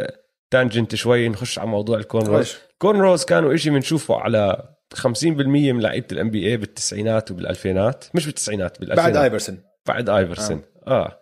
tangent 0.52 0.96
شوي 0.96 1.30
نخش 1.30 1.60
على 1.60 1.68
موضوع 1.68 1.98
ال 1.98 2.03
cornrows 2.03 2.46
خش. 2.46 2.58
ال 2.74 2.80
cornrows 2.80 3.26
كانوا 3.26 3.54
إشي 3.54 3.70
بنشوفه 3.70 4.16
على 4.16 4.70
50% 4.96 5.26
من 5.46 5.80
لعيبة 5.80 6.08
ال 6.12 6.30
NBA 6.30 6.58
بالتسعينات 6.58 7.32
وبالألفينات 7.32 8.06
مش 8.14 8.26
بالتسعينات 8.26 8.80
بالألفينات 8.80 9.14
بعد 9.14 9.24
ايفرسون 9.24 9.58
بعد 9.88 10.10
ايفرسون 10.10 10.62
آه, 10.88 11.06
آه. 11.06 11.20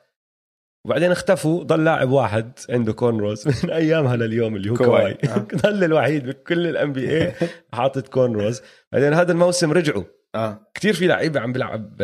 وبعدين 0.85 1.11
اختفوا 1.11 1.63
ضل 1.63 1.83
لاعب 1.83 2.09
واحد 2.09 2.51
عنده 2.69 2.93
cornrows 2.93 3.47
من 3.63 3.69
ايامها 3.71 4.15
لليوم 4.15 4.55
اللي 4.55 4.69
هو 4.69 4.75
كواي. 4.75 5.17
آه. 5.23 5.47
ضل 5.65 5.83
الوحيد 5.83 6.25
بكل 6.25 6.67
ال 6.67 6.93
NBA 6.93 7.33
حاطط 7.73 8.07
cornrows 8.07 8.61
بعدين 8.91 9.13
هذا 9.13 9.31
الموسم 9.31 9.71
رجعوا 9.71 10.03
آه 10.37 10.71
كتير 10.73 10.93
في 10.93 11.07
لعيبة 11.07 11.39
عم 11.39 11.53
بيلعب 11.53 11.97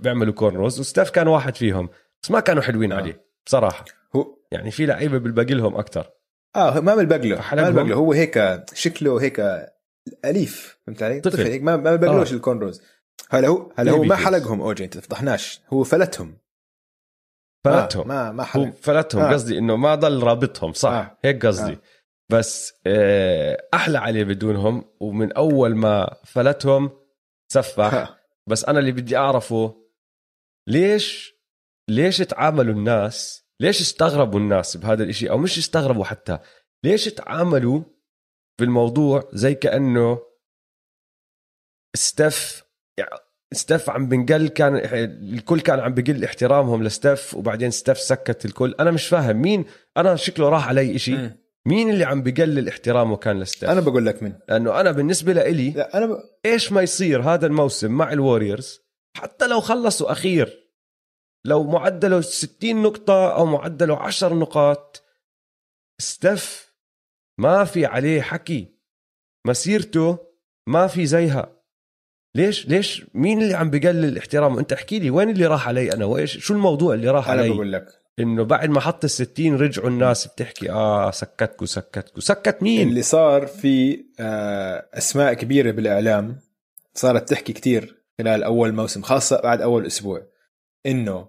بيعملوا 0.00 0.34
cornrows 0.34 0.80
وستيف 0.80 1.10
كان 1.10 1.28
واحد 1.28 1.56
فيهم 1.56 1.88
بس 2.22 2.30
ما 2.30 2.40
كانوا 2.40 2.62
حلوين 2.62 2.92
آه. 2.92 2.96
عليه 2.96 3.24
بصراحة 3.46 3.84
هو 4.16 4.38
يعني 4.52 4.70
في 4.70 4.86
لعيبة 4.86 5.18
بالباقي 5.18 5.54
لهم 5.54 5.76
أكثر 5.76 6.10
آه 6.56 6.80
ما 6.80 6.94
بالبقله 6.94 7.40
ما. 7.52 7.62
بالبقله 7.62 7.94
هو 7.94 8.12
هيك 8.12 8.62
شكله 8.74 9.22
هيك 9.22 9.66
أليف 10.24 10.78
فهمت 10.86 11.02
علي؟ 11.02 11.20
طفل. 11.20 11.42
هيك 11.42 11.62
ما 11.62 11.76
ما 11.76 11.96
بالبقلوش 11.96 12.32
آه. 12.32 12.36
الكونروز 12.36 12.82
هلا 13.30 13.48
هو 13.48 13.72
هلا 13.76 13.92
هو 13.92 14.02
ما. 14.02 14.16
حلقهم 14.16 14.60
أوجي 14.60 14.84
أنت 14.84 14.98
تفضحناش 14.98 15.60
هو 15.72 15.84
فلتهم 15.84 16.38
فلتهم 17.64 18.08
ما 18.08 18.24
ما, 18.24 18.32
ما 18.32 18.42
هو 18.42 18.46
حلق 18.46 18.74
فلتهم 18.82 19.22
آه. 19.22 19.32
قصدي 19.32 19.58
إنه 19.58 19.76
ما 19.76 19.94
ضل 19.94 20.22
رابطهم 20.22 20.72
صح 20.72 20.90
آه. 20.90 21.18
هيك 21.24 21.46
قصدي 21.46 21.72
آه. 21.72 21.80
بس 22.30 22.74
آه، 22.86 23.66
أحلى 23.74 23.98
عليه 23.98 24.24
بدونهم 24.24 24.84
ومن 25.00 25.32
أول 25.32 25.74
ما 25.74 26.16
فلتهم 26.24 26.90
صح. 27.52 27.92
بس 28.46 28.64
أنا 28.64 28.78
اللي 28.78 28.92
بدي 28.92 29.16
أعرفه 29.16 29.84
ليش 30.68 31.34
ليش 31.90 32.18
تعاملوا 32.18 32.74
الناس 32.74 33.44
ليش 33.60 33.80
استغربوا 33.80 34.40
الناس 34.40 34.76
بهذا 34.76 35.02
الإشي 35.04 35.30
أو 35.30 35.38
مش 35.38 35.58
استغربوا 35.58 36.04
حتى 36.04 36.38
ليش 36.84 37.04
تعاملوا 37.04 37.82
بالموضوع 38.60 39.30
زي 39.32 39.54
كأنه 39.54 40.18
ستيف 41.96 42.62
يعني 42.98 43.10
ستيف 43.52 43.90
عم 43.90 44.08
بنقل 44.08 44.48
كان 44.48 44.76
الكل 44.76 45.60
كان 45.60 45.80
عم 45.80 45.94
بقل 45.94 46.24
احترامهم 46.24 46.82
لستيف 46.82 47.34
وبعدين 47.34 47.70
ستيف 47.70 47.98
سكت 47.98 48.44
الكل 48.44 48.74
أنا 48.80 48.90
مش 48.90 49.08
فاهم 49.08 49.36
مين 49.36 49.64
أنا 49.96 50.16
شكله 50.16 50.48
راح 50.48 50.68
علي 50.68 50.96
إشي. 50.96 51.30
مين 51.66 51.90
اللي 51.90 52.04
عم 52.04 52.22
بقلل 52.22 52.68
احترامه 52.68 53.16
كان 53.16 53.40
لستيف؟ 53.40 53.70
أنا 53.70 53.80
بقول 53.80 54.06
لك 54.06 54.22
من 54.22 54.32
لأنه 54.48 54.80
أنا 54.80 54.90
بالنسبة 54.90 55.32
لإلي 55.32 55.70
لا 55.70 55.98
أنا 55.98 56.06
ب... 56.06 56.22
إيش 56.46 56.72
ما 56.72 56.82
يصير 56.82 57.22
هذا 57.22 57.46
الموسم 57.46 57.92
مع 57.92 58.12
ال 58.12 58.20
Warriors 58.20 58.80
حتى 59.16 59.46
لو 59.46 59.60
خلصوا 59.60 60.12
أخير 60.12 60.70
لو 61.44 61.64
معدله 61.64 62.20
60 62.20 62.82
نقطة 62.82 63.34
أو 63.34 63.46
معدله 63.46 63.96
10 63.96 64.34
نقاط 64.34 65.04
ستيف 66.00 66.74
ما 67.38 67.64
في 67.64 67.86
عليه 67.86 68.20
حكي. 68.22 68.68
مسيرته 69.46 70.18
ما 70.66 70.86
في 70.86 71.06
زيها. 71.06 71.56
ليش؟ 72.36 72.68
ليش؟ 72.68 73.06
مين 73.14 73.42
اللي 73.42 73.54
عم 73.54 73.70
بقلل 73.70 74.18
احترامه؟ 74.18 74.60
أنت 74.60 74.72
احكي 74.72 74.98
لي 74.98 75.10
وين 75.10 75.30
اللي 75.30 75.46
راح 75.46 75.68
علي 75.68 75.92
أنا؟ 75.92 76.04
وإيش؟ 76.04 76.38
شو 76.38 76.54
الموضوع 76.54 76.94
اللي 76.94 77.10
راح 77.10 77.30
أنا 77.30 77.42
علي؟ 77.42 77.50
بقول 77.50 77.72
لك. 77.72 77.99
إنه 78.20 78.44
بعد 78.44 78.70
ما 78.70 78.80
حط 78.80 79.04
ال 79.04 79.10
60 79.10 79.56
رجعوا 79.56 79.88
الناس 79.88 80.26
بتحكي 80.26 80.70
آه 80.70 81.10
سكتكوا 81.10 81.66
سكتكوا. 81.66 82.20
سكت 82.20 82.62
مين؟ 82.62 82.88
اللي 82.88 83.02
صار 83.02 83.46
في 83.46 84.04
آه، 84.20 84.88
أسماء 84.94 85.34
كبيرة 85.34 85.70
بالإعلام 85.70 86.40
صارت 86.94 87.28
تحكي 87.28 87.52
كتير 87.52 88.02
خلال 88.18 88.42
أول 88.42 88.72
موسم 88.72 89.02
خاصة 89.02 89.40
بعد 89.40 89.60
أول 89.62 89.86
أسبوع 89.86 90.22
إنه 90.86 91.28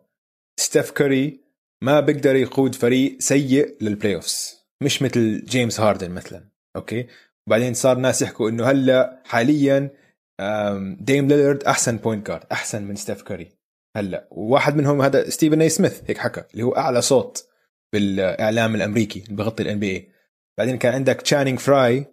ستيف 0.57 0.91
كوري 0.91 1.41
ما 1.81 1.99
بيقدر 1.99 2.35
يقود 2.35 2.75
فريق 2.75 3.17
سيء 3.19 3.77
لل 3.81 4.15
playoffs 4.15 4.61
مش 4.81 5.01
مثل 5.01 5.45
جيمس 5.45 5.79
هاردن 5.79 6.11
مثلا 6.11 6.43
okay؟ 6.75 7.07
وبعدين 7.47 7.73
صار 7.73 7.97
ناس 7.97 8.21
يحكوا 8.21 8.49
إنه 8.49 8.65
هلأ 8.65 9.21
حاليا 9.25 9.89
ديم 10.99 11.27
ليلرد 11.27 11.63
أحسن 11.63 11.97
point 11.97 12.27
guard 12.27 12.43
أحسن 12.51 12.83
من 12.83 12.95
ستيف 12.95 13.21
كوري. 13.21 13.60
هلا 13.95 14.27
وواحد 14.31 14.75
منهم 14.75 15.01
هذا 15.01 15.29
ستيفن 15.29 15.61
اي 15.61 15.69
سميث 15.69 16.01
هيك 16.07 16.17
حكى 16.17 16.43
اللي 16.53 16.63
هو 16.63 16.71
أعلى 16.71 17.01
صوت 17.01 17.47
بالإعلام 17.93 18.75
الأمريكي 18.75 19.23
اللي 19.23 19.35
بغطي 19.35 19.63
ال 19.63 19.79
NBA 19.79 20.11
بعدين 20.57 20.77
كان 20.77 20.93
عندك 20.93 21.21
تشانينج 21.21 21.59
فراي 21.59 22.05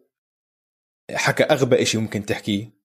حكى 1.13 1.43
أغبى 1.45 1.85
شيء 1.85 2.01
ممكن 2.01 2.27
تحكيه. 2.27 2.79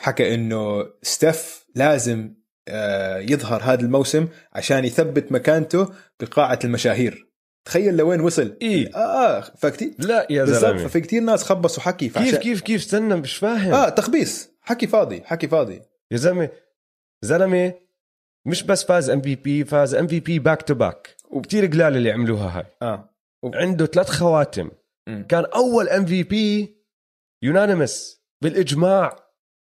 حكى 0.00 0.34
إنه 0.34 0.86
ستيف 1.02 1.66
لازم 1.74 2.34
آه، 2.68 3.18
يظهر 3.18 3.62
هذا 3.62 3.80
الموسم 3.80 4.28
عشان 4.52 4.84
يثبت 4.84 5.32
مكانته 5.32 5.88
بقاعة 6.20 6.58
المشاهير. 6.64 7.28
تخيل 7.64 7.96
لوين 7.96 8.20
وصل. 8.20 8.56
إيه. 8.62 8.96
آه 8.96 8.98
آه 9.38 9.40
فكتير 9.40 9.94
لا 9.98 10.26
يا 10.30 10.44
زلمة. 10.44 10.86
ففي 10.86 11.00
كتير 11.00 11.22
ناس 11.22 11.42
خبصوا 11.42 11.82
حكي 11.82 12.06
كيف 12.06 12.14
فعشان- 12.18 12.38
كيف 12.38 12.60
كيف؟ 12.60 12.80
استنى 12.82 13.16
مش 13.16 13.36
فاهم. 13.36 13.72
آه 13.74 13.88
تخبيص. 13.88 14.48
حكي 14.62 14.86
فاضي 14.86 15.22
حكي 15.24 15.48
فاضي. 15.48 15.82
يا 16.10 16.16
زلمة 16.16 16.48
زلمة 17.22 17.74
مش 18.46 18.62
بس 18.62 18.84
فاز 18.84 19.10
ام 19.10 19.20
في 19.20 19.34
بي 19.34 19.64
فاز 19.64 19.94
ام 19.94 20.06
في 20.06 20.20
بي 20.20 20.38
باك 20.38 20.62
تو 20.62 20.74
باك 20.74 21.16
وكثير 21.30 21.66
قلال 21.66 21.96
اللي 21.96 22.12
عملوها 22.12 22.58
هاي. 22.58 22.66
آه. 22.82 23.14
عنده 23.44 23.86
ثلاث 23.86 24.10
خواتم. 24.10 24.70
مم. 25.08 25.26
كان 25.28 25.44
أول 25.44 25.88
MVP 25.88 26.76
unanimous 27.44 28.22
بالإجماع. 28.42 29.16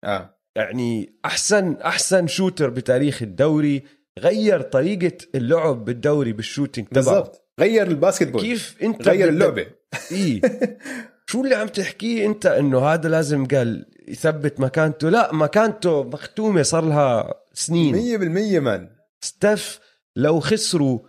آه. 0.04 0.40
يعني 0.58 1.20
أحسن 1.26 1.74
أحسن 1.76 2.28
shooter 2.28 2.70
بتاريخ 2.70 3.22
الدوري. 3.22 3.84
غير 4.20 4.62
طريقة 4.62 5.18
اللعب 5.36 5.86
بالدوري 5.86 6.34
بال 6.34 6.45
shooting 6.45 6.88
تبعه. 6.88 7.04
بالضبط. 7.04 7.52
غير 7.60 7.88
ال 7.88 8.28
basketball 8.28 8.42
كيف 8.42 8.78
أنت 8.84 9.08
غير 9.08 9.30
اللعبة. 9.30 9.66
إيه. 10.12 10.42
شو 11.30 11.44
اللي 11.44 11.56
عم 11.56 11.68
تحكيه 11.68 12.26
أنت 12.26 12.46
إنه 12.46 12.80
هذا 12.80 13.10
لازم 13.10 13.46
قال 13.46 13.86
يثبت 14.08 14.60
مكانته. 14.60 15.10
لا 15.10 15.34
مكانته 15.34 16.04
مختومة 16.04 16.62
صار 16.62 16.86
لها 16.86 17.34
سنين. 17.54 18.20
100% 18.58 18.60
man 18.60 18.96
ستيف 19.22 19.80
لو 20.16 20.40
خسروا 20.40 21.00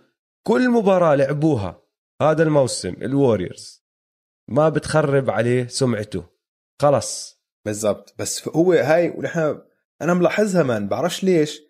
كل 0.43 0.69
مباراة 0.69 1.15
لعبوها 1.15 1.81
هذا 2.21 2.43
الموسم 2.43 2.93
ال 3.01 3.10
Warriors 3.10 3.83
ما 4.49 4.69
بتخرب 4.69 5.29
عليه 5.29 5.67
سمعته. 5.67 6.25
خلص 6.81 7.39
بالضبط. 7.65 8.15
بس 8.19 8.47
هو 8.47 8.73
هاي 8.73 9.09
ونحن 9.09 9.61
أنا 10.01 10.13
ملاحظها 10.13 10.63
man 10.63 10.87
بعرفش 10.87 11.23
ليش. 11.23 11.61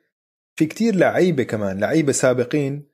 في 0.56 0.66
كتير 0.66 0.96
لعيبة 0.96 1.44
كمان 1.44 1.80
لعيبة 1.80 2.12
سابقين 2.12 2.90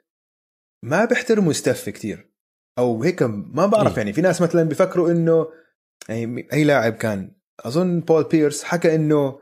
ما 0.83 1.05
بيحترموا 1.05 1.53
ستيف 1.53 1.89
كتير. 1.89 2.33
أو 2.77 3.03
هيك 3.03 3.23
ما 3.23 3.65
بعرف 3.65 3.91
إيه. 3.91 3.97
يعني 3.97 4.13
في 4.13 4.21
ناس 4.21 4.41
مثلا 4.41 4.63
بيفكروا 4.63 5.11
إنه 5.11 5.47
يعني 6.09 6.47
أي 6.53 6.63
لاعب 6.63 6.93
كان 6.93 7.31
أظن 7.59 7.99
بول 7.99 8.23
بيرس 8.23 8.63
حكى 8.63 8.95
إنه 8.95 9.39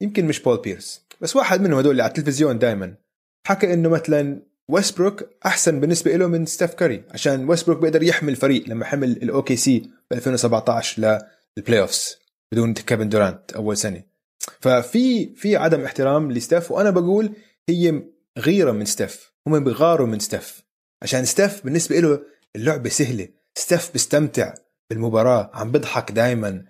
يمكن 0.00 0.26
مش 0.26 0.42
بول 0.42 0.60
بيرس 0.62 1.06
بس 1.20 1.36
واحد 1.36 1.60
منهم 1.60 1.78
هدول 1.78 1.90
اللي 1.90 2.02
على 2.02 2.10
التلفزيون 2.10 2.58
دائما 2.58 2.94
حكى 3.46 3.72
إنه 3.72 3.88
مثلا 3.88 4.42
ويستبروك 4.68 5.24
أحسن 5.46 5.80
بالنسبة 5.80 6.16
له 6.16 6.26
من 6.26 6.46
ستيف 6.46 6.74
كاري 6.74 7.04
عشان 7.10 7.48
ويستبروك 7.48 7.78
بيقدر 7.78 8.02
يحمل 8.02 8.32
الفريق 8.32 8.68
لما 8.68 8.84
حمل 8.84 9.10
ال 9.10 9.42
OKC 9.42 9.90
ب 10.10 10.14
2017 10.14 11.20
لل 11.56 11.80
playoffs 11.80 12.18
بدون 12.52 12.74
كيفن 12.74 13.08
دورانت 13.08 13.52
أول 13.52 13.76
سنة. 13.76 14.02
ففي 14.60 15.34
في 15.34 15.56
عدم 15.56 15.84
احترام 15.84 16.32
لستيف 16.32 16.70
وأنا 16.70 16.90
بقول 16.90 17.32
هي 17.68 18.02
غيرة 18.38 18.72
من 18.72 18.84
ستيف 18.84 19.32
هم 19.46 19.64
بيغاروا 19.64 20.06
من 20.06 20.18
ستيف 20.18 20.62
عشان 21.02 21.24
ستيف 21.24 21.64
بالنسبة 21.64 22.00
له 22.00 22.20
اللعبة 22.56 22.88
سهلة 22.88 23.28
ستيف 23.54 23.92
بيستمتع 23.92 24.54
بالمباراة 24.90 25.50
عم 25.54 25.72
بيضحك 25.72 26.12
دائما 26.12 26.64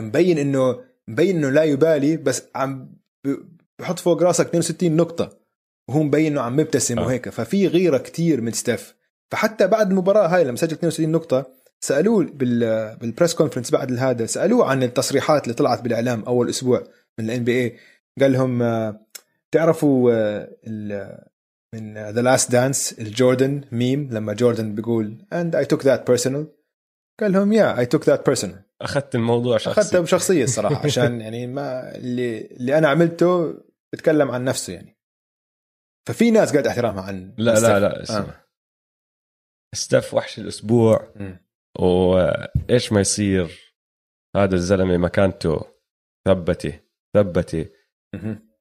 مبين 0.00 0.38
انه 0.38 0.80
مبين 1.08 1.36
إنه 1.36 1.50
لا 1.50 1.64
يبالي 1.64 2.16
بس 2.16 2.42
عم 2.54 2.90
بحط 3.78 3.98
فوق 3.98 4.22
راسك 4.22 4.46
62 4.46 4.96
نقطة. 4.96 5.38
وهو 5.88 6.02
مبين 6.02 6.32
إنه 6.32 6.40
عم 6.40 6.60
يبتسم 6.60 6.98
آه. 6.98 7.02
وهيك. 7.06 7.28
ففي 7.28 7.66
غيرة 7.68 7.98
كتير 7.98 8.40
من 8.40 8.52
ستيف 8.52 8.94
فحتى 9.30 9.66
بعد 9.66 9.90
المباراة 9.90 10.26
هاي 10.28 10.44
لما 10.44 10.56
سجل 10.56 10.72
62 10.72 11.12
نقطة 11.12 11.46
سألوه 11.80 12.24
بال 12.24 12.96
بال 12.96 13.07
press 13.07 13.34
conference 13.34 13.70
بعد 13.70 13.92
هذا 13.92 14.26
سألوه 14.26 14.66
عن 14.70 14.82
التصريحات 14.82 15.44
اللي 15.44 15.54
طلعت 15.54 15.80
بالإعلام 15.82 16.22
أول 16.22 16.48
أسبوع 16.48 16.84
من 17.18 17.24
ال 17.24 17.44
NBA 17.44 17.76
قال 18.20 18.32
لهم 18.32 18.62
آه، 18.62 19.06
تعرفوا 19.52 20.12
آه، 20.12 20.56
ال- 20.66 21.24
من 21.74 21.94
The 21.98 22.22
Last 22.22 22.52
Dance 22.52 22.92
الجوردن 22.98 23.60
ميم 23.72 24.08
لما 24.12 24.32
جوردن 24.32 24.74
بيقول 24.74 25.16
and 25.34 25.54
I 25.56 25.64
took 25.74 25.80
that 25.82 26.00
personal 26.12 26.44
قال 27.20 27.32
لهم 27.32 27.52
يا 27.52 27.76
I 27.84 27.86
took 27.96 28.02
that 28.04 28.20
personal. 28.32 28.63
أخذت 28.82 29.14
الموضوع 29.14 29.58
شخصي. 29.58 30.00
بشخصية 30.00 30.44
الصراحة 30.50 30.84
عشان 30.84 31.20
يعني 31.20 31.46
ما 31.46 31.94
اللي 31.96 32.46
اللي 32.46 32.78
أنا 32.78 32.88
عملته 32.88 33.54
بتكلم 33.92 34.30
عن 34.30 34.44
نفسه 34.44 34.72
يعني. 34.72 34.98
ففي 36.08 36.30
ناس 36.30 36.52
قاعد 36.52 36.66
احترامها 36.66 37.02
عن 37.04 37.34
لا 37.38 37.60
لا. 37.60 37.80
لا 37.80 38.02
اسمع. 38.02 38.44
ستيف 39.74 40.14
وحش 40.14 40.38
الأسبوع 40.38 41.12
مم. 41.16 41.46
وإيش 41.78 42.92
ما 42.92 43.00
يصير؟ 43.00 43.74
هذا 44.36 44.54
الزلمة 44.54 44.96
مكانته 44.96 45.60
ثبتي 46.28 46.80
ثبتي. 47.16 47.70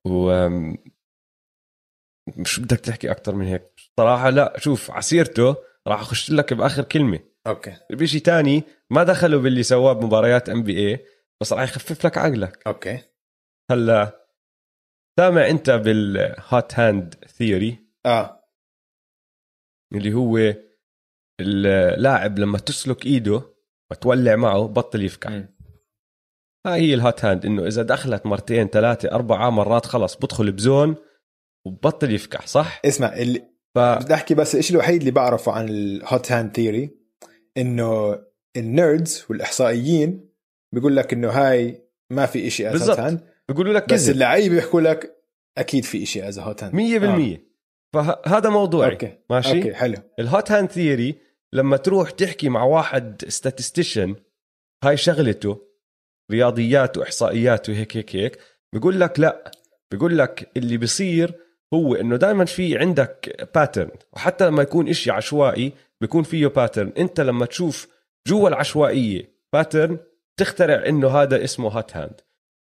و 0.06 0.50
مش 2.38 2.60
بدك 2.60 2.80
تحكي 2.80 3.12
أكثر 3.12 3.36
من 3.36 3.46
هيك. 3.46 3.72
صراحة 4.00 4.30
لا 4.30 4.54
شوف 4.60 4.92
عسيرته 4.92 5.56
راح 5.88 6.00
أخش 6.00 6.32
لك 6.32 6.54
بآخر 6.54 6.84
كلمة. 6.84 7.20
okay. 7.48 7.78
بشيء 7.92 8.22
تاني 8.22 8.64
ما 8.90 9.04
دخلوا 9.04 9.42
باللي 9.42 9.64
سواه 9.64 9.94
بمباريات 9.94 10.50
NBA 10.50 11.06
بس 11.42 11.54
راح 11.54 11.64
يخفف 11.64 12.06
لك 12.06 12.18
عقلك. 12.18 12.68
okay. 12.68 13.00
هلا 13.72 14.28
سامع 15.20 15.50
أنت 15.50 15.70
بال 15.70 16.11
hot 16.11 16.74
hand 16.74 17.16
theory 17.28 17.78
آه. 18.06 18.44
اللي 19.94 20.14
هو 20.14 20.54
اللاعب 21.42 22.40
لما 22.40 22.58
تسلك 22.58 23.06
إيده 23.06 23.42
وتولع 23.92 24.36
معه 24.36 24.68
بطل 24.68 25.04
يفكع. 25.04 25.30
مم. 25.30 25.54
هاي 26.68 26.82
هي 26.82 26.94
ال 26.94 27.02
hot 27.02 27.26
hand 27.26 27.46
إنه 27.46 27.68
إذا 27.68 27.84
دخلت 27.84 28.26
مرتين 28.26 28.68
ثلاثة 28.68 29.12
أربعة 29.12 29.50
مرات 29.50 29.86
خلص 29.86 30.16
بدخل 30.16 30.52
ب 30.52 30.61
zone 30.61 30.96
وبطل 31.68 32.12
يفكح 32.12 32.48
صح؟ 32.48 32.82
اسمع 32.86 33.14
اللي 33.14 33.54
ف 33.76 33.80
بدي 33.80 34.14
أحكي 34.14 34.36
بس 34.36 34.56
الشيء 34.56 34.76
الوحيد 34.76 35.00
اللي 35.00 35.12
بعرفه 35.12 35.52
عن 35.52 35.70
ال 35.70 35.85
hot 35.85 36.32
hand 36.32 36.56
theory 36.56 37.03
إنه 37.58 38.20
ال 38.58 38.69
nerds 38.69 39.26
والإحصائيين 39.30 40.30
بيقول 40.74 40.96
لك 40.96 41.14
إنه 41.14 41.30
هاي 41.30 41.82
ما 42.10 42.26
في 42.26 42.50
شيء 42.50 42.76
اسمه 42.76 42.90
hot. 42.90 43.00
hand 43.00 43.22
بيقولوا 43.50 43.74
لك 43.74 43.94
بس 43.94 44.06
كذب. 44.06 44.14
اللعيبة 44.14 44.56
بيحكوا 44.56 44.82
لك 44.82 45.24
أكيد 45.58 45.84
في 45.86 46.06
شيء 46.06 46.28
اسمه 46.28 46.40
hot 46.40 46.64
hand 46.64 46.76
100% 46.76 47.40
فهذا 47.94 48.50
موضوعي. 48.50 48.92
okay. 48.92 49.18
ماشي؟ 49.30 49.58
okay 49.58 49.74
حلو. 49.74 49.98
ال 50.20 50.28
hot 50.28 50.52
hand 50.52 50.72
theory 50.72 51.16
لما 51.54 51.78
تروح 51.78 52.12
تحكي 52.12 52.50
مع 52.50 52.64
واحد 52.64 53.26
statistician 53.28 54.16
هاي 54.84 54.98
شغلته 54.98 55.62
رياضيات 56.32 56.98
وإحصائيات 56.98 57.70
وهيك 57.70 57.98
هيك 57.98 58.16
هيك 58.16 58.40
بيقول 58.74 59.00
لك 59.00 59.20
لا. 59.20 59.52
بيقول 59.92 60.18
لك 60.18 60.52
اللي 60.58 60.78
بيصير 60.78 61.34
هو 61.74 61.96
إنه 61.96 62.16
دائما 62.16 62.46
في 62.46 62.78
عندك 62.78 63.50
pattern 63.56 63.92
وحتى 64.14 64.48
لما 64.48 64.64
يكون 64.64 64.90
إشي 64.90 65.12
عشوائي 65.12 65.74
بيكون 66.04 66.24
فيه 66.24 66.48
pattern 66.48 66.94
انت 66.98 67.20
لما 67.22 67.46
تشوف 67.46 67.88
جوا 68.28 68.50
العشوائية 68.50 69.34
pattern 69.54 70.00
تخترع 70.38 70.86
إنه 70.90 71.08
هذا 71.10 71.44
اسمه 71.44 71.70
hot 71.78 71.98
hand 71.98 72.22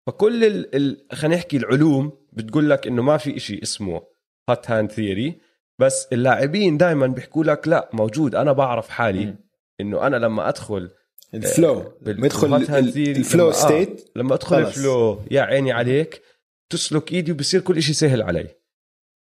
فكل 0.07 0.45
ال... 0.45 0.75
ال... 0.77 1.07
خلينا 1.13 1.37
نحكي 1.37 1.57
العلوم 1.57 2.27
بتقول 2.33 2.71
لك 2.71 2.87
إنه 2.87 3.03
ما 3.03 3.17
في 3.17 3.37
إشي 3.37 3.63
اسمه 3.63 4.03
hot 4.51 4.71
hand 4.71 4.93
theory 4.93 5.41
بس 5.79 6.07
اللاعبين 6.13 6.77
دائما 6.77 7.07
بيحكوا 7.07 7.45
لك 7.45 7.69
لا 7.69 7.91
موجود 7.93 8.35
أنا 8.35 8.53
بعرف 8.53 8.89
حالي. 8.89 9.37
إنه 9.81 10.07
أنا 10.07 10.17
لما 10.17 10.49
أدخل 10.49 10.91
ال 11.35 11.48
flow 11.48 11.99
theory 12.93 13.11
ال 13.19 13.24
flow 13.24 13.45
لما- 13.47 13.49
آه. 13.49 13.53
state 13.67 14.11
لما 14.17 14.35
أدخل 14.35 14.65
خلص. 14.65 14.77
ال 14.77 14.86
flow 14.86 15.23
يا 15.31 15.43
عيني 15.43 15.73
عليك 15.73 16.23
تسلك 16.73 17.13
إيدي 17.13 17.33
وبصير 17.33 17.61
كل 17.61 17.77
إشي 17.77 17.93
سهل 17.93 18.23
علي 18.23 18.49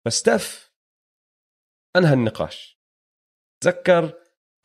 فستيف 0.06 0.72
أنهى 1.96 2.14
النقاش 2.14 2.77
تذكر 3.64 4.14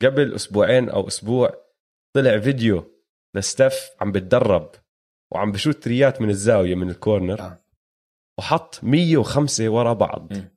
قبل 0.01 0.35
أسبوعين 0.35 0.89
أو 0.89 1.07
أسبوع 1.07 1.53
طلع 2.15 2.39
فيديو 2.39 2.91
لستيف 3.35 3.91
عم 4.01 4.11
بتدرب 4.11 4.71
وعم 5.33 5.51
بشوت 5.51 5.83
تريات 5.83 6.21
من 6.21 6.29
الزاوية 6.29 6.75
من 6.75 6.89
ال 6.89 6.96
corner 6.96 7.39
آه. 7.41 7.63
وحط 8.39 8.79
105 8.83 9.69
ورا 9.69 9.93
بعض. 9.93 10.33
مم. 10.33 10.49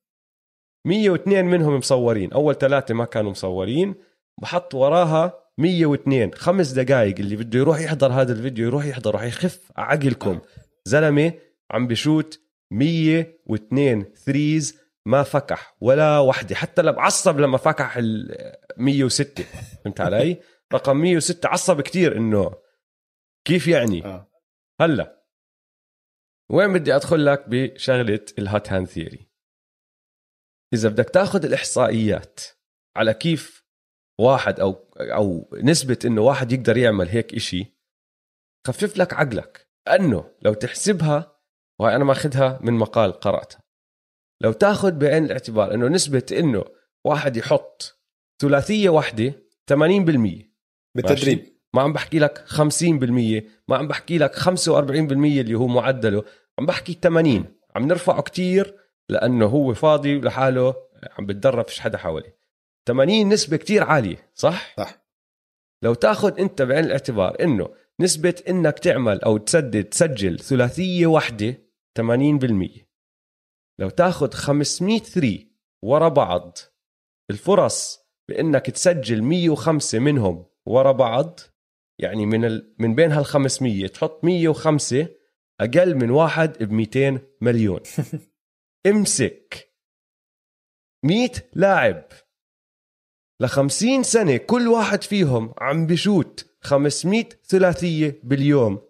102 0.86 1.44
منهم 1.44 1.76
مصورين. 1.76 2.32
أول 2.32 2.54
ثلاثة 2.54 2.94
ما 2.94 3.04
كانوا 3.04 3.30
مصورين. 3.30 3.94
بحط 4.42 4.74
وراها 4.74 5.44
102 5.58 6.34
خمس 6.34 6.70
دقائق 6.70 7.18
اللي 7.18 7.36
بده 7.36 7.58
يروح 7.58 7.80
يحضر 7.80 8.12
هذا 8.12 8.32
الفيديو 8.32 8.66
يروح 8.66 8.84
يحضر 8.86 9.14
راح 9.14 9.22
يخف 9.22 9.72
عقلكم. 9.76 10.40
زلمة 10.84 11.32
عم 11.70 11.86
بشوت 11.86 12.40
102 12.70 14.04
threes 14.14 14.78
ما 15.06 15.22
فكح 15.22 15.76
ولا 15.80 16.18
وحدة 16.18 16.54
حتى 16.54 16.82
لما 16.82 17.02
عصب 17.02 17.40
لما 17.40 17.58
فكح 17.58 17.96
ال 17.96 18.36
106 18.76 19.44
فهمت 19.84 20.00
علي؟ 20.00 20.40
رقم 20.74 20.96
106 20.96 21.48
عصب 21.48 21.80
كتير 21.80 22.16
إنه 22.16 22.54
كيف 23.44 23.68
يعني؟ 23.68 24.04
آه. 24.04 24.30
هلا 24.80 25.24
وين 26.50 26.72
بدي 26.72 26.96
أدخل 26.96 27.26
لك 27.26 27.44
بشغلة 27.48 28.24
ال 28.38 28.47
hot 28.47 28.72
hand 28.72 28.86
theory 28.86 29.28
إذا 30.74 30.88
بدك 30.88 31.10
تأخذ 31.10 31.44
الإحصائيات 31.44 32.40
على 32.96 33.14
كيف 33.14 33.66
واحد 34.20 34.60
أو 34.60 34.72
أو 35.00 35.50
نسبة 35.62 35.98
إنه 36.04 36.22
واحد 36.22 36.52
يقدر 36.52 36.76
يعمل 36.76 37.08
هيك 37.08 37.34
إشي 37.34 37.76
خفف 38.66 38.96
لك 38.96 39.14
عقلك 39.14 39.70
لأنه 39.86 40.34
لو 40.42 40.54
تحسبها 40.54 41.36
وهي 41.80 41.96
أنا 41.96 42.04
ماخذها 42.04 42.58
من 42.62 42.72
مقال 42.72 43.12
قراتها 43.12 43.65
لو 44.40 44.52
تاخذ 44.52 44.90
بعين 44.92 45.24
الاعتبار 45.24 45.74
إنه 45.74 45.88
نسبة 45.88 46.26
إنه 46.32 46.64
واحد 47.04 47.36
يحط 47.36 48.00
ثلاثية 48.42 48.88
واحدة 48.88 49.32
80% 49.72 49.74
بالتدريب. 50.94 51.56
ما 51.74 51.82
عم 51.82 51.92
بحكي 51.92 52.18
لك 52.18 52.44
50% 52.48 52.62
ما 53.68 53.76
عم 53.76 53.88
بحكي 53.88 54.18
لك 54.18 54.34
45% 54.34 54.50
اللي 54.70 55.54
هو 55.54 55.66
معدله 55.66 56.24
عم 56.58 56.66
بحكي 56.66 56.98
80 57.02 57.44
عم 57.76 57.86
نرفعه 57.86 58.22
كتير 58.22 58.74
لأنه 59.08 59.46
هو 59.46 59.74
فاضي 59.74 60.20
لحاله 60.20 60.74
عم 61.18 61.26
بتدرب 61.26 61.68
فيش 61.68 61.80
حدا 61.80 61.98
حواليه. 61.98 62.36
80 62.88 63.28
نسبة 63.28 63.56
كتير 63.56 63.84
عالية 63.84 64.30
صح؟ 64.34 64.74
صح. 64.76 65.06
لو 65.82 65.94
تاخذ 65.94 66.40
أنت 66.40 66.62
بعين 66.62 66.84
الاعتبار 66.84 67.36
إنه 67.40 67.68
نسبة 68.00 68.34
إنك 68.48 68.78
تعمل 68.78 69.20
أو 69.20 69.36
تسدد 69.36 69.84
تسجل 69.84 70.38
ثلاثية 70.38 71.06
واحدة 71.06 71.58
80% 71.98 72.85
لو 73.81 73.89
تاخذ 73.90 74.31
500 74.31 74.98
ثري 74.98 75.53
ورا 75.85 76.09
بعض 76.09 76.59
الفرص 77.31 78.07
بإنك 78.28 78.70
تسجل 78.70 79.23
105 79.23 79.98
منهم 79.98 80.47
ورا 80.66 80.93
بعض 80.93 81.40
يعني 81.98 82.27
من 82.27 82.44
ال... 82.44 82.74
من 82.78 82.94
بين 82.94 83.12
هال 83.12 83.24
500 83.24 83.86
تحط 83.86 84.24
105 84.24 85.09
أقل 85.61 85.94
من 85.94 86.11
واحد 86.11 86.62
ب 86.62 86.73
200 86.73 87.20
مليون. 87.40 87.81
امسك 88.90 89.73
100 91.05 91.31
لاعب. 91.55 92.09
ل 93.40 93.47
50 93.47 94.03
سنة 94.03 94.36
كل 94.36 94.69
واحد 94.69 95.03
فيهم 95.03 95.55
عم 95.59 95.86
بشوت 95.86 96.57
500 96.61 97.24
ثلاثية 97.44 98.20
باليوم. 98.24 98.85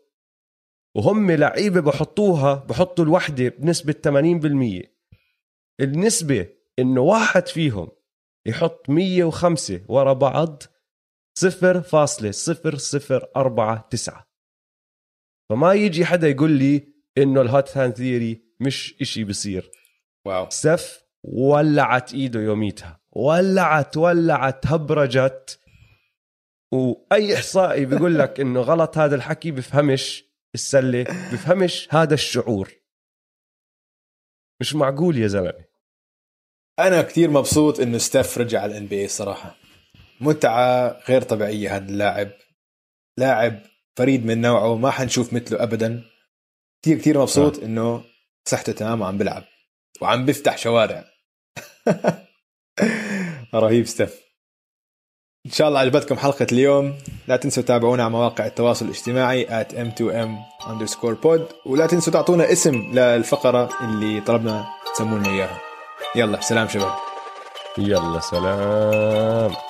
وهم 0.97 1.31
لعيبة 1.31 1.81
بحطوها 1.81 2.55
بحطوا 2.55 3.05
الوحدة 3.05 3.49
بنسبة 3.49 3.93
80% 3.93 4.87
النسبة 5.81 6.49
إنه 6.79 7.01
واحد 7.01 7.47
فيهم 7.47 7.89
يحط 8.47 8.91
105 8.91 9.81
ورا 9.89 10.13
بعض 10.13 10.63
0.0049 11.39 11.47
فما 15.51 15.73
يجي 15.73 16.05
حدا 16.05 16.29
يقول 16.29 16.51
لي 16.51 16.89
إنه 17.19 17.41
ال 17.41 17.50
hot 17.50 17.77
hand 17.77 17.95
theory 17.95 18.43
مش 18.61 18.95
إشي 19.01 19.25
بصير. 19.25 19.71
واو. 20.27 20.47
ستيف 20.51 21.05
ولعت 21.25 22.15
إيده 22.15 22.41
يوميتها. 22.41 23.01
ولعت 23.13 23.97
ولعت 23.97 24.67
هبرجت. 24.67 25.61
وأي 26.73 27.35
إحصائي 27.35 27.85
بيقول 27.85 28.19
لك 28.19 28.41
إنه 28.41 28.61
غلط 28.61 28.99
هذا 28.99 29.15
الحكي 29.17 29.51
بفهمش. 29.51 30.26
السلة 30.57 31.03
بفهمش 31.03 31.89
هذا 31.91 32.15
الشعور. 32.15 32.73
مش 34.61 34.75
معقول 34.75 35.19
يا 35.19 35.27
زلمة. 35.27 35.65
أنا 36.79 37.03
كثير 37.03 37.31
مبسوط 37.31 37.81
إنه 37.81 37.99
ستيف 37.99 38.39
رجع 38.39 38.63
على 38.63 38.73
ال 38.73 38.87
MVP 38.87 39.09
صراحة. 39.09 39.57
متعة 40.21 41.01
غير 41.09 41.23
طبيعية 41.23 41.77
هذا 41.77 41.89
اللاعب. 41.89 42.31
لاعب 43.19 43.63
فريد 43.99 44.27
من 44.27 44.41
نوعه 44.41 44.77
ما 44.77 44.91
حنشوف 44.91 45.33
مثله 45.33 45.63
ابدا. 45.63 46.05
كثير 46.83 46.99
كثير 46.99 47.21
مبسوط 47.21 47.59
آه. 47.59 47.65
إنه 47.65 48.05
صحته 48.49 48.73
تمام 48.73 49.01
وعم 49.01 49.19
بلعب 49.19 49.45
وعم 50.01 50.27
بيفتح 50.27 50.59
شوارع. 50.59 51.05
رهيب 53.55 53.87
ستيف 53.87 54.26
إن 55.47 55.51
شاء 55.53 55.69
الله 55.69 55.81
عجبتكم 55.81 56.17
حلقة 56.17 56.47
اليوم. 56.53 56.95
لا 57.29 57.37
تنسوا 57.37 57.63
تتابعونا 57.63 58.03
على 58.03 58.13
مواقع 58.13 58.47
التواصل 58.47 58.85
الاجتماعي 58.85 59.47
at 59.47 59.73
m2m 59.73 60.29
underscore 60.67 61.25
pod 61.25 61.41
ولا 61.67 61.87
تنسوا 61.87 62.13
تعطونا 62.13 62.53
اسم 62.53 62.75
للفقرة 62.93 63.69
اللي 63.81 64.21
طلبنا 64.21 64.67
تسمونا 64.95 65.29
إياها. 65.29 65.59
يلا 66.17 66.41
سلام 66.41 66.69
شباب. 66.69 66.95
يلا 67.79 68.21
سلام. 68.21 69.66